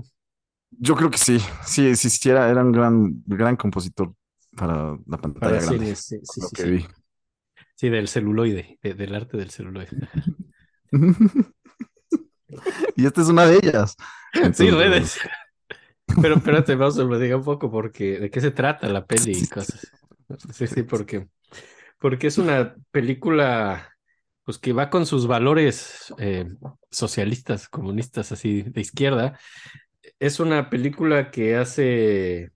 Yo 0.71 0.95
creo 0.97 1.11
que 1.11 1.19
sí. 1.19 1.39
Sí, 1.65 1.95
sí, 1.97 2.31
era, 2.31 2.49
un 2.63 2.73
gran, 2.73 3.23
gran 3.27 3.57
compositor 3.57 4.15
para 4.57 4.97
la 5.07 5.19
pantalla 5.19 5.53
Para 5.53 5.63
grande. 5.63 5.95
sí, 5.95 6.19
sí, 6.23 6.41
lo 6.41 6.49
sí, 6.49 6.57
que 6.57 6.63
sí. 6.63 6.71
vi. 6.71 6.87
Sí, 7.75 7.89
del 7.89 8.09
celuloide, 8.09 8.79
de- 8.83 8.95
del 8.95 9.15
arte 9.15 9.37
del 9.37 9.51
celuloide. 9.51 9.89
Y 12.97 13.07
esta 13.07 13.23
es 13.23 13.29
una 13.29 13.47
de 13.47 13.57
ellas. 13.57 13.97
Sí, 14.55 14.71
redes. 14.71 15.19
Pero 16.21 16.37
espérate, 16.37 16.75
vamos 16.75 16.99
a 16.99 17.07
platicar 17.07 17.37
un 17.37 17.45
poco 17.45 17.71
porque 17.71 18.19
de 18.19 18.31
qué 18.31 18.41
se 18.41 18.51
trata 18.51 18.89
la 18.89 19.07
peli 19.07 19.33
y 19.33 19.47
cosas. 19.49 19.91
Sí, 20.53 20.67
sí, 20.67 20.83
porque, 20.83 21.29
porque 21.99 22.27
es 22.27 22.39
una 22.39 22.75
película 22.91 23.93
pues 24.45 24.59
que 24.59 24.73
va 24.73 24.91
con 24.91 25.07
sus 25.07 25.27
valores 25.27 26.13
eh, 26.19 26.47
socialistas, 26.91 27.69
comunistas, 27.69 28.33
así 28.33 28.63
de 28.63 28.81
izquierda. 28.81 29.39
Es 30.19 30.41
una 30.41 30.69
película 30.69 31.31
que 31.31 31.57
hace 31.57 32.51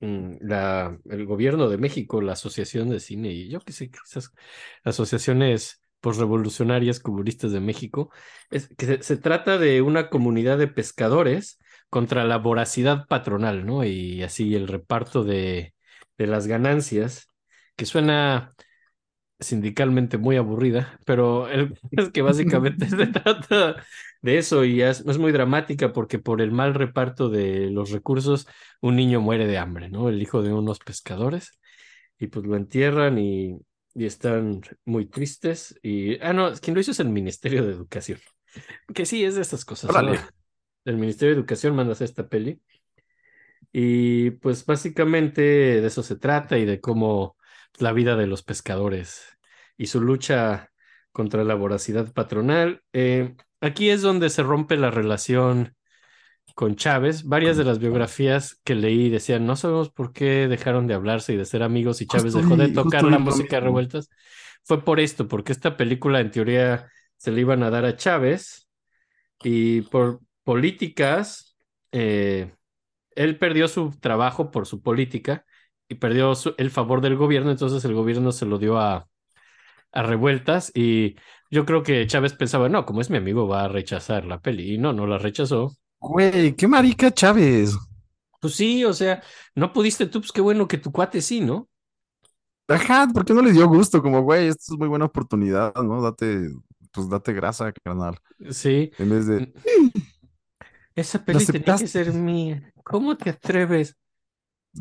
mm, 0.00 0.36
la, 0.40 0.98
el 1.10 1.26
gobierno 1.26 1.68
de 1.68 1.78
México, 1.78 2.20
la 2.20 2.32
Asociación 2.32 2.90
de 2.90 3.00
Cine 3.00 3.32
y 3.32 3.48
yo 3.48 3.60
qué 3.60 3.72
sé, 3.72 3.90
esas 4.04 4.32
asociaciones 4.84 5.80
posrevolucionarias 6.00 7.00
comunistas 7.00 7.52
de 7.52 7.60
México. 7.60 8.10
Es 8.50 8.68
que 8.76 9.02
se 9.02 9.16
trata 9.16 9.58
de 9.58 9.82
una 9.82 10.10
comunidad 10.10 10.58
de 10.58 10.68
pescadores 10.68 11.58
contra 11.90 12.24
la 12.24 12.38
voracidad 12.38 13.06
patronal, 13.08 13.66
¿no? 13.66 13.84
Y 13.84 14.22
así 14.22 14.54
el 14.54 14.68
reparto 14.68 15.24
de, 15.24 15.74
de 16.18 16.26
las 16.26 16.46
ganancias, 16.46 17.28
que 17.76 17.86
suena 17.86 18.52
sindicalmente 19.40 20.18
muy 20.18 20.36
aburrida, 20.36 20.98
pero 21.06 21.48
el, 21.48 21.78
es 21.90 22.10
que 22.10 22.22
básicamente 22.22 22.88
se 22.88 23.06
trata 23.08 23.84
de 24.22 24.38
eso 24.38 24.64
y 24.64 24.82
es, 24.82 25.00
es 25.00 25.18
muy 25.18 25.32
dramática 25.32 25.92
porque 25.92 26.18
por 26.18 26.40
el 26.42 26.52
mal 26.52 26.74
reparto 26.74 27.30
de 27.30 27.70
los 27.70 27.90
recursos 27.90 28.46
un 28.80 28.96
niño 28.96 29.20
muere 29.20 29.46
de 29.46 29.58
hambre, 29.58 29.88
¿no? 29.88 30.08
El 30.08 30.20
hijo 30.22 30.42
de 30.42 30.52
unos 30.52 30.78
pescadores 30.78 31.58
y 32.18 32.26
pues 32.26 32.46
lo 32.46 32.56
entierran 32.56 33.18
y, 33.18 33.58
y 33.94 34.04
están 34.04 34.60
muy 34.84 35.06
tristes 35.06 35.78
y, 35.82 36.20
ah, 36.20 36.32
no, 36.32 36.52
quien 36.54 36.74
lo 36.74 36.80
hizo 36.80 36.90
es 36.90 37.00
el 37.00 37.08
Ministerio 37.08 37.64
de 37.64 37.72
Educación, 37.72 38.20
que 38.94 39.06
sí, 39.06 39.24
es 39.24 39.36
de 39.36 39.42
estas 39.42 39.64
cosas. 39.64 39.90
El 40.84 40.96
Ministerio 40.96 41.34
de 41.34 41.40
Educación 41.40 41.76
manda 41.76 41.92
hacer 41.92 42.06
esta 42.06 42.28
peli 42.28 42.60
y 43.72 44.30
pues 44.32 44.64
básicamente 44.66 45.40
de 45.42 45.86
eso 45.86 46.02
se 46.02 46.16
trata 46.16 46.58
y 46.58 46.64
de 46.64 46.80
cómo 46.80 47.36
la 47.78 47.92
vida 47.92 48.16
de 48.16 48.26
los 48.26 48.42
pescadores 48.42 49.38
y 49.76 49.86
su 49.86 50.00
lucha 50.00 50.70
contra 51.12 51.44
la 51.44 51.54
voracidad 51.54 52.12
patronal. 52.12 52.82
Eh, 52.92 53.36
aquí 53.60 53.90
es 53.90 54.02
donde 54.02 54.30
se 54.30 54.42
rompe 54.42 54.76
la 54.76 54.90
relación 54.90 55.74
con 56.54 56.76
Chávez. 56.76 57.24
Varias 57.24 57.56
de 57.56 57.64
las 57.64 57.78
biografías 57.78 58.60
que 58.64 58.74
leí 58.74 59.08
decían, 59.08 59.46
no 59.46 59.56
sabemos 59.56 59.90
por 59.90 60.12
qué 60.12 60.48
dejaron 60.48 60.86
de 60.86 60.94
hablarse 60.94 61.32
y 61.32 61.36
de 61.36 61.44
ser 61.44 61.62
amigos 61.62 62.00
y 62.00 62.06
Chávez 62.06 62.34
Justo 62.34 62.40
dejó 62.40 62.56
de 62.56 62.68
tocar 62.68 63.04
la 63.04 63.18
música 63.18 63.56
de 63.56 63.60
revueltas. 63.60 64.08
Fue 64.64 64.84
por 64.84 65.00
esto, 65.00 65.26
porque 65.26 65.52
esta 65.52 65.76
película 65.76 66.20
en 66.20 66.30
teoría 66.30 66.90
se 67.16 67.30
le 67.30 67.40
iban 67.40 67.62
a 67.62 67.70
dar 67.70 67.84
a 67.84 67.96
Chávez 67.96 68.68
y 69.42 69.82
por 69.82 70.20
políticas, 70.44 71.56
eh, 71.92 72.54
él 73.16 73.38
perdió 73.38 73.68
su 73.68 73.90
trabajo 74.00 74.50
por 74.50 74.66
su 74.66 74.82
política 74.82 75.44
y 75.88 75.96
perdió 75.96 76.34
su- 76.36 76.54
el 76.58 76.70
favor 76.70 77.00
del 77.02 77.16
gobierno, 77.16 77.50
entonces 77.50 77.84
el 77.84 77.94
gobierno 77.94 78.32
se 78.32 78.46
lo 78.46 78.58
dio 78.58 78.78
a, 78.78 79.08
a 79.92 80.02
revueltas 80.02 80.72
y 80.74 81.16
yo 81.50 81.66
creo 81.66 81.82
que 81.82 82.06
Chávez 82.06 82.34
pensaba, 82.34 82.68
no, 82.68 82.86
como 82.86 83.00
es 83.00 83.10
mi 83.10 83.18
amigo 83.18 83.48
va 83.48 83.64
a 83.64 83.68
rechazar 83.68 84.24
la 84.26 84.40
peli 84.40 84.74
y 84.74 84.78
no, 84.78 84.92
no 84.92 85.06
la 85.06 85.18
rechazó. 85.18 85.76
Güey, 86.00 86.54
qué 86.56 86.68
marica 86.68 87.10
Chávez. 87.10 87.74
Pues 88.40 88.54
sí, 88.54 88.84
o 88.84 88.92
sea, 88.94 89.22
no 89.54 89.72
pudiste 89.72 90.06
tú, 90.06 90.20
pues 90.20 90.32
qué 90.32 90.40
bueno 90.40 90.66
que 90.68 90.78
tu 90.78 90.92
cuate 90.92 91.20
sí, 91.20 91.40
¿no? 91.40 91.68
Ajá, 92.68 93.08
¿por 93.12 93.24
qué 93.24 93.34
no 93.34 93.42
le 93.42 93.52
dio 93.52 93.66
gusto? 93.68 94.00
Como, 94.00 94.22
güey, 94.22 94.46
esto 94.48 94.74
es 94.74 94.78
muy 94.78 94.86
buena 94.88 95.06
oportunidad, 95.06 95.74
¿no? 95.74 96.00
Date, 96.02 96.50
pues 96.92 97.08
date 97.08 97.32
grasa, 97.32 97.72
carnal. 97.72 98.16
Sí. 98.50 98.90
En 98.98 99.10
vez 99.10 99.26
de, 99.26 99.52
Esa 100.94 101.24
peli 101.24 101.46
tenía 101.46 101.76
que 101.76 101.86
ser 101.86 102.12
mía. 102.12 102.72
¿Cómo 102.84 103.16
te 103.16 103.30
atreves? 103.30 103.96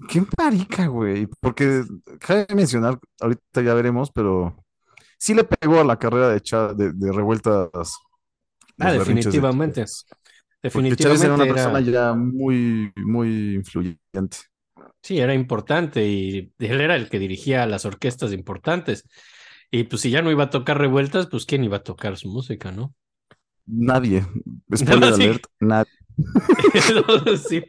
qué 0.10 0.24
marica, 0.38 0.88
güey. 0.88 1.28
Porque 1.39 1.84
cabe 2.20 2.47
mencionar, 2.55 2.99
ahorita 3.20 3.62
ya 3.62 3.74
veremos, 3.74 4.12
pero 4.12 4.55
sí 5.18 5.34
le 5.34 5.43
pegó 5.45 5.80
a 5.82 5.84
la 5.86 5.99
carrera 5.99 6.30
de, 6.30 6.41
Cha- 6.41 6.74
de, 6.74 6.93
de 6.93 7.12
revueltas. 7.12 7.97
Ah, 8.80 8.91
berrinches 8.95 9.36
de 9.36 9.41
definitivamente. 9.41 9.82
Chávez. 9.82 10.05
Chávez 10.97 11.24
era 11.24 11.34
Definitivamente 11.34 11.36
una 11.36 11.47
persona 11.47 11.80
ya 11.82 12.14
muy, 12.14 12.91
muy 12.97 13.55
influyente. 13.55 14.38
Sí, 15.01 15.20
era 15.20 15.34
importante 15.34 16.05
y 16.07 16.53
él 16.60 16.82
era 16.82 16.95
el 16.95 17.10
que 17.10 17.20
dirigía 17.20 17.66
las 17.66 17.86
orquestas 17.86 18.34
importantes. 18.34 19.07
Y 19.72 19.84
pues 19.86 20.01
si 20.01 20.12
ya 20.12 20.22
no 20.22 20.32
iba 20.32 20.45
a 20.45 20.49
tocar 20.49 20.78
revueltas, 20.80 21.28
pues 21.28 21.45
quién 21.45 21.64
iba 21.64 21.78
a 21.78 21.84
tocar 21.84 22.18
su 22.18 22.30
música, 22.30 22.72
¿no? 22.72 22.95
Nadie. 23.68 24.26
Spoiler 24.76 25.14
sí. 25.14 25.24
alert, 25.24 25.45
nadie. 25.60 25.99
Sí. 27.47 27.63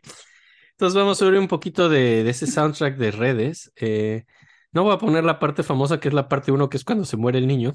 Entonces 0.72 0.96
vamos 0.98 1.20
a 1.22 1.24
ver 1.26 1.38
un 1.40 1.48
poquito 1.48 1.88
de, 1.88 2.24
de 2.24 2.30
ese 2.30 2.46
soundtrack 2.46 2.96
de 2.96 3.10
redes. 3.12 3.72
Eh, 3.76 4.24
no 4.72 4.84
voy 4.84 4.94
a 4.94 4.98
poner 4.98 5.24
la 5.24 5.38
parte 5.38 5.62
famosa, 5.62 6.00
que 6.00 6.08
es 6.08 6.14
la 6.14 6.28
parte 6.28 6.52
uno, 6.52 6.68
que 6.70 6.76
es 6.78 6.84
cuando 6.84 7.04
se 7.04 7.16
muere 7.16 7.38
el 7.38 7.46
niño. 7.48 7.74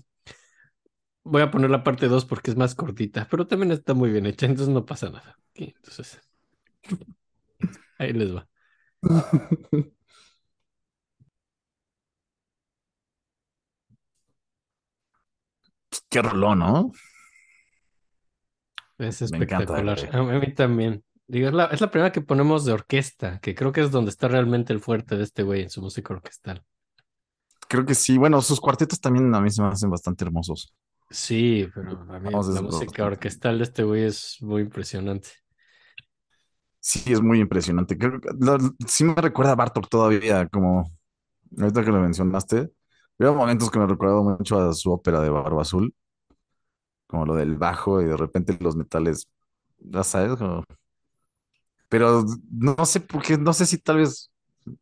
Voy 1.23 1.41
a 1.41 1.51
poner 1.51 1.69
la 1.71 1.83
parte 1.83 2.07
dos 2.07 2.23
porque 2.25 2.51
es 2.51 2.57
más 2.57 2.75
cortita, 2.75 3.27
pero 3.29 3.47
también 3.47 3.71
está 3.71 3.93
muy 3.93 4.11
bien 4.11 4.25
hecha, 4.27 4.45
entonces 4.45 4.73
no 4.73 4.85
pasa 4.85 5.09
nada. 5.09 5.37
Ok, 5.51 5.61
entonces, 5.75 6.21
ahí 7.97 8.13
les 8.13 8.33
va. 8.35 8.47
Qué 16.09 16.21
rolón, 16.21 16.59
¿no? 16.59 16.91
Es 18.97 19.21
Me 19.27 19.37
encanta, 19.37 19.73
espectacular. 19.77 20.09
A 20.11 20.23
mí 20.23 20.53
también. 20.53 21.03
Digo, 21.27 21.47
es 21.47 21.53
la, 21.53 21.65
es 21.67 21.81
la 21.81 21.89
primera 21.91 22.11
que 22.11 22.21
ponemos 22.21 22.65
de 22.65 22.73
orquesta, 22.73 23.39
que 23.41 23.55
creo 23.55 23.71
que 23.71 23.81
es 23.81 23.91
donde 23.91 24.11
está 24.11 24.27
realmente 24.27 24.73
el 24.73 24.79
fuerte 24.79 25.17
de 25.17 25.23
este 25.23 25.43
güey 25.43 25.63
en 25.63 25.69
su 25.69 25.81
música 25.81 26.13
orquestal. 26.13 26.63
Creo 27.67 27.85
que 27.85 27.93
sí. 27.95 28.17
Bueno, 28.17 28.41
sus 28.41 28.59
cuartetos 28.59 28.99
también 28.99 29.33
a 29.35 29.41
mí 29.41 29.49
se 29.51 29.61
me 29.61 29.67
hacen 29.69 29.89
bastante 29.91 30.23
hermosos. 30.25 30.73
Sí, 31.09 31.67
pero 31.73 31.91
a 32.11 32.19
mí 32.19 32.29
Vamos, 32.31 32.47
la 32.47 32.61
música 32.61 33.05
orquestal 33.05 33.57
de 33.59 33.63
este 33.63 33.83
güey 33.83 34.03
es 34.03 34.37
muy 34.41 34.61
impresionante. 34.63 35.29
Sí, 36.79 37.11
es 37.13 37.21
muy 37.21 37.39
impresionante. 37.39 37.97
Creo 37.97 38.21
que 38.21 38.29
lo- 38.39 38.57
sí 38.87 39.03
me 39.03 39.15
recuerda 39.15 39.53
a 39.53 39.55
Bartok 39.55 39.89
todavía, 39.89 40.47
como 40.49 40.91
ahorita 41.59 41.83
que 41.85 41.91
lo 41.91 42.01
mencionaste. 42.01 42.71
Había 43.19 43.33
momentos 43.33 43.71
que 43.71 43.79
me 43.79 43.87
recuerdo 43.87 44.23
mucho 44.23 44.59
a 44.59 44.73
su 44.73 44.91
ópera 44.91 45.21
de 45.21 45.29
Barba 45.29 45.61
Azul, 45.63 45.95
como 47.07 47.25
lo 47.25 47.35
del 47.35 47.57
bajo 47.57 48.01
y 48.01 48.05
de 48.05 48.17
repente 48.17 48.57
los 48.61 48.75
metales, 48.75 49.27
ya 49.79 50.03
sabes, 50.03 50.37
como- 50.37 50.63
pero 51.89 52.25
no 52.51 52.85
sé 52.85 52.99
por 53.01 53.21
qué, 53.23 53.37
no 53.37 53.53
sé 53.53 53.65
si 53.65 53.77
tal 53.77 53.97
vez 53.97 54.31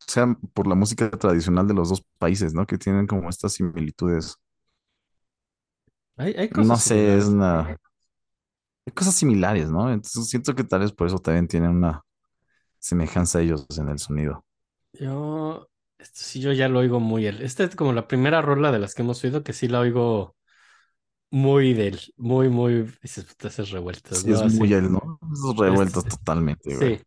sea 0.08 0.28
por 0.54 0.68
la 0.68 0.76
música 0.76 1.10
tradicional 1.12 1.68
de 1.68 1.74
los 1.74 1.90
dos 1.90 2.04
países, 2.18 2.54
¿no? 2.54 2.66
Que 2.66 2.78
tienen 2.78 3.08
como 3.08 3.30
estas 3.30 3.54
similitudes. 3.54 4.38
Hay, 6.18 6.34
hay 6.38 6.50
No 6.52 6.78
cosas 6.78 6.80
sé, 6.80 7.18
es 7.18 7.26
una... 7.26 7.78
Hay 8.86 8.94
cosas 8.94 9.16
similares, 9.16 9.70
¿no? 9.70 9.92
Entonces 9.92 10.30
siento 10.30 10.56
que 10.56 10.64
tal 10.64 10.82
vez 10.82 10.92
por 10.94 11.08
eso 11.08 11.20
también 11.20 11.48
tienen 11.48 11.72
una 11.72 12.04
semejanza 12.80 13.42
ellos 13.42 13.66
en 13.80 13.90
el 13.90 14.00
sonido. 14.00 14.46
Yo, 14.94 15.70
esto 15.98 16.20
sí, 16.22 16.40
yo 16.42 16.52
ya 16.54 16.70
lo 16.70 16.80
oigo 16.80 17.00
muy. 17.00 17.26
Esta 17.28 17.64
es 17.64 17.76
como 17.76 17.94
la 17.94 18.08
primera 18.08 18.42
rola 18.42 18.72
de 18.72 18.80
las 18.80 18.94
que 18.94 19.02
hemos 19.02 19.24
oído 19.24 19.44
que 19.44 19.54
sí 19.54 19.68
la 19.68 19.80
oigo 19.80 20.36
muy 21.34 21.74
de 21.74 21.88
él, 21.88 22.00
muy, 22.18 22.50
muy, 22.50 22.88
esas 23.02 23.72
revueltas, 23.72 24.20
Sí, 24.20 24.30
¿no? 24.30 24.44
es 24.46 24.54
muy 24.54 24.72
él, 24.74 24.92
¿no? 24.92 25.20
Esos 25.34 25.58
revueltos 25.58 26.06
totalmente, 26.06 26.76
güey. 26.76 26.98
sí. 26.98 27.02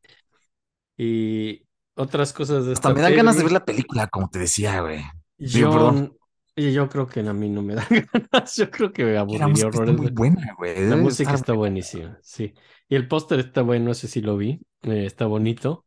Y 0.96 1.62
otras 1.94 2.32
cosas 2.32 2.66
de 2.66 2.72
Hasta 2.72 2.88
esta 2.88 2.94
me 2.94 3.02
dan 3.02 3.14
ganas 3.16 3.36
de 3.36 3.42
ver 3.44 3.52
la 3.52 3.64
película, 3.64 4.06
como 4.08 4.28
te 4.28 4.38
decía, 4.40 4.80
güey. 4.80 5.02
Yo, 5.38 5.70
perdón. 5.70 6.16
yo 6.56 6.88
creo 6.88 7.06
que 7.06 7.20
a 7.20 7.32
mí 7.32 7.48
no 7.48 7.62
me 7.62 7.74
dan 7.74 7.86
ganas, 8.12 8.56
yo 8.56 8.70
creo 8.70 8.92
que 8.92 9.04
me 9.04 9.16
aburriría 9.18 9.68
está 9.68 9.84
muy 9.92 10.10
buena, 10.10 10.54
güey. 10.58 10.88
La 10.88 10.96
música 10.96 11.34
está 11.34 11.52
buenísima, 11.52 12.18
sí. 12.22 12.54
Y 12.88 12.94
el 12.96 13.08
póster 13.08 13.40
está 13.40 13.62
bueno, 13.62 13.90
ese 13.90 14.08
sí 14.08 14.20
lo 14.22 14.36
vi, 14.36 14.60
eh, 14.82 15.06
está 15.06 15.26
bonito, 15.26 15.84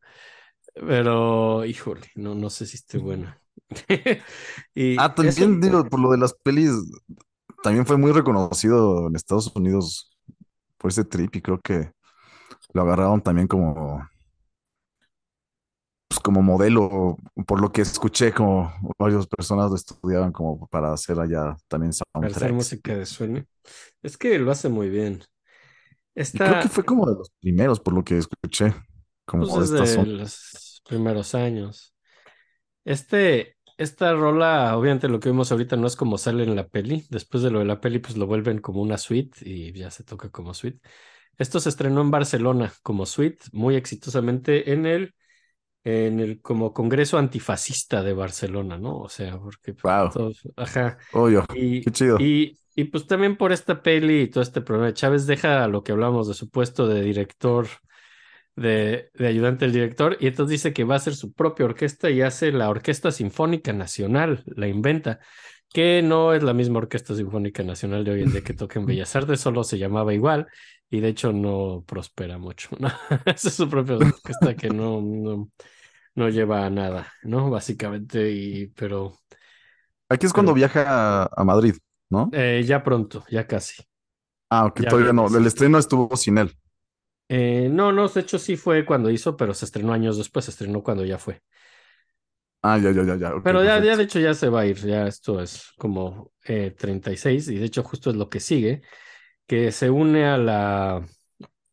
pero 0.73 1.65
híjole, 1.65 2.07
no, 2.15 2.35
no 2.35 2.49
sé 2.49 2.65
si 2.65 2.77
esté 2.77 2.97
bueno. 2.97 3.35
Y 4.75 4.95
Ah, 4.97 5.13
eso, 5.21 5.45
también 5.45 5.61
digo, 5.61 5.85
por 5.89 5.99
lo 5.99 6.11
de 6.11 6.17
las 6.17 6.33
pelis, 6.33 6.71
también 7.63 7.85
fue 7.85 7.97
muy 7.97 8.11
reconocido 8.11 9.07
en 9.07 9.15
Estados 9.15 9.51
Unidos 9.55 10.11
por 10.77 10.91
ese 10.91 11.05
trip 11.05 11.35
y 11.35 11.41
creo 11.41 11.59
que 11.61 11.91
lo 12.73 12.81
agarraron 12.83 13.21
también 13.21 13.47
como, 13.47 14.07
pues 16.07 16.19
como 16.21 16.41
modelo, 16.41 17.17
por 17.47 17.61
lo 17.61 17.71
que 17.71 17.81
escuché, 17.81 18.33
como 18.33 18.71
varias 18.97 19.27
personas 19.27 19.69
lo 19.69 19.75
estudiaban 19.75 20.31
como 20.31 20.67
para 20.67 20.93
hacer 20.93 21.19
allá 21.19 21.55
también 21.67 21.91
para 22.21 22.35
hacer 22.35 22.51
soundtracks. 22.51 22.53
música 22.53 22.95
de 22.95 23.05
sueño, 23.05 23.45
es 24.03 24.17
que 24.17 24.39
lo 24.39 24.51
hace 24.51 24.69
muy 24.69 24.89
bien. 24.89 25.23
Y 26.33 26.41
creo 26.41 26.57
que 26.59 26.67
Esta, 26.67 26.69
fue 26.69 26.85
como 26.85 27.05
de 27.07 27.15
los 27.15 27.29
primeros, 27.39 27.79
por 27.79 27.93
lo 27.93 28.03
que 28.03 28.17
escuché, 28.17 28.73
como 29.25 29.47
pues 29.47 29.55
desde 29.57 29.85
son. 29.85 30.17
los 30.17 30.81
primeros 30.87 31.35
años. 31.35 31.95
Este, 32.85 33.57
esta 33.79 34.13
rola, 34.13 34.77
obviamente 34.77 35.07
lo 35.09 35.19
que 35.19 35.29
vimos 35.29 35.51
ahorita 35.51 35.75
no 35.77 35.87
es 35.87 35.95
como 35.95 36.17
sale 36.17 36.43
en 36.43 36.55
la 36.55 36.67
peli. 36.67 37.05
Después 37.09 37.43
de 37.43 37.51
lo 37.51 37.59
de 37.59 37.65
la 37.65 37.81
peli, 37.81 37.99
pues 37.99 38.17
lo 38.17 38.27
vuelven 38.27 38.59
como 38.59 38.81
una 38.81 38.97
suite 38.97 39.39
y 39.49 39.73
ya 39.73 39.91
se 39.91 40.03
toca 40.03 40.29
como 40.31 40.53
suite. 40.53 40.79
Esto 41.37 41.59
se 41.59 41.69
estrenó 41.69 42.01
en 42.01 42.11
Barcelona 42.11 42.73
como 42.83 43.05
suite, 43.05 43.39
muy 43.53 43.75
exitosamente 43.75 44.73
en 44.73 44.85
el, 44.85 45.15
en 45.83 46.19
el 46.19 46.41
como 46.41 46.73
Congreso 46.73 47.17
Antifascista 47.17 48.03
de 48.03 48.13
Barcelona, 48.13 48.77
¿no? 48.77 48.99
O 48.99 49.09
sea, 49.09 49.39
porque 49.39 49.73
pues, 49.73 49.83
Wow, 49.83 50.11
todos, 50.11 50.41
ajá. 50.57 50.97
obvio, 51.11 51.45
Y, 51.51 51.85
qué 51.85 51.91
chido. 51.91 52.17
y, 52.17 52.59
y 52.75 52.85
pues 52.85 53.07
también 53.07 53.37
por 53.37 53.51
esta 53.51 53.81
peli 53.83 54.21
y 54.23 54.27
todo 54.29 54.43
este 54.43 54.61
problema, 54.61 54.93
Chávez 54.93 55.27
deja 55.27 55.67
lo 55.67 55.83
que 55.83 55.91
hablamos 55.93 56.27
de 56.27 56.33
su 56.35 56.49
puesto 56.49 56.87
de 56.87 57.01
director, 57.01 57.67
de, 58.59 59.09
de 59.13 59.27
ayudante 59.27 59.65
del 59.65 59.73
director, 59.73 60.17
y 60.19 60.27
entonces 60.27 60.51
dice 60.51 60.73
que 60.73 60.83
va 60.83 60.95
a 60.95 60.97
hacer 60.97 61.15
su 61.15 61.33
propia 61.33 61.65
orquesta 61.65 62.09
y 62.09 62.21
hace 62.21 62.51
la 62.51 62.69
Orquesta 62.69 63.11
Sinfónica 63.11 63.73
Nacional, 63.73 64.43
la 64.47 64.67
inventa, 64.67 65.19
que 65.73 66.01
no 66.01 66.33
es 66.33 66.43
la 66.43 66.53
misma 66.53 66.79
Orquesta 66.79 67.15
Sinfónica 67.15 67.63
Nacional 67.63 68.03
de 68.03 68.11
hoy 68.11 68.23
en 68.23 68.31
día 68.31 68.41
que 68.43 68.53
toca 68.53 68.79
en 68.79 68.85
Bellas 68.87 69.15
Artes, 69.15 69.39
solo 69.39 69.63
se 69.63 69.77
llamaba 69.77 70.13
igual, 70.13 70.47
y 70.89 70.99
de 70.99 71.09
hecho 71.09 71.31
no 71.33 71.83
prospera 71.87 72.37
mucho, 72.37 72.69
¿no? 72.79 72.89
Esa 73.25 73.49
es 73.49 73.55
su 73.55 73.69
propia 73.69 73.95
orquesta 73.97 74.55
que 74.55 74.69
no, 74.69 75.01
no, 75.01 75.49
no 76.15 76.29
lleva 76.29 76.65
a 76.65 76.69
nada, 76.69 77.11
¿no? 77.23 77.49
Básicamente, 77.49 78.31
y, 78.31 78.67
pero 78.67 79.13
Aquí 80.09 80.25
es 80.25 80.33
cuando 80.33 80.53
viaja 80.53 81.23
a, 81.23 81.29
a 81.35 81.43
Madrid, 81.43 81.75
¿no? 82.09 82.29
eh, 82.31 82.63
ya 82.65 82.83
pronto, 82.83 83.25
ya 83.29 83.47
casi. 83.47 83.83
Ah, 84.49 84.65
ok, 84.65 84.81
Ya 84.81 84.89
todavía 84.89 85.13
no. 85.13 85.27
El 85.35 85.45
estreno 85.45 85.77
estuvo 85.77 86.15
sin 86.15 86.37
él. 86.37 86.55
Eh, 87.29 87.69
no, 87.71 87.91
no, 87.91 88.07
de 88.09 88.21
hecho 88.21 88.39
sí 88.39 88.57
fue 88.57 88.85
cuando 88.85 89.09
hizo, 89.11 89.37
pero 89.37 89.53
se 89.53 89.65
estrenó 89.65 89.93
años 89.93 90.17
después, 90.17 90.45
se 90.45 90.51
estrenó 90.51 90.83
cuando 90.83 91.05
ya 91.05 91.17
fue. 91.19 91.41
Ah, 92.61 92.77
ya, 92.77 92.91
ya, 92.91 93.03
ya, 93.03 93.15
ya. 93.17 93.29
Pero 93.41 93.63
ya, 93.63 93.79
ya 93.79 93.95
de 93.95 94.03
hecho 94.03 94.19
ya 94.19 94.33
se 94.33 94.49
va 94.49 94.61
a 94.61 94.65
ir, 94.65 94.77
ya 94.85 95.07
esto 95.07 95.41
es 95.41 95.71
como 95.77 96.33
eh, 96.43 96.71
36 96.71 97.47
y 97.47 97.55
de 97.57 97.65
hecho 97.65 97.83
justo 97.83 98.09
es 98.09 98.15
lo 98.17 98.29
que 98.29 98.39
sigue, 98.41 98.81
que 99.47 99.71
se 99.71 99.89
une 99.89 100.25
a 100.27 100.37
la, 100.37 101.05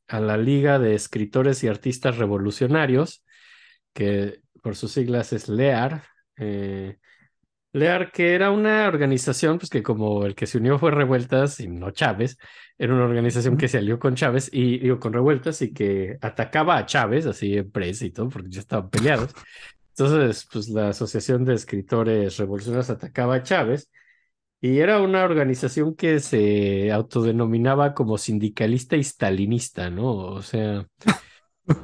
a 0.09 0.20
la 0.20 0.37
Liga 0.39 0.78
de 0.78 0.95
Escritores 0.95 1.65
y 1.65 1.69
Artistas 1.69 2.19
Revolucionarios, 2.19 3.24
que 3.95 4.41
por 4.62 4.77
sus 4.77 4.93
siglas 4.93 5.33
es 5.33 5.49
LEAR. 5.49 6.05
eh, 6.39 6.99
LEAR, 7.77 8.11
que 8.12 8.35
era 8.35 8.51
una 8.51 8.89
organización, 8.89 9.59
pues 9.59 9.70
que 9.70 9.82
como 9.82 10.24
el 10.24 10.35
que 10.35 10.47
se 10.47 10.59
unió 10.59 10.78
fue 10.78 10.90
Revueltas 10.90 11.61
y 11.61 11.69
no 11.69 11.90
Chávez, 11.90 12.39
era 12.78 12.94
una 12.94 13.05
organización 13.05 13.57
que 13.57 13.69
se 13.69 13.78
alió 13.78 13.98
con 13.98 14.15
Chávez 14.15 14.51
y 14.53 14.78
digo 14.78 14.98
con 14.98 15.12
Revueltas 15.12 15.62
y 15.62 15.73
que 15.73 16.19
atacaba 16.20 16.77
a 16.78 16.86
Chávez, 16.86 17.27
así 17.27 17.57
en 17.57 17.70
prensa 17.70 18.07
y 18.07 18.11
todo, 18.11 18.28
porque 18.28 18.51
ya 18.51 18.61
estaban 18.61 18.90
peleados. 18.90 19.32
Entonces, 19.90 20.47
pues 20.53 20.69
la 20.69 20.89
Asociación 20.90 21.44
de 21.44 21.55
Escritores 21.55 22.36
Revolucionarios 22.39 22.90
atacaba 22.90 23.36
a 23.36 23.43
Chávez 23.43 23.90
y 24.61 24.78
era 24.78 25.01
una 25.01 25.24
organización 25.24 25.94
que 25.94 26.20
se 26.20 26.93
autodenominaba 26.93 27.94
como 27.94 28.19
sindicalista 28.19 28.97
y 28.97 29.05
stalinista, 29.05 29.90
¿no? 29.90 30.12
O 30.16 30.43
sea, 30.43 30.86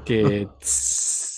que 0.04 0.48
tss, 0.60 1.31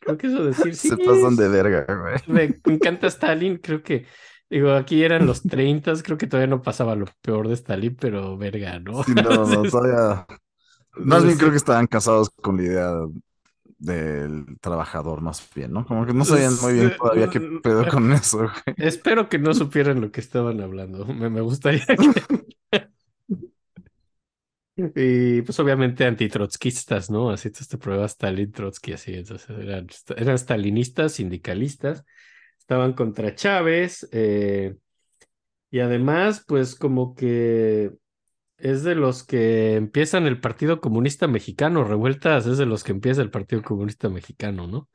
creo 0.00 0.18
que 0.18 0.26
eso 0.26 0.44
decir, 0.44 0.74
sí, 0.74 0.88
Se 0.88 0.96
pasan 0.96 1.36
de 1.36 1.48
verga, 1.48 1.86
güey. 1.94 2.16
me, 2.26 2.60
me 2.64 2.74
encanta 2.74 3.06
Stalin, 3.06 3.58
creo 3.58 3.82
que, 3.82 4.06
digo, 4.48 4.72
aquí 4.72 5.02
eran 5.04 5.26
los 5.26 5.42
30, 5.42 5.92
creo 6.02 6.18
que 6.18 6.26
todavía 6.26 6.48
no 6.48 6.62
pasaba 6.62 6.96
lo 6.96 7.06
peor 7.22 7.48
de 7.48 7.54
Stalin, 7.54 7.96
pero 7.96 8.36
verga, 8.36 8.78
¿no? 8.80 9.02
Sí, 9.04 9.14
no, 9.14 9.22
no, 9.46 9.62
todavía. 9.62 10.26
Más 10.96 11.24
bien 11.24 11.38
creo 11.38 11.50
que 11.50 11.56
estaban 11.56 11.86
casados 11.86 12.30
con 12.30 12.56
la 12.56 12.62
idea 12.64 12.92
del 13.78 14.58
trabajador, 14.60 15.22
más 15.22 15.48
bien, 15.54 15.72
¿no? 15.72 15.86
Como 15.86 16.04
que 16.04 16.12
no 16.12 16.24
sabían 16.24 16.54
muy 16.60 16.74
bien 16.74 16.92
todavía 16.98 17.28
qué 17.28 17.40
pedo 17.40 17.86
con 17.88 18.12
eso, 18.12 18.38
güey. 18.38 18.76
espero 18.76 19.28
que 19.28 19.38
no 19.38 19.54
supieran 19.54 20.00
lo 20.00 20.10
que 20.10 20.20
estaban 20.20 20.60
hablando, 20.60 21.06
me, 21.06 21.30
me 21.30 21.40
gustaría 21.40 21.86
que... 21.86 22.59
Y 24.94 25.42
pues 25.42 25.58
obviamente 25.60 26.04
antitrotskistas, 26.04 27.10
¿no? 27.10 27.30
Así 27.30 27.48
este 27.48 27.78
prueba 27.78 28.06
Stalin, 28.06 28.52
Trotsky, 28.52 28.92
así, 28.92 29.14
entonces 29.14 29.50
eran, 29.50 29.86
eran 30.16 30.38
stalinistas, 30.38 31.12
sindicalistas, 31.12 32.04
estaban 32.58 32.92
contra 32.92 33.34
Chávez, 33.34 34.08
eh, 34.12 34.76
y 35.70 35.80
además, 35.80 36.44
pues 36.46 36.74
como 36.74 37.14
que 37.14 37.92
es 38.58 38.82
de 38.82 38.94
los 38.94 39.24
que 39.24 39.76
empiezan 39.76 40.26
el 40.26 40.40
Partido 40.40 40.80
Comunista 40.80 41.28
Mexicano, 41.28 41.84
revueltas, 41.84 42.46
es 42.46 42.58
de 42.58 42.66
los 42.66 42.84
que 42.84 42.92
empieza 42.92 43.22
el 43.22 43.30
Partido 43.30 43.62
Comunista 43.62 44.08
Mexicano, 44.08 44.66
¿no? 44.66 44.88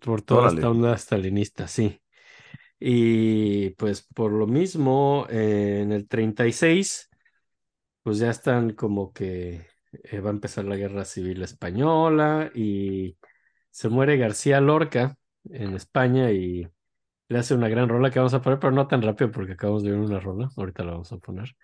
Por 0.00 0.22
toda 0.22 0.42
Órale. 0.42 0.56
esta 0.56 0.70
onda 0.70 0.96
stalinista, 0.98 1.68
sí. 1.68 2.00
Y 2.78 3.70
pues 3.70 4.02
por 4.02 4.32
lo 4.32 4.46
mismo, 4.46 5.26
eh, 5.30 5.80
en 5.82 5.92
el 5.92 6.06
36, 6.08 7.08
pues 8.04 8.18
ya 8.20 8.30
están 8.30 8.74
como 8.74 9.14
que 9.14 9.68
eh, 10.04 10.20
va 10.20 10.30
a 10.30 10.34
empezar 10.34 10.66
la 10.66 10.76
guerra 10.76 11.06
civil 11.06 11.42
española 11.44 12.52
y 12.56 13.18
se 13.70 13.90
muere 13.90 14.18
García 14.18 14.60
Lorca 14.62 15.16
en 15.50 15.74
España 15.76 16.32
y 16.32 16.68
le 17.28 17.38
hace 17.38 17.54
una 17.54 17.68
gran 17.68 17.88
rola 17.90 18.10
que 18.10 18.20
vamos 18.20 18.34
a 18.34 18.42
poner, 18.42 18.60
pero 18.60 18.72
no 18.72 18.88
tan 18.88 19.02
rápido 19.02 19.32
porque 19.32 19.54
acabamos 19.54 19.84
de 19.84 19.92
ver 19.92 20.00
una 20.00 20.20
rola, 20.20 20.50
ahorita 20.56 20.84
la 20.84 20.92
vamos 20.92 21.12
a 21.12 21.18
poner. 21.18 21.56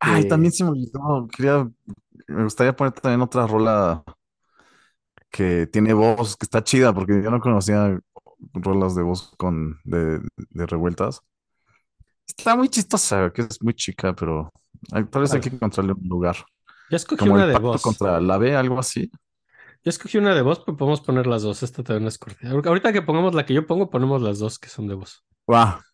Ay, 0.00 0.24
también 0.26 0.52
se 0.52 0.64
me 0.64 0.70
olvidó. 0.70 1.28
Quería, 1.28 1.68
me 2.28 2.44
gustaría 2.44 2.74
poner 2.76 2.92
también 2.94 3.22
otra 3.22 3.46
rola 3.46 4.04
que 5.30 5.66
tiene 5.66 5.92
voz, 5.94 6.36
que 6.36 6.44
está 6.44 6.62
chida, 6.64 6.92
porque 6.94 7.22
yo 7.22 7.30
no 7.30 7.40
conocía 7.40 7.98
rolas 8.54 8.94
de 8.94 9.02
voz 9.02 9.32
con 9.36 9.80
de, 9.84 10.20
de 10.50 10.66
revueltas. 10.66 11.22
Está 12.26 12.56
muy 12.56 12.68
chistosa, 12.68 13.32
que 13.32 13.42
es 13.42 13.62
muy 13.62 13.74
chica, 13.74 14.14
pero 14.14 14.52
tal 15.10 15.22
vez 15.22 15.32
hay 15.34 15.40
que 15.40 15.48
encontrarle 15.50 15.92
un 15.92 16.08
lugar. 16.08 16.36
Yo 16.90 16.96
escogí 16.96 17.18
Como 17.18 17.34
una 17.34 17.44
el 17.44 17.52
de 17.52 17.58
voz. 17.58 17.82
contra 17.82 18.20
la 18.20 18.38
B, 18.38 18.56
algo 18.56 18.78
así. 18.78 19.10
Yo 19.84 19.90
escogí 19.90 20.18
una 20.18 20.34
de 20.34 20.42
voz, 20.42 20.60
pero 20.64 20.76
podemos 20.76 21.00
poner 21.00 21.26
las 21.26 21.42
dos. 21.42 21.62
Esta 21.62 21.82
también 21.82 22.08
es 22.08 22.18
cortita. 22.18 22.50
Ahorita 22.50 22.92
que 22.92 23.02
pongamos 23.02 23.34
la 23.34 23.46
que 23.46 23.54
yo 23.54 23.66
pongo, 23.66 23.90
ponemos 23.90 24.22
las 24.22 24.38
dos 24.38 24.58
que 24.58 24.68
son 24.68 24.88
de 24.88 24.94
voz. 24.94 25.24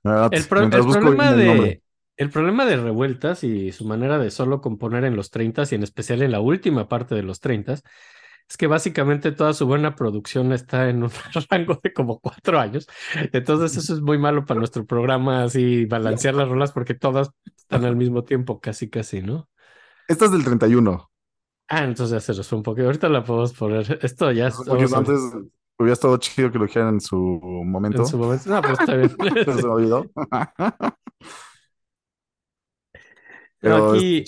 ¿verdad? 0.02 0.32
El, 0.32 0.44
pro- 0.46 0.68
problema 0.70 1.30
el 1.30 1.36
de, 1.36 1.82
el 2.16 2.30
problema 2.30 2.64
de 2.64 2.76
Revueltas 2.76 3.44
y 3.44 3.72
su 3.72 3.84
manera 3.86 4.18
de 4.18 4.30
solo 4.30 4.60
componer 4.60 5.04
en 5.04 5.16
los 5.16 5.30
30 5.30 5.62
y 5.70 5.74
en 5.74 5.82
especial 5.82 6.22
en 6.22 6.32
la 6.32 6.40
última 6.40 6.88
parte 6.88 7.14
de 7.14 7.22
los 7.22 7.40
30 7.40 7.80
es 8.48 8.56
que 8.56 8.66
básicamente 8.66 9.32
toda 9.32 9.52
su 9.54 9.66
buena 9.66 9.94
producción 9.96 10.52
está 10.52 10.88
en 10.88 11.02
un 11.02 11.10
rango 11.50 11.80
de 11.82 11.92
como 11.92 12.20
cuatro 12.20 12.58
años. 12.58 12.86
Entonces 13.32 13.76
eso 13.76 13.94
es 13.94 14.00
muy 14.00 14.18
malo 14.18 14.44
para 14.44 14.58
nuestro 14.58 14.86
programa, 14.86 15.44
así 15.44 15.86
balancear 15.86 16.34
las 16.34 16.48
rolas 16.48 16.72
porque 16.72 16.94
todas 16.94 17.30
están 17.56 17.84
al 17.84 17.96
mismo 17.96 18.24
tiempo, 18.24 18.60
casi 18.60 18.88
casi, 18.90 19.22
¿no? 19.22 19.48
Esta 20.08 20.26
es 20.26 20.32
del 20.32 20.44
31. 20.44 21.10
Ah, 21.68 21.84
entonces 21.84 22.26
ya 22.26 22.34
se 22.34 22.42
fue 22.42 22.58
un 22.58 22.62
poco. 22.62 22.82
Ahorita 22.82 23.08
la 23.08 23.24
podemos 23.24 23.52
poner. 23.54 23.98
Esto 24.02 24.30
ya 24.32 24.48
es- 24.48 24.60
antes 24.68 25.18
hubiera 25.78 25.94
estado 25.94 26.16
chido 26.18 26.52
que 26.52 26.58
lo 26.58 26.66
dijeran 26.66 26.94
en 26.94 27.00
su 27.00 27.16
momento. 27.16 28.02
en 28.02 28.06
su 28.06 28.18
momento. 28.18 28.50
No, 28.50 28.60
pues 28.60 28.78
está 28.78 28.94
bien. 28.94 29.10
Se 29.44 29.54
me 29.66 29.72
olvidó. 29.72 30.06
Pero 33.60 33.76
Pero 33.76 33.92
aquí-. 33.94 34.24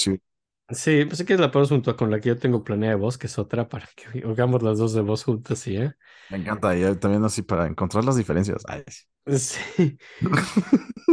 Sí, 0.71 1.05
pues 1.05 1.19
sí 1.19 1.25
que 1.25 1.37
la 1.37 1.51
ponemos 1.53 1.69
junto 1.71 1.97
con 1.97 2.11
la 2.11 2.21
que 2.21 2.29
yo 2.31 2.39
tengo 2.39 2.65
planeada 2.65 2.97
de 2.97 3.01
voz, 3.01 3.19
que 3.19 3.29
es 3.29 3.39
otra, 3.39 3.69
para 3.69 3.87
que 3.95 4.25
oigamos 4.27 4.63
las 4.63 4.79
dos 4.79 4.93
de 4.95 5.01
voz 5.01 5.23
juntas, 5.25 5.61
¿sí? 5.61 5.77
eh? 5.77 5.93
Me 6.29 6.39
encanta. 6.39 6.77
Y 6.77 6.97
también 6.97 7.25
así 7.25 7.43
para 7.43 7.67
encontrar 7.67 8.05
las 8.05 8.17
diferencias. 8.17 8.63
Ay, 8.69 8.83
sí. 8.89 9.03
Sí. 9.27 9.99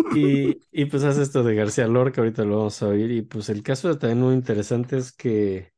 Y, 0.09 0.59
y 0.71 0.85
pues 0.85 1.03
hace 1.03 1.23
esto 1.23 1.43
de 1.43 1.55
García 1.55 1.87
Lorca, 1.87 2.21
ahorita 2.21 2.43
lo 2.43 2.57
vamos 2.57 2.81
a 2.83 2.87
oír. 2.89 3.11
Y 3.11 3.21
pues 3.23 3.49
el 3.49 3.63
caso 3.63 3.97
también 3.97 4.21
muy 4.21 4.33
interesante 4.35 4.97
es 4.97 5.11
que, 5.11 5.73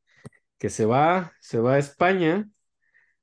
que 0.58 0.70
se 0.70 0.86
va, 0.86 1.32
se 1.40 1.60
va 1.60 1.74
a 1.74 1.78
España. 1.78 2.48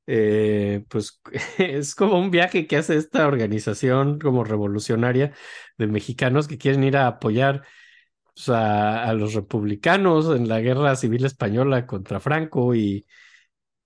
eh, 0.08 0.86
pues 0.90 1.22
es 1.60 1.96
como 1.96 2.20
un 2.20 2.32
viaje 2.32 2.68
que 2.68 2.78
hace 2.78 2.98
esta 2.98 3.28
organización 3.28 4.20
como 4.20 4.44
revolucionaria 4.46 5.34
de 5.78 5.88
mexicanos 5.88 6.48
que 6.48 6.58
quieren 6.60 6.84
ir 6.86 6.98
a 6.98 7.08
apoyar 7.08 7.64
pues, 8.34 8.50
a, 8.50 9.04
a 9.06 9.14
los 9.14 9.34
republicanos 9.34 10.36
en 10.36 10.48
la 10.48 10.60
guerra 10.60 10.96
civil 10.96 11.26
española 11.26 11.86
contra 11.86 12.20
Franco. 12.20 12.76
Y 12.76 13.06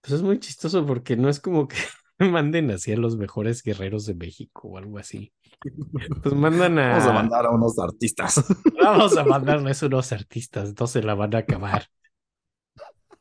pues 0.01 0.13
es 0.13 0.21
muy 0.21 0.39
chistoso 0.39 0.85
porque 0.85 1.15
no 1.17 1.29
es 1.29 1.39
como 1.39 1.67
que 1.67 1.77
manden 2.19 2.71
así 2.71 2.93
a 2.93 2.97
los 2.97 3.17
mejores 3.17 3.63
guerreros 3.63 4.05
de 4.05 4.15
México 4.15 4.69
o 4.69 4.77
algo 4.77 4.97
así. 4.97 5.33
Pues 6.21 6.35
mandan 6.35 6.77
a. 6.79 6.89
Vamos 6.89 7.07
a 7.07 7.13
mandar 7.13 7.45
a 7.45 7.49
unos 7.51 7.79
artistas. 7.79 8.43
Vamos 8.81 9.17
a 9.17 9.23
mandarles 9.23 9.81
unos 9.81 10.11
artistas, 10.11 10.73
se 10.89 11.03
la 11.03 11.15
van 11.15 11.35
a 11.35 11.39
acabar. 11.39 11.87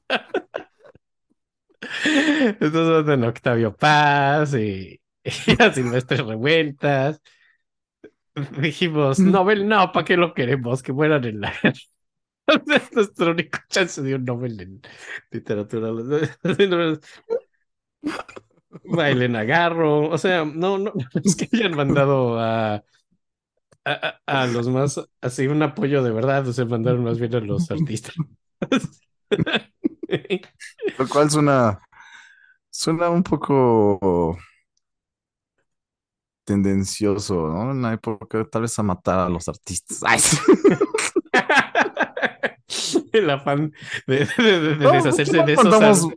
Entonces 2.05 2.73
mandan 2.73 3.25
a 3.25 3.29
Octavio 3.29 3.75
Paz 3.75 4.55
y, 4.55 5.01
y 5.25 5.63
a 5.63 5.73
Silvestre 5.73 6.19
Revueltas. 6.19 7.21
Dijimos, 8.61 9.25
Nobel, 9.25 9.67
no, 9.69 9.93
¿para 9.93 10.05
qué 10.05 10.17
lo 10.17 10.35
queremos? 10.35 10.83
Que 10.83 10.93
mueran 10.93 11.25
en 11.25 11.41
la 11.41 11.53
guerra. 11.63 11.79
Es 12.69 12.93
nuestro 12.95 13.33
único 13.33 13.59
chance 13.71 14.03
de 14.03 14.15
un 14.17 14.25
Nobel 14.25 14.61
en 14.61 14.83
literatura. 15.33 15.91
Bailen 18.85 19.37
agarro. 19.37 20.09
O 20.11 20.19
sea, 20.19 20.45
no, 20.45 20.79
no, 20.79 20.93
es 21.25 21.37
que 21.37 21.49
hayan 21.53 21.77
mandado 21.77 22.39
a, 22.39 22.85
a- 23.85 24.21
a 24.27 24.47
los 24.47 24.69
más, 24.69 25.01
así 25.21 25.47
un 25.47 25.63
apoyo 25.63 26.03
de 26.03 26.11
verdad, 26.11 26.47
o 26.49 26.53
sea, 26.53 26.65
mandaron 26.65 27.05
más 27.05 27.19
bien 27.19 27.35
a 27.35 27.41
los 27.41 27.71
artistas. 27.71 28.15
Lo 30.99 31.09
cual 31.09 31.31
suena, 31.31 31.81
suena 32.71 33.11
un 33.11 33.23
poco 33.23 34.39
tendencioso, 36.47 37.49
¿no? 37.49 37.73
En 37.73 37.83
la 37.83 37.93
época, 37.93 38.43
tal 38.51 38.63
vez 38.63 38.79
a 38.79 38.83
matar 38.83 39.19
a 39.19 39.29
los 39.29 39.47
artistas. 39.49 39.99
Ay. 40.03 40.21
El 43.13 43.29
afán 43.31 43.73
de, 44.07 44.27
de- 44.39 44.61
de- 44.61 44.75
de 44.77 44.85
No, 44.85 44.93
deshacerse 44.93 45.37
¿por 45.37 45.47
de 45.47 45.55
no 45.55 45.61
esos. 45.61 45.73
mandamos- 45.73 46.05
ar- 46.05 46.17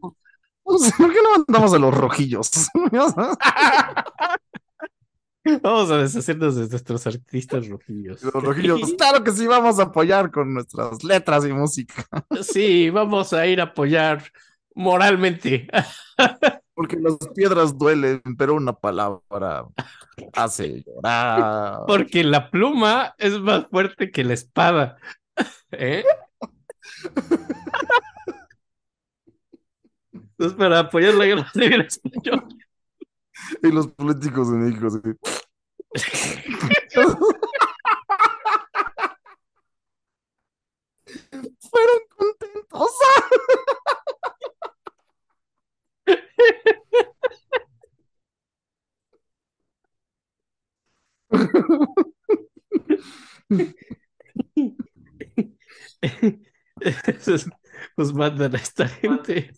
¿Por 0.98 1.12
qué 1.14 1.20
no 1.24 1.32
mandamos 1.38 1.74
a 1.74 1.80
los 1.80 1.94
rojillos? 1.98 2.50
Vamos 5.64 5.90
a 5.90 5.98
deshacernos 5.98 6.56
de 6.58 6.68
nuestros 6.68 7.08
artistas 7.08 7.68
rojillos. 7.68 8.22
Los 8.22 8.34
rojillos, 8.34 8.94
claro 8.98 9.24
que 9.24 9.32
sí, 9.32 9.48
vamos 9.48 9.80
a 9.80 9.84
apoyar 9.84 10.30
con 10.30 10.54
nuestras 10.54 11.04
letras 11.04 11.44
y 11.46 11.54
música. 11.54 12.06
Sí, 12.44 12.90
vamos 12.92 13.34
a 13.34 13.48
ir 13.48 13.60
a 13.62 13.64
apoyar 13.64 14.22
moralmente. 14.76 15.68
Porque 16.80 16.96
las 16.96 17.18
piedras 17.36 17.78
duelen, 17.78 18.22
pero 18.38 18.54
una 18.54 18.72
palabra 18.72 19.68
hace 20.32 20.82
llorar. 20.82 21.82
Porque 21.86 22.24
la 22.24 22.50
pluma 22.50 23.16
es 23.18 23.38
más 23.38 23.68
fuerte 23.68 24.10
que 24.12 24.24
la 24.24 24.36
espada. 24.36 24.96
¿Eh? 25.72 26.06
Entonces, 30.14 30.58
para 30.58 30.80
apoyar 30.80 31.16
la 31.16 31.26
guerra 31.26 31.50
civil 31.52 31.82
española. 31.82 32.48
Y 33.62 33.72
los 33.74 33.88
políticos 33.88 34.50
de 34.50 34.58
México, 34.58 34.88
así. 34.88 35.00
Fueron 41.60 42.00
contentos. 42.16 42.92
Entonces, 56.82 57.46
pues 57.96 58.14
mandan 58.14 58.56
a 58.56 58.58
esta 58.58 58.88
gente. 58.88 59.52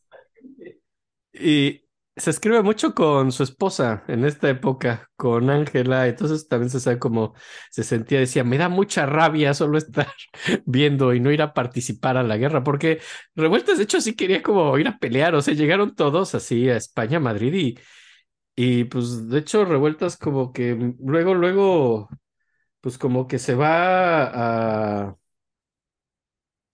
Y 1.33 1.81
se 2.21 2.29
escribe 2.29 2.61
mucho 2.63 2.93
con 2.93 3.31
su 3.31 3.43
esposa 3.43 4.03
en 4.07 4.25
esta 4.25 4.49
época, 4.49 5.09
con 5.15 5.49
Ángela. 5.49 6.07
Entonces 6.07 6.47
también 6.47 6.69
se 6.69 6.79
sabe 6.79 6.99
cómo 6.99 7.33
se 7.71 7.83
sentía. 7.83 8.19
Decía, 8.19 8.43
me 8.43 8.57
da 8.57 8.69
mucha 8.69 9.05
rabia 9.05 9.53
solo 9.53 9.77
estar 9.77 10.07
viendo 10.65 11.13
y 11.13 11.19
no 11.19 11.31
ir 11.31 11.41
a 11.41 11.53
participar 11.53 12.17
a 12.17 12.23
la 12.23 12.37
guerra, 12.37 12.63
porque 12.63 12.99
Revueltas, 13.35 13.77
de 13.77 13.83
hecho, 13.85 14.01
sí 14.01 14.15
quería 14.15 14.41
como 14.43 14.77
ir 14.77 14.87
a 14.87 14.97
pelear. 14.99 15.35
O 15.35 15.41
sea, 15.41 15.53
llegaron 15.55 15.95
todos 15.95 16.35
así 16.35 16.69
a 16.69 16.77
España, 16.77 17.19
Madrid 17.19 17.53
y, 17.53 17.79
y 18.55 18.85
pues 18.85 19.29
de 19.29 19.39
hecho, 19.39 19.65
Revueltas 19.65 20.17
como 20.17 20.53
que 20.53 20.95
luego, 20.99 21.33
luego, 21.35 22.09
pues 22.81 22.97
como 22.97 23.27
que 23.27 23.39
se 23.39 23.55
va 23.55 25.05
a 25.09 25.17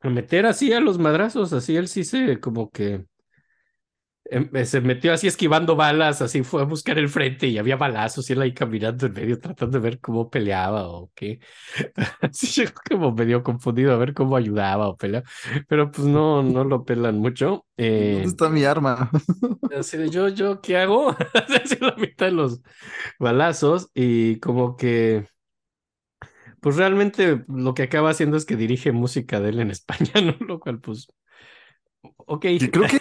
a 0.02 0.10
meter 0.10 0.45
así 0.45 0.74
a 0.74 0.80
los 0.80 0.98
madrazos, 0.99 1.53
así 1.53 1.76
él 1.76 1.88
sí 1.88 2.03
se 2.03 2.40
como 2.40 2.69
que 2.72 3.06
se 4.65 4.81
metió 4.81 5.13
así 5.13 5.27
esquivando 5.27 5.75
balas, 5.75 6.21
así 6.21 6.43
fue 6.43 6.61
a 6.61 6.65
buscar 6.65 6.97
el 6.99 7.09
frente 7.09 7.47
y 7.47 7.57
había 7.57 7.77
balazos 7.77 8.29
y 8.29 8.33
él 8.33 8.41
ahí 8.41 8.53
caminando 8.53 9.05
en 9.05 9.13
medio 9.13 9.39
tratando 9.39 9.79
de 9.79 9.83
ver 9.83 9.99
cómo 9.99 10.29
peleaba 10.29 10.87
o 10.87 11.11
qué. 11.15 11.39
Así 12.21 12.47
yo 12.47 12.69
como 12.89 13.11
medio 13.13 13.43
confundido 13.43 13.93
a 13.93 13.97
ver 13.97 14.13
cómo 14.13 14.35
ayudaba 14.35 14.87
o 14.89 14.97
peleaba, 14.97 15.27
pero 15.67 15.91
pues 15.91 16.07
no, 16.07 16.43
no 16.43 16.63
lo 16.63 16.83
pelan 16.83 17.17
mucho. 17.19 17.65
Eh, 17.77 18.11
¿Dónde 18.13 18.27
está 18.27 18.49
mi 18.49 18.63
arma? 18.63 19.09
Así 19.77 19.97
de 19.97 20.09
yo, 20.09 20.27
yo, 20.29 20.61
¿qué 20.61 20.77
hago? 20.77 21.11
Así 21.63 21.77
la 21.79 21.95
mitad 21.95 22.25
de 22.27 22.31
los 22.33 22.61
balazos 23.19 23.89
y 23.93 24.39
como 24.39 24.75
que, 24.75 25.25
pues 26.61 26.75
realmente 26.75 27.43
lo 27.47 27.73
que 27.73 27.83
acaba 27.83 28.09
haciendo 28.09 28.37
es 28.37 28.45
que 28.45 28.55
dirige 28.55 28.91
música 28.91 29.39
de 29.39 29.49
él 29.49 29.59
en 29.59 29.71
España, 29.71 30.11
¿no? 30.21 30.35
Lo 30.45 30.59
cual, 30.59 30.79
pues, 30.79 31.07
ok. 32.01 32.45
Creo 32.71 32.87
que 32.87 32.99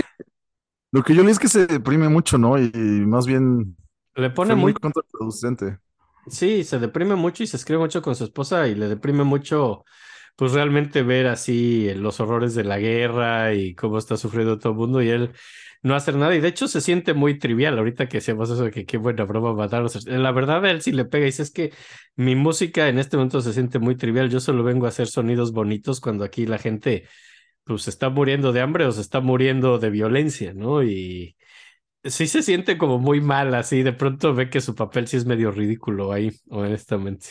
lo 0.97 1.03
que 1.03 1.15
yo 1.15 1.23
leí 1.23 1.33
es 1.33 1.39
que 1.39 1.49
se 1.49 1.67
deprime 1.67 2.09
mucho, 2.09 2.39
¿no? 2.39 2.59
Y, 2.59 2.71
más 2.73 3.27
bien 3.27 3.77
Le 4.15 4.31
pone 4.31 4.55
muy 4.55 4.73
muy, 4.73 4.73
contraproducente. 4.73 5.79
sí, 6.27 6.65
se 6.65 6.79
deprime 6.79 7.17
mucho 7.17 7.43
y 7.43 7.47
se 7.47 7.59
escribe 7.59 7.81
mucho 7.81 8.01
con 8.01 8.17
su 8.17 8.25
esposa 8.25 8.67
y 8.67 8.75
le 8.75 8.89
deprime 8.89 9.23
mucho, 9.23 9.85
pues 10.37 10.53
realmente 10.53 11.03
ver 11.03 11.27
así 11.27 11.93
los 11.95 12.19
horrores 12.19 12.55
de 12.55 12.65
la 12.65 12.79
guerra 12.79 13.53
y 13.53 13.75
cómo 13.75 13.99
está 13.99 14.17
sufriendo 14.17 14.59
todo 14.59 14.73
el 14.73 14.79
mundo 14.79 15.03
y 15.03 15.11
él 15.11 15.33
no 15.83 15.95
hacer 15.95 16.17
nada. 16.17 16.35
Y 16.35 16.41
de 16.41 16.49
hecho 16.49 16.67
se 16.67 16.81
siente 16.81 17.13
muy 17.13 17.39
trivial 17.39 17.77
ahorita 17.77 18.09
que 18.09 18.17
hacemos 18.17 18.49
eso 18.49 18.65
de 18.65 18.71
que 18.71 18.87
qué 18.87 18.97
buena 18.97 19.25
broma 19.25 19.53
matarlos. 19.53 20.03
La 20.07 20.33
verdad, 20.33 20.65
él 20.65 20.81
sí 20.81 20.93
le 20.93 21.05
pega 21.05 21.25
y 21.25 21.27
dice 21.27 21.43
es 21.43 21.51
que 21.51 21.75
mi 22.15 22.37
música 22.37 22.89
en 22.89 22.99
este 22.99 23.19
momento 23.19 23.43
se 23.43 23.53
siente 23.53 23.79
muy 23.79 23.97
trivial. 23.97 24.31
Yo 24.31 24.41
solo 24.41 24.65
vengo 24.65 24.87
a 24.87 24.89
hacer 24.89 25.09
sonidos 25.09 25.53
bonitos 25.53 26.01
cuando 26.01 26.25
aquí 26.25 26.47
la 26.47 26.57
gente 26.57 27.05
pues 27.67 27.85
se 27.85 27.91
está 27.91 28.11
muriendo 28.11 28.53
de 28.55 28.63
hambre 28.63 28.87
o 28.87 28.93
se 28.93 29.03
está 29.03 29.21
muriendo 29.21 29.79
de 29.81 29.91
violencia, 29.91 30.55
¿no? 30.55 30.83
Y 30.85 31.37
sí 32.05 32.27
se 32.29 32.43
siente 32.43 32.79
como 32.79 32.99
muy 32.99 33.21
mal, 33.21 33.55
así 33.55 33.83
de 33.85 33.93
pronto 33.95 34.35
ve 34.35 34.51
que 34.51 34.61
su 34.63 34.75
papel 34.75 35.09
sí 35.09 35.17
es 35.19 35.27
medio 35.27 35.51
ridículo 35.53 36.13
ahí, 36.13 36.33
honestamente. 36.51 37.31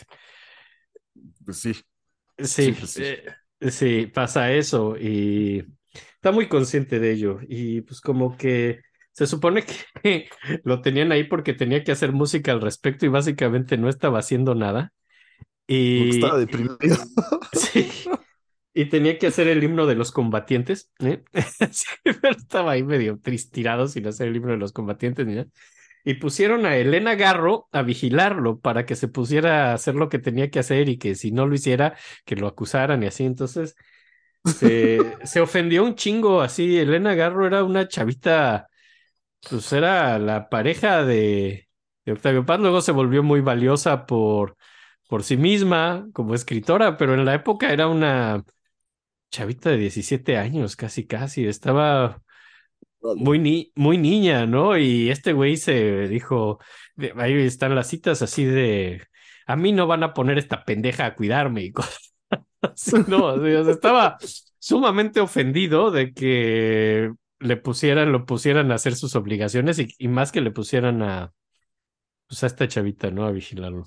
Pues 1.44 1.58
sí, 1.60 1.72
sí, 2.38 2.72
Sí, 2.72 2.72
pues 2.72 2.92
sí. 2.92 3.04
eh, 3.60 3.70
sí, 3.70 4.06
pasa 4.06 4.52
eso 4.52 4.96
y 4.98 5.64
está 6.14 6.32
muy 6.32 6.48
consciente 6.48 6.98
de 7.00 7.12
ello 7.12 7.38
y 7.48 7.80
pues 7.82 8.00
como 8.00 8.36
que 8.36 8.80
se 9.12 9.26
supone 9.26 9.64
que 10.02 10.28
lo 10.64 10.82
tenían 10.82 11.12
ahí 11.12 11.24
porque 11.24 11.54
tenía 11.54 11.82
que 11.82 11.92
hacer 11.92 12.12
música 12.12 12.52
al 12.52 12.60
respecto 12.60 13.06
y 13.06 13.08
básicamente 13.08 13.78
no 13.78 13.88
estaba 13.88 14.18
haciendo 14.18 14.54
nada 14.54 14.92
Porque 15.94 16.12
estaba 16.12 16.38
y 16.38 16.38
deprimido. 16.38 16.76
sí, 17.52 17.90
y 18.76 18.86
tenía 18.90 19.18
que 19.18 19.28
hacer 19.28 19.48
el 19.48 19.64
himno 19.64 19.86
de 19.86 19.94
los 19.94 20.12
combatientes, 20.12 20.92
¿eh? 21.00 21.24
Sí, 21.72 21.86
pero 22.04 22.36
estaba 22.36 22.72
ahí 22.72 22.82
medio 22.82 23.18
tristirado 23.18 23.88
sin 23.88 24.06
hacer 24.06 24.28
el 24.28 24.36
himno 24.36 24.52
de 24.52 24.58
los 24.58 24.72
combatientes. 24.72 25.26
Y 26.04 26.14
pusieron 26.14 26.66
a 26.66 26.76
Elena 26.76 27.14
Garro 27.14 27.68
a 27.72 27.82
vigilarlo 27.82 28.60
para 28.60 28.86
que 28.86 28.94
se 28.96 29.08
pusiera 29.08 29.70
a 29.72 29.74
hacer 29.74 29.94
lo 29.94 30.10
que 30.10 30.18
tenía 30.18 30.50
que 30.50 30.58
hacer 30.58 30.88
y 30.90 30.98
que 30.98 31.14
si 31.14 31.32
no 31.32 31.46
lo 31.46 31.54
hiciera, 31.54 31.96
que 32.26 32.36
lo 32.36 32.46
acusaran 32.48 33.02
y 33.02 33.06
así. 33.06 33.24
Entonces 33.24 33.76
se, 34.44 35.18
se 35.24 35.40
ofendió 35.40 35.84
un 35.84 35.96
chingo 35.96 36.42
así. 36.42 36.78
Elena 36.78 37.14
Garro 37.14 37.46
era 37.46 37.64
una 37.64 37.88
chavita, 37.88 38.68
pues 39.48 39.72
era 39.72 40.18
la 40.18 40.48
pareja 40.48 41.04
de, 41.04 41.68
de 42.04 42.12
Octavio 42.12 42.44
Paz. 42.46 42.60
Luego 42.60 42.80
se 42.80 42.92
volvió 42.92 43.22
muy 43.22 43.40
valiosa 43.40 44.06
por, 44.06 44.56
por 45.08 45.22
sí 45.24 45.36
misma 45.36 46.08
como 46.12 46.34
escritora, 46.34 46.96
pero 46.96 47.14
en 47.14 47.24
la 47.24 47.34
época 47.34 47.72
era 47.72 47.88
una 47.88 48.44
chavita 49.36 49.70
de 49.70 49.76
17 49.76 50.38
años, 50.38 50.76
casi, 50.76 51.06
casi. 51.06 51.46
Estaba 51.46 52.22
muy, 53.02 53.38
ni 53.38 53.72
muy 53.74 53.98
niña, 53.98 54.46
¿no? 54.46 54.78
Y 54.78 55.10
este 55.10 55.32
güey 55.32 55.56
se 55.56 56.08
dijo, 56.08 56.58
ahí 57.16 57.34
están 57.42 57.74
las 57.74 57.88
citas 57.88 58.22
así 58.22 58.44
de, 58.44 59.06
a 59.46 59.56
mí 59.56 59.72
no 59.72 59.86
van 59.86 60.02
a 60.02 60.14
poner 60.14 60.38
esta 60.38 60.64
pendeja 60.64 61.06
a 61.06 61.14
cuidarme 61.14 61.64
y 61.64 61.72
cosas 61.72 62.12
¿no? 63.08 63.26
O 63.26 63.40
sea, 63.40 63.70
estaba 63.72 64.16
sumamente 64.58 65.20
ofendido 65.20 65.90
de 65.90 66.14
que 66.14 67.12
le 67.38 67.56
pusieran, 67.58 68.12
lo 68.12 68.24
pusieran 68.24 68.72
a 68.72 68.76
hacer 68.76 68.96
sus 68.96 69.14
obligaciones 69.16 69.78
y, 69.78 69.88
y 69.98 70.08
más 70.08 70.32
que 70.32 70.40
le 70.40 70.50
pusieran 70.50 71.02
a, 71.02 71.32
pues 72.26 72.42
a 72.42 72.46
esta 72.46 72.66
chavita, 72.68 73.10
¿no? 73.10 73.26
A 73.26 73.32
vigilarlo. 73.32 73.84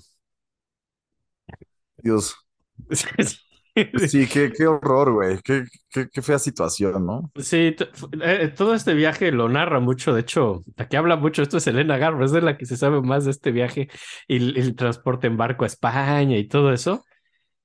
Dios. 1.98 2.36
Sí, 3.94 4.26
qué, 4.28 4.50
qué 4.52 4.66
horror, 4.66 5.12
güey. 5.12 5.38
Qué, 5.44 5.64
qué, 5.90 6.08
qué 6.12 6.22
fea 6.22 6.38
situación, 6.38 7.06
¿no? 7.06 7.32
Sí, 7.36 7.74
fu- 7.94 8.08
eh, 8.22 8.48
todo 8.48 8.74
este 8.74 8.92
viaje 8.94 9.30
lo 9.32 9.48
narra 9.48 9.78
mucho. 9.80 10.12
De 10.12 10.20
hecho, 10.20 10.62
la 10.76 10.88
que 10.88 10.96
habla 10.96 11.16
mucho 11.16 11.42
esto 11.42 11.56
es 11.58 11.66
Elena 11.66 11.96
Garro, 11.96 12.24
es 12.24 12.32
de 12.32 12.42
la 12.42 12.58
que 12.58 12.66
se 12.66 12.76
sabe 12.76 13.00
más 13.02 13.24
de 13.24 13.30
este 13.30 13.52
viaje 13.52 13.88
y 14.26 14.36
el, 14.36 14.56
el 14.58 14.74
transporte 14.74 15.28
en 15.28 15.36
barco 15.36 15.64
a 15.64 15.66
España 15.68 16.36
y 16.36 16.48
todo 16.48 16.72
eso. 16.72 17.04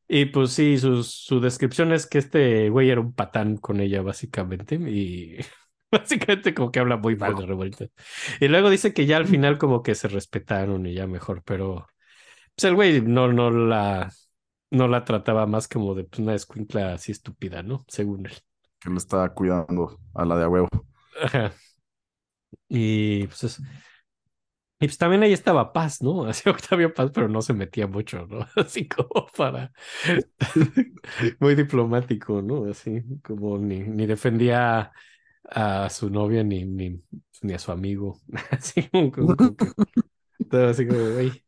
Y 0.07 0.25
pues 0.27 0.51
sí, 0.53 0.77
su, 0.79 1.03
su 1.03 1.39
descripción 1.41 1.93
es 1.93 2.07
que 2.07 2.19
este 2.19 2.69
güey 2.69 2.89
era 2.91 3.01
un 3.01 3.13
patán 3.13 3.57
con 3.57 3.79
ella, 3.81 4.01
básicamente. 4.03 4.75
Y 4.75 5.37
básicamente 5.91 6.53
como 6.55 6.71
que 6.71 6.79
habla 6.79 6.97
muy 6.97 7.15
mal 7.17 7.35
de 7.35 7.45
revuelta. 7.45 7.87
Y 8.41 8.47
luego 8.49 8.69
dice 8.69 8.93
que 8.93 9.05
ya 9.07 9.17
al 9.17 9.27
final 9.27 9.57
como 9.59 9.83
que 9.83 9.95
se 9.95 10.07
respetaron 10.09 10.85
y 10.87 10.93
ya 10.95 11.07
mejor, 11.07 11.43
pero 11.45 11.87
pues 12.55 12.65
el 12.65 12.75
güey 12.75 13.01
no, 13.01 13.31
no 13.33 13.51
la, 13.51 14.11
no 14.71 14.87
la 14.87 15.05
trataba 15.05 15.45
más 15.45 15.67
como 15.67 15.95
de 15.95 16.03
pues, 16.05 16.19
una 16.19 16.35
escuincla 16.35 16.93
así 16.93 17.11
estúpida, 17.11 17.63
¿no? 17.63 17.85
Según 17.87 18.25
él. 18.27 18.33
Que 18.79 18.89
lo 18.89 18.97
estaba 18.97 19.33
cuidando 19.33 19.97
a 20.13 20.25
la 20.25 20.37
de 20.37 20.43
a 20.45 20.49
huevo. 20.49 20.69
Ajá. 21.21 21.53
Y 22.69 23.27
pues, 23.27 23.43
es- 23.43 23.61
y 24.79 24.87
pues 24.87 24.97
también 24.97 25.23
ahí 25.23 25.31
estaba 25.33 25.71
Paz, 25.71 26.01
¿no? 26.01 26.25
Así 26.27 26.49
Octavio 26.49 26.93
Paz, 26.93 27.11
pero 27.13 27.27
no 27.29 27.41
se 27.41 27.53
metía 27.53 27.87
mucho, 27.87 28.27
¿no? 28.27 28.45
Así 28.55 28.87
como 28.87 29.27
para... 29.35 29.71
Muy 31.39 31.55
diplomático, 31.55 32.41
¿no? 32.41 32.65
Así 32.69 33.01
como 33.23 33.57
ni, 33.57 33.79
ni 33.81 34.05
defendía 34.05 34.91
a 35.49 35.89
su 35.89 36.09
novia 36.09 36.43
ni, 36.43 36.65
ni, 36.65 37.01
ni 37.41 37.53
a 37.53 37.59
su 37.59 37.71
amigo. 37.71 38.19
Así 38.51 38.89
como, 38.89 39.11
como- 39.11 39.35
todo 40.49 40.67
así 40.69 40.87
como, 40.87 40.99
güey. 41.13 41.43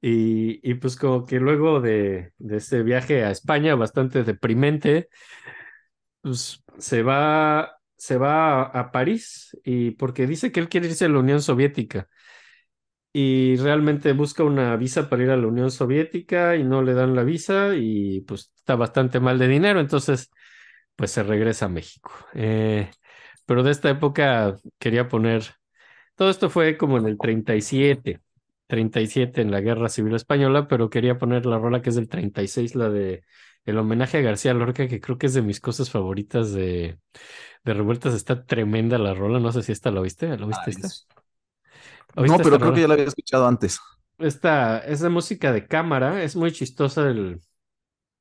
Y, 0.00 0.74
pues 0.74 0.96
como 0.96 1.26
que 1.26 1.40
luego 1.40 1.80
de, 1.80 2.32
de 2.38 2.56
este 2.56 2.82
viaje 2.82 3.24
a 3.24 3.30
España, 3.32 3.74
bastante 3.74 4.22
deprimente, 4.24 5.08
pues 6.20 6.62
se 6.78 7.02
va, 7.02 7.78
se 7.96 8.16
va 8.18 8.62
a, 8.62 8.80
a 8.80 8.92
París 8.92 9.56
y 9.64 9.92
porque 9.92 10.26
dice 10.26 10.52
que 10.52 10.60
él 10.60 10.68
quiere 10.68 10.88
irse 10.88 11.04
a 11.06 11.08
la 11.08 11.18
Unión 11.20 11.42
Soviética 11.42 12.08
y 13.12 13.56
realmente 13.56 14.12
busca 14.12 14.44
una 14.44 14.76
visa 14.76 15.08
para 15.08 15.22
ir 15.24 15.30
a 15.30 15.36
la 15.36 15.46
Unión 15.46 15.70
Soviética 15.70 16.56
y 16.56 16.64
no 16.64 16.82
le 16.82 16.94
dan 16.94 17.14
la 17.16 17.24
visa 17.24 17.74
y 17.74 18.20
pues 18.22 18.52
está 18.56 18.76
bastante 18.76 19.20
mal 19.20 19.38
de 19.38 19.48
dinero, 19.48 19.80
entonces 19.80 20.30
pues 20.96 21.10
se 21.12 21.22
regresa 21.22 21.66
a 21.66 21.68
México. 21.68 22.12
Eh, 22.34 22.90
pero 23.46 23.62
de 23.62 23.70
esta 23.72 23.90
época 23.90 24.56
quería 24.78 25.08
poner, 25.08 25.44
todo 26.16 26.30
esto 26.30 26.50
fue 26.50 26.76
como 26.78 26.98
en 26.98 27.06
el 27.06 27.18
37, 27.18 28.20
37 28.68 29.42
en 29.42 29.52
la 29.52 29.62
Guerra 29.62 29.90
Civil 29.90 30.14
Española, 30.16 30.68
pero 30.68 30.90
quería 30.90 31.18
poner 31.18 31.46
la 31.46 31.58
rola 31.58 31.82
que 31.82 31.90
es 31.90 31.96
del 31.96 32.08
36, 32.10 32.76
la 32.76 32.90
de 32.90 33.24
el 33.66 33.78
homenaje 33.78 34.18
a 34.18 34.22
García 34.22 34.54
Lorca, 34.54 34.88
que 34.88 35.00
creo 35.00 35.18
que 35.18 35.26
es 35.28 35.34
de 35.34 35.42
mis 35.42 35.60
cosas 35.60 35.90
favoritas 35.90 36.52
de, 36.54 36.98
de 37.64 37.74
Revueltas. 37.74 38.14
Está 38.14 38.44
tremenda 38.46 38.98
la 38.98 39.14
rola, 39.14 39.40
no 39.40 39.52
sé 39.52 39.62
si 39.62 39.72
esta 39.72 39.90
la 39.92 40.02
viste, 40.02 40.36
¿la 40.38 40.46
viste 40.46 40.70
esta? 40.70 40.96
No, 42.16 42.22
¿Oíste 42.22 42.42
pero 42.42 42.58
esta 42.58 42.60
creo 42.60 42.72
rola? 42.72 42.74
que 42.74 42.80
ya 42.82 42.88
la 42.88 42.94
había 42.94 43.06
escuchado 43.06 43.46
antes. 43.46 43.80
Esta 44.18 44.78
es 44.80 45.00
de 45.00 45.08
música 45.10 45.52
de 45.52 45.66
cámara, 45.68 46.22
es 46.24 46.34
muy 46.34 46.50
chistosa 46.52 47.08
el, 47.08 47.40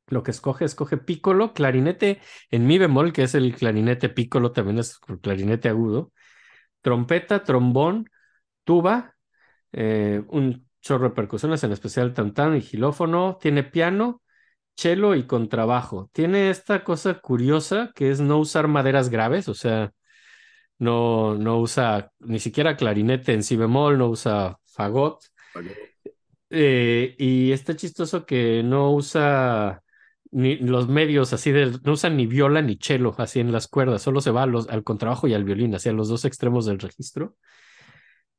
lo 0.07 0.23
que 0.23 0.31
escoge, 0.31 0.65
escoge 0.65 0.97
pícolo, 0.97 1.53
clarinete 1.53 2.21
en 2.51 2.67
mi 2.67 2.77
bemol, 2.79 3.13
que 3.13 3.23
es 3.23 3.35
el 3.35 3.55
clarinete 3.55 4.09
pícolo, 4.09 4.51
también 4.53 4.79
es 4.79 4.99
clarinete 5.21 5.69
agudo, 5.69 6.13
trompeta, 6.81 7.43
trombón, 7.43 8.09
tuba, 8.65 9.16
eh, 9.71 10.23
un 10.29 10.67
chorro 10.81 11.09
de 11.09 11.15
percusiones, 11.15 11.63
en 11.63 11.71
especial 11.71 12.13
tantán 12.13 12.55
y 12.55 12.61
xilófono, 12.61 13.37
tiene 13.41 13.63
piano, 13.63 14.21
cello 14.75 15.15
y 15.15 15.23
contrabajo. 15.23 16.09
Tiene 16.13 16.49
esta 16.49 16.83
cosa 16.83 17.15
curiosa 17.19 17.91
que 17.95 18.09
es 18.11 18.19
no 18.21 18.39
usar 18.39 18.67
maderas 18.67 19.09
graves, 19.09 19.49
o 19.49 19.53
sea, 19.53 19.91
no, 20.79 21.35
no 21.35 21.59
usa 21.59 22.11
ni 22.19 22.39
siquiera 22.39 22.77
clarinete 22.77 23.33
en 23.33 23.43
si 23.43 23.55
bemol, 23.55 23.97
no 23.97 24.09
usa 24.09 24.59
fagot. 24.65 25.19
Eh, 26.49 27.15
y 27.17 27.51
está 27.51 27.75
chistoso 27.75 28.25
que 28.25 28.63
no 28.63 28.93
usa 28.93 29.83
ni 30.31 30.57
los 30.57 30.87
medios 30.87 31.33
así 31.33 31.51
de, 31.51 31.77
no 31.83 31.93
usa 31.93 32.09
ni 32.09 32.25
viola 32.25 32.61
ni 32.61 32.77
cello 32.77 33.13
así 33.17 33.39
en 33.39 33.51
las 33.51 33.67
cuerdas, 33.67 34.01
solo 34.01 34.21
se 34.21 34.31
va 34.31 34.43
a 34.43 34.45
los, 34.45 34.69
al 34.69 34.83
contrabajo 34.83 35.27
y 35.27 35.33
al 35.33 35.43
violín, 35.43 35.75
hacia 35.75 35.93
los 35.93 36.09
dos 36.09 36.25
extremos 36.25 36.65
del 36.65 36.79
registro, 36.79 37.35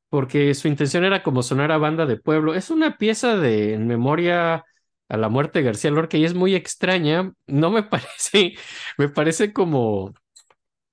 porque 0.09 0.55
su 0.55 0.69
intención 0.69 1.05
era 1.05 1.23
como 1.23 1.43
sonar 1.43 1.73
a 1.73 1.79
banda 1.79 2.07
de 2.07 2.17
pueblo. 2.17 2.55
Es 2.55 2.71
una 2.71 2.97
pieza 2.99 3.37
de 3.37 3.75
en 3.75 3.87
memoria 3.87 4.65
a 5.09 5.17
la 5.17 5.29
muerte 5.29 5.61
de 5.61 5.65
García 5.67 5.91
Lorca 5.91 6.17
y 6.19 6.25
es 6.25 6.35
muy 6.35 6.55
extraña, 6.55 7.33
no 7.47 7.71
me 7.71 7.83
parece, 7.85 8.55
me 8.99 9.09
parece 9.09 9.53
como 9.53 10.15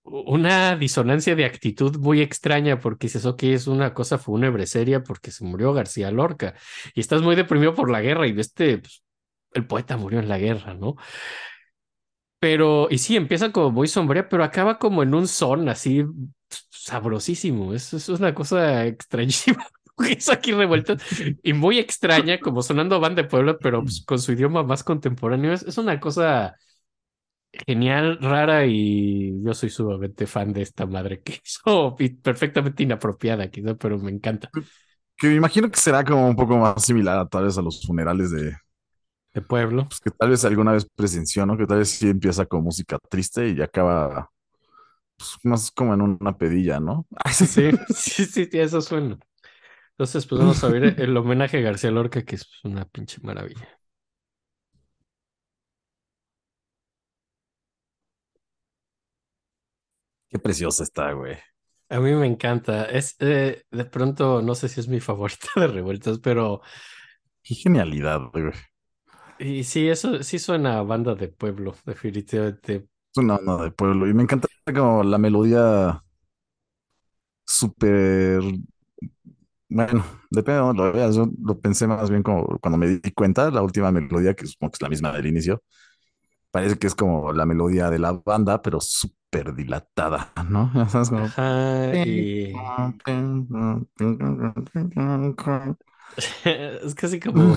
una 0.03 0.75
disonancia 0.75 1.35
de 1.35 1.45
actitud 1.45 1.97
muy 1.97 2.21
extraña 2.21 2.79
porque 2.79 3.07
dices, 3.07 3.25
ok, 3.25 3.43
es 3.43 3.67
una 3.67 3.93
cosa 3.93 4.17
fúnebre 4.19 4.67
seria 4.67 5.03
porque 5.03 5.31
se 5.31 5.43
murió 5.45 5.73
García 5.73 6.11
Lorca 6.11 6.55
y 6.93 6.99
estás 7.01 7.21
muy 7.23 7.35
deprimido 7.35 7.73
por 7.73 7.89
la 7.91 8.01
guerra 8.01 8.27
y 8.27 8.39
este, 8.39 8.81
el 9.53 9.67
poeta 9.67 9.97
murió 9.97 10.19
en 10.19 10.29
la 10.29 10.37
guerra, 10.39 10.73
¿no? 10.75 10.95
Pero, 12.39 12.87
y 12.91 12.97
sí, 12.99 13.15
empieza 13.15 13.51
como 13.51 13.71
muy 13.71 13.87
sombría, 13.87 14.29
pero 14.29 14.43
acaba 14.43 14.77
como 14.77 15.01
en 15.03 15.13
un 15.15 15.27
son 15.27 15.67
así 15.69 16.03
sabrosísimo. 16.85 17.73
Eso, 17.73 17.97
eso 17.97 18.13
es 18.13 18.19
una 18.19 18.33
cosa 18.33 18.85
extrañísima. 18.85 19.65
que 19.97 20.13
Es 20.13 20.29
aquí 20.29 20.51
revuelto 20.53 20.95
y 21.43 21.53
muy 21.53 21.79
extraña, 21.79 22.39
como 22.39 22.61
sonando 22.61 22.99
banda 22.99 23.23
de 23.23 23.29
pueblo, 23.29 23.57
pero 23.59 23.81
pues, 23.83 24.03
con 24.05 24.19
su 24.19 24.33
idioma 24.33 24.63
más 24.63 24.83
contemporáneo. 24.83 25.53
Es, 25.53 25.63
es 25.63 25.77
una 25.77 25.99
cosa 25.99 26.55
genial, 27.67 28.17
rara 28.21 28.65
y 28.65 29.41
yo 29.43 29.53
soy 29.53 29.69
sumamente 29.69 30.27
fan 30.27 30.51
de 30.53 30.61
esta 30.61 30.85
madre 30.85 31.21
que 31.21 31.39
hizo 31.45 31.95
y 31.99 32.09
perfectamente 32.09 32.83
inapropiada, 32.83 33.49
quizá, 33.49 33.75
pero 33.75 33.97
me 33.99 34.11
encanta. 34.11 34.53
que 35.17 35.27
me 35.27 35.35
imagino 35.35 35.69
que 35.71 35.79
será 35.79 36.03
como 36.03 36.27
un 36.27 36.35
poco 36.35 36.57
más 36.57 36.83
similar 36.85 37.19
a 37.19 37.27
tal 37.27 37.45
vez 37.45 37.57
a 37.57 37.61
los 37.61 37.85
funerales 37.85 38.31
de, 38.31 38.55
De 39.35 39.41
pueblo. 39.43 39.87
pues 39.89 39.99
que 40.01 40.11
tal 40.11 40.29
vez 40.29 40.43
alguna 40.45 40.73
vez 40.73 40.85
presenció, 40.95 41.45
¿no? 41.45 41.57
Que 41.57 41.65
tal 41.67 41.79
vez 41.79 41.89
sí 41.89 42.09
empieza 42.09 42.45
con 42.45 42.63
música 42.63 42.97
triste 43.09 43.49
y 43.49 43.61
acaba 43.61 44.31
pues, 45.17 45.37
más 45.43 45.71
como 45.71 45.93
en 45.93 46.01
una 46.01 46.37
pedilla, 46.37 46.79
¿no? 46.79 47.07
Sí, 47.33 47.71
Sí, 47.89 48.25
sí, 48.25 48.25
sí, 48.25 48.49
eso 48.53 48.81
suena. 48.81 49.17
Entonces, 49.91 50.25
pues 50.27 50.39
vamos 50.41 50.63
a 50.63 50.69
ver 50.69 50.95
el 51.01 51.17
homenaje 51.17 51.59
a 51.59 51.61
García 51.61 51.91
Lorca, 51.91 52.23
que 52.25 52.35
es 52.37 52.47
una 52.65 52.85
pinche 52.85 53.19
maravilla. 53.23 53.67
Qué 60.29 60.37
preciosa 60.39 60.83
está, 60.83 61.11
güey. 61.13 61.37
A 61.89 61.99
mí 61.99 62.13
me 62.13 62.25
encanta. 62.27 62.85
Es 62.85 63.15
eh, 63.19 63.63
de 63.71 63.85
pronto, 63.85 64.41
no 64.41 64.55
sé 64.55 64.69
si 64.69 64.79
es 64.79 64.87
mi 64.87 64.99
favorita 64.99 65.47
de 65.55 65.67
revueltas, 65.67 66.19
pero 66.19 66.61
Qué 67.43 67.55
genialidad, 67.55 68.19
güey. 68.33 68.51
y 69.37 69.63
sí, 69.63 69.89
eso 69.89 70.23
sí 70.23 70.39
suena 70.39 70.79
a 70.79 70.83
banda 70.83 71.15
de 71.15 71.27
pueblo, 71.29 71.75
definitivamente. 71.85 72.87
Es 73.15 73.17
una 73.23 73.35
onda 73.37 73.63
de 73.63 73.71
pueblo. 73.71 74.07
Y 74.07 74.13
me 74.13 74.23
encanta 74.23 74.47
como 74.73 75.03
la 75.03 75.17
melodía 75.17 76.01
súper. 77.45 78.41
Bueno, 79.67 80.05
depende 80.29 80.59
de 80.59 80.65
dónde 80.65 80.83
lo 80.83 80.93
veas. 80.93 81.15
Yo 81.15 81.27
lo 81.43 81.59
pensé 81.59 81.87
más 81.87 82.09
bien 82.09 82.23
como 82.23 82.59
cuando 82.59 82.77
me 82.77 82.87
di 82.87 83.11
cuenta, 83.11 83.49
la 83.51 83.61
última 83.61 83.91
melodía, 83.91 84.35
que 84.35 84.45
supongo 84.45 84.71
que 84.71 84.75
es 84.77 84.81
la 84.81 84.89
misma 84.89 85.11
del 85.11 85.25
inicio, 85.27 85.63
parece 86.51 86.77
que 86.77 86.87
es 86.87 86.95
como 86.95 87.33
la 87.33 87.45
melodía 87.45 87.89
de 87.89 87.99
la 87.99 88.13
banda, 88.13 88.61
pero 88.61 88.79
súper 88.79 89.53
dilatada, 89.55 90.31
¿no? 90.49 90.71
Sabes, 90.89 91.09
como. 91.09 91.25
Ajá, 91.25 91.95
y 91.95 92.53
es 96.45 96.95
casi 96.95 97.19
como, 97.19 97.55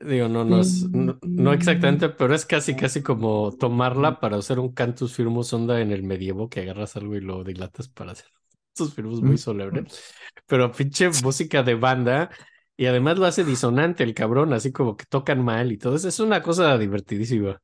digo, 0.00 0.28
no, 0.28 0.44
no 0.44 0.60
es, 0.60 0.88
no, 0.90 1.18
no 1.22 1.52
exactamente, 1.52 2.08
pero 2.08 2.34
es 2.34 2.46
casi, 2.46 2.76
casi 2.76 3.02
como 3.02 3.52
tomarla 3.52 4.20
para 4.20 4.36
hacer 4.36 4.58
un 4.58 4.72
cantus 4.72 5.14
firmus 5.14 5.52
onda 5.52 5.80
en 5.80 5.92
el 5.92 6.02
medievo, 6.02 6.48
que 6.48 6.60
agarras 6.60 6.96
algo 6.96 7.16
y 7.16 7.20
lo 7.20 7.44
dilatas 7.44 7.88
para 7.88 8.12
hacer 8.12 8.26
estos 8.74 8.94
firmus 8.94 9.22
muy 9.22 9.38
solemnes. 9.38 10.14
Pero 10.46 10.70
pinche 10.72 11.08
música 11.22 11.62
de 11.62 11.74
banda, 11.74 12.30
y 12.76 12.86
además 12.86 13.18
lo 13.18 13.26
hace 13.26 13.44
disonante 13.44 14.04
el 14.04 14.14
cabrón, 14.14 14.52
así 14.52 14.72
como 14.72 14.96
que 14.96 15.04
tocan 15.06 15.44
mal 15.44 15.72
y 15.72 15.78
todo 15.78 15.96
eso. 15.96 16.08
Es 16.08 16.20
una 16.20 16.42
cosa 16.42 16.78
divertidísima. 16.78 17.60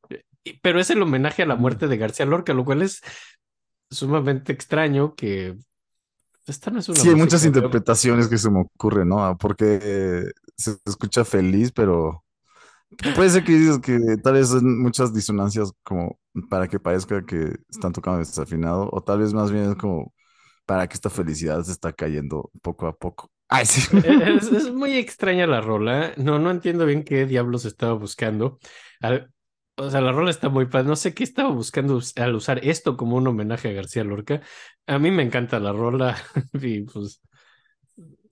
Pero 0.61 0.81
es 0.81 0.91
el 0.91 1.01
homenaje 1.01 1.43
a 1.43 1.47
la 1.47 1.57
muerte 1.57 1.87
de 1.87 1.97
García 1.97 2.27
Lorca, 2.27 2.53
lo 2.53 2.65
cual 2.65 2.83
es 2.83 3.01
sumamente 3.91 4.53
extraño 4.53 5.15
que 5.15 5.57
esta 6.47 6.71
no 6.71 6.81
es 6.81 6.89
una 6.89 7.01
Sí, 7.01 7.09
hay 7.09 7.15
muchas 7.15 7.45
interpretaciones 7.45 8.29
que 8.29 8.39
se 8.39 8.51
me 8.51 8.61
ocurren, 8.61 9.09
¿no? 9.09 9.25
Ah, 9.25 9.37
Porque 9.37 9.79
eh, 9.83 10.25
se 10.57 10.77
escucha 10.85 11.25
feliz, 11.25 11.73
pero 11.73 12.24
puede 13.15 13.31
ser 13.31 13.45
que 13.45 13.53
dices 13.53 13.79
que 13.81 13.99
tal 14.23 14.35
vez 14.35 14.49
son 14.49 14.81
muchas 14.83 15.13
disonancias 15.15 15.73
como 15.83 16.19
para 16.51 16.69
que 16.69 16.81
parezca 16.81 17.25
que 17.25 17.57
están 17.71 17.93
tocando 17.93 18.19
desafinado, 18.21 18.89
o 18.93 19.03
tal 19.03 19.21
vez 19.21 19.33
más 19.35 19.51
bien 19.53 19.71
es 19.71 19.77
como 19.77 20.13
para 20.67 20.89
que 20.89 20.95
esta 20.95 21.11
felicidad 21.11 21.63
se 21.65 21.73
está 21.73 21.93
cayendo 21.93 22.51
poco 22.63 22.87
a 22.87 22.97
poco. 22.97 23.31
Ay, 23.49 23.67
sí. 23.67 23.83
Es, 24.03 24.51
es 24.53 24.73
muy 24.73 24.97
extraña 24.97 25.47
la 25.47 25.61
rola. 25.61 26.13
No, 26.17 26.39
no 26.39 26.51
entiendo 26.51 26.87
bien 26.87 27.05
qué 27.05 27.27
diablos 27.27 27.65
estaba 27.65 27.93
buscando. 27.95 28.59
Al- 29.01 29.31
o 29.77 29.91
sea, 29.91 30.01
la 30.01 30.13
rola 30.13 30.31
está 30.31 30.49
muy 30.49 30.67
padre. 30.67 30.89
No 30.89 30.97
sé 30.97 31.15
qué 31.15 31.25
estaba 31.25 31.51
buscando 31.51 31.97
us- 31.97 32.17
al 32.17 32.35
usar 32.35 32.61
esto 32.65 32.97
como 32.97 33.17
un 33.17 33.27
homenaje 33.27 33.69
a 33.69 33.73
García 33.73 34.05
Lorca. 34.05 34.41
A 34.87 34.99
mí 34.99 35.11
me 35.11 35.23
encanta 35.23 35.59
la 35.61 35.73
rola. 35.73 36.17
Y 36.63 36.83
pues, 36.83 37.21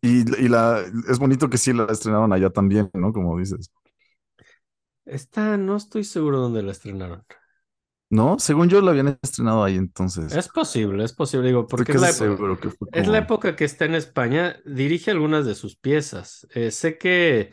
Y, 0.01 0.20
y 0.44 0.48
la, 0.48 0.80
es 1.09 1.18
bonito 1.18 1.48
que 1.48 1.59
sí 1.59 1.72
la 1.72 1.84
estrenaron 1.86 2.32
allá 2.32 2.51
también, 2.51 2.90
¿no? 2.94 3.12
Como 3.12 3.39
dices. 3.39 3.70
Esta 5.04 5.56
no 5.56 5.76
estoy 5.76 6.04
seguro 6.04 6.38
dónde 6.40 6.62
la 6.62 6.72
estrenaron. 6.72 7.24
No, 8.10 8.38
según 8.38 8.68
yo 8.68 8.82
la 8.82 8.90
habían 8.90 9.18
estrenado 9.22 9.64
ahí 9.64 9.76
entonces. 9.76 10.32
Es 10.34 10.48
posible, 10.48 11.02
es 11.04 11.14
posible, 11.14 11.46
digo, 11.48 11.66
porque 11.66 11.92
es 11.92 12.00
la, 12.00 12.10
época- 12.10 12.60
que 12.60 12.70
fue 12.70 12.88
es 12.92 13.06
la 13.08 13.20
como- 13.20 13.24
época 13.24 13.56
que 13.56 13.64
está 13.64 13.86
en 13.86 13.94
España. 13.94 14.60
Dirige 14.66 15.10
algunas 15.10 15.46
de 15.46 15.54
sus 15.54 15.76
piezas. 15.76 16.46
Eh, 16.54 16.70
sé 16.70 16.98
que 16.98 17.50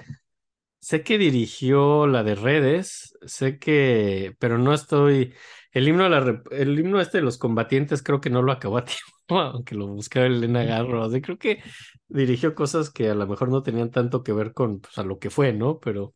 Sé 0.81 1.03
que 1.03 1.17
dirigió 1.17 2.07
la 2.07 2.23
de 2.23 2.35
redes, 2.35 3.17
sé 3.25 3.59
que, 3.59 4.35
pero 4.39 4.57
no 4.57 4.73
estoy. 4.73 5.33
El 5.73 5.87
himno, 5.87 6.05
a 6.05 6.09
la 6.09 6.41
el 6.51 6.79
himno 6.79 7.01
este 7.01 7.19
de 7.19 7.23
los 7.23 7.37
combatientes 7.37 8.03
creo 8.03 8.21
que 8.21 8.29
no 8.29 8.41
lo 8.43 8.51
acabó 8.53 8.77
a 8.79 8.85
tiempo, 8.85 9.39
aunque 9.41 9.75
lo 9.75 9.87
buscaba 9.87 10.27
Elena 10.27 10.63
Garro. 10.63 11.05
O 11.05 11.09
sea, 11.11 11.21
creo 11.21 11.37
que 11.37 11.61
dirigió 12.07 12.55
cosas 12.55 12.89
que 12.91 13.09
a 13.09 13.15
lo 13.15 13.27
mejor 13.27 13.49
no 13.49 13.63
tenían 13.63 13.91
tanto 13.91 14.23
que 14.23 14.33
ver 14.33 14.53
con 14.53 14.79
pues, 14.81 14.97
a 14.97 15.03
lo 15.03 15.19
que 15.19 15.29
fue, 15.29 15.53
¿no? 15.53 15.79
Pero 15.79 16.15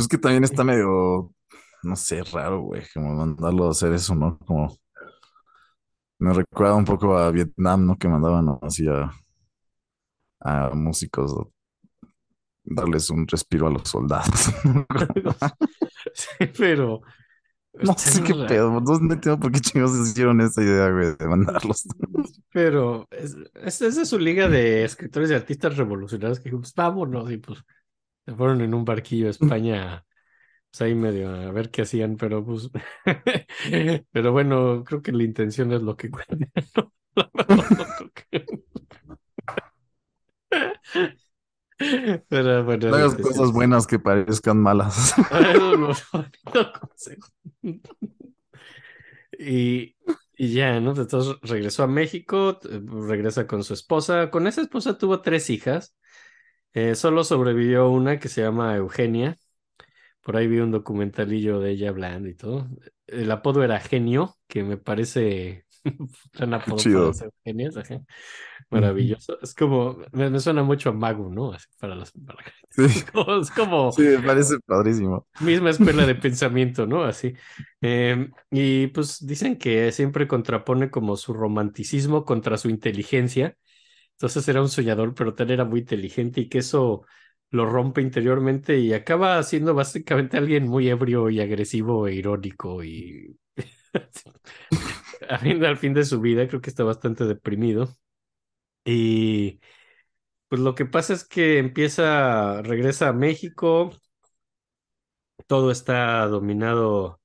Pues 0.00 0.08
que 0.08 0.18
también 0.18 0.44
está 0.44 0.64
medio, 0.64 1.32
no 1.82 1.96
sé, 1.96 2.22
raro, 2.24 2.62
güey, 2.62 2.82
como 2.94 3.14
mandarlo 3.14 3.68
a 3.68 3.70
hacer 3.72 3.92
eso, 3.92 4.14
¿no? 4.14 4.38
Como 4.46 4.76
me 6.20 6.32
recuerda 6.32 6.76
un 6.76 6.84
poco 6.84 7.16
a 7.18 7.30
Vietnam, 7.32 7.84
¿no? 7.86 7.98
Que 7.98 8.08
mandaban 8.08 8.46
así 8.62 8.86
a, 8.88 9.10
a 10.40 10.70
músicos 10.74 11.32
darles 12.64 13.10
un 13.10 13.26
respiro 13.26 13.66
a 13.66 13.70
los 13.70 13.88
soldados. 13.88 14.52
sí, 16.14 16.46
pero 16.58 17.02
No 17.82 17.92
está 17.92 18.02
sé 18.10 18.22
qué 18.22 18.34
pedo, 18.34 18.70
no 18.80 18.94
entiendo 19.14 19.38
por 19.40 19.52
qué 19.52 19.60
chingados 19.60 19.96
hicieron 20.08 20.40
esa 20.40 20.62
idea, 20.62 20.90
güey, 20.90 21.16
de 21.16 21.28
mandarlos. 21.28 21.84
Pero 22.52 23.06
es, 23.10 23.36
es- 23.54 23.80
esa 23.82 24.02
es 24.02 24.08
su 24.08 24.18
liga 24.18 24.48
de 24.48 24.84
escritores 24.84 25.30
y 25.30 25.34
artistas 25.34 25.76
revolucionarios 25.76 26.40
que 26.40 26.50
pues 26.50 26.74
vámonos, 26.74 27.30
y 27.30 27.36
pues 27.38 27.60
se 28.26 28.34
fueron 28.34 28.60
en 28.60 28.74
un 28.74 28.84
barquillo 28.84 29.26
a 29.28 29.30
España, 29.30 30.04
pues 30.70 30.82
ahí 30.82 30.94
medio 30.94 31.30
a 31.30 31.52
ver 31.52 31.70
qué 31.70 31.82
hacían, 31.82 32.16
pero 32.16 32.44
pues, 32.44 32.70
pero 34.12 34.32
bueno, 34.32 34.84
creo 34.84 35.02
que 35.02 35.12
la 35.12 35.24
intención 35.24 35.72
es 35.72 35.82
lo 35.82 35.96
que 35.96 36.10
cuenta, 36.10 36.36
¿no? 36.76 36.92
La 37.16 37.30
verdad, 37.34 37.66
no 37.78 37.86
creo 37.94 38.12
que- 38.14 38.46
Pero 42.28 42.64
bueno, 42.64 42.88
No 42.88 42.96
hagas 42.96 43.12
este, 43.12 43.22
cosas 43.22 43.46
sí. 43.48 43.52
buenas 43.52 43.86
que 43.86 43.98
parezcan 43.98 44.58
malas. 44.60 45.14
Ah, 45.30 45.40
eso 45.54 45.90
es 45.90 46.04
lo 46.54 46.72
consejo. 46.72 47.28
Y, 49.38 49.96
y 50.36 50.52
ya, 50.54 50.80
¿no? 50.80 50.90
Entonces 50.96 51.36
regresó 51.42 51.82
a 51.84 51.86
México, 51.86 52.58
t- 52.58 52.68
regresa 53.08 53.46
con 53.46 53.64
su 53.64 53.74
esposa. 53.74 54.30
Con 54.30 54.46
esa 54.46 54.60
esposa 54.62 54.98
tuvo 54.98 55.22
tres 55.22 55.50
hijas. 55.50 55.94
Eh, 56.74 56.94
solo 56.94 57.24
sobrevivió 57.24 57.90
una 57.90 58.18
que 58.20 58.28
se 58.28 58.42
llama 58.42 58.76
Eugenia. 58.76 59.36
Por 60.22 60.36
ahí 60.36 60.46
vi 60.48 60.60
un 60.60 60.72
documentalillo 60.72 61.60
de 61.60 61.72
ella 61.72 61.90
hablando 61.90 62.28
y 62.28 62.34
todo. 62.36 62.68
El 63.06 63.30
apodo 63.32 63.64
era 63.64 63.80
Genio, 63.80 64.36
que 64.48 64.64
me 64.64 64.76
parece 64.78 65.66
un 66.40 66.54
apodo 66.54 66.90
chido. 66.90 67.16
ajá. 67.76 68.00
Maravilloso. 68.70 69.38
Es 69.42 69.54
como, 69.54 69.98
me, 70.12 70.30
me 70.30 70.40
suena 70.40 70.62
mucho 70.62 70.90
a 70.90 70.92
Magu, 70.92 71.30
¿no? 71.30 71.52
Así 71.52 71.66
para 71.78 71.94
las, 71.96 72.12
para- 72.12 72.44
Sí, 72.70 72.82
es 72.94 73.04
como, 73.04 73.40
es 73.40 73.50
como 73.50 73.96
sí, 73.96 74.02
me 74.02 74.22
parece 74.22 74.58
padrísimo. 74.66 75.26
misma 75.38 75.70
escuela 75.70 76.06
de 76.06 76.14
pensamiento, 76.16 76.86
¿no? 76.86 77.04
Así. 77.04 77.34
Eh, 77.80 78.28
y 78.50 78.88
pues 78.88 79.26
dicen 79.26 79.56
que 79.58 79.90
siempre 79.92 80.28
contrapone 80.28 80.90
como 80.90 81.16
su 81.16 81.32
romanticismo 81.34 82.24
contra 82.24 82.58
su 82.58 82.68
inteligencia. 82.70 83.56
Entonces 84.20 84.46
era 84.48 84.60
un 84.60 84.68
soñador, 84.68 85.14
pero 85.14 85.34
tal 85.34 85.50
era 85.50 85.64
muy 85.64 85.80
inteligente 85.80 86.42
y 86.42 86.48
que 86.50 86.58
eso 86.58 87.06
lo 87.50 87.64
rompe 87.66 88.02
interiormente 88.02 88.78
y 88.78 88.92
acaba 88.92 89.42
siendo 89.42 89.72
básicamente 89.74 90.36
alguien 90.36 90.68
muy 90.68 90.90
ebrio 90.90 91.30
y 91.30 91.40
agresivo 91.40 92.06
e 92.06 92.14
irónico 92.14 92.84
y 92.84 93.38
al 95.28 95.78
fin 95.78 95.94
de 95.94 96.04
su 96.04 96.20
vida 96.20 96.46
creo 96.48 96.60
que 96.60 96.70
está 96.70 96.84
bastante 96.84 97.24
deprimido. 97.24 97.96
Y 98.84 99.60
pues 100.48 100.60
lo 100.62 100.74
que 100.74 100.86
pasa 100.86 101.14
es 101.14 101.24
que 101.24 101.58
empieza, 101.58 102.62
regresa 102.62 103.08
a 103.10 103.12
México, 103.14 103.92
todo 105.46 105.70
está 105.70 106.26
dominado 106.26 107.20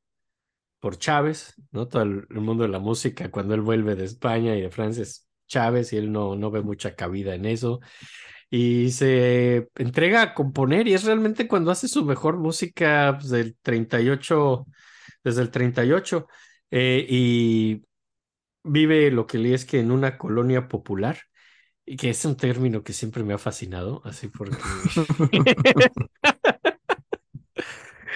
por 0.79 0.97
Chávez, 0.97 1.55
¿no? 1.71 1.87
Todo 1.87 2.03
el 2.03 2.27
mundo 2.31 2.63
de 2.63 2.69
la 2.69 2.79
música, 2.79 3.31
cuando 3.31 3.55
él 3.55 3.61
vuelve 3.61 3.95
de 3.95 4.05
España 4.05 4.55
y 4.57 4.61
de 4.61 4.71
Francia 4.71 5.03
es 5.03 5.27
Chávez 5.47 5.93
y 5.93 5.97
él 5.97 6.11
no, 6.11 6.35
no 6.35 6.51
ve 6.51 6.61
mucha 6.61 6.95
cabida 6.95 7.35
en 7.35 7.45
eso. 7.45 7.79
Y 8.49 8.91
se 8.91 9.69
entrega 9.75 10.21
a 10.21 10.33
componer 10.33 10.87
y 10.87 10.93
es 10.93 11.03
realmente 11.03 11.47
cuando 11.47 11.71
hace 11.71 11.87
su 11.87 12.05
mejor 12.05 12.37
música 12.37 13.17
pues, 13.19 13.29
del 13.29 13.55
38, 13.61 14.65
desde 15.23 15.41
el 15.41 15.51
38, 15.51 16.27
eh, 16.71 17.05
y 17.09 17.83
vive 18.63 19.11
lo 19.11 19.27
que 19.27 19.37
leí 19.37 19.53
es 19.53 19.65
que 19.65 19.79
en 19.79 19.91
una 19.91 20.17
colonia 20.17 20.67
popular, 20.67 21.17
y 21.85 21.97
que 21.97 22.09
es 22.09 22.25
un 22.25 22.35
término 22.35 22.83
que 22.83 22.93
siempre 22.93 23.23
me 23.23 23.33
ha 23.33 23.37
fascinado, 23.37 24.01
así 24.05 24.27
porque... 24.27 24.57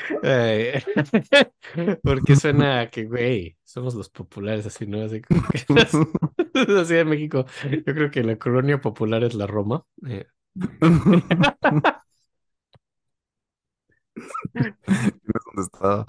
Porque 2.03 2.35
suena 2.35 2.89
que, 2.89 3.05
güey, 3.05 3.57
somos 3.63 3.95
los 3.95 4.09
populares, 4.09 4.65
así, 4.65 4.85
¿no? 4.87 5.01
Así 5.01 5.21
como 5.21 5.41
que 5.43 5.59
así 6.81 6.93
de 6.93 7.05
México. 7.05 7.45
Yo 7.69 7.93
creo 7.93 8.11
que 8.11 8.23
la 8.23 8.37
colonia 8.37 8.79
popular 8.81 9.23
es 9.23 9.33
la 9.33 9.47
Roma. 9.47 9.85
eh, 10.07 10.27
Es 14.53 15.43
donde 15.45 15.61
está. 15.61 16.05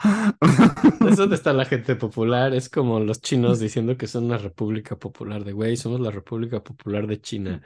Es 1.08 1.16
donde 1.16 1.36
está 1.36 1.52
la 1.52 1.64
gente 1.64 1.96
popular. 1.96 2.54
Es 2.54 2.68
como 2.68 3.00
los 3.00 3.20
chinos 3.20 3.58
diciendo 3.60 3.96
que 3.96 4.06
son 4.06 4.24
una 4.24 4.38
república 4.38 4.96
popular 4.96 5.44
de 5.44 5.52
güey, 5.52 5.76
somos 5.76 6.00
la 6.00 6.10
república 6.10 6.62
popular 6.62 7.06
de 7.06 7.20
China. 7.20 7.62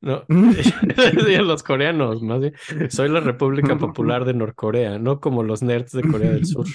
No, 0.00 0.24
los 0.28 1.62
coreanos, 1.62 2.22
más 2.22 2.40
bien. 2.40 2.54
Soy 2.90 3.08
la 3.08 3.20
república 3.20 3.76
popular 3.76 4.24
de 4.24 4.34
Norcorea, 4.34 4.98
no 4.98 5.20
como 5.20 5.42
los 5.42 5.62
nerds 5.62 5.92
de 5.92 6.02
Corea 6.02 6.32
del 6.32 6.46
Sur. 6.46 6.66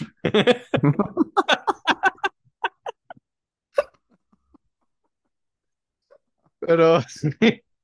Pero 6.59 7.01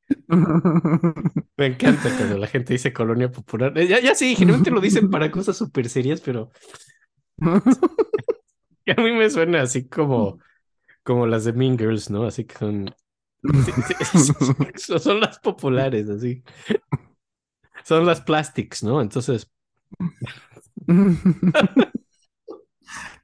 me 1.57 1.65
encanta 1.65 2.09
cuando 2.17 2.37
la 2.37 2.47
gente 2.47 2.73
dice 2.73 2.93
colonia 2.93 3.31
popular. 3.31 3.77
Eh, 3.77 3.87
Ya, 3.87 3.99
ya 3.99 4.15
sí, 4.15 4.35
generalmente 4.35 4.71
lo 4.71 4.81
dicen 4.81 5.09
para 5.09 5.31
cosas 5.31 5.57
súper 5.57 5.89
serias, 5.89 6.21
pero 6.21 6.51
a 7.39 9.01
mí 9.01 9.11
me 9.11 9.29
suena 9.29 9.61
así 9.61 9.87
como, 9.87 10.39
como 11.03 11.27
las 11.27 11.45
de 11.45 11.53
Mean 11.53 11.77
Girls, 11.77 12.09
¿no? 12.09 12.25
Así 12.25 12.45
que 12.45 12.55
son, 12.57 12.95
son 14.99 15.19
las 15.21 15.39
populares, 15.39 16.09
así. 16.09 16.43
Son 17.83 18.05
las 18.05 18.21
plastics, 18.21 18.83
¿no? 18.83 19.01
Entonces, 19.01 19.49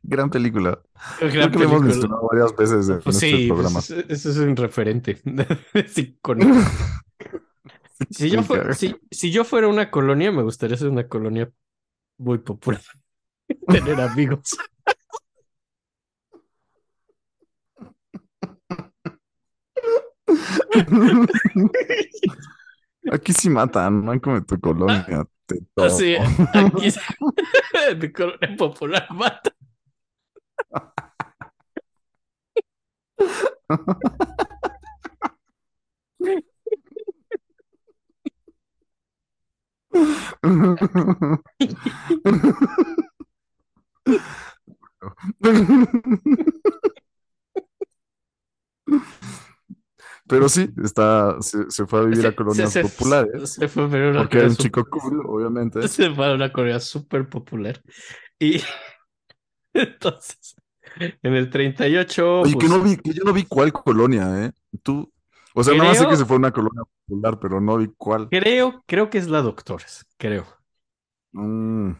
Gran 0.04 0.30
película. 0.30 0.80
gran 1.20 1.32
Creo 1.32 1.52
que 1.52 1.58
lo 1.60 1.64
hemos 1.66 1.82
mencionado 1.82 2.28
varias 2.32 2.56
veces 2.56 2.90
en 2.90 3.00
Pues 3.02 3.16
este 3.16 3.30
sí, 3.38 3.48
programa. 3.48 3.80
eso 3.80 3.96
es 4.30 4.38
un 4.38 4.56
referente. 4.56 5.20
Sí, 5.88 6.18
con- 6.22 6.40
Si 8.12 8.30
yo, 8.30 8.44
fuera, 8.44 8.74
si, 8.74 8.94
si 9.10 9.32
yo 9.32 9.46
fuera 9.46 9.68
una 9.70 9.90
colonia, 9.90 10.30
me 10.32 10.44
gustaría 10.44 10.76
ser 10.76 10.90
una 10.90 11.08
colonia 11.08 11.50
muy 12.18 12.40
popular. 12.40 12.82
Tener 13.68 14.02
amigos. 14.02 14.58
Aquí 23.12 23.34
sí 23.34 23.50
matan, 23.50 24.04
no 24.04 24.20
como 24.20 24.38
en 24.38 24.46
tu 24.46 24.60
colonia. 24.60 25.26
Así, 25.78 26.16
aquí 26.54 26.88
es- 26.88 27.00
mi 28.00 28.12
colonia 28.12 28.56
popular 28.58 29.08
mata. 29.12 29.52
Pero 50.28 50.50
sí, 50.50 50.70
está, 50.84 51.40
se, 51.42 51.70
se 51.70 51.86
fue 51.86 52.00
a 52.00 52.04
vivir 52.04 52.22
Se- 52.22 52.28
a 52.28 52.36
colonias 52.36 52.72
se- 52.72 52.84
se- 52.84 52.90
populares. 52.90 53.50
Se 53.54 53.68
fue 53.68 53.84
a 53.84 53.86
una 53.88 54.22
Porque 54.22 54.38
era 54.40 54.48
un 54.48 54.56
chico 54.56 54.86
cool, 54.86 55.22
obviamente. 55.28 55.82
se 55.88 56.14
fue 56.14 56.26
a 56.32 56.34
una 56.34 56.52
colonia 56.52 56.80
súper 56.80 57.30
popular. 57.30 57.82
Y 58.40 58.62
entonces, 59.74 60.56
en 61.22 61.34
el 61.36 61.50
38, 61.50 62.42
Oye, 62.42 62.58
que 62.58 62.58
pues, 62.58 62.70
no 62.70 62.82
vi, 62.82 62.98
que 62.98 63.14
yo 63.14 63.24
no 63.24 63.34
vi 63.34 63.46
cuál 63.46 63.72
colonia, 63.74 64.46
¿eh? 64.46 64.52
Tú, 64.84 65.12
o 65.54 65.64
sea, 65.64 65.74
nada 65.76 65.90
más 65.90 65.98
sé 65.98 66.08
que 66.08 66.10
Creo- 66.10 66.18
se 66.18 66.26
fue 66.26 66.36
a 66.38 66.40
una 66.40 66.52
colonia 66.52 66.82
popular, 67.08 67.40
pero 67.40 67.62
no 67.62 67.78
vi 67.78 67.88
cuál. 67.98 68.30
creo, 68.30 68.84
creo 68.88 69.10
que 69.10 69.18
es 69.18 69.28
la 69.30 69.42
Doctores. 69.42 70.06
Creo, 70.18 70.46
Mm, 71.34 71.92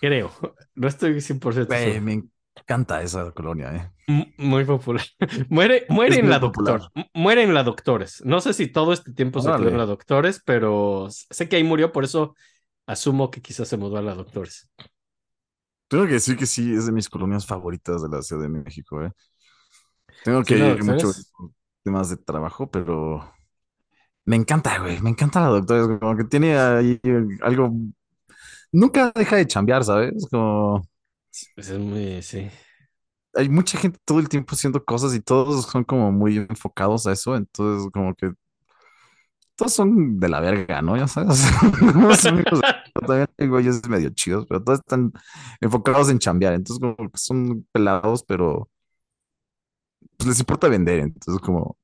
creo. 0.00 0.30
No 0.74 0.88
estoy 0.88 1.20
100% 1.20 1.68
güey, 1.68 1.80
seguro. 1.84 2.02
me 2.02 2.22
encanta 2.60 3.02
esa 3.02 3.30
colonia, 3.32 3.74
¿eh? 3.74 3.92
M- 4.06 4.32
Muy 4.38 4.64
popular. 4.64 5.04
Muere, 5.50 5.86
muere 5.88 6.16
Es 6.16 6.18
en 6.18 6.30
la 6.30 6.38
doctor. 6.38 6.90
Muere 7.14 7.42
en 7.42 7.54
la 7.54 7.62
doctores. 7.62 8.22
No 8.24 8.40
sé 8.40 8.54
si 8.54 8.68
todo 8.68 8.92
este 8.92 9.12
tiempo 9.12 9.40
se 9.40 9.54
quedó 9.54 9.68
en 9.68 9.76
la 9.78 9.86
doctores, 9.86 10.40
pero 10.44 11.08
sé 11.10 11.48
que 11.48 11.56
ahí 11.56 11.64
murió, 11.64 11.92
por 11.92 12.04
eso 12.04 12.34
asumo 12.86 13.30
que 13.30 13.42
quizás 13.42 13.68
se 13.68 13.76
mudó 13.76 13.98
a 13.98 14.02
la 14.02 14.14
doctores. 14.14 14.70
Tengo 15.88 16.06
que 16.06 16.12
decir 16.14 16.36
que 16.36 16.46
sí, 16.46 16.74
es 16.74 16.86
de 16.86 16.92
mis 16.92 17.08
colonias 17.08 17.46
favoritas 17.46 18.02
de 18.02 18.08
la 18.08 18.22
Ciudad 18.22 18.42
de 18.42 18.48
México, 18.48 19.02
¿eh? 19.02 19.10
Tengo 20.22 20.44
que 20.44 20.58
ir 20.58 20.84
mucho 20.84 21.12
temas 21.84 22.10
de 22.10 22.16
trabajo, 22.18 22.70
pero 22.70 23.32
me 24.24 24.36
encanta, 24.36 24.78
güey, 24.80 25.00
me 25.02 25.10
encanta 25.10 25.40
la 25.40 25.48
doctora, 25.48 25.98
como 25.98 26.16
que 26.16 26.24
tiene 26.24 26.58
ahí 26.58 27.00
algo, 27.42 27.72
nunca 28.72 29.12
deja 29.14 29.36
de 29.36 29.46
chambear, 29.46 29.84
¿sabes? 29.84 30.26
Como 30.30 30.82
Pues 31.54 31.68
es 31.68 31.78
muy, 31.78 32.22
sí. 32.22 32.48
hay 33.34 33.48
mucha 33.48 33.78
gente 33.78 33.98
todo 34.04 34.20
el 34.20 34.28
tiempo 34.28 34.54
haciendo 34.54 34.84
cosas 34.84 35.14
y 35.14 35.20
todos 35.20 35.66
son 35.66 35.84
como 35.84 36.12
muy 36.12 36.38
enfocados 36.38 37.06
a 37.06 37.12
eso, 37.12 37.36
entonces 37.36 37.90
como 37.92 38.14
que 38.14 38.32
todos 39.56 39.74
son 39.74 40.20
de 40.20 40.28
la 40.28 40.40
verga, 40.40 40.82
¿no? 40.82 40.96
Ya 40.96 41.08
sabes, 41.08 41.42
también 43.06 43.26
hay 43.38 43.46
güeyes 43.48 43.86
medio 43.88 44.10
chidos, 44.10 44.46
pero 44.48 44.62
todos 44.62 44.78
están 44.80 45.12
enfocados 45.60 46.10
en 46.10 46.18
chambear, 46.20 46.54
entonces 46.54 46.80
como 46.80 47.10
que 47.10 47.18
son 47.18 47.66
pelados, 47.72 48.22
pero 48.24 48.68
pues 50.16 50.28
les 50.28 50.40
importa 50.40 50.68
vender, 50.68 50.98
entonces 51.00 51.40
como 51.42 51.76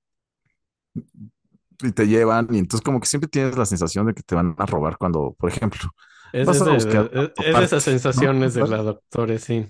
y 1.83 1.93
te 1.93 2.07
llevan 2.07 2.49
y 2.51 2.59
entonces 2.59 2.85
como 2.85 3.01
que 3.01 3.07
siempre 3.09 3.29
tienes 3.29 3.57
la 3.57 3.67
sensación 3.67 4.07
de 4.07 4.15
que 4.15 4.23
te 4.23 4.35
van 4.35 4.55
a 4.59 4.67
robar 4.67 4.97
cuando, 4.99 5.35
por 5.39 5.51
ejemplo, 5.51 5.81
Es, 6.35 6.47
Vas 6.49 6.57
es 6.57 6.63
a 6.63 6.65
de, 6.65 6.71
buscar 6.73 7.11
es- 7.15 7.47
es 7.47 7.57
de 7.57 7.65
esas 7.65 7.83
sensaciones 7.85 8.55
de 8.55 8.67
la 8.67 8.79
doctores, 8.79 9.45
sí. 9.45 9.67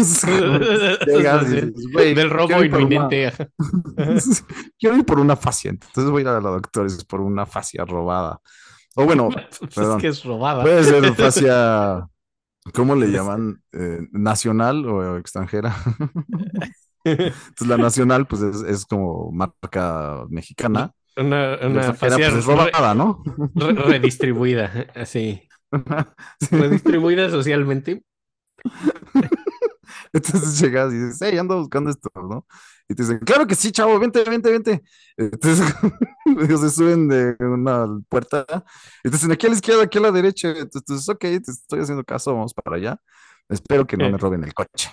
es 0.00 0.22
llegas 1.06 1.44
y 1.44 1.54
dices, 1.54 1.72
"Güey, 1.92 2.12
Del 2.14 2.28
robo 2.28 2.56
una- 2.56 2.66
inminente. 2.66 3.26
ajá. 3.28 3.48
Quiero 4.80 4.96
ir 4.96 5.04
por 5.04 5.20
una 5.20 5.36
fascia, 5.36 5.70
entonces 5.70 6.10
voy 6.10 6.20
a 6.20 6.22
ir 6.22 6.28
a 6.28 6.40
la 6.40 6.50
doctora 6.50 6.88
por 7.08 7.20
una 7.20 7.46
fascia 7.46 7.84
robada. 7.84 8.40
O 8.96 9.04
bueno, 9.04 9.28
Pues 9.30 9.74
Perdón. 9.76 9.96
es 9.98 10.02
que 10.02 10.08
es 10.08 10.24
robada. 10.24 10.62
puede 10.62 10.82
ser 10.82 11.14
fascia, 11.14 12.08
¿cómo 12.74 12.96
le 12.96 13.12
llaman? 13.12 13.62
Eh, 13.72 14.00
nacional 14.10 14.84
o 14.86 15.16
extranjera. 15.18 15.76
Entonces 17.04 17.66
la 17.68 17.76
nacional 17.78 18.26
pues 18.26 18.42
es, 18.42 18.62
es 18.62 18.84
como 18.86 19.30
marca 19.30 20.24
mexicana. 20.28 20.90
Una, 21.16 21.58
una 21.64 21.94
fascia 21.94 22.28
pues 22.28 22.38
es 22.38 22.46
re- 22.46 22.54
robada, 22.54 22.94
¿no? 22.94 23.22
re- 23.54 23.72
redistribuida, 23.72 24.86
así. 24.94 25.47
Sí. 26.40 26.56
Redistribuida 26.56 27.30
socialmente. 27.30 28.02
Entonces 30.12 30.58
llegas 30.60 30.92
y 30.92 30.96
dices, 30.96 31.18
hey, 31.22 31.38
ando 31.38 31.58
buscando 31.58 31.90
esto, 31.90 32.10
¿no? 32.14 32.46
Y 32.88 32.94
te 32.94 33.02
dicen, 33.02 33.18
claro 33.18 33.46
que 33.46 33.54
sí, 33.54 33.70
chavo, 33.70 33.98
vente, 33.98 34.24
vente, 34.24 34.50
vente. 34.50 34.82
Entonces 35.16 35.74
ellos 36.40 36.60
se 36.60 36.70
suben 36.70 37.08
de 37.08 37.36
una 37.40 37.86
puerta 38.08 38.46
y 39.04 39.10
te 39.10 39.16
dicen, 39.16 39.32
aquí 39.32 39.46
a 39.46 39.50
la 39.50 39.56
izquierda, 39.56 39.82
aquí 39.82 39.98
a 39.98 40.02
la 40.02 40.12
derecha. 40.12 40.50
Entonces, 40.50 41.08
ok, 41.08 41.20
te 41.20 41.50
estoy 41.50 41.80
haciendo 41.80 42.04
caso, 42.04 42.34
vamos 42.34 42.54
para 42.54 42.76
allá. 42.76 43.00
Espero 43.48 43.86
que 43.86 43.96
no 43.96 44.10
me 44.10 44.18
roben 44.18 44.44
el 44.44 44.52
coche. 44.54 44.90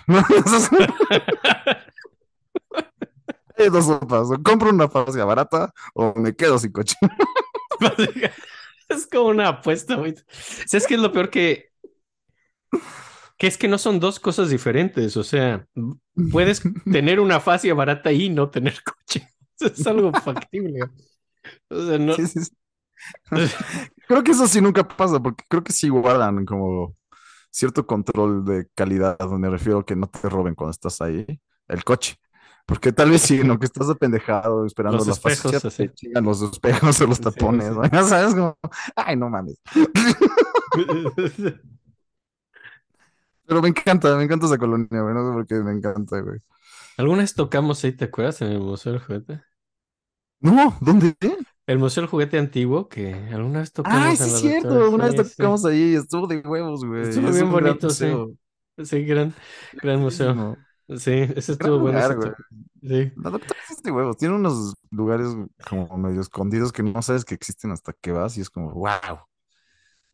Hay 3.58 3.70
dos 3.70 3.86
sopas, 3.86 4.30
o 4.30 4.42
compro 4.42 4.70
una 4.70 4.88
fascia 4.88 5.24
barata 5.24 5.72
o 5.94 6.12
me 6.16 6.34
quedo 6.34 6.58
sin 6.58 6.72
coche. 6.72 6.96
Es 8.88 9.06
como 9.06 9.28
una 9.28 9.48
apuesta, 9.48 9.96
güey. 9.96 10.14
¿Sabes 10.66 10.86
qué 10.86 10.94
es 10.94 11.00
lo 11.00 11.12
peor 11.12 11.30
que... 11.30 11.70
Que 13.38 13.46
es 13.46 13.58
que 13.58 13.68
no 13.68 13.76
son 13.78 14.00
dos 14.00 14.18
cosas 14.18 14.48
diferentes. 14.48 15.16
O 15.16 15.24
sea, 15.24 15.66
puedes 16.32 16.62
tener 16.90 17.20
una 17.20 17.40
fascia 17.40 17.74
barata 17.74 18.12
y 18.12 18.28
no 18.28 18.50
tener 18.50 18.82
coche. 18.82 19.28
Es 19.60 19.86
algo 19.86 20.12
factible. 20.12 20.80
O 21.68 21.86
sea, 21.86 21.98
no... 21.98 22.14
Creo 24.06 24.22
que 24.22 24.32
eso 24.32 24.46
sí 24.46 24.60
nunca 24.60 24.86
pasa, 24.86 25.20
porque 25.20 25.44
creo 25.48 25.64
que 25.64 25.72
sí 25.72 25.88
guardan 25.88 26.44
como 26.44 26.96
cierto 27.50 27.86
control 27.86 28.44
de 28.44 28.68
calidad, 28.74 29.18
me 29.30 29.48
refiero 29.48 29.80
a 29.80 29.86
que 29.86 29.96
no 29.96 30.08
te 30.08 30.28
roben 30.28 30.54
cuando 30.54 30.72
estás 30.72 31.00
ahí 31.00 31.26
el 31.68 31.84
coche. 31.84 32.16
Porque 32.66 32.92
tal 32.92 33.10
vez 33.10 33.22
sí, 33.22 33.42
no 33.44 33.58
que 33.58 33.66
estás 33.66 33.88
apendejado 33.88 34.66
esperando 34.66 34.98
Los 34.98 35.04
la 35.04 35.12
espejos, 35.12 35.14
fascia, 35.14 35.60
así. 35.64 35.76
te 35.76 35.94
chingan 35.94 36.24
los 36.24 36.42
espejos 36.42 37.00
o 37.00 37.06
los 37.06 37.20
Sí, 37.20 37.20
tapones, 37.20 37.62
sí. 37.62 37.74
¿no? 37.74 37.82
Sabes, 38.08 38.34
como, 38.34 38.58
ay, 38.96 39.16
no 39.16 39.30
mames. 39.30 39.60
Pero 43.46 43.62
me 43.62 43.68
encanta, 43.68 44.16
me 44.16 44.24
encanta 44.24 44.46
esa 44.46 44.58
colonia, 44.58 45.00
güey, 45.02 45.14
no 45.14 45.28
sé 45.28 45.32
por 45.34 45.46
qué 45.46 45.54
me 45.56 45.72
encanta, 45.72 46.20
güey. 46.20 46.40
¿Alguna 46.98 47.20
vez 47.22 47.34
tocamos 47.34 47.82
ahí, 47.84 47.92
te 47.92 48.06
acuerdas? 48.06 48.40
En 48.42 48.52
el 48.52 48.60
Museo 48.60 48.92
del 48.92 49.02
Juguete. 49.02 49.42
No, 50.40 50.76
¿dónde? 50.80 51.14
El 51.66 51.78
Museo 51.78 52.02
del 52.02 52.10
Juguete 52.10 52.38
Antiguo, 52.38 52.88
que 52.88 53.14
alguna 53.32 53.60
vez 53.60 53.72
tocamos 53.72 54.02
Ay, 54.04 54.10
en 54.10 54.16
sí, 54.16 54.24
es 54.30 54.40
cierto, 54.40 54.68
doctora. 54.68 54.88
una 54.88 55.06
vez 55.06 55.16
tocamos 55.16 55.64
ahí, 55.64 55.94
estuvo 55.94 56.26
de 56.26 56.38
huevos, 56.40 56.84
güey. 56.84 57.02
Estuvo 57.02 57.28
es 57.28 57.34
bien 57.34 57.50
bonito, 57.50 57.90
sí. 57.90 58.06
Sí, 58.84 59.04
gran, 59.04 59.34
gran 59.82 60.00
museo. 60.00 60.34
Padrísimo. 60.34 60.65
Sí, 60.88 61.10
ese 61.36 61.52
estuvo 61.52 61.78
bueno. 61.80 62.00
Sí, 62.82 63.12
La 63.16 63.30
doctora 63.30 63.60
es 63.70 63.82
de 63.82 63.90
huevos. 63.90 64.16
Tiene 64.18 64.34
unos 64.36 64.74
lugares 64.90 65.28
como 65.68 65.96
medio 65.98 66.20
escondidos 66.20 66.72
que 66.72 66.82
no 66.82 67.02
sabes 67.02 67.24
que 67.24 67.34
existen 67.34 67.70
hasta 67.72 67.92
que 67.94 68.12
vas 68.12 68.36
y 68.38 68.42
es 68.42 68.50
como, 68.50 68.72
wow. 68.72 69.20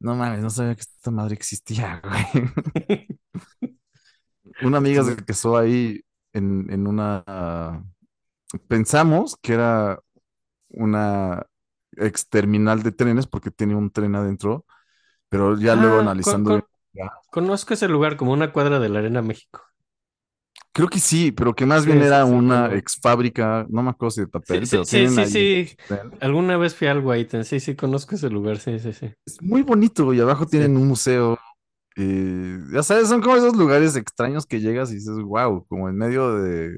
No 0.01 0.17
mames, 0.17 0.41
no 0.43 0.51
sabía 0.51 0.75
que 0.75 0.83
esta 0.83 1.11
madre 1.11 1.35
existía, 1.35 2.03
güey. 2.05 3.21
Una 4.59 4.79
amiga 4.79 5.03
se 5.05 5.17
casó 5.17 5.57
ahí 5.57 6.01
en, 6.33 6.71
en 6.73 6.87
una. 6.87 7.85
Pensamos 8.69 9.37
que 9.43 9.55
era 9.55 10.01
una 10.71 11.47
ex 11.97 12.29
terminal 12.29 12.83
de 12.83 12.93
trenes 12.93 13.27
porque 13.27 13.51
tenía 13.51 13.77
un 13.77 13.91
tren 13.91 14.15
adentro, 14.17 14.67
pero 15.29 15.59
ya 15.59 15.77
luego 15.77 15.99
Ah, 15.99 16.03
con- 16.07 16.11
analizando. 16.11 16.45
con- 16.45 16.65
ya, 16.93 17.11
conozco 17.31 17.75
ese 17.75 17.89
lugar 17.89 18.17
como 18.17 18.33
una 18.33 18.53
cuadra 18.53 18.79
de 18.81 18.89
la 18.89 18.99
Arena 19.01 19.23
México. 19.23 19.63
Creo 20.75 20.89
que 20.89 20.99
sí, 20.99 21.33
pero 21.33 21.55
que 21.55 21.67
más 21.67 21.83
Sí, 21.83 21.89
bien 21.91 22.01
sí, 22.01 22.07
era 22.07 22.25
sí, 22.25 22.33
una 22.33 22.65
como- 22.65 22.77
ex 22.79 22.99
fábrica, 23.01 23.67
no 23.69 23.83
me 23.83 23.91
acuerdo 23.91 24.11
si 24.11 24.21
de 24.23 24.27
Sí, 24.27 24.31
papel, 24.33 24.67
sí, 24.67 24.71
pero 24.71 24.85
sí, 24.87 25.07
sí, 25.09 25.27
sí. 25.27 25.77
Alguna 26.21 26.57
vez 26.57 26.75
fui 26.75 26.87
al 26.89 27.03
Guaitén. 27.03 27.45
Sí, 27.45 27.61
sí, 27.61 27.77
conozco 27.77 28.15
ese 28.15 28.31
lugar. 28.31 28.59
Sí, 28.59 28.79
sí, 28.79 28.93
sí. 28.93 29.13
Es 29.27 29.41
muy 29.43 29.63
bonito 29.63 30.13
y 30.15 30.21
abajo 30.21 30.45
Sí. 30.45 30.51
tienen 30.53 30.77
un 30.77 30.89
museo. 30.89 31.39
eh, 31.97 32.59
ya 32.73 32.83
sabes, 32.83 33.09
son 33.09 33.21
como 33.21 33.37
esos 33.37 33.55
lugares 33.55 33.97
extraños 33.97 34.47
que 34.47 34.61
llegas 34.61 34.91
y 34.91 34.95
dices, 34.95 35.15
wow, 35.25 35.67
como 35.69 35.91
en 35.91 35.97
medio 35.99 36.37
de, 36.37 36.73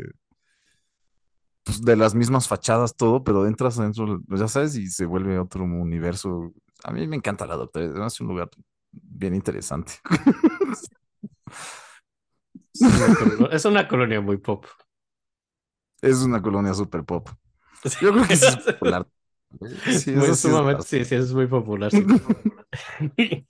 pues, 1.62 1.80
de 1.82 1.96
las 1.96 2.14
mismas 2.16 2.48
fachadas, 2.48 2.96
todo, 2.96 3.22
pero 3.22 3.46
entras 3.46 3.78
adentro, 3.78 4.20
pues, 4.26 4.40
ya 4.40 4.48
sabes, 4.48 4.74
y 4.76 4.88
se 4.88 5.06
vuelve 5.06 5.38
otro 5.38 5.62
universo. 5.62 6.52
A 6.82 6.90
mí 6.90 7.06
me 7.06 7.14
encanta 7.16 7.46
la 7.46 7.54
doctora, 7.56 8.06
es 8.08 8.20
un 8.20 8.26
lugar 8.26 8.50
bien 8.92 9.34
interesante. 9.36 9.92
Es 12.74 12.80
una 12.82 13.14
colo- 13.14 13.50
es 13.52 13.64
una 13.64 13.88
colonia 13.88 14.20
muy 14.20 14.36
pop. 14.38 14.66
Es 16.02 16.18
una 16.22 16.42
colonia 16.42 16.74
super 16.74 17.04
pop. 17.04 17.28
Sí. 17.84 17.96
Yo 18.00 18.12
creo 18.12 18.26
que 18.26 18.36
sí 18.36 18.46
es 18.46 18.56
popular. 18.74 19.06
Sí, 19.86 20.10
Muy 20.12 20.24
eso 20.24 20.34
sí 20.36 20.48
es 20.48 20.54
sumamente- 20.54 20.78
bastante. 20.78 21.04
sí, 21.04 21.04
sí, 21.04 21.14
es 21.14 21.32
muy 21.32 21.46
popular. 21.46 21.90
sí. 21.90 22.04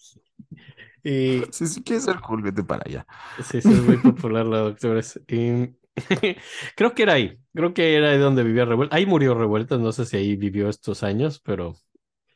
Y 1.07 1.43
Sí, 1.51 1.67
si 1.67 1.83
quieres 1.83 2.05
ser 2.05 2.19
cool, 2.21 2.43
vete 2.43 2.65
para 2.65 2.83
allá. 2.87 3.07
sí, 3.43 3.61
sí, 3.61 3.71
es 3.71 3.83
muy 3.83 3.99
popular 3.99 4.47
la 4.47 4.59
doctora. 4.61 5.01
Y 5.29 5.75
creo 6.77 6.95
que 6.95 7.03
era 7.03 7.13
ahí. 7.15 7.39
Creo 7.55 7.75
que 7.75 7.95
era 7.95 8.11
ahí 8.11 8.19
donde 8.19 8.43
vivía 8.43 8.65
Revuelta. 8.65 8.97
Ahí 8.97 9.05
murió 9.07 9.35
Revuelta. 9.35 9.77
No 9.77 9.93
sé 9.93 10.07
si 10.07 10.17
ahí 10.17 10.37
vivió 10.37 10.69
estos 10.71 11.03
años, 11.03 11.41
pero 11.41 11.77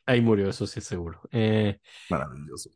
ahí 0.05 0.21
murió, 0.21 0.49
eso 0.49 0.67
sí 0.67 0.79
es 0.79 0.85
seguro. 0.85 1.21
Eh, 1.31 1.79
Maravilloso. 2.09 2.69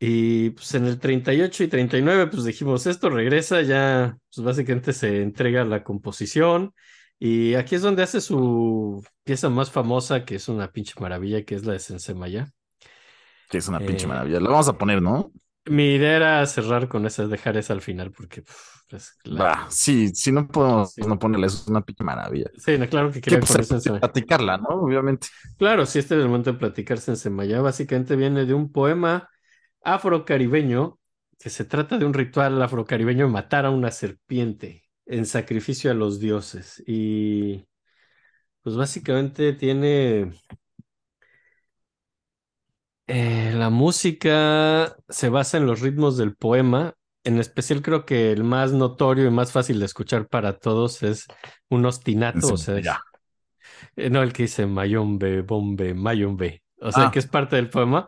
Y 0.00 0.50
pues 0.50 0.74
en 0.74 0.86
el 0.86 0.98
38 0.98 1.64
y 1.64 1.68
39, 1.68 2.28
pues 2.28 2.44
dijimos, 2.44 2.86
esto 2.86 3.10
regresa, 3.10 3.62
ya, 3.62 4.16
pues 4.34 4.44
básicamente 4.44 4.94
se 4.94 5.22
entrega 5.22 5.64
la 5.64 5.84
composición. 5.84 6.74
Y 7.18 7.54
aquí 7.54 7.74
es 7.74 7.82
donde 7.82 8.02
hace 8.02 8.22
su 8.22 9.04
pieza 9.24 9.50
más 9.50 9.70
famosa, 9.70 10.24
que 10.24 10.36
es 10.36 10.48
una 10.48 10.72
pinche 10.72 10.94
maravilla, 11.00 11.44
que 11.44 11.54
es 11.54 11.66
la 11.66 11.74
de 11.74 11.78
Sensemaya. 11.80 12.50
Que 13.50 13.58
es 13.58 13.68
una 13.68 13.78
pinche 13.80 14.06
Eh, 14.06 14.08
maravilla. 14.08 14.40
Lo 14.40 14.50
vamos 14.50 14.68
a 14.68 14.78
poner, 14.78 15.02
¿no? 15.02 15.30
Mi 15.66 15.94
idea 15.96 16.16
era 16.16 16.46
cerrar 16.46 16.88
con 16.88 17.04
esa, 17.06 17.26
dejar 17.26 17.58
esa 17.58 17.74
al 17.74 17.82
final, 17.82 18.10
porque 18.12 18.42
la- 19.24 19.66
sí, 19.70 20.08
si 20.14 20.32
no 20.32 20.48
podemos 20.48 20.92
Sí. 20.94 21.02
no 21.02 21.18
ponerle, 21.18 21.46
eso 21.48 21.58
es 21.58 21.68
una 21.68 21.82
pinche 21.82 22.02
maravilla. 22.04 22.46
Sí, 22.56 22.78
no, 22.78 22.88
claro 22.88 23.08
que 23.12 23.20
Que 23.20 23.36
quería 23.36 23.40
pues, 23.40 23.68
que 23.68 23.90
platicarla, 23.90 24.56
¿no? 24.56 24.68
Obviamente. 24.70 25.28
Claro, 25.58 25.84
sí, 25.86 25.98
este 25.98 26.14
es 26.16 26.22
el 26.22 26.28
momento 26.28 26.52
de 26.52 26.58
platicar 26.58 26.98
Sensemaya. 26.98 27.60
Básicamente 27.60 28.16
viene 28.16 28.46
de 28.46 28.54
un 28.54 28.72
poema 28.72 29.28
afrocaribeño 29.82 30.98
que 31.38 31.50
se 31.50 31.64
trata 31.64 31.98
de 31.98 32.04
un 32.04 32.14
ritual 32.14 32.60
afrocaribeño 32.62 33.26
de 33.26 33.32
matar 33.32 33.66
a 33.66 33.70
una 33.70 33.90
serpiente 33.90 34.82
en 35.06 35.26
sacrificio 35.26 35.90
a 35.90 35.94
los 35.94 36.20
dioses. 36.20 36.82
Y 36.86 37.66
pues 38.62 38.76
básicamente 38.76 39.52
tiene 39.54 40.32
eh, 43.06 43.52
la 43.54 43.70
música 43.70 44.96
se 45.08 45.28
basa 45.28 45.56
en 45.58 45.66
los 45.66 45.80
ritmos 45.80 46.16
del 46.16 46.34
poema. 46.36 46.94
En 47.24 47.38
especial 47.38 47.82
creo 47.82 48.06
que 48.06 48.32
el 48.32 48.44
más 48.44 48.72
notorio 48.72 49.26
y 49.26 49.30
más 49.30 49.52
fácil 49.52 49.78
de 49.80 49.86
escuchar 49.86 50.28
para 50.28 50.58
todos 50.58 51.02
es 51.02 51.26
un 51.68 51.84
ostinato, 51.86 52.54
o 52.54 52.56
sea, 52.56 52.78
es- 52.78 52.86
eh, 53.96 54.10
no 54.10 54.22
el 54.22 54.32
que 54.32 54.44
dice 54.44 54.66
mayombe, 54.66 55.42
bombe, 55.42 55.94
mayombe, 55.94 56.62
o 56.80 56.92
sea, 56.92 57.06
Ah. 57.08 57.10
que 57.10 57.18
es 57.18 57.26
parte 57.26 57.56
del 57.56 57.68
poema. 57.70 58.06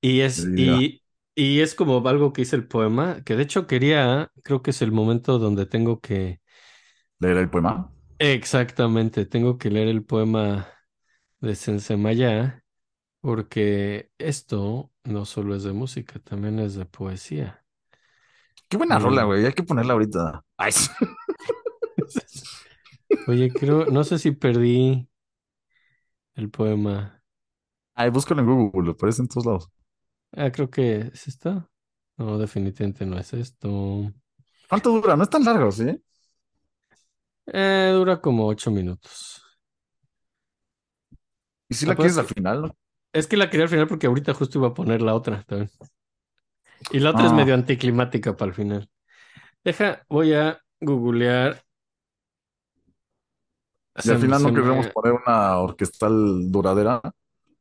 Y 0.00 0.20
es, 0.20 0.46
y, 0.56 0.99
y 1.40 1.60
es 1.60 1.74
como 1.74 2.06
algo 2.06 2.34
que 2.34 2.42
dice 2.42 2.54
el 2.54 2.68
poema, 2.68 3.22
que 3.24 3.34
de 3.34 3.44
hecho 3.44 3.66
quería, 3.66 4.30
creo 4.42 4.60
que 4.60 4.72
es 4.72 4.82
el 4.82 4.92
momento 4.92 5.38
donde 5.38 5.64
tengo 5.64 5.98
que, 5.98 6.42
Leer 7.18 7.38
el 7.38 7.48
poema. 7.48 7.90
exactamente, 8.18 9.24
tengo 9.24 9.56
que 9.56 9.70
leer 9.70 9.88
el 9.88 10.04
poema 10.04 10.68
de 11.40 11.54
Sensemaya, 11.54 12.62
porque 13.22 14.10
esto 14.18 14.92
no 15.04 15.24
solo 15.24 15.54
es 15.54 15.62
de 15.62 15.72
música, 15.72 16.18
también 16.18 16.58
es 16.58 16.74
de 16.74 16.84
poesía. 16.84 17.64
Qué 18.68 18.76
buena 18.76 18.98
rola, 18.98 19.24
güey. 19.24 19.46
Hay 19.46 19.54
que 19.54 19.62
ponerla 19.62 19.94
ahorita. 19.94 20.44
Ay. 20.58 20.72
Oye, 23.28 23.50
creo, 23.50 23.86
no 23.86 24.04
sé 24.04 24.18
si 24.18 24.32
perdí 24.32 25.08
el 26.34 26.50
poema. 26.50 27.22
Ay, 27.94 28.10
búscalo 28.10 28.42
en 28.42 28.46
Google, 28.46 28.88
lo 28.88 28.92
aparece 28.92 29.22
en 29.22 29.28
todos 29.28 29.46
lados. 29.46 29.70
Ah, 30.32 30.50
creo 30.52 30.70
que 30.70 30.98
es 31.12 31.26
esto. 31.28 31.68
No, 32.16 32.38
definitivamente 32.38 33.06
no 33.06 33.18
es 33.18 33.32
esto. 33.32 34.12
¿Cuánto 34.68 34.90
dura? 34.92 35.16
No 35.16 35.24
es 35.24 35.30
tan 35.30 35.44
largo, 35.44 35.72
¿sí? 35.72 36.02
Eh, 37.46 37.90
dura 37.94 38.20
como 38.20 38.46
ocho 38.46 38.70
minutos. 38.70 39.42
Y 41.70 41.74
si 41.74 41.86
Ah, 41.86 41.92
la 41.92 41.96
pues, 41.96 42.12
quieres 42.12 42.18
al 42.18 42.26
final, 42.26 42.62
¿no? 42.62 42.76
Es 43.12 43.26
que 43.28 43.36
la 43.36 43.50
quería 43.50 43.64
al 43.64 43.70
final 43.70 43.88
porque 43.88 44.06
ahorita 44.08 44.34
justo 44.34 44.58
iba 44.58 44.68
a 44.68 44.74
poner 44.74 45.02
la 45.02 45.14
otra 45.14 45.42
también. 45.44 45.70
Y 46.90 47.00
la 47.00 47.10
otra 47.10 47.26
es 47.26 47.32
Ah. 47.32 47.32
medio 47.32 47.54
anticlimática 47.54 48.36
para 48.36 48.50
el 48.50 48.54
final. 48.54 48.90
Deja, 49.64 50.04
voy 50.08 50.34
a 50.34 50.60
googlear. 50.80 51.64
Y 54.02 54.10
al 54.10 54.18
final 54.18 54.42
no 54.42 54.52
queremos 54.52 54.88
me- 54.88 54.92
poner 54.92 55.12
una 55.14 55.58
orquestal 55.58 56.50
duradera. 56.50 57.00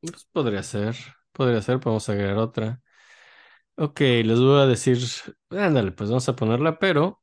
Pues 0.02 0.26
podría 0.32 0.64
ser, 0.64 0.96
podría 1.40 1.62
ser, 1.62 1.80
podemos 1.80 2.08
agregar 2.10 2.38
otra. 2.38 2.82
Ok, 3.76 4.02
les 4.02 4.38
voy 4.40 4.60
a 4.62 4.66
decir, 4.66 4.98
ándale, 5.52 5.94
pues 5.94 6.10
vamos 6.10 6.28
a 6.28 6.36
ponerla, 6.36 6.78
pero, 6.80 7.22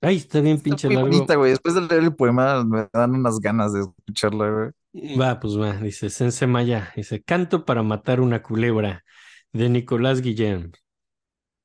ay, 0.00 0.16
está 0.16 0.40
bien 0.40 0.56
Está 0.56 0.64
pinche 0.64 0.88
muy 0.88 0.96
largo. 0.96 1.10
bonita, 1.10 1.34
güey. 1.36 1.50
Después 1.50 1.74
de 1.74 1.82
leer 1.82 2.02
el 2.04 2.16
poema 2.16 2.64
me 2.64 2.88
dan 2.92 3.14
unas 3.14 3.38
ganas 3.40 3.74
de 3.74 3.80
escucharla, 3.80 4.50
güey. 4.50 5.20
Va, 5.20 5.38
pues 5.38 5.58
va, 5.60 5.74
dice 5.76 6.08
Sense 6.08 6.46
Maya, 6.46 6.92
dice, 6.96 7.22
canto 7.22 7.66
para 7.66 7.82
matar 7.82 8.20
una 8.22 8.42
culebra, 8.42 9.04
de 9.52 9.68
Nicolás 9.68 10.22
Guillén. 10.22 10.72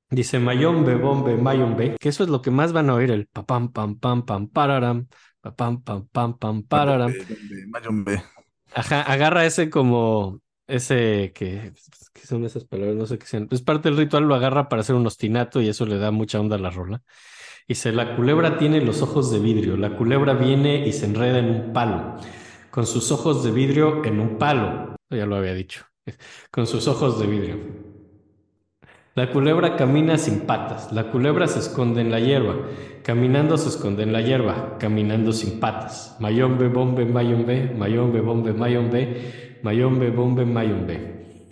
Dice 0.09 0.39
Mayombe, 0.39 0.95
bombe, 0.95 1.37
mayombe, 1.37 1.95
que 1.97 2.09
eso 2.09 2.23
es 2.25 2.29
lo 2.29 2.41
que 2.41 2.51
más 2.51 2.73
van 2.73 2.89
a 2.89 2.95
oír, 2.95 3.11
el 3.11 3.27
papam, 3.27 3.71
pam, 3.71 3.97
pam, 3.97 4.25
pam, 4.25 4.49
pararam, 4.49 5.07
papam, 5.39 5.81
pam, 5.81 6.07
pam, 6.11 6.37
pam, 6.37 6.63
pararam. 6.63 7.11
Mayombe, 7.11 7.67
mayombe. 7.67 8.23
Ajá, 8.73 9.01
agarra 9.03 9.45
ese 9.45 9.69
como, 9.69 10.41
ese 10.71 11.31
que, 11.33 11.73
que 12.13 12.27
son 12.27 12.45
esas 12.45 12.65
palabras, 12.65 12.95
no 12.95 13.05
sé 13.05 13.17
qué 13.19 13.25
sean. 13.25 13.47
Es 13.51 13.61
parte 13.61 13.89
del 13.89 13.97
ritual, 13.97 14.23
lo 14.23 14.35
agarra 14.35 14.69
para 14.69 14.81
hacer 14.81 14.95
un 14.95 15.05
ostinato 15.05 15.61
y 15.61 15.67
eso 15.67 15.85
le 15.85 15.97
da 15.97 16.11
mucha 16.11 16.39
onda 16.39 16.55
a 16.55 16.59
la 16.59 16.69
rola. 16.69 17.01
Dice, 17.67 17.91
la 17.91 18.15
culebra 18.15 18.57
tiene 18.57 18.81
los 18.81 19.01
ojos 19.01 19.31
de 19.31 19.39
vidrio, 19.39 19.77
la 19.77 19.95
culebra 19.95 20.33
viene 20.33 20.87
y 20.87 20.93
se 20.93 21.05
enreda 21.05 21.39
en 21.39 21.49
un 21.49 21.73
palo, 21.73 22.17
con 22.69 22.85
sus 22.85 23.11
ojos 23.11 23.43
de 23.43 23.51
vidrio 23.51 24.03
en 24.03 24.19
un 24.19 24.37
palo. 24.37 24.95
Ya 25.09 25.25
lo 25.25 25.35
había 25.35 25.53
dicho, 25.53 25.85
con 26.51 26.67
sus 26.67 26.87
ojos 26.87 27.19
de 27.19 27.27
vidrio. 27.27 27.57
La 29.13 29.29
culebra 29.29 29.75
camina 29.75 30.17
sin 30.17 30.41
patas, 30.41 30.91
la 30.93 31.11
culebra 31.11 31.47
se 31.47 31.59
esconde 31.59 31.99
en 31.99 32.11
la 32.11 32.21
hierba, 32.21 32.55
caminando 33.03 33.57
se 33.57 33.67
esconde 33.67 34.03
en 34.03 34.13
la 34.13 34.21
hierba, 34.21 34.77
caminando 34.79 35.33
sin 35.33 35.59
patas. 35.59 36.15
Mayombe, 36.19 36.69
bombe, 36.69 37.05
mayombe, 37.05 37.73
mayombe, 37.77 38.21
bombe, 38.21 38.53
mayombe, 38.53 39.50
mayombe, 39.63 40.09
bombe, 40.09 40.45
mayombe. 40.45 41.47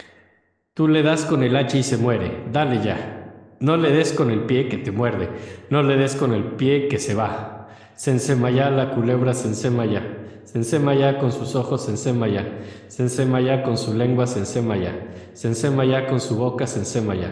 Tú 0.73 0.87
le 0.87 1.03
das 1.03 1.25
con 1.25 1.43
el 1.43 1.55
hacha 1.55 1.77
y 1.77 1.83
se 1.83 1.97
muere, 1.97 2.45
dale 2.51 2.83
ya. 2.83 3.33
No 3.59 3.75
le 3.75 3.91
des 3.91 4.13
con 4.13 4.31
el 4.31 4.45
pie 4.45 4.69
que 4.69 4.77
te 4.77 4.91
muerde, 4.91 5.29
no 5.69 5.83
le 5.83 5.97
des 5.97 6.15
con 6.15 6.33
el 6.33 6.43
pie 6.43 6.87
que 6.87 6.99
se 6.99 7.15
va. 7.15 7.67
Se 7.95 8.11
ensemaya 8.11 8.69
la 8.69 8.91
culebra, 8.91 9.33
se 9.33 9.49
ensemaya. 9.49 10.01
Se 10.45 10.57
ensemaya 10.57 11.19
con 11.19 11.31
sus 11.31 11.53
ojos, 11.55 11.83
se 11.85 11.91
ensemaya. 11.91 12.47
Se 12.87 13.03
ensemaya 13.03 13.61
con 13.61 13.77
su 13.77 13.93
lengua, 13.93 14.25
se 14.25 14.39
ensemaya. 14.39 14.95
Se 15.33 15.49
ensemaya 15.49 16.07
con 16.07 16.21
su 16.21 16.37
boca, 16.37 16.65
se 16.65 16.79
ensemaya. 16.79 17.31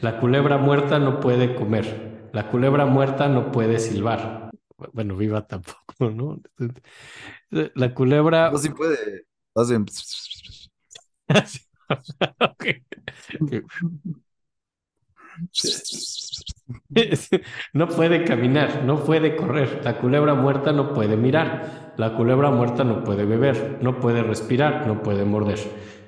La 0.00 0.18
culebra 0.18 0.58
muerta 0.58 0.98
no 0.98 1.20
puede 1.20 1.54
comer. 1.54 2.28
La 2.32 2.50
culebra 2.50 2.84
muerta 2.84 3.28
no 3.28 3.52
puede 3.52 3.78
silbar. 3.78 4.50
Bueno, 4.92 5.16
viva 5.16 5.46
tampoco, 5.46 6.10
¿no? 6.10 6.40
La 7.50 7.94
culebra. 7.94 8.50
No, 8.50 8.58
sí 8.58 8.70
puede. 8.70 9.27
Hacen-. 9.58 9.86
No 17.72 17.88
puede 17.88 18.24
caminar, 18.24 18.84
no 18.84 19.04
puede 19.04 19.36
correr. 19.36 19.80
La 19.84 19.98
culebra 19.98 20.34
muerta 20.34 20.72
no 20.72 20.92
puede 20.92 21.16
mirar. 21.16 21.92
La 21.96 22.14
culebra 22.14 22.50
muerta 22.50 22.84
no 22.84 23.04
puede 23.04 23.24
beber, 23.24 23.78
no 23.80 24.00
puede 24.00 24.22
respirar, 24.22 24.86
no 24.86 25.02
puede 25.02 25.24
morder. 25.24 25.58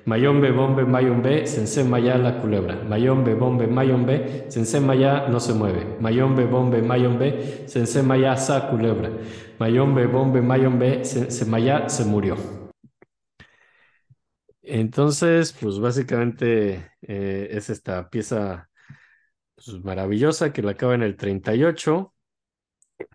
Mayombe, 0.05 0.51
bombe, 0.51 0.85
mayombe, 0.85 1.45
sense 1.45 1.83
maya 1.83 2.17
la 2.17 2.39
culebra. 2.39 2.81
Mayombe, 2.87 3.35
bombe, 3.35 3.67
mayombe, 3.67 4.45
sense 4.49 4.79
maya 4.79 5.27
no 5.27 5.39
se 5.39 5.53
mueve. 5.53 5.97
Mayombe, 5.99 6.45
bombe, 6.45 6.81
mayombe, 6.81 7.65
sense 7.67 8.01
maya 8.03 8.35
sa 8.37 8.69
culebra. 8.69 9.11
Mayombe, 9.59 10.07
bombe, 10.07 10.41
mayombe, 10.41 11.03
sense 11.05 11.45
maya 11.45 11.87
se 11.89 12.05
murió. 12.05 12.60
Entonces, 14.73 15.51
pues 15.59 15.79
básicamente 15.79 16.91
eh, 17.01 17.49
es 17.51 17.69
esta 17.69 18.09
pieza 18.09 18.69
pues, 19.53 19.83
maravillosa 19.83 20.53
que 20.53 20.61
la 20.61 20.71
acaba 20.71 20.95
en 20.95 21.03
el 21.03 21.17
38. 21.17 22.13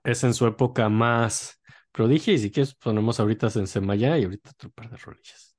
Es 0.04 0.22
en 0.22 0.34
su 0.34 0.46
época 0.46 0.90
más 0.90 1.58
prodigia 1.92 2.34
y 2.34 2.38
si 2.38 2.50
quieres 2.50 2.74
ponemos 2.74 3.18
ahorita 3.20 3.48
en 3.54 3.66
Semaya 3.66 4.18
y 4.18 4.24
ahorita 4.24 4.50
otro 4.50 4.68
par 4.68 4.90
de 4.90 4.98
rolillas. 4.98 5.56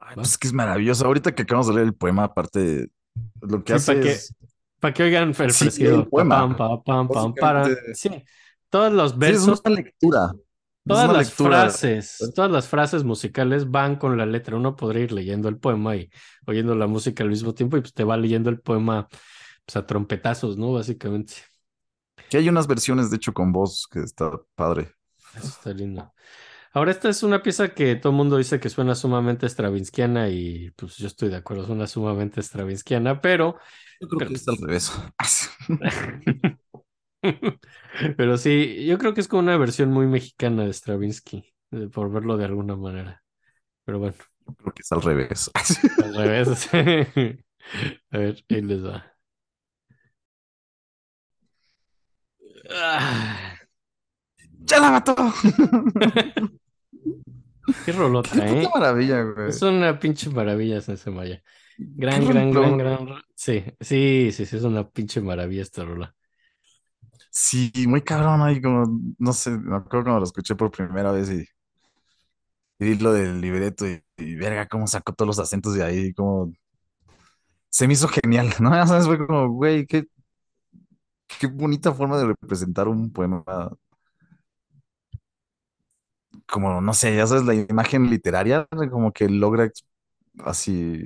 Ay, 0.00 0.16
pues 0.16 0.30
es 0.30 0.38
que 0.38 0.48
es 0.48 0.52
maravilloso. 0.52 1.06
Ahorita 1.06 1.32
que 1.32 1.42
acabamos 1.42 1.68
de 1.68 1.74
leer 1.74 1.86
el 1.86 1.94
poema, 1.94 2.24
aparte, 2.24 2.88
lo 3.40 3.62
que 3.62 3.74
Sí, 3.74 3.76
hace 3.76 3.92
para 3.92 4.02
que, 4.04 4.10
es... 4.10 4.34
para 4.80 4.94
que 4.94 5.02
oigan 5.04 5.34
el 5.38 5.52
Sí, 5.52 5.86
el 5.86 6.08
poema. 6.08 6.40
Pam, 6.40 6.56
pam, 6.56 6.82
pam, 6.82 7.08
pam, 7.08 7.34
para. 7.34 7.60
Básicamente- 7.60 7.94
Sí, 7.94 8.24
todos 8.68 8.92
los 8.92 9.12
Sí, 9.12 9.14
es 9.14 9.18
versos, 9.20 9.62
una 9.64 9.74
lectura. 9.76 10.32
Es 10.88 11.04
todas 11.04 11.12
las 11.12 11.28
lectura. 11.28 11.60
frases, 11.62 12.18
todas 12.34 12.50
las 12.50 12.68
frases 12.68 13.04
musicales 13.04 13.70
van 13.70 13.96
con 13.96 14.16
la 14.16 14.26
letra. 14.26 14.56
Uno 14.56 14.76
podría 14.76 15.04
ir 15.04 15.12
leyendo 15.12 15.48
el 15.48 15.58
poema 15.58 15.96
y 15.96 16.10
oyendo 16.46 16.74
la 16.74 16.86
música 16.86 17.22
al 17.22 17.30
mismo 17.30 17.54
tiempo 17.54 17.76
y 17.76 17.80
pues 17.80 17.94
te 17.94 18.04
va 18.04 18.16
leyendo 18.16 18.50
el 18.50 18.60
poema 18.60 19.06
pues, 19.64 19.76
a 19.76 19.86
trompetazos, 19.86 20.56
¿no? 20.56 20.72
Básicamente. 20.72 21.34
Que 22.28 22.38
hay 22.38 22.48
unas 22.48 22.66
versiones, 22.66 23.10
de 23.10 23.16
hecho, 23.16 23.32
con 23.32 23.52
voz 23.52 23.86
que 23.90 24.00
está 24.00 24.30
padre. 24.54 24.92
Eso 25.36 25.46
está 25.48 25.72
lindo. 25.72 26.12
Ahora, 26.72 26.92
esta 26.92 27.08
es 27.08 27.22
una 27.22 27.42
pieza 27.42 27.74
que 27.74 27.96
todo 27.96 28.10
el 28.12 28.16
mundo 28.16 28.36
dice 28.36 28.60
que 28.60 28.68
suena 28.70 28.94
sumamente 28.94 29.48
stravinskiana 29.48 30.28
y 30.28 30.70
pues 30.72 30.96
yo 30.96 31.08
estoy 31.08 31.28
de 31.28 31.36
acuerdo, 31.36 31.66
suena 31.66 31.86
sumamente 31.88 32.42
stravinskiana, 32.42 33.20
pero, 33.20 33.58
Yo 34.00 34.08
creo 34.08 34.18
Pero- 34.20 34.28
que 34.30 34.34
está 34.36 34.52
al 34.52 34.58
revés. 34.58 34.92
pero 38.16 38.36
sí, 38.38 38.84
yo 38.86 38.98
creo 38.98 39.14
que 39.14 39.20
es 39.20 39.28
como 39.28 39.42
una 39.42 39.56
versión 39.56 39.90
muy 39.90 40.06
mexicana 40.06 40.64
de 40.64 40.72
Stravinsky, 40.72 41.52
por 41.92 42.10
verlo 42.10 42.36
de 42.36 42.44
alguna 42.46 42.76
manera. 42.76 43.22
Pero 43.84 43.98
bueno, 43.98 44.14
Yo 44.48 44.54
creo 44.56 44.74
que 44.74 44.82
es 44.82 44.92
al 44.92 45.02
revés. 45.02 45.50
al 46.02 46.14
revés. 46.14 46.68
A 48.10 48.18
ver, 48.18 48.44
ahí 48.48 48.62
les 48.62 48.84
va. 48.84 49.04
Ah, 52.70 53.56
¡Ya 54.64 54.78
la 54.80 54.90
mató! 54.90 55.14
qué 57.84 57.92
rolota, 57.92 58.30
¡Qué 58.46 58.62
¿eh? 58.62 58.68
maravilla, 58.74 59.22
güey! 59.22 59.48
Es 59.48 59.62
una 59.62 59.98
pinche 59.98 60.30
maravilla 60.30 60.78
esa 60.78 61.10
Maya. 61.10 61.42
Gran, 61.76 62.26
gran, 62.26 62.52
gran, 62.52 62.78
gran. 62.78 63.06
ro- 63.08 63.22
Sí, 63.34 63.64
sí, 63.80 64.30
sí, 64.32 64.46
sí, 64.46 64.56
es 64.56 64.64
una 64.64 64.88
pinche 64.88 65.20
maravilla 65.20 65.62
esta 65.62 65.84
rola. 65.84 66.14
Sí, 67.30 67.72
muy 67.86 68.02
cabrón 68.02 68.42
ahí, 68.42 68.60
como, 68.60 68.84
no 69.18 69.32
sé, 69.32 69.50
me 69.50 69.76
acuerdo 69.76 70.04
cuando 70.04 70.18
lo 70.20 70.24
escuché 70.24 70.54
por 70.56 70.70
primera 70.70 71.12
vez 71.12 71.30
y, 71.30 71.44
y 72.78 72.94
lo 72.98 73.12
del 73.12 73.40
libreto 73.40 73.86
y, 73.86 74.02
verga, 74.36 74.66
cómo 74.68 74.86
sacó 74.86 75.12
todos 75.12 75.26
los 75.28 75.38
acentos 75.38 75.74
de 75.74 75.84
ahí, 75.84 76.12
como 76.14 76.52
se 77.68 77.86
me 77.86 77.94
hizo 77.94 78.08
genial, 78.08 78.50
¿no? 78.60 78.74
Ya 78.74 78.86
sabes, 78.86 79.06
fue 79.06 79.18
como, 79.26 79.48
güey, 79.50 79.86
qué, 79.86 80.04
qué 81.38 81.46
bonita 81.46 81.92
forma 81.94 82.18
de 82.18 82.26
representar 82.26 82.88
un 82.88 83.10
poema, 83.12 83.42
como, 86.46 86.80
no 86.80 86.94
sé, 86.94 87.16
ya 87.16 87.26
sabes, 87.26 87.44
la 87.44 87.54
imagen 87.54 88.10
literaria, 88.10 88.66
como 88.90 89.12
que 89.12 89.28
logra 89.28 89.70
así, 90.44 91.02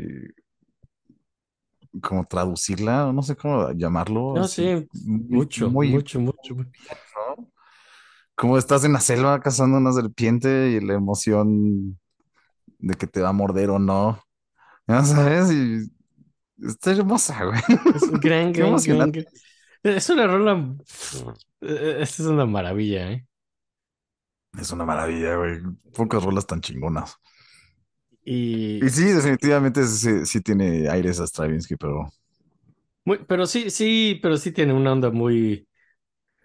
como 2.03 2.25
traducirla, 2.27 3.12
no 3.12 3.23
sé 3.23 3.37
cómo 3.37 3.71
llamarlo, 3.73 4.35
No, 4.35 4.49
sí, 4.49 4.87
mucho, 4.93 5.71
muy, 5.71 5.91
mucho, 5.91 6.21
mucho. 6.21 6.55
mucho. 6.55 6.71
¿no? 7.37 7.51
Como 8.37 8.59
estás 8.59 8.85
en 8.85 8.93
la 8.95 9.01
selva 9.01 9.41
cazando 9.41 9.79
una 9.79 9.93
serpiente 9.93 10.71
y 10.71 10.81
la 10.81 10.95
emoción 10.95 11.99
de 12.79 12.95
que 12.95 13.07
te 13.07 13.23
va 13.23 13.31
a 13.31 13.33
morder 13.33 13.71
o 13.71 13.79
no. 13.79 14.21
Ya 14.89 15.05
sabes, 15.05 15.53
y 15.53 15.91
está 16.66 16.93
hermosa, 16.93 17.45
güey. 17.45 17.61
Es 17.95 18.03
un 18.09 18.21
gran, 18.21 18.53
Qué 18.53 18.62
gran, 18.62 18.83
gran, 18.85 19.11
emocionante. 19.11 19.23
gran- 19.23 19.33
Es 19.83 20.11
una 20.11 20.27
rola. 20.27 20.77
eh, 21.61 21.99
Esta 22.01 22.23
es 22.23 22.29
una 22.29 22.47
maravilla, 22.47 23.12
¿eh? 23.12 23.27
Es 24.59 24.71
una 24.73 24.85
maravilla, 24.85 25.37
güey. 25.37 25.61
Pocas 25.95 26.23
rolas 26.23 26.47
tan 26.47 26.61
chingonas. 26.61 27.16
Y 28.25 28.81
Y 28.81 28.89
sí, 28.91 29.05
definitivamente 29.05 29.85
sí, 29.87 30.27
sí 30.27 30.41
tiene 30.43 30.89
aires 30.89 31.19
a 31.21 31.27
Stravinsky, 31.27 31.77
pero 31.77 32.07
muy, 33.05 33.19
pero 33.27 33.47
sí, 33.47 33.71
sí, 33.71 34.19
pero 34.23 34.37
sí 34.37 34.53
tiene 34.53 34.73
una 34.73 34.93
onda 34.93 35.11
muy, 35.11 35.69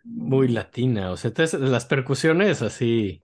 muy 0.04 0.48
latina. 0.50 1.12
O 1.12 1.18
sea, 1.18 1.34
te- 1.34 1.58
las 1.60 1.86
percusiones 1.86 2.62
así. 2.62 3.24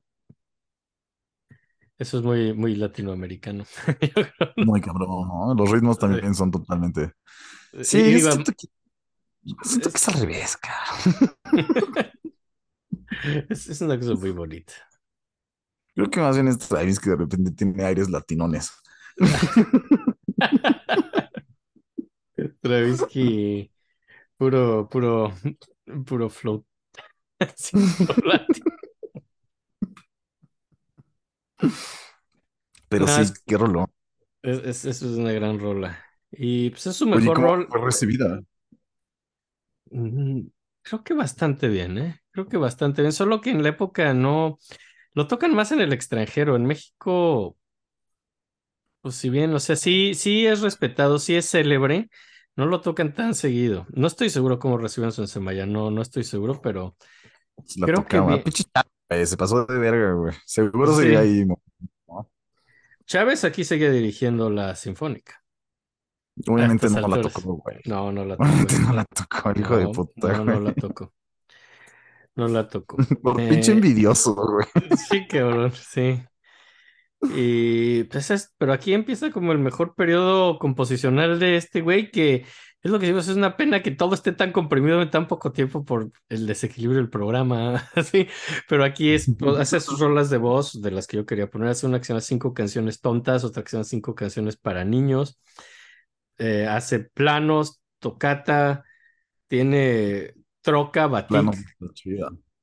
Eso 1.97 2.17
es 2.19 2.23
muy, 2.23 2.53
muy 2.53 2.75
latinoamericano. 2.75 3.65
Muy 4.57 4.81
cabrón, 4.81 5.27
¿no? 5.27 5.53
Los 5.55 5.71
ritmos 5.71 5.97
también 5.99 6.33
son 6.35 6.51
totalmente. 6.51 7.11
Sí, 7.81 8.19
Y- 8.19 8.21
siento 8.21 8.51
que, 8.53 8.67
siento 9.61 9.89
que 9.91 9.97
es 9.97 10.07
al 10.09 10.15
revés, 10.21 10.57
cara. 10.57 10.85
es, 13.49 13.67
es 13.67 13.81
una 13.81 13.97
cosa 13.99 14.13
muy 14.15 14.31
bonita. 14.31 14.73
Creo 15.95 16.09
que 16.09 16.19
más 16.19 16.35
bien 16.35 16.47
es 16.47 16.55
Stravinsky 16.55 17.09
de 17.09 17.15
repente 17.15 17.51
tiene 17.51 17.83
aires 17.83 18.09
latinones. 18.09 18.71
Stravinsky, 22.37 23.71
puro, 24.37 24.87
puro, 24.89 25.33
puro 26.07 26.29
flow. 26.29 26.65
Sí. 27.57 27.77
Pero 32.89 33.07
sí, 33.07 33.21
es- 33.21 33.33
qué 33.45 33.57
rolón. 33.57 33.85
Es, 34.41 34.59
es- 34.63 34.85
eso 34.85 35.05
es 35.11 35.17
una 35.17 35.31
gran 35.31 35.59
rola. 35.59 35.99
Y 36.31 36.69
pues 36.71 36.87
es 36.87 36.95
su 36.97 37.07
mejor 37.07 37.39
¿cómo 37.41 37.49
rol. 37.57 37.67
fue 37.67 37.81
recibida? 37.81 38.39
Mm, 39.91 40.47
Creo 40.81 41.03
que 41.03 41.13
bastante 41.15 41.67
bien, 41.67 41.97
¿eh? 41.97 42.19
Creo 42.31 42.47
que 42.47 42.57
bastante 42.57 43.01
bien. 43.01 43.11
Solo 43.11 43.41
que 43.41 43.49
en 43.51 43.63
la 43.63 43.69
época 43.69 44.13
no. 44.13 44.59
Lo 45.15 45.27
tocan 45.27 45.55
más 45.55 45.71
en 45.71 45.81
el 45.81 45.93
extranjero. 45.93 46.55
En 46.55 46.65
México, 46.65 47.57
pues 49.01 49.15
si 49.15 49.29
bien, 49.29 49.53
o 49.53 49.59
sea, 49.59 49.75
sí, 49.75 50.13
sí 50.15 50.45
es 50.45 50.61
respetado, 50.61 51.19
sí 51.19 51.35
es 51.35 51.49
célebre. 51.49 52.09
No 52.55 52.65
lo 52.65 52.81
tocan 52.81 53.13
tan 53.13 53.35
seguido. 53.35 53.85
No 53.93 54.07
estoy 54.07 54.29
seguro 54.29 54.59
cómo 54.59 54.77
reciben 54.77 55.11
su 55.11 55.21
ensemble, 55.21 55.65
no, 55.67 55.91
no 55.91 56.01
estoy 56.01 56.23
seguro, 56.23 56.61
pero 56.61 56.95
la 57.75 57.85
Creo 57.85 57.97
tocaba. 57.99 58.41
se 59.25 59.37
pasó 59.37 59.65
de 59.65 59.77
verga, 59.77 60.13
güey. 60.13 60.33
Seguro 60.45 60.95
Sí. 60.99 61.15
ahí. 61.15 61.45
¿no? 61.45 61.59
Chávez 63.05 63.43
aquí 63.43 63.63
sigue 63.63 63.91
dirigiendo 63.91 64.49
la 64.49 64.75
Sinfónica. 64.75 65.43
Obviamente 66.47 66.89
no 66.89 67.07
la 67.07 67.21
tocó, 67.21 67.53
güey. 67.55 67.77
No, 67.85 68.11
no 68.11 68.25
la 68.25 68.37
tocó. 68.37 68.43
Obviamente 68.49 68.79
no 68.79 68.93
la 68.93 69.05
tocó, 69.05 69.51
hijo 69.59 69.77
de 69.77 69.83
No, 69.83 69.91
puta, 69.91 70.37
no, 70.37 70.45
no 70.45 70.59
la 70.59 70.73
tocó. 70.73 71.13
No 72.35 72.47
la 72.47 72.67
tocó. 72.67 72.97
Por 73.21 73.39
Eh, 73.39 73.49
pinche 73.49 73.71
envidioso, 73.71 74.35
güey. 74.35 74.67
Sí, 75.09 75.27
cabrón, 75.27 75.71
sí. 75.71 76.21
Y 77.21 78.03
pues 78.05 78.29
es, 78.29 78.53
pero 78.57 78.73
aquí 78.73 78.93
empieza 78.93 79.31
como 79.31 79.51
el 79.51 79.57
mejor 79.57 79.95
periodo 79.95 80.59
composicional 80.59 81.39
de 81.39 81.55
este 81.57 81.81
güey, 81.81 82.11
que 82.11 82.45
es 82.83 82.91
lo 82.91 82.99
que 82.99 83.07
digo, 83.07 83.17
es 83.17 83.29
una 83.29 83.57
pena 83.57 83.81
que 83.81 83.89
todo 83.89 84.13
esté 84.13 84.31
tan 84.31 84.51
comprimido 84.51 85.01
en 85.01 85.09
tan 85.09 85.27
poco 85.27 85.51
tiempo 85.51 85.83
por 85.83 86.11
el 86.29 86.45
desequilibrio 86.45 86.99
del 86.99 87.09
programa, 87.09 87.89
así, 87.95 88.27
pero 88.69 88.83
aquí 88.83 89.11
es, 89.11 89.27
hace 89.57 89.79
sus 89.79 89.99
rolas 89.99 90.29
de 90.29 90.37
voz, 90.37 90.79
de 90.81 90.91
las 90.91 91.07
que 91.07 91.17
yo 91.17 91.25
quería 91.25 91.49
poner, 91.49 91.69
hace 91.69 91.87
una 91.87 91.97
que 91.97 92.05
se 92.05 92.13
llama 92.13 92.21
Cinco 92.21 92.53
canciones 92.53 93.01
tontas, 93.01 93.43
otra 93.43 93.63
que 93.63 93.71
se 93.71 93.77
llama 93.77 93.85
Cinco 93.85 94.13
canciones 94.13 94.55
para 94.57 94.85
niños, 94.85 95.39
eh, 96.37 96.67
hace 96.67 96.99
planos, 96.99 97.81
tocata, 97.99 98.83
tiene 99.47 100.35
troca, 100.65 101.07
batik. 101.07 101.53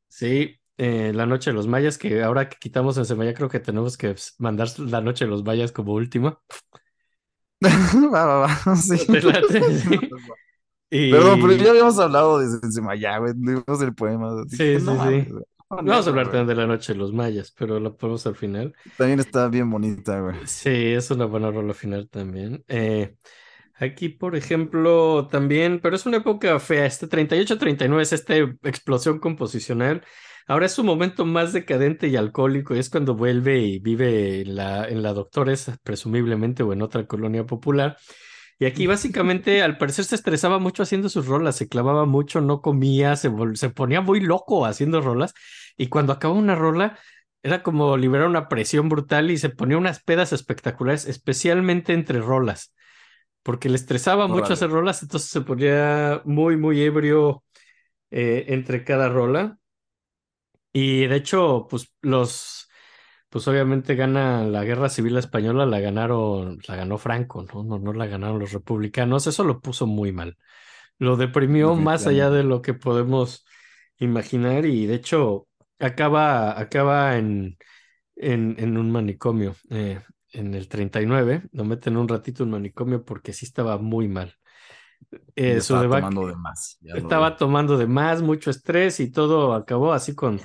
Sí, 0.09 0.61
eh, 0.77 1.13
La 1.15 1.27
Noche 1.27 1.51
de 1.51 1.55
los 1.55 1.67
Mayas, 1.67 1.97
que 1.97 2.23
ahora 2.23 2.49
que 2.49 2.59
quitamos 2.59 2.99
en 2.99 3.07
Semilla, 3.07 3.33
creo 3.33 3.49
que 3.49 3.61
tenemos 3.61 3.97
que 3.97 4.15
mandar 4.39 4.69
La 4.79 5.01
Noche 5.01 5.25
de 5.25 5.31
los 5.31 5.45
Mayas 5.45 5.73
como 5.73 5.95
última. 5.95 6.39
Va, 7.63 8.27
va, 8.27 8.39
va. 8.41 8.77
Sí. 8.83 9.07
Perdón, 11.11 11.41
pero 11.41 11.53
ya 11.55 11.71
habíamos 11.71 11.99
hablado 11.99 12.39
de 12.39 12.61
Sensemaya, 12.61 13.17
güey. 13.19 13.33
Leímos 13.35 13.81
el 13.81 13.95
poema. 13.95 14.45
Sí, 14.49 14.57
Dije, 14.57 14.81
sí, 14.81 14.85
no 14.85 14.93
sí. 14.93 15.31
güey. 15.31 15.45
Vamos 15.71 16.07
a 16.07 16.11
hablar 16.11 16.27
también 16.27 16.49
de 16.49 16.55
La 16.55 16.67
Noche 16.67 16.93
de 16.93 16.99
los 16.99 17.15
Mayas, 17.15 17.51
pero 17.57 17.81
la 17.81 17.91
ponemos 17.91 18.27
al 18.27 18.37
final. 18.37 18.75
También 18.99 19.21
está 19.21 19.49
bien 19.49 19.71
bonita, 19.71 20.21
güey. 20.21 20.37
Sí, 20.45 20.69
es 20.71 21.11
una 21.11 21.25
buena 21.25 21.51
rola 21.51 21.73
final 21.73 22.11
también. 22.11 22.63
Eh, 22.69 23.17
Aquí, 23.83 24.09
por 24.09 24.37
ejemplo, 24.37 25.27
también, 25.27 25.81
pero 25.81 25.97
es 25.97 26.07
una 26.07 26.19
época 26.19 26.61
fea, 26.61 26.87
este 26.87 27.09
38-39 27.09 28.01
es 28.01 28.13
esta 28.13 28.37
explosión 28.37 29.19
composicional. 29.19 30.05
Ahora 30.47 30.67
es 30.67 30.73
su 30.73 30.85
momento 30.85 31.25
más 31.25 31.53
decadente 31.53 32.07
y 32.07 32.15
alcohólico, 32.15 32.77
y 32.77 32.79
es 32.79 32.91
cuando 32.91 33.17
vuelve 33.17 33.59
y 33.59 33.81
vive 33.81 34.43
en 34.43 34.55
la, 34.55 34.87
en 34.89 35.03
Doctores, 35.03 35.69
presumiblemente, 35.83 36.63
o 36.63 36.73
en 36.73 36.81
otra 36.81 37.09
colonia 37.09 37.45
popular. 37.45 37.97
Y 38.61 38.67
aquí 38.67 38.87
básicamente, 38.87 39.63
al 39.63 39.79
parecer, 39.79 40.05
se 40.05 40.15
estresaba 40.15 40.61
mucho 40.61 40.85
haciendo 40.85 41.09
sus 41.09 41.27
rolas, 41.27 41.57
se 41.57 41.69
clavaba 41.69 42.07
mucho, 42.07 42.41
no 42.41 42.61
comía, 42.63 43.17
se, 43.17 43.33
se 43.55 43.71
ponía 43.71 44.01
muy 44.01 44.21
loco 44.21 44.65
haciendo 44.65 45.01
rolas. 45.01 45.35
Y 45.77 45.89
cuando 45.89 46.13
acaba 46.13 46.35
una 46.35 46.55
rola, 46.55 47.01
era 47.43 47.65
como 47.65 47.97
liberar 47.97 48.29
una 48.29 48.49
presión 48.49 48.89
brutal 48.89 49.33
y 49.33 49.39
se 49.39 49.49
ponía 49.49 49.77
unas 49.77 50.05
pedas 50.05 50.33
espectaculares, 50.33 51.07
especialmente 51.07 51.95
entre 51.95 52.21
rolas, 52.21 52.73
porque 53.43 53.69
le 53.69 53.77
estresaba 53.77 54.29
mucho 54.29 54.53
hacer 54.55 54.71
rolas, 54.71 55.03
entonces 55.03 55.31
se 55.31 55.41
ponía 55.43 56.23
muy, 56.25 56.57
muy 56.57 56.83
ebrio 56.83 57.45
eh, 58.11 58.47
entre 58.49 58.85
cada 58.85 59.09
rola. 59.11 59.59
Y 60.73 61.07
de 61.07 61.17
hecho, 61.17 61.67
pues 61.69 61.93
los, 62.01 62.69
pues 63.29 63.47
obviamente 63.49 63.95
gana 63.95 64.45
la 64.45 64.65
Guerra 64.65 64.89
Civil 64.89 65.17
Española, 65.19 65.67
la 65.67 65.81
ganaron, 65.81 66.59
la 66.69 66.77
ganó 66.77 66.99
Franco, 66.99 67.43
¿no? 67.45 67.63
No, 67.65 67.79
no 67.79 67.93
la 67.93 68.07
ganaron 68.07 68.39
los 68.39 68.53
republicanos, 68.53 69.27
eso 69.27 69.45
lo 69.45 69.61
puso 69.61 69.87
muy 69.87 70.13
mal. 70.13 70.39
Lo 70.99 71.17
deprimió 71.17 71.77
más 71.77 72.07
allá 72.09 72.31
de 72.31 72.45
lo 72.45 72.63
que 72.63 72.75
podemos 72.75 73.47
imaginar 73.99 74.67
y 74.67 74.87
de 74.87 74.97
hecho 74.97 75.49
acaba, 75.81 76.59
acaba 76.61 77.19
en, 77.19 77.59
en, 78.17 78.57
en 78.59 78.79
un 78.79 78.91
manicomio. 78.93 79.57
eh, 79.71 80.01
en 80.33 80.55
el 80.55 80.69
39, 80.69 81.45
lo 81.53 81.65
meten 81.65 81.97
un 81.97 82.09
ratito 82.09 82.43
en 82.43 82.49
un 82.49 82.53
manicomio 82.55 83.05
porque 83.05 83.33
sí 83.33 83.47
estaba 83.47 83.79
muy 83.79 84.09
mal. 84.09 84.35
Eh, 85.37 85.57
estaba 85.57 85.83
debacle- 85.85 86.01
tomando 86.01 86.27
de 86.29 86.37
más. 86.37 86.79
ya 86.81 86.93
lo- 86.95 86.99
estaba 87.01 87.37
tomando 87.37 87.77
de 87.79 87.87
más, 87.87 88.23
mucho 88.23 88.51
estrés 88.51 89.01
y 89.01 89.11
todo 89.11 89.55
acabó 89.55 89.93
así 89.93 90.15
con, 90.15 90.41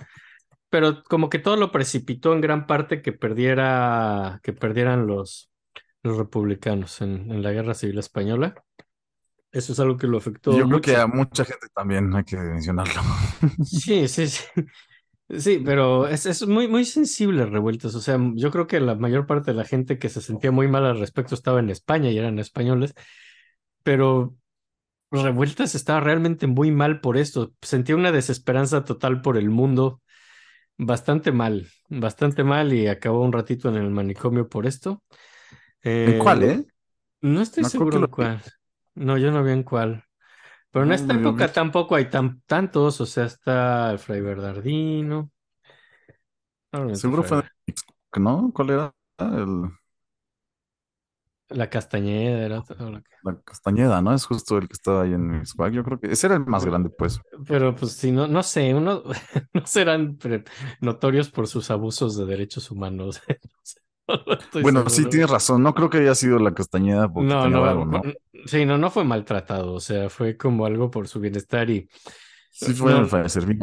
pero 0.70 1.04
como 1.04 1.30
que 1.30 1.40
todo 1.40 1.58
lo 1.58 1.72
precipitó 1.72 2.34
en 2.34 2.42
gran 2.42 2.68
parte 2.68 3.02
que 3.02 3.14
perdiera, 3.14 4.40
que 4.44 4.54
perdieran 4.54 5.08
los, 5.08 5.52
los 6.04 6.18
republicanos 6.18 7.02
en, 7.02 7.32
en 7.32 7.44
la 7.44 7.52
Guerra 7.52 7.74
Civil 7.76 8.00
Española. 8.00 8.56
Eso 9.52 9.74
es 9.74 9.80
algo 9.80 9.98
que 9.98 10.08
lo 10.08 10.18
afectó 10.18 10.52
Yo 10.52 10.58
creo 10.58 10.68
mucho. 10.68 10.82
que 10.92 10.98
a 10.98 11.08
mucha 11.08 11.46
gente 11.46 11.68
también 11.74 12.14
hay 12.16 12.24
que 12.24 12.38
mencionarlo. 12.38 13.02
Sí, 13.64 14.08
sí, 14.08 14.28
sí. 14.28 14.44
Sí, 15.30 15.60
pero 15.64 16.08
es, 16.08 16.26
es 16.26 16.48
muy, 16.48 16.70
muy 16.70 16.86
sensible 16.86 17.46
revueltas. 17.46 17.94
O 17.96 18.00
sea, 18.02 18.18
yo 18.36 18.50
creo 18.50 18.66
que 18.66 18.80
la 18.80 18.96
mayor 18.96 19.26
parte 19.28 19.52
de 19.52 19.58
la 19.58 19.66
gente 19.66 20.00
que 20.00 20.08
se 20.08 20.22
sentía 20.22 20.52
muy 20.52 20.70
mal 20.70 20.86
al 20.86 21.00
respecto 21.00 21.36
estaba 21.36 21.60
en 21.60 21.70
España 21.70 22.10
y 22.10 22.18
eran 22.18 22.40
españoles, 22.40 22.94
pero 23.84 24.36
revueltas 25.12 25.76
estaba 25.76 26.02
realmente 26.02 26.48
muy 26.48 26.72
mal 26.72 27.02
por 27.02 27.18
esto. 27.18 27.54
Sentía 27.62 27.96
una 27.96 28.12
desesperanza 28.12 28.86
total 28.86 29.22
por 29.22 29.38
el 29.38 29.50
mundo, 29.50 30.02
bastante 30.78 31.32
mal, 31.32 31.68
bastante 31.90 32.44
mal 32.44 32.74
y 32.74 32.88
acabó 32.88 33.24
un 33.24 33.34
ratito 33.34 33.70
en 33.70 33.78
el 33.78 33.92
manicomio 33.92 34.50
por 34.50 34.68
esto. 34.68 35.04
¿En 36.06 36.14
Eh, 36.14 36.16
cuál, 36.16 36.44
eh? 36.44 36.66
No 37.22 37.42
estoy 37.42 37.64
No 37.64 37.72
creo 37.72 37.86
seguro 37.86 38.00
en 38.00 38.08
cuál. 38.08 38.42
No, 38.96 39.18
yo 39.18 39.32
no 39.32 39.44
vi 39.44 39.52
en 39.54 39.64
cuál. 39.64 40.06
Pero 40.78 40.86
en 40.86 40.92
No, 40.92 40.96
esta 40.96 41.14
época 41.16 41.52
tampoco 41.52 41.96
hay 41.96 42.10
tan, 42.10 42.42
tantos, 42.46 43.02
o 43.02 43.06
sea, 43.06 43.26
está 43.26 43.92
el 43.92 44.00
Fray 44.00 44.22
Bernardino. 44.22 45.32
Seguro 46.94 47.24
fue 47.24 47.44
¿no? 48.18 48.52
¿Cuál 48.54 48.70
era? 48.72 48.96
El- 49.20 49.72
la 51.50 51.70
Castañeda 51.70 52.46
era 52.46 52.64
la- 52.80 53.04
la 53.24 53.42
Castañeda, 53.42 54.02
¿no? 54.02 54.14
Es 54.14 54.26
justo 54.26 54.58
el 54.58 54.68
que 54.68 54.74
estaba 54.74 55.04
ahí 55.04 55.14
en 55.14 55.28
Mixpac. 55.40 55.72
Yo 55.74 55.84
creo 55.84 56.00
que 56.00 56.12
ese 56.12 56.28
era 56.28 56.36
el 56.36 56.46
más 56.46 56.66
grande, 56.66 56.90
pues. 56.90 57.20
Pero 57.48 57.76
pues 57.76 57.94
si 57.94 58.12
no, 58.12 58.28
no 58.28 58.44
sé, 58.44 58.74
uno 58.74 59.04
no 59.54 59.66
serán 59.68 60.18
notorios 60.82 61.30
por 61.30 61.48
sus 61.48 61.70
abusos 61.72 62.18
de 62.18 62.26
derechos 62.26 62.72
humanos. 62.72 63.22
No 63.44 63.60
sé, 63.64 63.80
estoy 64.40 64.64
Bueno, 64.64 64.90
sí 64.90 65.06
tienes 65.08 65.30
razón. 65.30 65.64
No 65.64 65.74
creo 65.74 65.90
que 65.90 66.00
haya 66.00 66.16
sido 66.16 66.40
la 66.40 66.54
Castañeda 66.54 67.12
porque 67.12 67.34
No, 67.34 67.50
no, 67.50 67.66
algo, 67.66 67.86
¿no? 67.86 68.02
sí, 68.46 68.66
no, 68.66 68.78
no 68.78 68.92
fue 68.92 69.04
maltratado, 69.04 69.74
o 69.74 69.80
sea, 69.80 70.10
fue 70.10 70.38
como 70.38 70.66
algo 70.66 70.92
por 70.92 71.08
su 71.08 71.20
bienestar 71.20 71.70
y 71.70 71.90
Sí 72.52 72.74
fue 72.74 72.92
No. 72.94 73.02
el 73.02 73.10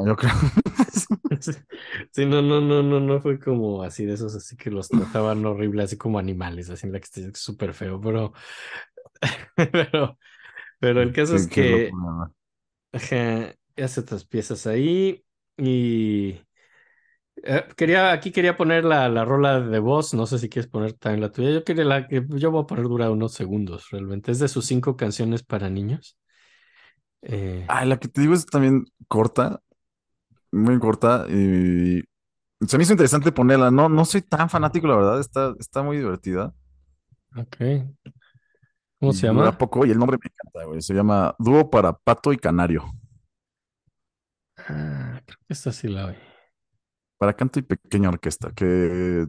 yo 0.07 0.17
creo. 0.17 0.33
Sí, 2.13 2.27
no, 2.27 2.43
no, 2.43 2.61
no, 2.61 2.83
no, 2.83 3.01
no 3.01 3.21
fue 3.21 3.39
como 3.41 3.83
así 3.83 4.05
de 4.07 4.15
esos, 4.15 4.35
así 4.37 4.57
que 4.57 4.71
los 4.71 4.89
trataban 4.89 5.45
horrible, 5.45 5.83
así 5.83 5.97
como 5.97 6.19
animales, 6.19 6.71
así 6.71 6.87
en 6.87 6.93
la 6.93 7.01
que 7.01 7.05
está 7.07 7.21
súper 7.35 7.75
feo, 7.75 8.01
pero, 8.01 8.33
pero, 9.73 10.19
pero 10.81 11.03
el 11.03 11.13
caso 11.13 11.37
es 11.37 11.47
que 11.49 11.99
ajá, 12.93 13.55
hace 13.77 14.01
otras 14.01 14.25
piezas 14.25 14.67
ahí 14.67 15.25
y 15.57 16.41
eh, 17.45 17.65
quería, 17.77 18.13
aquí 18.13 18.33
quería 18.33 18.57
poner 18.57 18.85
la, 18.85 19.09
la 19.09 19.25
rola 19.25 19.61
de 19.61 19.79
voz, 19.79 20.15
no 20.15 20.27
sé 20.27 20.39
si 20.39 20.49
quieres 20.49 20.71
poner 20.71 20.95
también 20.95 21.21
la 21.23 21.33
tuya, 21.33 21.51
yo 21.51 21.65
quería 21.65 21.85
la 21.85 22.09
que 22.09 22.25
yo 22.31 22.51
voy 22.51 22.63
a 22.63 22.67
poner 22.67 22.85
dura 22.85 23.11
unos 23.11 23.33
segundos, 23.35 23.89
realmente, 23.91 24.33
es 24.33 24.39
de 24.41 24.49
sus 24.49 24.67
cinco 24.67 24.97
canciones 24.97 25.43
para 25.43 25.71
niños. 25.71 26.17
Eh, 27.23 27.67
Ah, 27.67 27.85
la 27.85 27.99
que 27.99 28.09
te 28.09 28.21
digo 28.21 28.35
es 28.35 28.47
también 28.47 28.85
corta, 29.09 29.61
muy 30.53 30.79
corta. 30.81 31.27
Y 31.29 32.03
se 32.67 32.79
me 32.79 32.85
hizo 32.85 32.93
interesante 32.95 33.33
ponerla. 33.33 33.71
No, 33.71 33.89
no 33.89 34.05
soy 34.05 34.23
tan 34.23 34.51
fanático, 34.51 34.87
la 34.89 34.97
verdad. 34.97 35.21
Está, 35.21 35.55
está 35.61 35.83
muy 35.83 35.99
divertida. 35.99 36.55
ok. 37.37 37.57
¿Cómo 38.99 39.13
Y 39.13 39.15
se 39.15 39.27
dura 39.29 39.53
llama? 39.53 39.59
poco 39.59 39.85
y 39.87 39.91
el 39.91 39.99
nombre 39.99 40.19
me 40.23 40.29
encanta, 40.31 40.65
güey. 40.67 40.81
Se 40.83 40.95
llama 40.95 41.35
Dúo 41.39 41.71
para 41.71 41.93
Pato 41.93 42.33
y 42.33 42.39
Canario. 42.39 42.85
Ah, 44.57 45.23
creo 45.27 45.39
que 45.47 45.53
esta 45.55 45.73
sí 45.73 45.89
la 45.89 46.07
oí. 46.07 46.17
Para 47.25 47.37
canto 47.37 47.59
y 47.59 47.63
pequeña 47.63 48.11
orquesta. 48.11 48.53
Que 48.53 49.27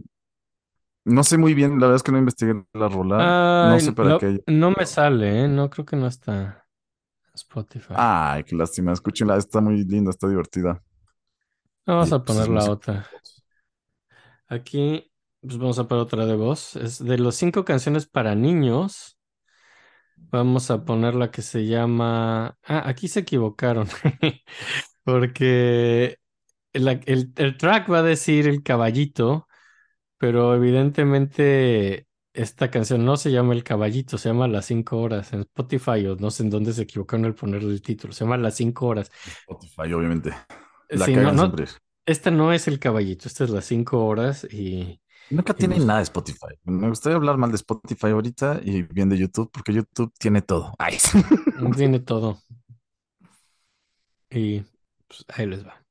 no 1.06 1.24
sé 1.24 1.38
muy 1.38 1.54
bien, 1.54 1.80
la 1.80 1.86
verdad 1.86 1.96
es 1.96 2.04
que 2.04 2.12
no 2.12 2.18
investigué 2.18 2.66
la 2.74 2.90
rola. 2.90 3.70
No 3.70 3.80
sé 3.80 3.94
para 3.94 4.10
no, 4.10 4.20
qué. 4.20 4.44
no 4.48 4.72
me 4.72 4.86
sale, 4.86 5.46
¿eh? 5.46 5.48
No 5.48 5.70
creo 5.70 5.86
que 5.86 5.96
no 5.96 6.06
está 6.06 6.68
Spotify. 7.34 7.94
Ay, 7.96 8.44
qué 8.44 8.54
lástima. 8.54 8.92
Escúchenla, 8.92 9.38
está 9.38 9.62
muy 9.62 9.86
linda, 9.86 10.10
está 10.10 10.28
divertida. 10.28 10.84
Vamos 11.86 12.10
y, 12.10 12.16
a 12.16 12.20
pues, 12.22 12.38
poner 12.38 12.50
la 12.50 12.70
otra. 12.70 13.08
Aquí, 14.50 15.10
pues 15.40 15.58
vamos 15.58 15.80
a 15.80 15.88
poner 15.88 16.04
otra 16.04 16.26
de 16.26 16.36
voz. 16.36 16.76
Es 16.76 17.02
de 17.02 17.18
los 17.18 17.36
cinco 17.36 17.64
canciones 17.64 18.08
para 18.08 18.36
niños. 18.36 19.18
Vamos 20.18 20.70
a 20.70 20.84
poner 20.84 21.16
la 21.16 21.32
que 21.32 21.42
se 21.42 21.66
llama. 21.66 22.58
Ah, 22.62 22.90
aquí 22.90 23.08
se 23.08 23.22
equivocaron. 23.22 23.88
Porque 25.06 26.18
la- 26.80 27.00
el, 27.06 27.32
el 27.36 27.58
track 27.58 27.92
va 27.92 28.00
a 28.00 28.04
decir 28.04 28.48
el 28.48 28.64
caballito, 28.64 29.48
pero 30.18 30.56
evidentemente 30.56 32.08
esta 32.34 32.70
canción 32.70 33.06
no 33.06 33.16
se 33.18 33.32
llama 33.32 33.54
El 33.54 33.64
Caballito, 33.64 34.18
se 34.18 34.30
llama 34.30 34.48
Las 34.50 34.66
Cinco 34.66 34.98
Horas 34.98 35.32
en 35.34 35.42
Spotify 35.42 36.06
o 36.08 36.16
no 36.18 36.32
sé 36.32 36.44
en 36.44 36.50
dónde 36.50 36.74
se 36.74 36.82
equivocaron 36.84 37.26
al 37.26 37.36
ponerle 37.36 37.72
el 37.72 37.82
título, 37.82 38.12
se 38.14 38.26
llama 38.26 38.38
Las 38.38 38.56
Cinco 38.56 38.88
Horas. 38.88 39.10
Spotify, 39.48 39.94
obviamente. 39.94 40.34
La 40.90 41.06
Sí, 41.06 41.16
no, 41.16 41.32
no, 41.32 41.54
esta 42.06 42.32
no 42.32 42.52
es 42.54 42.68
El 42.68 42.80
Caballito, 42.80 43.28
esta 43.28 43.46
es 43.46 43.50
Las 43.50 43.66
Cinco 43.66 44.06
Horas 44.06 44.46
y 44.52 45.00
Nunca 45.30 45.54
y 45.54 45.60
tiene 45.60 45.76
pues- 45.76 45.86
nada 45.88 46.00
de 46.00 46.04
Spotify. 46.04 46.60
Me 46.66 46.90
gustaría 46.90 47.16
hablar 47.16 47.38
mal 47.38 47.52
de 47.52 47.56
Spotify 47.56 48.08
ahorita 48.08 48.60
y 48.64 48.82
bien 48.84 49.10
de 49.10 49.18
YouTube, 49.18 49.50
porque 49.52 49.74
YouTube 49.74 50.14
tiene 50.20 50.42
todo. 50.42 50.74
Ay, 50.78 50.98
tiene 51.76 52.00
todo. 52.00 52.38
Y 54.30 54.60
pues, 55.08 55.26
ahí 55.30 55.46
les 55.48 55.66
va. 55.66 55.85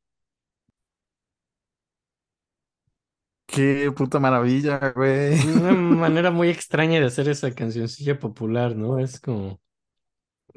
Qué 3.55 3.93
puta 3.93 4.19
maravilla, 4.19 4.93
güey. 4.97 5.39
Una 5.47 5.71
manera 5.73 6.33
muy 6.33 6.49
extraña 6.49 6.99
de 6.99 7.07
hacer 7.07 7.29
esa 7.29 7.55
cancioncilla 7.55 8.19
popular, 8.19 8.75
¿no? 8.75 8.99
Es 8.99 9.21
como... 9.21 9.61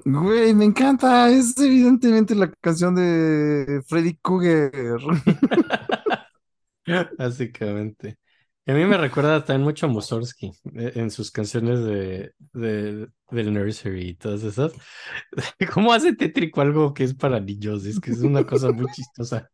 Güey, 0.04 0.56
me 0.56 0.66
encanta. 0.66 1.30
Es 1.30 1.56
evidentemente 1.60 2.34
la 2.34 2.52
canción 2.60 2.96
de 2.96 3.84
Freddy 3.88 4.18
Krueger. 4.18 5.00
Básicamente. 7.20 8.18
Y 8.66 8.72
a 8.72 8.74
mí 8.74 8.84
me 8.86 8.98
recuerda 8.98 9.46
también 9.46 9.64
mucho 9.64 9.86
a 9.86 9.90
Mussorgsky 9.90 10.52
eh, 10.76 10.94
en 10.96 11.12
sus 11.12 11.30
canciones 11.30 11.84
de, 11.84 12.34
de, 12.54 13.08
del 13.30 13.54
Nursery 13.54 14.10
y 14.10 14.14
todas 14.16 14.42
esas. 14.44 14.74
¿Cómo 15.72 15.94
hace 15.94 16.16
tétrico 16.16 16.62
algo 16.62 16.96
que 16.96 17.04
es 17.04 17.14
para 17.14 17.40
niños? 17.40 17.86
Es 17.86 18.00
que 18.00 18.10
es 18.10 18.22
una 18.22 18.44
cosa 18.44 18.72
muy 18.72 18.88
chistosa. 18.92 19.48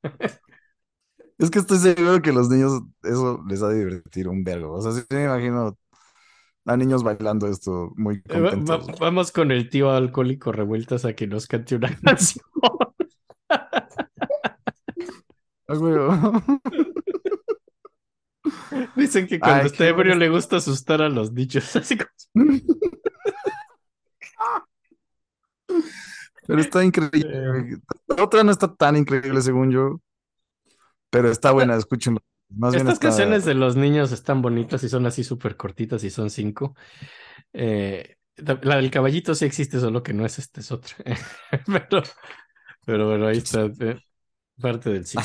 Es 1.44 1.52
que 1.52 1.60
estoy 1.60 1.78
seguro 1.78 2.22
que 2.22 2.32
los 2.32 2.50
niños 2.50 2.82
eso 3.04 3.44
les 3.48 3.62
ha 3.62 3.68
de 3.68 3.80
divertir 3.86 4.28
un 4.30 4.44
vergo. 4.44 4.74
O 4.76 4.82
sea, 4.82 4.92
sí 4.94 5.02
me 5.10 5.26
imagino 5.26 5.78
a 6.66 6.78
niños 6.78 7.04
bailando 7.04 7.48
esto 7.48 7.92
muy 7.98 8.16
Eh, 8.30 8.40
va- 8.40 8.52
contentos. 8.52 8.88
va- 8.88 8.96
vamos 9.00 9.32
con 9.32 9.52
el 9.52 9.70
tío 9.70 9.92
alcohólico 9.92 10.52
revueltas 10.52 11.06
a 11.06 11.14
que 11.14 11.28
nos 11.28 11.48
cante 11.48 11.76
una 11.76 11.90
canción. 12.02 12.44
Dicen 18.96 19.28
que 19.28 19.40
cuando 19.40 19.62
Ay, 19.62 19.66
está 19.68 19.88
ebrio 19.88 20.16
le 20.16 20.30
gusta 20.30 20.58
asustar 20.58 21.02
a 21.02 21.10
los 21.10 21.32
niños. 21.32 21.76
Así 21.76 21.98
como... 21.98 22.10
Pero 26.46 26.60
está 26.60 26.84
increíble. 26.84 27.80
La 28.08 28.24
otra 28.24 28.44
no 28.44 28.52
está 28.52 28.74
tan 28.74 28.98
increíble 28.98 29.42
según 29.42 29.72
yo. 29.72 30.02
Pero 31.14 31.32
está 31.32 31.52
buena, 31.52 31.76
escúchenlo. 31.76 32.20
Más 32.50 32.74
bien 32.74 32.82
Estas 32.88 32.96
está- 32.96 33.08
canciones 33.08 33.46
de 33.46 33.54
los 33.54 33.76
niños 33.76 34.12
están 34.12 34.42
bonitas 34.42 34.84
y 34.84 34.90
son 34.90 35.06
así 35.06 35.24
súper 35.24 35.56
cortitas 35.56 36.04
y 36.04 36.10
son 36.10 36.30
cinco. 36.30 36.76
Eh, 37.54 38.18
la 38.36 38.76
del 38.78 38.92
caballito 38.92 39.36
sí 39.36 39.46
existe, 39.46 39.80
solo 39.80 40.04
que 40.04 40.14
no 40.14 40.26
es 40.26 40.40
este, 40.40 40.62
es 40.62 40.72
otra. 40.72 40.96
Pero, 41.66 42.04
pero 42.86 43.08
bueno, 43.08 43.28
ahí 43.28 43.38
está 43.38 43.66
eh, 43.80 44.00
parte 44.60 44.90
del 44.92 45.06
ciclo. 45.06 45.24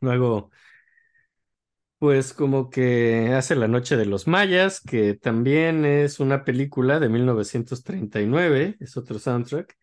Luego, 0.00 0.50
pues 1.98 2.32
como 2.34 2.68
que 2.70 3.32
hace 3.34 3.56
La 3.56 3.68
Noche 3.68 3.96
de 3.96 4.04
los 4.06 4.26
Mayas, 4.26 4.80
que 4.80 5.14
también 5.14 5.84
es 5.84 6.20
una 6.20 6.44
película 6.44 7.00
de 7.00 7.08
1939, 7.08 8.76
es 8.80 8.96
otro 8.96 9.18
soundtrack, 9.18 9.76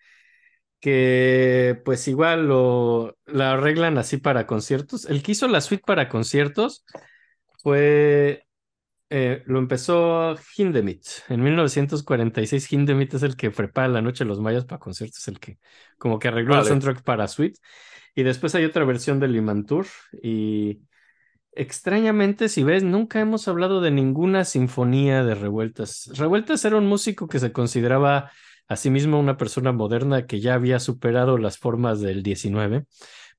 que 0.84 1.82
pues 1.86 2.10
igual 2.10 2.46
lo 2.46 3.18
la 3.26 3.54
arreglan 3.54 3.98
así 3.98 4.18
para 4.18 4.46
conciertos. 4.46 5.06
El 5.06 5.24
que 5.24 5.32
hizo 5.32 5.48
la 5.48 5.62
suite 5.62 5.86
para 5.88 6.10
conciertos 6.10 6.84
fue, 7.60 8.46
eh, 9.10 9.44
lo 9.46 9.60
empezó 9.60 10.36
Hindemith. 10.58 11.06
En 11.30 11.42
1946 11.42 12.70
Hindemith 12.70 13.14
es 13.14 13.24
el 13.24 13.38
que 13.38 13.50
prepara 13.50 13.88
La 13.88 14.02
Noche 14.02 14.26
de 14.26 14.28
los 14.28 14.42
Mayas 14.42 14.66
para 14.66 14.80
conciertos, 14.80 15.26
el 15.30 15.40
que 15.40 15.58
como 15.98 16.20
que 16.20 16.28
arregló 16.28 16.60
el 16.60 16.66
soundtrack 16.66 17.02
para 17.04 17.30
suite. 17.30 17.58
Y 18.14 18.24
después 18.24 18.54
hay 18.54 18.66
otra 18.66 18.84
versión 18.84 19.22
del 19.22 19.32
Limantur 19.32 19.88
y 20.22 20.82
extrañamente, 21.54 22.50
si 22.50 22.62
ves, 22.62 22.84
nunca 22.84 23.22
hemos 23.22 23.48
hablado 23.48 23.80
de 23.80 23.92
ninguna 23.92 24.44
sinfonía 24.44 25.24
de 25.24 25.36
Revueltas. 25.36 26.12
Revueltas 26.18 26.66
era 26.66 26.76
un 26.76 26.88
músico 26.88 27.30
que 27.30 27.40
se 27.40 27.54
consideraba 27.54 28.34
a 28.74 28.78
sí 28.78 28.90
mismo 28.90 29.20
una 29.20 29.38
persona 29.38 29.72
moderna 29.72 30.28
que 30.28 30.40
ya 30.42 30.56
había 30.56 30.80
superado 30.80 31.38
las 31.38 31.58
formas 31.58 32.02
del 32.02 32.24
19. 32.24 32.86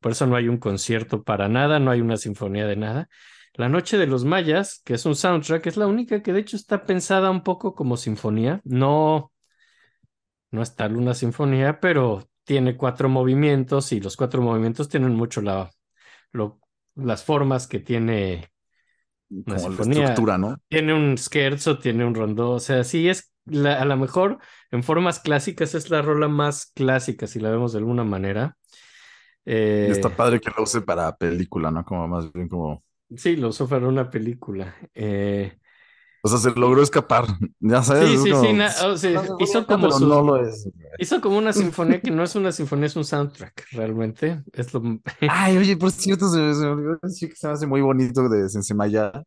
Por 0.00 0.12
eso 0.12 0.26
no 0.26 0.36
hay 0.36 0.48
un 0.48 0.58
concierto 0.58 1.24
para 1.24 1.48
nada, 1.48 1.78
no 1.80 1.90
hay 1.90 2.00
una 2.00 2.16
sinfonía 2.18 2.66
de 2.66 2.76
nada. 2.76 3.08
La 3.54 3.68
Noche 3.68 3.98
de 3.98 4.06
los 4.06 4.24
Mayas, 4.24 4.82
que 4.84 4.94
es 4.94 5.06
un 5.06 5.16
soundtrack, 5.16 5.66
es 5.66 5.76
la 5.76 5.86
única 5.86 6.22
que 6.22 6.32
de 6.32 6.40
hecho 6.40 6.56
está 6.56 6.84
pensada 6.86 7.30
un 7.30 7.42
poco 7.44 7.74
como 7.74 7.96
sinfonía. 7.96 8.60
No, 8.64 9.32
no 10.50 10.62
es 10.62 10.74
tal 10.76 10.96
una 10.96 11.14
sinfonía, 11.14 11.80
pero 11.80 12.28
tiene 12.44 12.76
cuatro 12.76 13.08
movimientos 13.08 13.92
y 13.92 14.00
los 14.00 14.16
cuatro 14.16 14.42
movimientos 14.42 14.88
tienen 14.88 15.14
mucho 15.14 15.40
la, 15.42 15.70
lo- 16.32 16.60
las 16.96 17.24
formas 17.24 17.66
que 17.68 17.80
tiene 17.80 18.50
una 19.30 19.58
como 19.58 19.70
la 19.70 19.82
estructura, 19.82 20.38
¿no? 20.38 20.56
Tiene 20.68 20.94
un 20.94 21.18
scherzo, 21.18 21.78
tiene 21.78 22.04
un 22.06 22.14
rondó, 22.14 22.52
o 22.52 22.60
sea, 22.60 22.84
sí 22.84 23.08
es 23.08 23.32
la- 23.46 23.80
a 23.80 23.84
lo 23.84 23.96
mejor 23.96 24.38
en 24.70 24.82
formas 24.82 25.20
clásicas 25.20 25.74
es 25.74 25.90
la 25.90 26.02
rola 26.02 26.28
más 26.28 26.66
clásica, 26.74 27.26
si 27.26 27.40
la 27.40 27.50
vemos 27.50 27.72
de 27.72 27.78
alguna 27.78 28.04
manera. 28.04 28.56
Y 29.80 29.90
Eh, 29.90 29.92
está 29.92 30.14
padre 30.16 30.40
que 30.40 30.50
lo 30.56 30.62
use 30.64 30.80
para 30.82 31.16
película, 31.16 31.70
¿no? 31.70 31.84
Como 31.84 32.08
más 32.08 32.32
bien 32.32 32.48
como. 32.48 32.82
sí, 33.16 33.36
lo 33.36 33.48
usó 33.48 33.68
para 33.68 33.88
una 33.88 34.10
película. 34.10 34.74
Eh, 34.94 35.58
O 36.22 36.28
sea, 36.28 36.38
se 36.38 36.58
logró 36.58 36.82
escapar. 36.82 37.24
Ya 37.60 37.82
sabes. 37.82 38.10
sí, 38.10 38.18
sí, 38.18 38.30
como- 38.30 38.42
sí, 38.48 38.52
na- 38.52 38.74
o 38.86 38.96
sea, 38.96 39.22
No, 39.28 39.36
hizo 39.38 39.66
como 39.66 39.86
pero 39.86 39.98
su- 39.98 40.08
no 40.08 40.22
lo 40.22 40.36
es. 40.36 40.68
hizo 40.96 41.20
como 41.20 41.38
una 41.38 41.52
sinfonía 41.52 42.02
que 42.02 42.10
no 42.10 42.22
es 42.24 42.34
una 42.36 42.52
sinfonía, 42.52 42.86
es 42.86 42.96
un 42.96 43.04
soundtrack, 43.04 43.66
realmente. 43.72 44.42
Es 44.52 44.72
lo, 44.74 44.82
Ay, 45.26 45.56
oye, 45.56 45.76
por 45.76 45.90
cierto, 45.90 46.28
se, 46.28 46.38
me- 46.38 46.54
se 46.54 46.60
me 46.60 46.66
olvidó 46.72 46.98
decir 47.02 47.30
que 47.30 47.36
se 47.36 47.46
me 47.46 47.52
hace 47.54 47.66
muy 47.66 47.80
bonito 47.80 48.28
de 48.28 48.48
Sensemaya, 48.48 49.24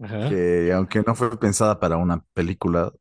Ajá. 0.00 0.28
que 0.28 0.72
aunque 0.74 1.02
no 1.02 1.14
fue 1.14 1.38
pensada 1.38 1.78
para 1.80 1.96
una 1.98 2.24
película, 2.34 2.92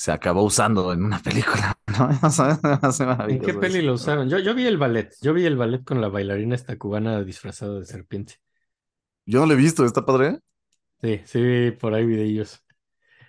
se 0.00 0.12
acabó 0.12 0.44
usando 0.44 0.94
en 0.94 1.04
una 1.04 1.18
película, 1.18 1.76
¿no? 1.98 2.08
¿En 3.26 3.42
qué 3.42 3.52
peli 3.54 3.82
lo 3.82 3.94
usaron? 3.94 4.28
Yo, 4.30 4.38
yo 4.38 4.54
vi 4.54 4.66
el 4.66 4.78
ballet, 4.78 5.14
yo 5.20 5.34
vi 5.34 5.44
el 5.44 5.56
ballet 5.56 5.84
con 5.84 6.00
la 6.00 6.08
bailarina 6.08 6.54
esta 6.54 6.78
cubana 6.78 7.22
disfrazada 7.22 7.78
de 7.78 7.84
serpiente. 7.86 8.36
Yo 9.26 9.40
no 9.40 9.46
lo 9.46 9.54
he 9.54 9.56
visto, 9.56 9.84
¿está 9.86 10.04
padre? 10.04 10.40
Sí, 11.02 11.20
sí, 11.24 11.70
por 11.80 11.94
ahí 11.94 12.04
videillos. 12.06 12.62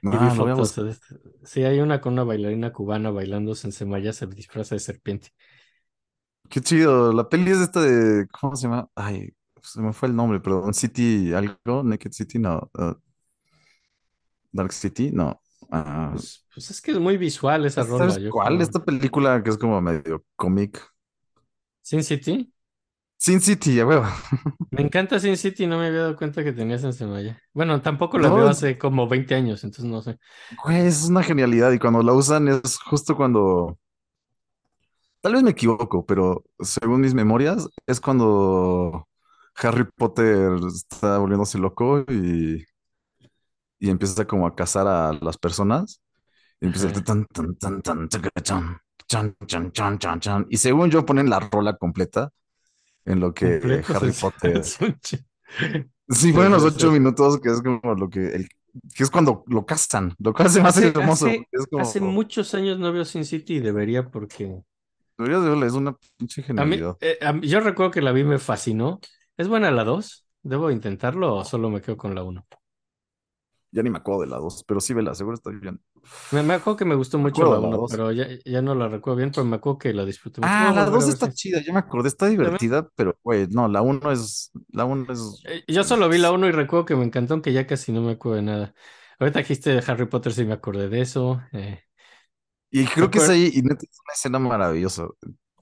Y 0.09 0.17
vi 0.17 0.29
Ah, 0.29 0.31
fotos 0.31 0.75
de 0.75 0.91
esto. 0.91 1.15
Sí, 1.45 1.63
hay 1.63 1.79
una 1.81 2.01
con 2.01 2.13
una 2.13 2.23
bailarina 2.23 2.73
cubana 2.73 3.11
bailando 3.11 3.55
Sensemaya, 3.55 4.13
se 4.13 4.27
disfraza 4.27 4.75
de 4.75 4.79
serpiente. 4.79 5.29
Qué 6.49 6.61
chido. 6.61 7.13
La 7.13 7.27
peli 7.29 7.51
es 7.51 7.59
esta 7.59 7.81
de, 7.81 8.27
¿cómo 8.39 8.55
se 8.55 8.63
llama? 8.67 8.89
Ay, 8.95 9.29
se 9.63 9.81
me 9.81 9.93
fue 9.93 10.09
el 10.09 10.15
nombre, 10.15 10.39
perdón. 10.39 10.73
City, 10.73 11.33
algo, 11.33 11.83
Naked 11.83 12.11
City, 12.11 12.39
no. 12.39 12.69
uh, 12.77 12.93
Dark 14.53 14.71
City, 14.73 15.11
no. 15.11 15.41
Ah, 15.71 16.15
Pues, 16.15 16.45
pues 16.53 16.69
es 16.71 16.81
que 16.81 16.91
es 16.91 16.99
muy 16.99 17.17
visual 17.17 17.65
esa 17.65 17.83
rola, 17.83 18.17
¿sabes 18.17 18.19
yo 18.19 18.33
cuál? 18.33 18.61
creo. 18.61 18.61
Esta 18.61 18.83
película 18.83 19.43
que 19.43 19.49
es 19.49 19.57
como 19.57 19.81
medio 19.81 20.23
cómic. 20.35 20.81
Sin 21.83 22.03
City. 22.03 22.51
Sin 23.17 23.39
City, 23.41 23.79
a 23.79 23.85
huevo. 23.85 24.05
Me 24.69 24.81
encanta 24.81 25.19
Sin 25.19 25.35
City, 25.37 25.67
no 25.67 25.77
me 25.77 25.87
había 25.87 25.99
dado 26.01 26.15
cuenta 26.15 26.43
que 26.45 26.53
tenía 26.53 26.77
Sensemaya. 26.77 27.41
Bueno, 27.53 27.81
tampoco 27.81 28.17
la 28.19 28.29
No, 28.29 28.31
veo 28.31 28.47
hace 28.47 28.77
como 28.77 29.07
20 29.07 29.35
años, 29.35 29.63
entonces 29.65 29.91
no 29.91 30.01
sé. 30.01 30.17
Güey, 30.63 30.85
es 30.87 31.03
una 31.09 31.23
genialidad 31.23 31.71
y 31.73 31.79
cuando 31.79 32.01
la 32.03 32.13
usan 32.13 32.47
es 32.47 32.77
justo 32.79 33.15
cuando, 33.17 33.77
tal 35.21 35.33
vez 35.33 35.43
me 35.43 35.51
equivoco, 35.51 36.05
pero 36.05 36.43
según 36.59 37.01
mis 37.01 37.13
memorias 37.13 37.67
es 37.87 37.99
cuando 38.01 39.07
Harry 39.55 39.85
Potter 39.95 40.53
está 40.73 41.17
volviéndose 41.19 41.57
loco 41.57 42.03
y, 42.09 42.63
y 43.81 43.91
empieza 43.91 44.27
como 44.27 44.47
a 44.47 44.55
cazar 44.55 44.87
a 44.87 45.13
las 45.13 45.37
personas 45.39 46.01
y 46.61 46.67
empieza 46.67 46.87
el 46.89 47.03
tan, 47.03 47.25
tan, 47.27 47.55
tan, 47.57 47.81
tan, 47.83 48.09
chan, 48.43 48.81
chan, 49.07 49.71
chan, 49.73 49.99
chan, 49.99 50.19
chan, 50.21 50.47
y 50.49 50.57
según 50.57 50.91
yo 50.91 51.05
ponen 51.05 51.29
la 51.29 51.39
rola 51.41 51.77
completa 51.77 52.31
en 53.05 53.19
lo 53.21 53.33
que 53.33 53.81
Harry 53.93 54.13
Potter, 54.13 54.61
sí, 56.09 56.33
ponen 56.33 56.51
los 56.51 56.63
ocho 56.63 56.91
minutos 56.91 57.39
que 57.39 57.49
es 57.49 57.61
como 57.61 57.95
lo 57.95 58.09
que, 58.09 58.27
el, 58.35 58.49
que 58.95 59.03
es 59.03 59.09
cuando 59.11 59.43
lo 59.47 59.65
cazan, 59.65 60.15
lo 60.19 60.33
cual 60.33 60.49
se 60.49 60.61
me 60.61 60.69
hace 60.69 60.81
Hace, 60.81 60.95
hermoso, 60.95 61.27
hace, 61.27 61.49
es 61.51 61.65
como... 61.67 61.93
hace 61.93 62.01
muchos 62.01 62.53
años 62.53 62.79
no 62.79 62.91
veo 62.93 63.05
Sin 63.05 63.25
City 63.25 63.55
y 63.55 63.59
debería 63.59 64.09
porque 64.09 64.63
Deberías 65.17 65.43
de 65.43 65.49
verla, 65.49 65.65
es 65.67 65.73
una 65.73 65.97
pinche 66.17 66.43
a 66.55 66.65
mí, 66.65 66.77
genialidad. 66.77 66.97
eh, 66.99 67.17
a 67.21 67.33
mí- 67.33 67.47
yo 67.47 67.59
recuerdo 67.59 67.91
que 67.91 68.01
la 68.01 68.11
vi 68.11 68.23
me 68.23 68.39
fascinó. 68.39 68.99
¿Es 69.37 69.47
buena 69.47 69.71
la 69.71 69.83
2? 69.83 70.27
¿Debo 70.43 70.71
intentarlo 70.71 71.35
o 71.35 71.45
solo 71.45 71.69
me 71.69 71.81
quedo 71.81 71.97
con 71.97 72.15
la 72.15 72.23
1? 72.23 72.45
Ya 73.71 73.83
ni 73.83 73.89
me 73.89 73.97
acuerdo 73.99 74.21
de 74.21 74.27
la 74.27 74.37
dos, 74.37 74.63
pero 74.67 74.79
sí 74.81 74.93
vela, 74.93 75.15
seguro 75.15 75.35
está 75.35 75.49
bien. 75.51 75.81
Me, 76.29 76.43
me 76.43 76.53
acuerdo 76.53 76.77
que 76.77 76.85
me 76.85 76.95
gustó 76.95 77.17
mucho 77.19 77.45
la 77.45 77.59
de 77.59 77.59
la 77.59 77.67
1, 77.67 77.77
dos. 77.77 77.91
pero 77.91 78.11
ya, 78.11 78.27
ya 78.45 78.61
no 78.61 78.73
la 78.73 78.87
recuerdo 78.87 79.17
bien, 79.17 79.31
pero 79.31 79.43
me 79.45 79.57
acuerdo 79.57 79.79
que 79.79 79.93
la 79.93 80.05
disfruté 80.05 80.39
mucho. 80.41 80.63
Ah, 80.63 80.71
la 80.73 80.85
volver 80.85 81.01
a 81.01 81.05
dos 81.05 81.07
ver 81.07 81.13
está 81.13 81.31
si- 81.31 81.31
chida, 81.31 81.61
ya 81.63 81.71
me 81.73 81.79
acordé, 81.79 82.07
está 82.07 82.27
divertida, 82.27 82.89
pero 82.95 83.15
güey, 83.23 83.47
no, 83.47 83.67
la 83.67 83.81
uno 83.83 84.11
es, 84.11 84.51
la 84.69 84.85
uno 84.85 85.11
es, 85.13 85.45
Eh, 85.45 85.63
Yo 85.67 85.83
solo 85.83 86.09
vi 86.09 86.17
la 86.17 86.31
1 86.31 86.47
y 86.47 86.51
recuerdo 86.51 86.85
que 86.85 86.95
me 86.95 87.03
encantó, 87.05 87.33
aunque 87.33 87.53
ya 87.53 87.67
casi 87.67 87.91
no 87.91 88.01
me 88.01 88.11
acuerdo 88.13 88.37
de 88.37 88.41
nada. 88.43 88.73
Ahorita 89.19 89.39
dijiste 89.39 89.71
de 89.71 89.83
Harry 89.87 90.05
Potter, 90.07 90.33
sí 90.33 90.45
me 90.45 90.53
acordé 90.53 90.89
de 90.89 91.01
eso. 91.01 91.41
eh. 91.53 91.83
y 92.71 92.89
creo 92.89 93.09
que 93.09 93.17
es 93.19 93.29
ahí, 93.29 93.51
y 93.53 93.61
neta 93.61 93.85
es 93.89 93.99
una 94.05 94.13
escena 94.13 94.39
maravillosa. 94.39 95.07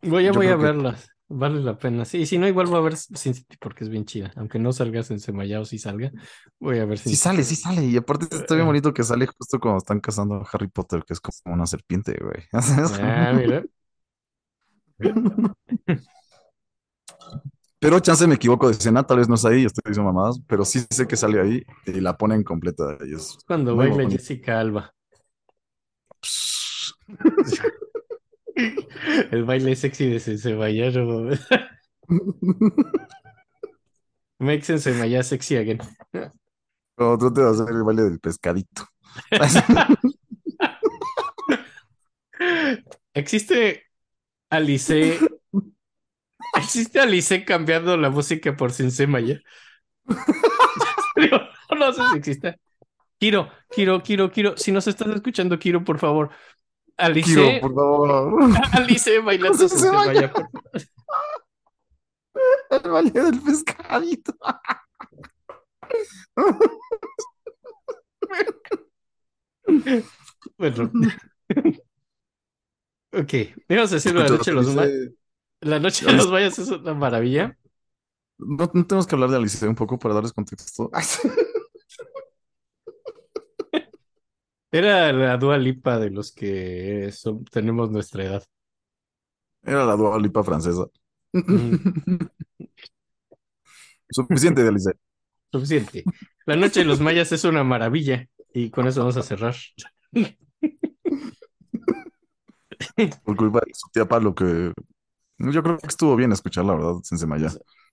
Voy, 0.01 0.23
ya 0.25 0.31
Yo 0.31 0.33
voy 0.33 0.49
a 0.49 0.55
verlas, 0.57 1.09
vale 1.29 1.61
la 1.61 1.77
pena. 1.77 2.03
Sí, 2.05 2.19
y 2.19 2.25
si 2.25 2.37
no, 2.37 2.47
igual 2.47 2.67
voy 2.67 2.77
a 2.77 2.81
ver 2.81 2.97
Sin 2.97 3.33
City 3.33 3.55
porque 3.59 3.83
es 3.83 3.89
bien 3.89 4.05
chida. 4.05 4.31
Aunque 4.35 4.59
no 4.59 4.73
salgas 4.73 5.09
en 5.11 5.19
Semaya 5.19 5.61
o 5.61 5.65
si 5.65 5.77
salga, 5.77 6.11
voy 6.59 6.79
a 6.79 6.85
ver 6.85 6.97
Sin 6.97 7.11
Sí 7.11 7.15
sale, 7.15 7.43
sí 7.43 7.55
sale, 7.55 7.85
y 7.85 7.95
aparte 7.95 8.35
está 8.35 8.55
bien 8.55 8.67
bonito 8.67 8.93
que 8.93 9.03
sale 9.03 9.27
justo 9.27 9.59
cuando 9.59 9.77
están 9.77 9.99
cazando 9.99 10.35
a 10.35 10.47
Harry 10.51 10.67
Potter, 10.67 11.03
que 11.05 11.13
es 11.13 11.21
como 11.21 11.55
una 11.55 11.65
serpiente, 11.65 12.17
güey. 12.21 12.43
Ah, 13.01 13.31
mira. 13.33 13.63
Pero 17.79 17.99
chance 18.01 18.27
me 18.27 18.35
equivoco 18.35 18.67
de 18.67 18.73
escena, 18.73 19.03
tal 19.03 19.19
vez 19.19 19.29
no 19.29 19.35
es 19.35 19.45
ahí, 19.45 19.63
estoy 19.63 19.81
diciendo 19.85 20.11
mamadas, 20.11 20.41
pero 20.47 20.65
sí 20.65 20.81
sé 20.89 21.07
que 21.07 21.15
sale 21.15 21.39
ahí 21.39 21.63
y 21.85 22.01
la 22.01 22.17
ponen 22.17 22.43
completa. 22.43 22.97
Y 23.05 23.15
es 23.15 23.37
Cuando 23.47 23.73
baila. 23.73 24.09
Jessica 24.09 24.59
Alba. 24.59 24.93
El 29.31 29.43
baile 29.45 29.75
sexy 29.75 30.09
de 30.09 30.19
Semaya. 30.19 30.91
no. 30.91 31.29
Makes 34.39 34.79
Semaya 34.79 35.23
sexy 35.23 35.57
again. 35.57 35.79
Como 36.95 37.17
trate 37.17 37.41
de 37.41 37.49
hacer 37.49 37.69
el 37.69 37.83
baile 37.83 38.03
del 38.03 38.19
pescadito. 38.19 38.87
Existe 43.13 43.83
Alice. 44.49 45.19
Existe 46.55 46.99
Alice 46.99 47.45
cambiando 47.45 47.97
la 47.97 48.09
música 48.09 48.55
por 48.55 48.71
Semaya. 48.71 49.39
No 51.77 51.93
sé 51.93 52.01
si 52.11 52.17
existe. 52.17 52.59
Kiro, 53.19 53.51
Kiro, 53.69 54.01
Kiro, 54.01 54.31
Kiro. 54.31 54.57
Si 54.57 54.71
nos 54.71 54.87
estás 54.87 55.07
escuchando, 55.09 55.59
Kiro, 55.59 55.83
por 55.83 55.99
favor. 55.99 56.31
Alice. 56.99 57.29
Kiro, 57.29 57.61
por 57.61 57.73
favor. 57.73 58.43
Alice 58.73 59.19
bailando 59.19 59.57
por 59.57 59.69
favor. 59.69 60.49
El 62.71 62.91
baile 62.91 63.11
del 63.21 63.41
pescadito. 63.41 64.33
Bueno. 70.57 70.91
Ok. 73.13 73.33
Ibas 73.67 73.91
a 73.91 73.95
decir 73.95 74.15
la 74.15 74.27
noche 74.27 74.51
de 74.51 74.55
los. 74.55 74.67
Dice- 74.67 75.15
La 75.61 75.79
noche 75.79 76.05
de 76.05 76.13
los 76.13 76.29
mayas 76.31 76.59
es 76.59 76.69
una 76.69 76.93
maravilla. 76.93 77.57
No, 78.37 78.69
no 78.73 78.85
tenemos 78.87 79.05
que 79.07 79.15
hablar 79.15 79.29
de 79.29 79.37
Alice 79.37 79.67
un 79.67 79.75
poco 79.75 79.99
para 79.99 80.13
darles 80.13 80.31
contexto. 80.33 80.89
Era 84.71 85.11
la 85.13 85.37
Dua 85.37 85.57
Lipa 85.57 85.99
de 85.99 86.09
los 86.11 86.31
que 86.31 87.11
son- 87.11 87.43
tenemos 87.45 87.89
nuestra 87.91 88.23
edad. 88.23 88.43
Era 89.63 89.85
la 89.85 89.95
Dua 89.95 90.19
Lipa 90.19 90.43
francesa. 90.43 90.85
Mm. 91.33 91.43
Suficiente 94.09 94.63
de 94.63 94.69
Alice. 94.69 94.91
Suficiente. 95.51 96.03
La 96.45 96.55
noche 96.55 96.81
de 96.81 96.85
los 96.85 96.99
mayas 96.99 97.31
es 97.31 97.43
una 97.43 97.63
maravilla. 97.63 98.27
Y 98.53 98.69
con 98.71 98.87
eso 98.87 99.01
vamos 99.01 99.17
a 99.17 99.23
cerrar. 99.23 99.55
Por 103.23 103.35
culpa 103.35 103.59
de 103.65 103.73
su 103.73 103.89
tía 103.91 104.05
Pablo, 104.07 104.33
que 104.35 104.71
yo 105.39 105.63
creo 105.63 105.77
que 105.77 105.87
estuvo 105.87 106.15
bien 106.15 106.31
escucharla, 106.31 106.73
¿verdad? 106.75 106.95
Sensei 107.03 107.27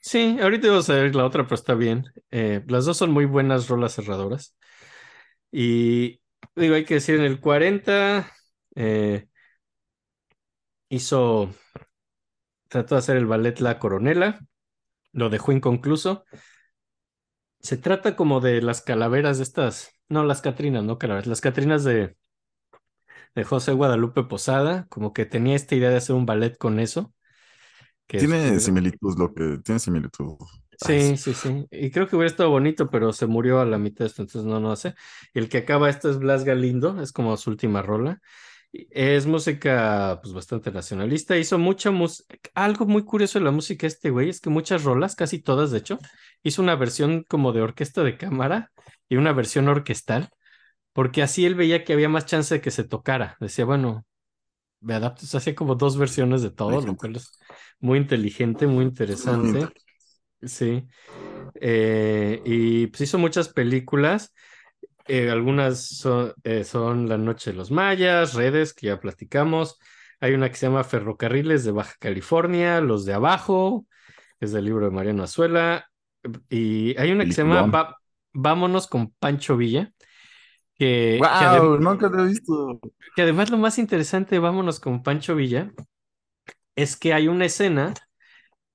Sí, 0.01 0.36
ahorita 0.40 0.69
vamos 0.69 0.89
a 0.90 0.94
ver 0.94 1.15
la 1.15 1.24
otra, 1.24 1.44
pero 1.44 1.55
está 1.57 1.74
bien. 1.74 2.05
Eh, 2.31 2.62
las 2.69 2.85
dos 2.85 2.97
son 2.97 3.11
muy 3.12 3.24
buenas 3.24 3.69
rolas 3.69 3.94
cerradoras. 3.94 4.55
Y 5.53 6.20
digo, 6.55 6.74
hay 6.74 6.85
que 6.85 6.94
decir, 6.94 7.16
en 7.16 7.23
el 7.24 7.40
40 7.40 8.31
eh, 8.74 9.28
hizo, 10.89 11.51
trató 12.68 12.94
de 12.94 12.98
hacer 13.01 13.16
el 13.16 13.27
ballet 13.27 13.59
La 13.60 13.78
Coronela, 13.78 14.40
lo 15.12 15.31
dejó 15.31 15.52
inconcluso. 15.52 16.24
Se 17.60 17.77
trata 17.77 18.16
como 18.16 18.40
de 18.40 18.62
las 18.62 18.81
calaveras 18.82 19.36
de 19.39 19.43
estas, 19.44 19.90
no 20.09 20.24
las 20.24 20.40
Catrinas, 20.43 20.85
no 20.85 20.97
calaveras, 20.98 21.27
las 21.27 21.40
Catrinas 21.43 21.85
de, 21.85 22.16
de 23.35 23.44
José 23.44 23.73
Guadalupe 23.73 24.24
Posada, 24.24 24.86
como 24.89 25.12
que 25.12 25.27
tenía 25.27 25.55
esta 25.56 25.74
idea 25.77 25.90
de 25.90 25.97
hacer 25.97 26.16
un 26.16 26.27
ballet 26.27 26.56
con 26.59 26.81
eso. 26.81 27.14
que 28.06 28.18
Tiene 28.18 28.59
es- 28.59 28.60
similitud, 28.60 29.18
lo 29.18 29.32
que 29.35 29.59
tiene 29.64 29.78
similitud. 29.78 30.36
Sí, 30.78 31.16
sí, 31.16 31.35
sí. 31.35 31.66
Y 31.70 31.90
creo 31.90 32.07
que 32.07 32.16
hubiera 32.16 32.31
estado 32.31 32.51
bonito, 32.51 32.90
pero 32.90 33.12
se 33.12 33.27
murió 33.27 33.61
a 33.61 33.65
la 33.65 33.78
mitad 33.78 34.01
de 34.05 34.09
esto, 34.09 34.23
entonces 34.23 34.44
no, 34.48 34.61
no 34.61 34.77
sé. 34.77 34.94
Y 35.35 35.39
el 35.39 35.48
que 35.48 35.59
acaba 35.59 35.89
esto 35.89 36.11
es 36.11 36.19
Blas 36.19 36.44
Galindo, 36.44 37.01
es 37.01 37.12
como 37.12 37.36
su 37.39 37.51
última 37.51 37.81
rola. 37.82 38.20
Es 38.73 39.27
música, 39.27 40.19
pues, 40.23 40.35
bastante 40.35 40.70
nacionalista. 40.70 41.36
Hizo 41.39 41.59
mucha 41.59 41.90
música. 41.90 42.36
Algo 42.55 42.86
muy 42.86 43.05
curioso 43.05 43.39
de 43.39 43.44
la 43.47 43.51
música 43.53 43.86
este 43.86 44.11
güey 44.11 44.28
es 44.28 44.40
que 44.40 44.51
muchas 44.51 44.85
rolas, 44.85 45.16
casi 45.16 45.40
todas, 45.40 45.70
de 45.70 45.78
hecho, 45.78 45.98
hizo 46.43 46.61
una 46.62 46.77
versión 46.77 47.24
como 47.28 47.53
de 47.53 47.62
orquesta 47.62 48.03
de 48.05 48.19
cámara 48.19 48.73
y 49.09 49.16
una 49.16 49.32
versión 49.32 49.69
orquestal, 49.69 50.28
porque 50.93 51.23
así 51.23 51.47
él 51.47 51.55
veía 51.57 51.85
que 51.85 51.93
había 51.94 52.09
más 52.11 52.27
chance 52.27 52.55
de 52.57 52.61
que 52.62 52.70
se 52.73 52.85
tocara. 52.85 53.36
Decía, 53.40 53.65
bueno, 53.66 54.07
me 54.81 54.94
adapto, 54.94 55.24
o 55.24 55.28
sea, 55.28 55.39
hacía 55.39 55.55
como 55.55 55.74
dos 55.74 55.97
versiones 55.98 56.43
de 56.43 56.51
todo, 56.51 56.81
lo 56.82 56.97
cual 56.97 57.16
es 57.16 57.32
muy 57.81 57.98
inteligente, 57.98 58.66
muy 58.66 58.85
interesante. 58.85 59.73
Sí. 60.42 60.86
Eh, 61.60 62.42
y 62.44 62.86
pues 62.88 63.02
hizo 63.02 63.18
muchas 63.18 63.48
películas. 63.48 64.32
Eh, 65.08 65.30
algunas 65.30 65.86
son, 65.86 66.32
eh, 66.44 66.64
son 66.64 67.08
La 67.08 67.16
Noche 67.18 67.52
de 67.52 67.56
los 67.56 67.70
Mayas, 67.70 68.34
Redes, 68.34 68.74
que 68.74 68.88
ya 68.88 69.00
platicamos. 69.00 69.78
Hay 70.20 70.34
una 70.34 70.48
que 70.48 70.56
se 70.56 70.66
llama 70.66 70.84
Ferrocarriles 70.84 71.64
de 71.64 71.72
Baja 71.72 71.94
California, 72.00 72.80
Los 72.80 73.04
de 73.04 73.14
Abajo, 73.14 73.86
es 74.40 74.52
del 74.52 74.64
libro 74.64 74.86
de 74.86 74.92
Mariano 74.92 75.22
Azuela. 75.22 75.86
Y 76.48 76.98
hay 76.98 77.12
una 77.12 77.24
que 77.24 77.32
se 77.32 77.42
llama. 77.42 77.62
Va- 77.66 77.96
Vámonos 78.38 78.86
con 78.86 79.12
Pancho 79.12 79.56
Villa, 79.56 79.92
que, 80.74 81.18
¡Wow! 81.20 81.78
Nunca 81.78 82.08
lo 82.08 82.24
he 82.24 82.28
visto. 82.28 82.80
que 83.14 83.22
además 83.22 83.50
lo 83.50 83.56
más 83.56 83.78
interesante 83.78 84.34
de 84.34 84.40
Vámonos 84.40 84.78
con 84.78 85.02
Pancho 85.02 85.34
Villa 85.34 85.72
es 86.74 86.96
que 86.96 87.14
hay 87.14 87.28
una 87.28 87.46
escena 87.46 87.94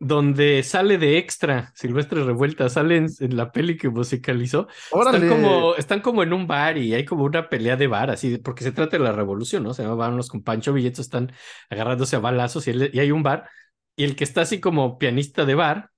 donde 0.01 0.63
sale 0.63 0.97
de 0.97 1.17
extra 1.19 1.71
Silvestre 1.75 2.23
Revuelta, 2.23 2.69
sale 2.69 2.97
en, 2.97 3.07
en 3.19 3.37
la 3.37 3.51
peli 3.51 3.77
que 3.77 3.89
musicalizó. 3.89 4.67
Están 4.99 5.23
¡Órale! 5.23 5.27
como, 5.27 5.75
están 5.75 6.01
como 6.01 6.23
en 6.23 6.33
un 6.33 6.47
bar 6.47 6.77
y 6.77 6.93
hay 6.95 7.05
como 7.05 7.23
una 7.23 7.49
pelea 7.49 7.75
de 7.77 7.87
bar, 7.87 8.09
así, 8.09 8.37
porque 8.39 8.63
se 8.63 8.71
trata 8.71 8.97
de 8.97 9.03
la 9.03 9.11
revolución, 9.11 9.63
¿no? 9.63 9.73
Se 9.75 9.83
llama 9.83 9.95
Vámonos 9.95 10.29
con 10.29 10.43
Pancho 10.43 10.73
Villa, 10.73 10.87
entonces 10.87 11.05
están 11.07 11.31
agarrándose 11.69 12.15
a 12.15 12.19
balazos 12.19 12.67
y, 12.67 12.71
él- 12.71 12.89
y 12.93 12.99
hay 12.99 13.11
un 13.11 13.23
bar, 13.23 13.47
y 13.95 14.03
el 14.03 14.15
que 14.15 14.23
está 14.23 14.41
así 14.41 14.59
como 14.59 14.97
pianista 14.97 15.45
de 15.45 15.55
bar, 15.55 15.91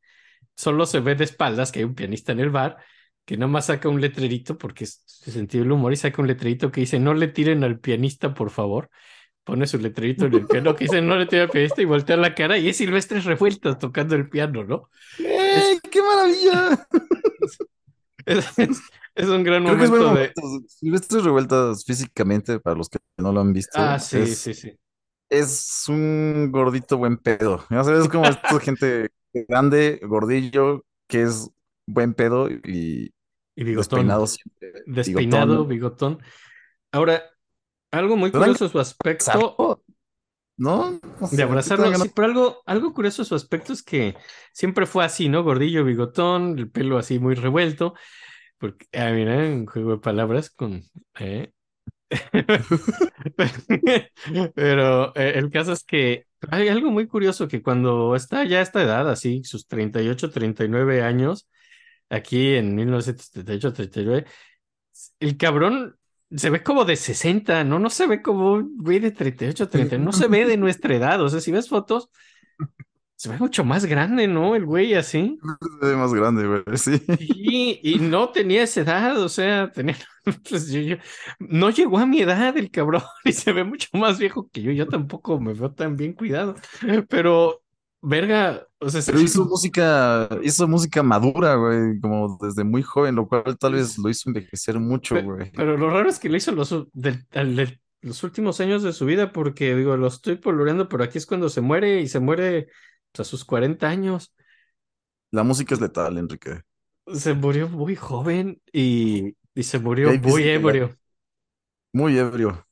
solo 0.56 0.86
se 0.86 1.00
ve 1.00 1.16
de 1.16 1.24
espaldas 1.24 1.72
que 1.72 1.80
hay 1.80 1.86
un 1.86 1.96
pianista 1.96 2.32
en 2.32 2.40
el 2.40 2.50
bar, 2.50 2.78
que 3.26 3.38
nomás 3.38 3.68
saca 3.68 3.90
un 3.90 4.02
letrerito, 4.02 4.58
porque 4.58 4.84
es 4.86 5.04
su 5.06 5.32
sentido 5.32 5.64
del 5.64 5.72
humor, 5.74 5.94
y 5.94 5.96
saca 5.96 6.22
un 6.22 6.28
letrerito 6.28 6.72
que 6.72 6.82
dice, 6.82 7.00
no 7.00 7.14
le 7.14 7.28
tiren 7.30 7.64
al 7.64 7.80
pianista, 7.80 8.34
por 8.34 8.50
favor. 8.52 8.90
Pone 9.44 9.68
su 9.68 9.78
letrerito 9.78 10.26
en 10.26 10.36
el 10.36 10.48
piano 10.48 10.76
que 10.76 10.86
dice, 10.86 11.02
no 11.02 11.18
le 11.18 11.28
al 11.42 11.50
pianista, 11.50 11.82
y 11.82 11.86
voltea 11.86 12.16
la 12.18 12.34
cara, 12.36 12.58
y 12.58 12.70
es 12.70 12.78
Silvestre 12.78 13.20
Revueltas 13.22 13.78
tocando 13.80 14.16
el 14.16 14.30
piano, 14.30 14.64
¿no? 14.64 14.90
¡Ey, 15.18 15.80
¡Qué 15.92 16.02
maravilla! 16.02 16.88
Es, 18.26 18.46
es- 18.60 18.82
es 19.16 19.28
un 19.28 19.44
gran 19.44 19.64
Creo 19.64 19.78
momento 19.78 20.10
de... 20.14 20.34
Silvestre 20.68 21.22
Revueltas 21.22 21.86
físicamente, 21.86 22.60
para 22.60 22.76
los 22.76 22.90
que 22.90 23.00
no 23.18 23.32
lo 23.32 23.42
han 23.42 23.54
visto, 23.54 23.82
Ah, 23.84 24.00
sí, 24.00 24.36
es, 24.36 24.36
sí, 24.36 24.54
sí. 24.54 24.80
es 25.30 25.86
un 25.90 26.52
gordito 26.52 26.98
buen 26.98 27.18
pedo. 27.18 27.66
Ya 27.70 27.84
sabes, 27.84 28.02
es 28.04 28.10
como 28.10 28.30
esta 28.30 28.60
gente 28.60 29.10
grande, 29.34 30.00
gordillo, 30.04 30.86
que 31.08 31.24
es 31.24 31.50
buen 31.88 32.14
pedo 32.14 32.50
y 32.50 33.14
Y 33.56 33.64
bigotón. 33.64 34.08
despeinado 34.08 34.28
siempre. 34.28 34.74
Despeinado, 34.86 35.66
bigotón. 35.66 35.68
bigotón. 35.68 36.20
Ahora, 36.92 37.24
algo 37.94 38.18
muy 38.18 38.32
¿Te 38.32 38.40
dan 38.40 38.50
curioso 38.50 38.70
su 38.70 38.80
aspecto. 38.80 39.84
¿No? 40.56 41.00
De 41.32 41.44
abrazarlo, 41.44 41.86
¿qué 41.86 41.92
te 41.92 41.98
dan 41.98 42.08
sí, 42.08 42.14
pero 42.16 42.28
algo, 42.28 42.62
algo 42.66 42.94
curioso 42.94 43.24
su 43.24 43.34
aspecto 43.34 43.74
es 43.74 43.82
que 43.82 44.16
siempre 44.52 44.86
fue 44.86 45.04
así, 45.04 45.30
¿no? 45.30 45.44
Gordillo, 45.44 45.84
bigotón, 45.84 46.60
el 46.60 46.70
pelo 46.70 46.98
así 46.98 47.20
muy 47.20 47.36
revuelto. 47.36 47.94
Porque, 48.58 48.86
ah, 48.94 49.12
mira, 49.12 49.36
un 49.38 49.66
juego 49.66 49.92
de 49.92 49.98
palabras 49.98 50.50
con... 50.50 50.84
¿eh? 51.20 51.52
Pero 54.56 55.16
eh, 55.16 55.34
el 55.36 55.50
caso 55.50 55.74
es 55.74 55.84
que 55.84 56.26
hay 56.50 56.68
algo 56.70 56.92
muy 56.92 57.08
curioso 57.08 57.48
que 57.48 57.62
cuando 57.62 58.16
está 58.16 58.44
ya 58.44 58.60
a 58.60 58.62
esta 58.62 58.84
edad, 58.84 59.10
así, 59.10 59.44
sus 59.44 59.68
38, 59.68 60.30
39 60.30 61.02
años, 61.02 61.50
aquí 62.10 62.56
en 62.56 62.76
1978, 62.76 63.74
39, 63.74 64.26
el 65.20 65.38
cabrón 65.38 65.98
se 66.36 66.50
ve 66.50 66.64
como 66.64 66.86
de 66.86 66.96
60, 66.96 67.64
¿no? 67.64 67.80
No 67.80 67.90
se 67.90 68.08
ve 68.08 68.22
como 68.22 68.54
un 68.54 68.78
güey 68.78 69.00
de 69.00 69.12
38, 69.12 69.70
30, 69.70 69.98
no 69.98 70.12
se 70.14 70.28
ve 70.28 70.46
de 70.46 70.58
nuestra 70.58 70.96
edad. 70.96 71.22
O 71.22 71.30
sea, 71.30 71.40
si 71.42 71.52
ves 71.52 71.70
fotos, 71.70 72.10
se 73.16 73.30
ve 73.30 73.38
mucho 73.38 73.64
más 73.64 73.86
grande, 73.86 74.28
¿no? 74.28 74.56
El 74.56 74.66
güey 74.66 74.96
así. 74.96 75.40
Se 75.82 75.88
ve 75.88 75.96
más 75.96 76.14
grande, 76.14 76.46
güey. 76.46 76.64
Sí. 76.78 77.02
Y 77.82 78.00
no 78.00 78.30
tenía 78.32 78.64
esa 78.64 78.82
edad, 78.82 79.18
o 79.22 79.30
sea, 79.30 79.72
tenía, 79.72 79.96
pues, 80.50 80.70
yo- 80.72 80.82
yo- 80.82 80.98
no 81.40 81.70
llegó 81.70 82.00
a 82.00 82.06
mi 82.06 82.22
edad 82.22 82.58
el 82.58 82.70
cabrón 82.72 83.02
y 83.26 83.32
se 83.34 83.54
ve 83.54 83.64
mucho 83.64 83.88
más 83.94 84.20
viejo 84.20 84.50
que 84.52 84.62
yo. 84.62 84.72
Yo 84.72 84.88
tampoco 84.88 85.40
me 85.40 85.54
veo 85.54 85.72
tan 85.74 85.96
bien 85.96 86.14
cuidado, 86.14 86.56
pero 87.10 87.63
verga, 88.04 88.68
o 88.80 88.90
sea, 88.90 89.02
Pero 89.06 89.20
hizo 89.20 89.46
música, 89.46 90.30
hizo 90.44 90.68
música 90.68 91.02
madura, 91.04 91.56
güey, 91.56 92.00
como 92.00 92.38
desde 92.42 92.64
muy 92.64 92.84
joven, 92.84 93.16
lo 93.16 93.28
cual 93.28 93.58
tal 93.58 93.74
vez 93.74 93.98
lo 93.98 94.10
hizo 94.10 94.30
envejecer 94.30 94.80
mucho, 94.80 95.16
Pe- 95.16 95.22
güey. 95.24 95.52
Pero 95.52 95.78
lo 95.78 95.90
raro 95.90 96.10
es 96.10 96.20
que 96.20 96.30
lo 96.30 96.38
hizo 96.38 96.52
los, 96.52 96.70
del- 96.94 97.26
del- 97.32 97.80
los 98.02 98.24
últimos 98.24 98.60
años 98.60 98.84
de 98.84 98.94
su 98.94 99.06
vida, 99.06 99.32
porque 99.32 99.76
digo, 99.76 99.96
lo 99.98 100.08
estoy 100.08 100.36
poloreando, 100.36 100.90
pero 100.90 101.04
aquí 101.04 101.18
es 101.18 101.26
cuando 101.26 101.50
se 101.50 101.62
muere 101.62 102.02
y 102.02 102.08
se 102.08 102.20
muere 102.20 102.68
pues, 103.12 103.28
a 103.28 103.30
sus 103.30 103.46
40 103.46 103.88
años. 103.90 104.34
La 105.32 105.44
música 105.44 105.76
es 105.76 105.82
letal, 105.82 106.18
Enrique. 106.18 106.62
Se 107.14 107.34
murió 107.34 107.68
muy 107.70 107.96
joven 107.96 108.62
y, 108.72 109.36
y 109.56 109.64
se 109.64 109.80
murió 109.80 110.10
muy 110.20 110.44
la- 110.44 110.52
ebrio. 110.54 110.98
Muy 111.94 112.18
ebrio. 112.18 112.66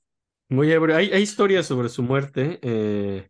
Muy 0.49 0.71
ebrio. 0.71 0.95
Hay, 0.97 1.11
hay 1.11 1.21
historias 1.21 1.65
sobre 1.65 1.89
su 1.89 2.03
muerte. 2.03 2.59
eh, 2.61 3.29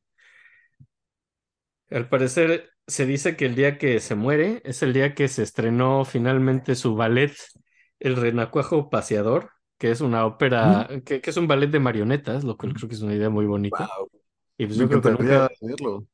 al 1.92 2.10
parecer, 2.10 2.72
se 2.88 3.06
dice 3.06 3.36
que 3.36 3.46
el 3.46 3.56
día 3.56 3.78
que 3.78 4.00
se 4.00 4.16
muere 4.16 4.62
es 4.66 4.82
el 4.84 4.94
día 4.94 5.14
que 5.14 5.28
se 5.28 5.44
estrenó 5.44 6.06
finalmente 6.06 6.76
su 6.76 6.96
ballet, 6.96 7.34
El 8.00 8.16
Renacuajo 8.16 8.90
Paseador, 8.90 9.52
que 9.78 9.92
es 9.92 10.02
una 10.02 10.26
ópera, 10.26 10.88
que, 11.06 11.22
que 11.22 11.30
es 11.30 11.38
un 11.38 11.48
ballet 11.48 11.70
de 11.70 11.80
marionetas, 11.80 12.44
lo 12.44 12.58
cual 12.58 12.74
creo 12.74 12.88
que 12.88 12.96
es 12.96 13.02
una 13.02 13.16
idea 13.16 13.30
muy 13.30 13.46
bonita. 13.46 13.90
Wow. 13.98 14.10
Y 14.58 14.66
pues 14.68 14.78
yo 14.78 14.88
creo 14.88 15.02
que 15.02 15.12
nunca, 15.12 15.50
verlo. 15.62 16.08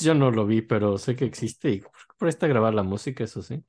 yo 0.00 0.14
no 0.14 0.30
lo 0.30 0.46
vi, 0.46 0.62
pero 0.62 0.98
sé 0.98 1.16
que 1.16 1.24
existe 1.24 1.70
y 1.70 1.80
por 1.80 2.26
ahí 2.26 2.28
está 2.28 2.46
grabar 2.46 2.74
la 2.74 2.82
música, 2.82 3.24
eso 3.24 3.42
sí. 3.42 3.64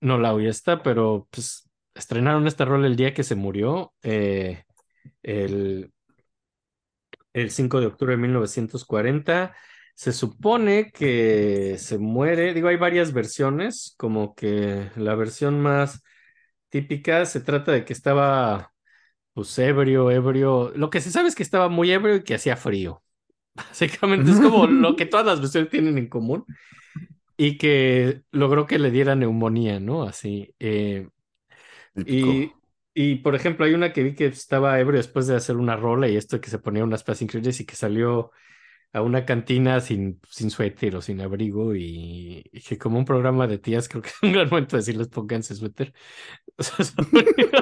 No 0.00 0.18
la 0.18 0.32
oí 0.32 0.46
esta, 0.46 0.82
pero 0.82 1.28
pues 1.30 1.68
estrenaron 1.94 2.46
esta 2.46 2.64
rol 2.64 2.84
el 2.84 2.96
día 2.96 3.12
que 3.12 3.24
se 3.24 3.34
murió, 3.34 3.92
eh, 4.02 4.64
el, 5.22 5.92
el 7.32 7.50
5 7.50 7.80
de 7.80 7.86
octubre 7.86 8.12
de 8.14 8.22
1940. 8.22 9.54
Se 9.98 10.12
supone 10.12 10.92
que 10.92 11.74
se 11.76 11.98
muere, 11.98 12.54
digo, 12.54 12.68
hay 12.68 12.76
varias 12.76 13.12
versiones, 13.12 13.96
como 13.98 14.36
que 14.36 14.92
la 14.94 15.16
versión 15.16 15.60
más 15.60 16.04
típica 16.68 17.26
se 17.26 17.40
trata 17.40 17.72
de 17.72 17.84
que 17.84 17.94
estaba, 17.94 18.72
pues, 19.34 19.58
ebrio, 19.58 20.12
ebrio. 20.12 20.72
Lo 20.76 20.90
que 20.90 21.00
se 21.00 21.10
sabe 21.10 21.28
es 21.28 21.34
que 21.34 21.42
estaba 21.42 21.68
muy 21.68 21.90
ebrio 21.90 22.16
y 22.16 22.24
que 22.24 22.36
hacía 22.36 22.56
frío. 22.56 23.02
Básicamente 23.56 24.30
es 24.30 24.40
como 24.40 24.68
lo 24.68 24.96
que 24.96 25.06
todas 25.06 25.26
las 25.26 25.40
versiones 25.40 25.70
tienen 25.70 25.98
en 25.98 26.08
común 26.08 26.44
y 27.36 27.58
que 27.58 28.22
logró 28.30 28.66
que 28.66 28.78
le 28.78 28.92
diera 28.92 29.16
neumonía, 29.16 29.80
¿no? 29.80 30.04
Así. 30.04 30.54
eh, 30.60 31.08
y, 32.04 32.52
y, 32.94 33.16
por 33.16 33.34
ejemplo, 33.34 33.64
hay 33.66 33.74
una 33.74 33.92
que 33.92 34.02
vi 34.02 34.14
que 34.14 34.26
estaba 34.26 34.78
ebrio 34.80 34.98
después 34.98 35.26
de 35.26 35.36
hacer 35.36 35.56
una 35.56 35.76
rola 35.76 36.08
y 36.08 36.16
esto 36.16 36.40
que 36.40 36.50
se 36.50 36.58
ponía 36.58 36.84
unas 36.84 37.04
plas 37.04 37.22
increíbles 37.22 37.60
y 37.60 37.66
que 37.66 37.76
salió 37.76 38.30
a 38.92 39.02
una 39.02 39.24
cantina 39.26 39.80
sin, 39.80 40.20
sin 40.30 40.50
suéter 40.50 40.96
o 40.96 41.02
sin 41.02 41.20
abrigo 41.20 41.74
y, 41.76 42.42
y 42.52 42.60
que 42.62 42.78
como 42.78 42.98
un 42.98 43.04
programa 43.04 43.46
de 43.46 43.58
tías, 43.58 43.88
creo 43.88 44.02
que 44.02 44.08
es 44.10 44.22
un 44.22 44.32
gran 44.32 44.48
momento 44.50 44.76
de 44.76 44.80
decirles 44.82 45.08
pónganse 45.08 45.54
suéter. 45.54 45.92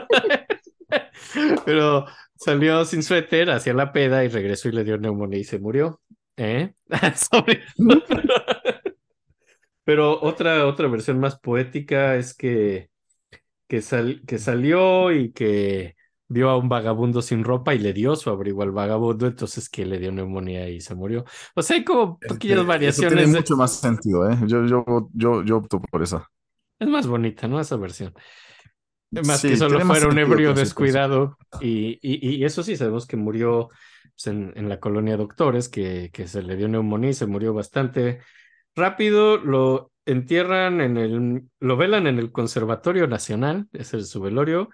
Pero 1.65 2.07
salió 2.37 2.85
sin 2.85 3.03
suéter 3.03 3.51
hacia 3.51 3.75
la 3.75 3.93
peda 3.93 4.25
y 4.25 4.29
regresó 4.29 4.69
y 4.69 4.73
le 4.73 4.85
dio 4.85 4.99
neumonía 4.99 5.39
y 5.41 5.45
se 5.45 5.59
murió. 5.59 6.01
¿Eh? 6.37 6.75
Pero 9.85 10.21
otra, 10.23 10.67
otra 10.67 10.89
versión 10.89 11.21
más 11.21 11.39
poética 11.39 12.17
es 12.17 12.35
que, 12.35 12.91
que, 13.69 13.83
sal- 13.83 14.23
que 14.27 14.39
salió 14.39 15.13
y 15.13 15.33
que 15.33 15.97
vio 16.29 16.51
a 16.51 16.57
un 16.59 16.69
vagabundo 16.69 17.23
sin 17.23 17.45
ropa 17.45 17.75
y 17.75 17.79
le 17.79 17.93
dio 17.93 18.17
su 18.17 18.31
abrigo 18.31 18.63
al 18.63 18.73
vagabundo, 18.73 19.27
entonces 19.27 19.69
que 19.69 19.87
le 19.87 19.99
dio 19.99 20.13
neumonía 20.13 20.69
y 20.69 20.81
se 20.81 20.95
murió. 20.95 21.25
O 21.55 21.63
sea, 21.63 21.77
hay 21.77 21.85
como 21.85 22.19
Este, 22.21 22.35
pequeñas 22.35 22.59
eso 22.59 22.67
variaciones. 22.67 23.09
tiene 23.15 23.27
de- 23.33 23.41
mucho 23.41 23.57
más 23.57 23.81
sentido, 23.81 24.31
¿eh? 24.31 24.37
Yo, 24.47 24.65
yo, 24.67 24.85
yo, 25.15 25.43
yo 25.45 25.57
opto 25.59 25.81
por 25.81 26.03
esa. 26.03 26.29
Es 26.79 26.89
más 26.89 27.07
bonita, 27.07 27.49
¿no? 27.49 27.61
Esa 27.61 27.77
versión. 27.77 28.15
Más 29.11 29.41
Sí, 29.41 29.49
que 29.51 29.57
solo 29.57 29.81
fuera 29.81 30.09
un 30.09 30.19
ebrio 30.19 30.51
su- 30.55 30.61
descuidado. 30.61 31.39
Y, 31.61 31.99
y, 32.03 32.37
y 32.37 32.45
eso 32.45 32.63
sí, 32.63 32.77
sabemos 32.77 33.07
que 33.07 33.17
murió 33.17 33.71
pues, 34.15 34.27
en, 34.27 34.53
en 34.57 34.69
la 34.69 34.79
colonia 34.81 35.17
Doctores, 35.17 35.69
que, 35.69 36.11
que 36.13 36.29
se 36.29 36.43
le 36.43 36.57
dio 36.57 36.69
neumonía 36.69 37.11
y 37.11 37.15
se 37.15 37.27
murió 37.27 37.55
bastante 37.55 38.21
rápido. 38.75 39.39
Lo 39.39 39.93
entierran 40.05 40.81
en 40.81 40.97
el, 40.99 41.43
lo 41.61 41.77
velan 41.77 42.07
en 42.07 42.19
el 42.19 42.31
Conservatorio 42.33 43.07
Nacional, 43.07 43.69
ese 43.73 43.99
es 43.99 44.11
su 44.11 44.21
velorio, 44.21 44.69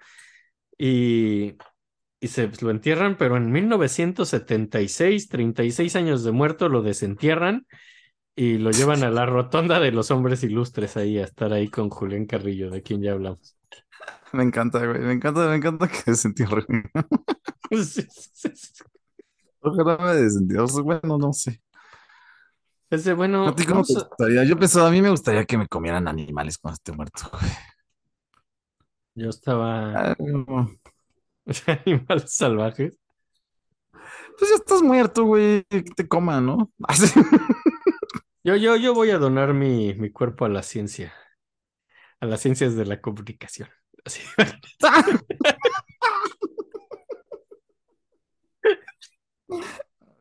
y, 0.77 1.55
y 2.21 2.27
se 2.29 2.49
lo 2.61 2.71
entierran, 2.71 3.17
pero 3.17 3.37
en 3.37 3.51
1976, 3.51 5.29
36 5.29 5.95
años 5.95 6.23
de 6.23 6.31
muerto, 6.31 6.69
lo 6.69 6.81
desentierran 6.83 7.67
y 8.35 8.57
lo 8.59 8.71
llevan 8.71 9.03
a 9.03 9.11
la 9.11 9.25
rotonda 9.25 9.79
de 9.79 9.91
los 9.91 10.11
hombres 10.11 10.43
ilustres 10.43 10.97
ahí 10.97 11.19
a 11.19 11.25
estar 11.25 11.53
ahí 11.53 11.69
con 11.69 11.89
Julián 11.89 12.25
Carrillo, 12.27 12.71
de 12.71 12.83
quien 12.83 13.01
ya 13.03 13.13
hablamos. 13.13 13.57
Me 14.33 14.43
encanta, 14.43 14.79
güey. 14.85 14.99
Me 14.99 15.13
encanta, 15.13 15.47
me 15.47 15.55
encanta 15.55 15.87
que 15.87 16.11
desentierre. 16.11 16.65
Sí, 17.71 18.03
sí, 18.11 18.49
sí. 18.55 18.83
Ojalá 19.61 19.97
me 19.97 20.13
desentierre. 20.15 20.61
O 20.63 20.67
sea, 20.67 20.83
Bueno, 20.83 21.17
no 21.17 21.33
sé. 21.33 21.59
Es 22.89 23.03
de, 23.03 23.13
bueno, 23.13 23.49
¿A 23.49 23.55
ti 23.55 23.65
cómo 23.65 23.83
te 23.83 23.93
gustaría? 23.93 24.43
Yo 24.45 24.57
pensaba, 24.57 24.87
a 24.87 24.91
mí 24.91 25.01
me 25.01 25.09
gustaría 25.09 25.45
que 25.45 25.57
me 25.57 25.67
comieran 25.67 26.07
animales 26.07 26.57
cuando 26.57 26.75
esté 26.75 26.91
muerto. 26.93 27.29
güey. 27.31 27.51
Yo 29.15 29.29
estaba 29.29 30.11
Ah, 30.11 30.15
animales 31.85 32.33
salvajes. 32.35 32.97
Pues 34.37 34.49
ya 34.51 34.55
estás 34.57 34.81
muerto, 34.81 35.23
güey. 35.25 35.63
Que 35.69 35.83
te 35.83 36.07
coman, 36.07 36.45
¿no? 36.45 36.71
Yo, 38.45 38.55
yo, 38.57 38.75
yo 38.75 38.93
voy 38.93 39.09
a 39.11 39.17
donar 39.19 39.53
mi, 39.53 39.93
mi 39.93 40.11
cuerpo 40.11 40.43
a 40.45 40.49
la 40.49 40.63
ciencia, 40.63 41.13
a 42.19 42.25
las 42.25 42.41
ciencias 42.41 42.75
de 42.75 42.85
la 42.85 43.01
comunicación. 43.01 43.69
Así. 44.05 44.21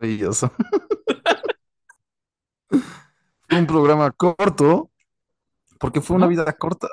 Maravilloso. 0.01 0.51
Un 3.51 3.67
programa 3.67 4.11
corto, 4.13 4.91
porque 5.81 6.03
fue 6.03 6.17
una 6.17 6.29
vida 6.29 6.53
corta. 6.55 6.89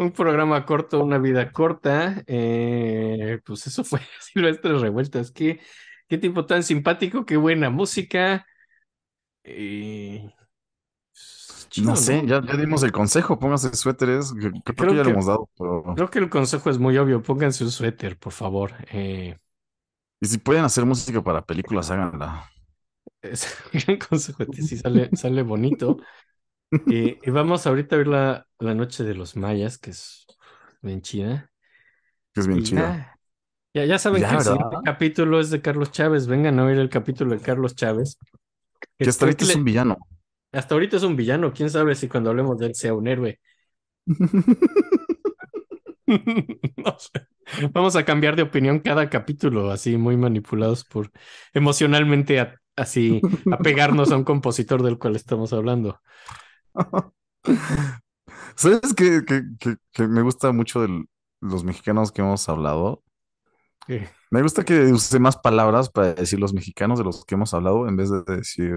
Un 0.00 0.12
programa 0.12 0.64
corto, 0.64 1.02
una 1.04 1.18
vida 1.18 1.52
corta. 1.52 2.22
eh, 2.26 3.40
pues 3.44 3.66
eso 3.66 3.84
fue 3.84 4.00
Silvestres 4.20 4.80
Revueltas. 4.80 5.30
Qué, 5.32 5.60
qué 6.08 6.18
tipo 6.18 6.46
tan 6.46 6.62
simpático, 6.62 7.26
qué 7.26 7.36
buena 7.36 7.70
música. 7.70 8.46
eh, 9.44 10.30
pues, 11.12 11.68
chido, 11.70 11.90
No 11.90 11.96
sé, 11.96 12.22
ya, 12.26 12.42
ya 12.46 12.56
dimos 12.56 12.82
el 12.82 12.92
consejo, 12.92 13.38
pónganse 13.38 13.74
suéteres, 13.74 14.32
creo, 14.32 14.52
Creo 14.76 14.92
que 14.92 14.96
ya 14.96 15.02
que- 15.02 15.04
lo 15.04 15.10
hemos 15.10 15.26
dado, 15.26 15.48
pero... 15.58 15.94
Creo 15.94 16.10
que 16.10 16.18
el 16.20 16.30
consejo 16.30 16.70
es 16.70 16.78
muy 16.78 16.96
obvio. 16.98 17.22
Pónganse 17.22 17.64
un 17.64 17.70
suéter, 17.70 18.18
por 18.18 18.32
favor. 18.32 18.72
Eh, 18.92 19.36
Y 20.20 20.26
si 20.26 20.38
pueden 20.38 20.64
hacer 20.64 20.84
música 20.86 21.22
para 21.22 21.44
películas, 21.44 21.90
háganla. 21.90 22.50
es 23.22 23.46
un 23.74 23.80
gran 23.80 23.98
consejo. 23.98 24.44
Si 24.52 24.76
sale, 24.78 25.10
sale 25.14 25.42
bonito. 25.42 25.98
Y, 26.86 27.18
y 27.26 27.30
vamos 27.30 27.66
ahorita 27.66 27.96
a 27.96 27.98
ver 27.98 28.06
la, 28.08 28.46
la 28.58 28.74
Noche 28.74 29.04
de 29.04 29.14
los 29.14 29.36
Mayas, 29.36 29.78
que 29.78 29.90
es 29.90 30.26
bien 30.82 31.02
chida. 31.02 31.50
Que 32.34 32.40
es 32.40 32.46
bien 32.46 32.60
Y 32.60 32.62
chido. 32.62 32.80
ya, 33.74 33.84
ya, 33.86 33.98
saben 33.98 34.22
Ya, 34.22 34.28
que 34.30 34.34
el 34.36 34.40
siguiente 34.42 34.76
capítulo 34.84 35.40
es 35.40 35.50
de 35.50 35.62
Carlos 35.62 35.92
Chávez. 35.92 36.26
Vengan 36.26 36.58
a 36.58 36.64
oír 36.64 36.78
el 36.78 36.88
capítulo 36.90 37.34
de 37.36 37.40
Carlos 37.42 37.74
Chávez. 37.76 38.18
Que 38.98 39.10
hasta 39.10 39.24
ahorita 39.26 39.44
es 39.44 39.56
un 39.56 39.64
villano. 39.64 39.96
hasta 40.52 40.74
ahorita 40.74 40.96
es 40.96 41.02
un 41.02 41.16
villano. 41.16 41.52
Quién 41.52 41.70
sabe 41.70 41.94
si 41.94 42.08
cuando 42.08 42.30
hablemos 42.30 42.58
de 42.58 42.66
él 42.66 42.74
sea 42.74 42.94
un 42.94 43.08
héroe. 43.08 43.40
No 46.76 46.96
sé. 46.98 47.26
Vamos 47.72 47.96
a 47.96 48.04
cambiar 48.04 48.36
de 48.36 48.42
opinión 48.42 48.80
cada 48.80 49.08
capítulo, 49.10 49.70
así 49.70 49.96
muy 49.96 50.16
manipulados 50.16 50.84
por 50.84 51.10
emocionalmente 51.52 52.40
a- 52.40 52.56
así 52.76 53.26
apegarnos 53.50 54.10
a 54.12 54.16
un 54.16 54.24
compositor 54.24 54.82
del 54.82 54.98
cual 54.98 55.16
estamos 55.16 55.52
hablando. 55.52 56.00
¿Sabes 58.56 58.94
qué, 58.96 59.22
qué- 59.26 59.42
qué- 59.58 59.76
qué 59.92 60.06
me 60.08 60.22
gusta 60.22 60.52
mucho 60.52 60.82
de 60.82 61.04
los 61.40 61.64
mexicanos 61.64 62.12
que 62.12 62.22
hemos 62.22 62.48
hablado? 62.48 63.02
Me 64.30 64.42
gusta 64.42 64.64
que 64.64 64.92
use 64.92 65.18
más 65.18 65.36
palabras 65.36 65.90
para 65.90 66.14
decir 66.14 66.38
los 66.38 66.52
mexicanos 66.54 66.98
de 66.98 67.04
los 67.04 67.24
que 67.24 67.34
hemos 67.34 67.52
hablado 67.54 67.88
en 67.88 67.96
vez 67.96 68.10
de 68.10 68.22
decir 68.36 68.76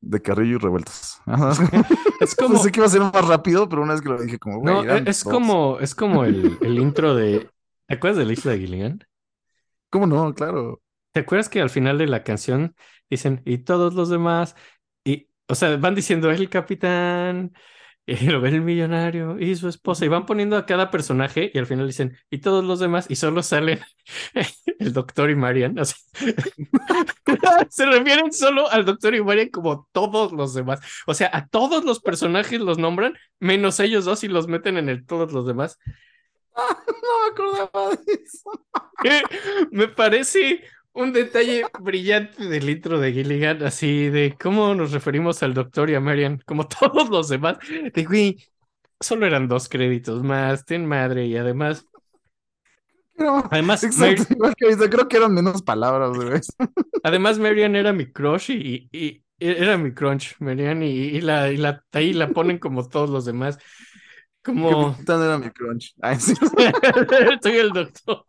de 0.00 0.22
Carrillo 0.22 0.56
y 0.56 0.58
revueltas. 0.58 1.20
Es 2.20 2.34
como, 2.34 2.54
Pensé 2.54 2.72
que 2.72 2.80
iba 2.80 2.86
a 2.86 2.90
ser 2.90 3.02
más 3.02 3.26
rápido, 3.28 3.68
pero 3.68 3.82
una 3.82 3.92
vez 3.92 4.02
que 4.02 4.08
lo 4.08 4.18
dije, 4.22 4.38
como, 4.38 4.62
no, 4.62 4.84
es 5.04 5.24
como, 5.24 5.78
es 5.80 5.94
como 5.94 6.24
el, 6.24 6.58
el 6.62 6.78
intro 6.78 7.14
de. 7.14 7.50
¿Te 7.86 7.94
acuerdas 7.94 8.18
de 8.18 8.24
la 8.26 8.32
isla 8.32 8.52
de 8.52 8.58
Gilligan? 8.58 9.00
¿Cómo 9.90 10.06
no? 10.06 10.34
Claro. 10.34 10.80
¿Te 11.12 11.20
acuerdas 11.20 11.48
que 11.48 11.60
al 11.62 11.70
final 11.70 11.98
de 11.98 12.06
la 12.06 12.24
canción 12.24 12.74
dicen, 13.08 13.40
y 13.46 13.58
todos 13.58 13.94
los 13.94 14.08
demás? 14.10 14.54
O 15.48 15.54
sea, 15.54 15.76
van 15.76 15.94
diciendo 15.94 16.30
el 16.30 16.48
capitán, 16.48 17.52
y 18.06 18.16
lo 18.30 18.40
ve 18.40 18.50
el 18.50 18.62
millonario 18.62 19.38
y 19.38 19.54
su 19.56 19.68
esposa, 19.68 20.04
y 20.04 20.08
van 20.08 20.26
poniendo 20.26 20.56
a 20.56 20.66
cada 20.66 20.90
personaje, 20.90 21.50
y 21.52 21.58
al 21.58 21.66
final 21.66 21.86
dicen, 21.86 22.16
y 22.30 22.38
todos 22.38 22.64
los 22.64 22.80
demás, 22.80 23.06
y 23.08 23.16
solo 23.16 23.42
salen 23.42 23.80
el 24.78 24.92
doctor 24.92 25.30
y 25.30 25.36
Marian. 25.36 25.78
así. 25.78 25.94
Se 27.70 27.86
refieren 27.86 28.32
solo 28.32 28.70
al 28.70 28.84
doctor 28.84 29.14
y 29.14 29.22
Marian 29.22 29.48
como 29.50 29.88
todos 29.92 30.32
los 30.32 30.54
demás. 30.54 30.80
O 31.06 31.14
sea, 31.14 31.30
a 31.32 31.46
todos 31.48 31.84
los 31.84 32.00
personajes 32.00 32.60
los 32.60 32.78
nombran, 32.78 33.14
menos 33.40 33.80
ellos 33.80 34.04
dos, 34.04 34.24
y 34.24 34.28
los 34.28 34.48
meten 34.48 34.76
en 34.78 34.88
el 34.88 35.04
todos 35.06 35.32
los 35.32 35.46
demás. 35.46 35.78
No 36.56 37.20
me 37.24 37.30
acordaba 37.30 37.90
de 37.90 38.12
eso. 38.14 38.50
Eh, 39.04 39.22
Me 39.70 39.88
parece 39.88 40.62
un 40.96 41.12
detalle 41.12 41.62
brillante 41.80 42.44
del 42.48 42.68
intro 42.70 42.98
de 42.98 43.12
Gilligan, 43.12 43.62
así 43.62 44.08
de 44.10 44.36
cómo 44.40 44.74
nos 44.74 44.92
referimos 44.92 45.42
al 45.42 45.54
doctor 45.54 45.90
y 45.90 45.94
a 45.94 46.00
Marian, 46.00 46.40
como 46.46 46.66
todos 46.68 47.08
los 47.10 47.28
demás. 47.28 47.58
De 47.94 48.04
güey, 48.04 48.36
solo 49.00 49.26
eran 49.26 49.48
dos 49.48 49.68
créditos 49.68 50.22
más, 50.22 50.64
ten 50.64 50.86
madre, 50.86 51.26
y 51.26 51.36
además, 51.36 51.86
No, 53.18 53.42
además, 53.50 53.82
exacto, 53.84 54.24
Mar- 54.38 54.54
creo 54.90 55.08
que 55.08 55.16
eran 55.16 55.32
menos 55.34 55.62
palabras, 55.62 56.10
güey. 56.12 56.40
además 57.02 57.38
Marian 57.38 57.76
era 57.76 57.92
mi 57.92 58.12
crush 58.12 58.50
y, 58.50 58.88
y- 58.92 59.22
y 59.38 59.48
era 59.48 59.76
mi 59.76 59.92
crunch, 59.92 60.34
Marian, 60.40 60.82
y, 60.82 60.88
y 60.88 61.20
la, 61.20 61.50
y 61.52 61.58
la, 61.58 61.84
ahí 61.92 62.14
la 62.14 62.32
ponen 62.32 62.58
como 62.58 62.88
todos 62.88 63.10
los 63.10 63.26
demás. 63.26 63.58
Como 64.46 64.92
Capitán 64.92 65.22
era 65.22 65.38
mi 65.38 65.50
crunch. 65.50 65.94
Ay, 66.00 66.18
sí. 66.20 66.34
soy 67.42 67.52
el 67.56 67.70
doctor, 67.70 68.24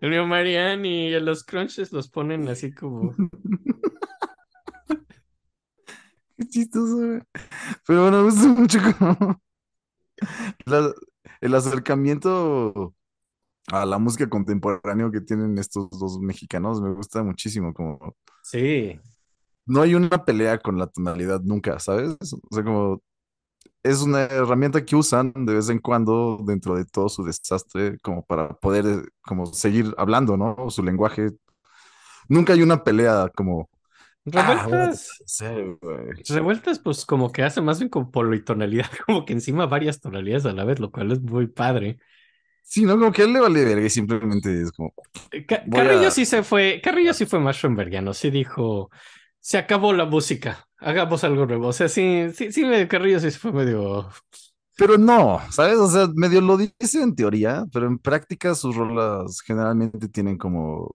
el 0.00 0.10
mío 0.10 0.26
Marian, 0.26 0.84
y 0.84 1.18
los 1.20 1.44
crunches 1.44 1.92
los 1.92 2.08
ponen 2.08 2.48
así 2.48 2.72
como. 2.72 3.14
Qué 6.36 6.46
chistoso, 6.48 6.96
güey. 6.96 7.20
Pero 7.86 8.02
bueno, 8.02 8.18
me 8.18 8.24
gusta 8.24 8.48
mucho 8.48 8.78
como 8.98 9.40
la- 10.66 10.92
el 11.40 11.54
acercamiento 11.54 12.94
a 13.68 13.86
la 13.86 13.98
música 13.98 14.28
contemporánea 14.28 15.10
que 15.10 15.20
tienen 15.20 15.56
estos 15.58 15.88
dos 15.90 16.18
mexicanos. 16.20 16.80
Me 16.82 16.92
gusta 16.92 17.22
muchísimo. 17.22 17.72
Como 17.72 18.14
Sí. 18.42 18.98
no 19.66 19.82
hay 19.82 19.94
una 19.94 20.24
pelea 20.24 20.58
con 20.58 20.78
la 20.78 20.86
tonalidad 20.88 21.40
nunca, 21.42 21.78
¿sabes? 21.78 22.16
O 22.32 22.54
sea, 22.54 22.64
como 22.64 23.02
es 23.90 24.02
una 24.02 24.22
herramienta 24.24 24.84
que 24.84 24.96
usan 24.96 25.32
de 25.34 25.54
vez 25.54 25.68
en 25.70 25.78
cuando 25.80 26.38
dentro 26.46 26.74
de 26.76 26.84
todo 26.84 27.08
su 27.08 27.24
desastre, 27.24 27.98
como 28.02 28.24
para 28.24 28.50
poder 28.58 28.86
eh, 28.86 29.02
como 29.22 29.46
seguir 29.46 29.94
hablando, 29.98 30.36
¿no? 30.36 30.70
Su 30.70 30.82
lenguaje. 30.82 31.30
Nunca 32.28 32.52
hay 32.52 32.62
una 32.62 32.82
pelea 32.84 33.30
como 33.36 33.68
Ah, 34.34 34.66
Revueltas, 34.66 35.24
güey. 35.82 36.24
revueltas, 36.28 36.78
pues 36.78 37.04
como 37.06 37.32
que 37.32 37.42
hace 37.42 37.60
más 37.60 37.78
bien 37.78 37.88
con 37.88 38.10
politonalidad, 38.10 38.86
como 39.06 39.24
que 39.24 39.32
encima 39.34 39.66
varias 39.66 40.00
tonalidades 40.00 40.46
a 40.46 40.52
la 40.52 40.64
vez, 40.64 40.80
lo 40.80 40.90
cual 40.92 41.12
es 41.12 41.20
muy 41.20 41.46
padre. 41.48 41.98
Sí, 42.62 42.84
¿no? 42.84 42.94
Como 42.98 43.12
que 43.12 43.22
él 43.22 43.32
le 43.32 43.40
vale 43.40 43.64
verga 43.64 43.86
y 43.86 43.90
simplemente 43.90 44.62
es 44.62 44.72
como, 44.72 44.92
Eh, 45.30 45.46
Carrillo 45.72 46.10
a- 46.10 46.10
sí 46.10 46.24
se 46.26 46.42
fue, 46.42 46.80
Carrillo 46.82 47.12
sí 47.14 47.26
fue 47.26 47.40
más 47.40 47.56
Schoenbergiano, 47.58 48.14
sí 48.14 48.30
dijo, 48.30 48.90
se 49.40 49.58
acabó 49.58 49.92
la 49.92 50.04
música, 50.06 50.65
hagamos 50.78 51.24
algo 51.24 51.46
nuevo. 51.46 51.68
O 51.68 51.72
sea, 51.72 51.88
sí, 51.88 52.26
sí, 52.34 52.52
sí, 52.52 52.64
Carrillo 52.88 53.20
sí 53.20 53.30
fue 53.30 53.52
medio. 53.52 54.08
pero 54.76 54.98
no, 54.98 55.40
¿sabes? 55.50 55.76
O 55.78 55.88
sea, 55.88 56.08
medio 56.14 56.40
lo 56.40 56.56
dice 56.56 57.02
en 57.02 57.14
teoría, 57.14 57.64
pero 57.72 57.86
en 57.86 57.98
práctica 57.98 58.54
sus 58.54 58.76
rolas 58.76 59.40
generalmente 59.42 60.08
tienen 60.08 60.36
como 60.38 60.94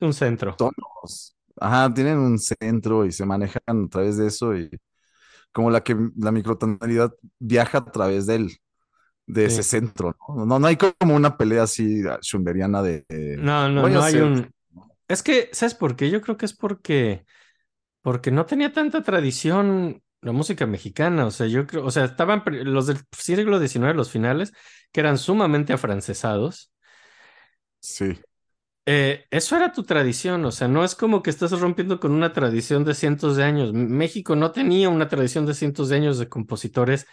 Un 0.00 0.12
centro. 0.12 0.54
tonos. 0.56 1.36
Ajá, 1.60 1.92
tienen 1.94 2.18
un 2.18 2.38
centro 2.38 3.04
y 3.06 3.12
se 3.12 3.24
manejan 3.24 3.62
a 3.66 3.88
través 3.88 4.16
de 4.16 4.26
eso 4.26 4.56
y 4.56 4.70
como 5.52 5.70
la 5.70 5.82
que 5.82 5.96
la 6.16 6.32
microtonalidad 6.32 7.12
viaja 7.38 7.78
a 7.78 7.84
través 7.92 8.26
de 8.26 8.36
él, 8.36 8.58
de 9.26 9.46
ese 9.46 9.62
centro, 9.62 10.16
¿no? 10.28 10.46
No, 10.46 10.58
no 10.58 10.66
hay 10.66 10.76
como 10.76 11.14
una 11.16 11.36
pelea 11.36 11.64
así 11.64 12.02
ah, 12.08 12.18
schumeriana 12.22 12.82
de... 12.82 13.04
No, 13.38 13.68
no, 13.68 13.88
no 13.88 14.02
hay 14.02 14.16
un. 14.16 14.50
Es 15.08 15.22
que, 15.22 15.50
¿sabes 15.52 15.74
por 15.74 15.96
qué? 15.96 16.10
Yo 16.10 16.20
creo 16.20 16.36
que 16.36 16.46
es 16.46 16.54
porque, 16.54 17.26
porque 18.04 18.30
no 18.30 18.44
tenía 18.44 18.70
tanta 18.70 19.02
tradición 19.02 20.02
la 20.20 20.32
música 20.32 20.66
mexicana. 20.66 21.24
O 21.24 21.30
sea, 21.30 21.46
yo 21.46 21.66
creo, 21.66 21.86
o 21.86 21.90
sea, 21.90 22.04
estaban 22.04 22.42
los 22.46 22.86
del 22.86 22.98
siglo 23.16 23.58
XIX, 23.58 23.94
los 23.94 24.10
finales, 24.10 24.52
que 24.92 25.00
eran 25.00 25.16
sumamente 25.16 25.72
afrancesados. 25.72 26.70
Sí, 27.80 28.18
Eh, 28.84 29.24
eso 29.30 29.56
era 29.56 29.72
tu 29.72 29.84
tradición, 29.84 30.44
o 30.44 30.52
sea, 30.52 30.68
no 30.68 30.84
es 30.84 30.94
como 30.94 31.22
que 31.22 31.30
estás 31.30 31.58
rompiendo 31.58 31.98
con 31.98 32.12
una 32.12 32.34
tradición 32.34 32.84
de 32.84 32.92
cientos 32.92 33.36
de 33.36 33.44
años. 33.44 33.72
México 33.72 34.36
no 34.36 34.52
tenía 34.52 34.90
una 34.90 35.08
tradición 35.08 35.46
de 35.46 35.54
cientos 35.54 35.88
de 35.88 35.96
años 35.96 36.18
de 36.18 36.28
compositores 36.28 37.06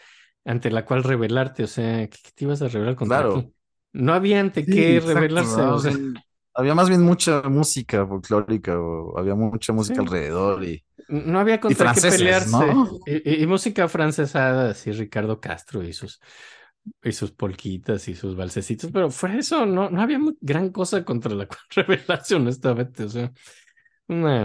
ante 0.43 0.71
la 0.71 0.83
cual 0.83 1.03
rebelarte, 1.05 1.63
o 1.63 1.67
sea, 1.67 2.05
¿qué, 2.09 2.17
te 2.35 2.43
ibas 2.43 2.61
a 2.61 2.67
rebelar 2.67 2.95
contra 2.95 3.21
Claro. 3.21 3.53
No 3.93 4.13
había 4.13 4.41
ante 4.41 4.65
Sí, 4.65 4.73
qué 4.73 4.97
exacto, 4.97 5.13
rebelarse, 5.13 5.57
¿no? 5.57 5.75
o 5.75 5.79
sea. 5.79 5.93
Había 6.53 6.75
más 6.75 6.89
bien 6.89 7.01
mucha 7.03 7.41
música 7.43 8.05
folclórica 8.05 8.79
o 8.79 9.17
había 9.17 9.35
mucha 9.35 9.73
música 9.73 10.01
Sí. 10.01 10.01
alrededor 10.01 10.63
y... 10.65 10.83
no 11.09 11.39
había 11.39 11.59
contra 11.59 11.91
qué 11.91 12.01
pelearse. 12.03 12.75
¿no? 12.75 12.99
Y, 13.05 13.29
y- 13.29 13.43
y 13.43 13.47
música 13.47 13.87
francesada, 13.89 14.71
así 14.71 14.91
Ricardo 14.91 15.39
Castro 15.41 15.83
y 15.83 15.93
sus, 15.93 16.19
y 17.03 17.11
sus 17.13 17.31
polquitas 17.31 18.07
y 18.07 18.15
sus 18.15 18.35
valsecitos, 18.35 18.91
pero 18.91 19.09
de 19.09 19.39
eso, 19.39 19.65
no, 19.65 19.89
no 19.89 20.01
había 20.01 20.19
gran 20.41 20.71
cosa 20.71 21.05
contra 21.05 21.33
la 21.35 21.47
cual 21.47 21.59
rebelarse, 21.75 22.35
honestamente, 22.35 23.05
o 23.05 23.09
sea. 23.09 23.31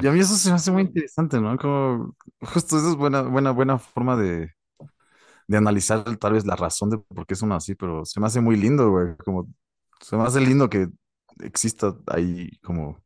Y 0.01 0.07
a 0.07 0.13
mí 0.13 0.21
eso 0.21 0.35
se 0.37 0.51
me 0.51 0.57
hace 0.57 0.71
muy 0.71 0.83
interesante, 0.83 1.41
¿no? 1.41 1.57
Como 1.57 2.15
justo 2.43 2.77
esa 2.79 2.91
es 2.91 2.97
buena, 2.97 3.23
buena, 3.23 3.51
buena 3.53 3.79
forma 3.79 4.17
de, 4.17 4.53
de 5.49 5.57
analizar 5.59 6.05
tal 6.19 6.35
vez 6.35 6.47
la 6.47 6.57
razón 6.57 6.91
de 6.91 6.99
por 6.99 7.27
qué 7.27 7.35
son 7.37 7.53
así, 7.53 7.75
pero 7.75 8.05
se 8.05 8.21
me 8.21 8.27
hace 8.27 8.41
muy 8.41 8.57
lindo, 8.57 8.91
güey. 8.91 9.17
Como 9.25 9.49
se 10.01 10.17
me 10.17 10.25
hace 10.25 10.41
lindo 10.41 10.71
que 10.71 10.89
exista 11.41 11.97
ahí 12.09 12.51
como 12.63 12.99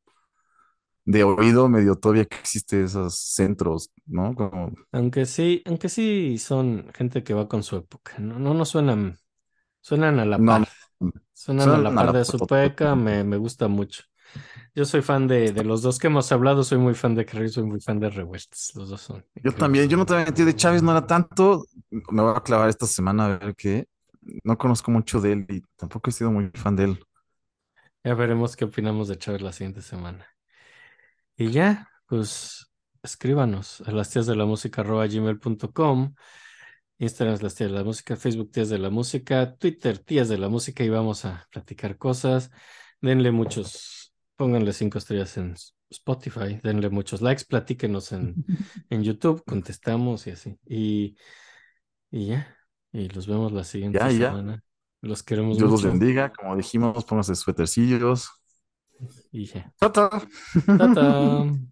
de 1.04 1.24
oído 1.24 1.68
medio 1.68 1.96
todavía 1.96 2.24
que 2.26 2.36
existe 2.36 2.82
esos 2.84 3.14
centros, 3.18 3.90
¿no? 4.06 4.34
Como, 4.34 4.72
Aunque 4.92 5.24
sí, 5.26 5.62
aunque 5.66 5.88
sí 5.88 6.36
son 6.38 6.90
gente 6.94 7.22
que 7.22 7.32
va 7.34 7.48
con 7.48 7.62
su 7.62 7.76
época, 7.76 8.18
no, 8.18 8.38
no, 8.40 8.54
no 8.54 8.64
suenan, 8.64 9.18
suenan 9.80 10.20
a 10.20 10.26
la 10.26 10.44
No, 10.46 10.56
par, 10.58 10.68
suenan 11.34 11.74
a 11.74 11.78
la 11.78 11.90
a 11.90 11.92
par 11.94 12.12
la 12.12 12.18
de 12.18 12.24
su 12.24 12.38
época, 12.38 12.96
me, 12.96 13.24
me 13.24 13.36
gusta 13.38 13.68
mucho. 13.68 14.04
Yo 14.74 14.84
soy 14.86 15.02
fan 15.02 15.28
de, 15.28 15.52
de 15.52 15.64
los 15.64 15.82
dos 15.82 15.98
que 15.98 16.08
hemos 16.08 16.32
hablado, 16.32 16.64
soy 16.64 16.78
muy 16.78 16.94
fan 16.94 17.14
de 17.16 17.26
Carrillo, 17.26 17.50
soy 17.50 17.64
muy 17.64 17.80
fan 17.80 18.00
de 18.00 18.10
Revueltas, 18.10 18.72
los 18.76 18.90
dos 18.90 19.00
son. 19.02 19.26
yo 19.42 19.52
también, 19.54 19.88
yo 19.88 19.96
no 19.96 20.04
te 20.06 20.12
voy 20.14 20.22
a 20.22 20.24
mentir, 20.26 20.44
de 20.44 20.54
Chávez 20.56 20.82
no 20.82 20.90
era 20.92 21.06
tanto, 21.06 21.64
me 21.90 22.22
voy 22.22 22.34
a 22.36 22.40
clavar 22.42 22.68
esta 22.68 22.86
semana 22.86 23.26
a 23.26 23.38
ver 23.38 23.54
qué. 23.56 23.86
No 24.44 24.58
conozco 24.58 24.90
mucho 24.90 25.20
de 25.20 25.32
él 25.32 25.46
y 25.48 25.62
tampoco 25.76 26.10
he 26.10 26.12
sido 26.12 26.30
muy 26.30 26.50
fan 26.54 26.76
de 26.76 26.84
él. 26.84 27.04
Ya 28.04 28.14
veremos 28.14 28.56
qué 28.56 28.64
opinamos 28.64 29.08
de 29.08 29.18
Chávez 29.18 29.42
la 29.42 29.52
siguiente 29.52 29.82
semana. 29.82 30.26
Y 31.36 31.50
ya, 31.50 31.88
pues 32.06 32.70
escríbanos 33.02 33.80
a 33.82 33.92
las 33.92 34.10
tías 34.10 34.26
de 34.26 34.36
la 34.36 34.44
música 34.44 34.82
gmail.com, 34.82 36.14
Instagram 36.98 37.34
es 37.34 37.42
las 37.42 37.54
tías 37.54 37.70
de 37.70 37.76
la 37.76 37.84
música, 37.84 38.16
Facebook 38.16 38.50
tías 38.50 38.68
de 38.68 38.78
la 38.78 38.90
música, 38.90 39.54
Twitter 39.56 39.98
tías 39.98 40.28
de 40.28 40.38
la 40.38 40.48
música 40.48 40.84
y 40.84 40.90
vamos 40.90 41.24
a 41.24 41.46
platicar 41.50 41.96
cosas. 41.96 42.50
Denle 43.00 43.30
muchos, 43.30 44.12
pónganle 44.36 44.74
cinco 44.74 44.98
estrellas 44.98 45.36
en 45.38 45.54
Spotify, 45.88 46.60
denle 46.62 46.90
muchos 46.90 47.22
likes, 47.22 47.44
platíquenos 47.48 48.12
en, 48.12 48.34
en 48.90 49.02
YouTube, 49.02 49.42
contestamos 49.46 50.26
y 50.26 50.30
así. 50.30 50.58
Y, 50.66 51.16
y 52.10 52.26
ya, 52.26 52.54
y 52.92 53.08
los 53.08 53.26
vemos 53.26 53.52
la 53.52 53.64
siguiente 53.64 53.98
Ya, 53.98 54.10
ya. 54.10 54.62
Los 55.02 55.22
queremos 55.22 55.58
Dios 55.58 55.70
los 55.70 55.82
mucho. 55.82 55.88
bendiga, 55.88 56.32
como 56.32 56.56
dijimos, 56.56 57.04
pónganse 57.04 57.34
suétercillos. 57.34 58.30
Chao, 59.78 59.90
chao. 59.92 60.10
Ta-ta. 60.76 61.06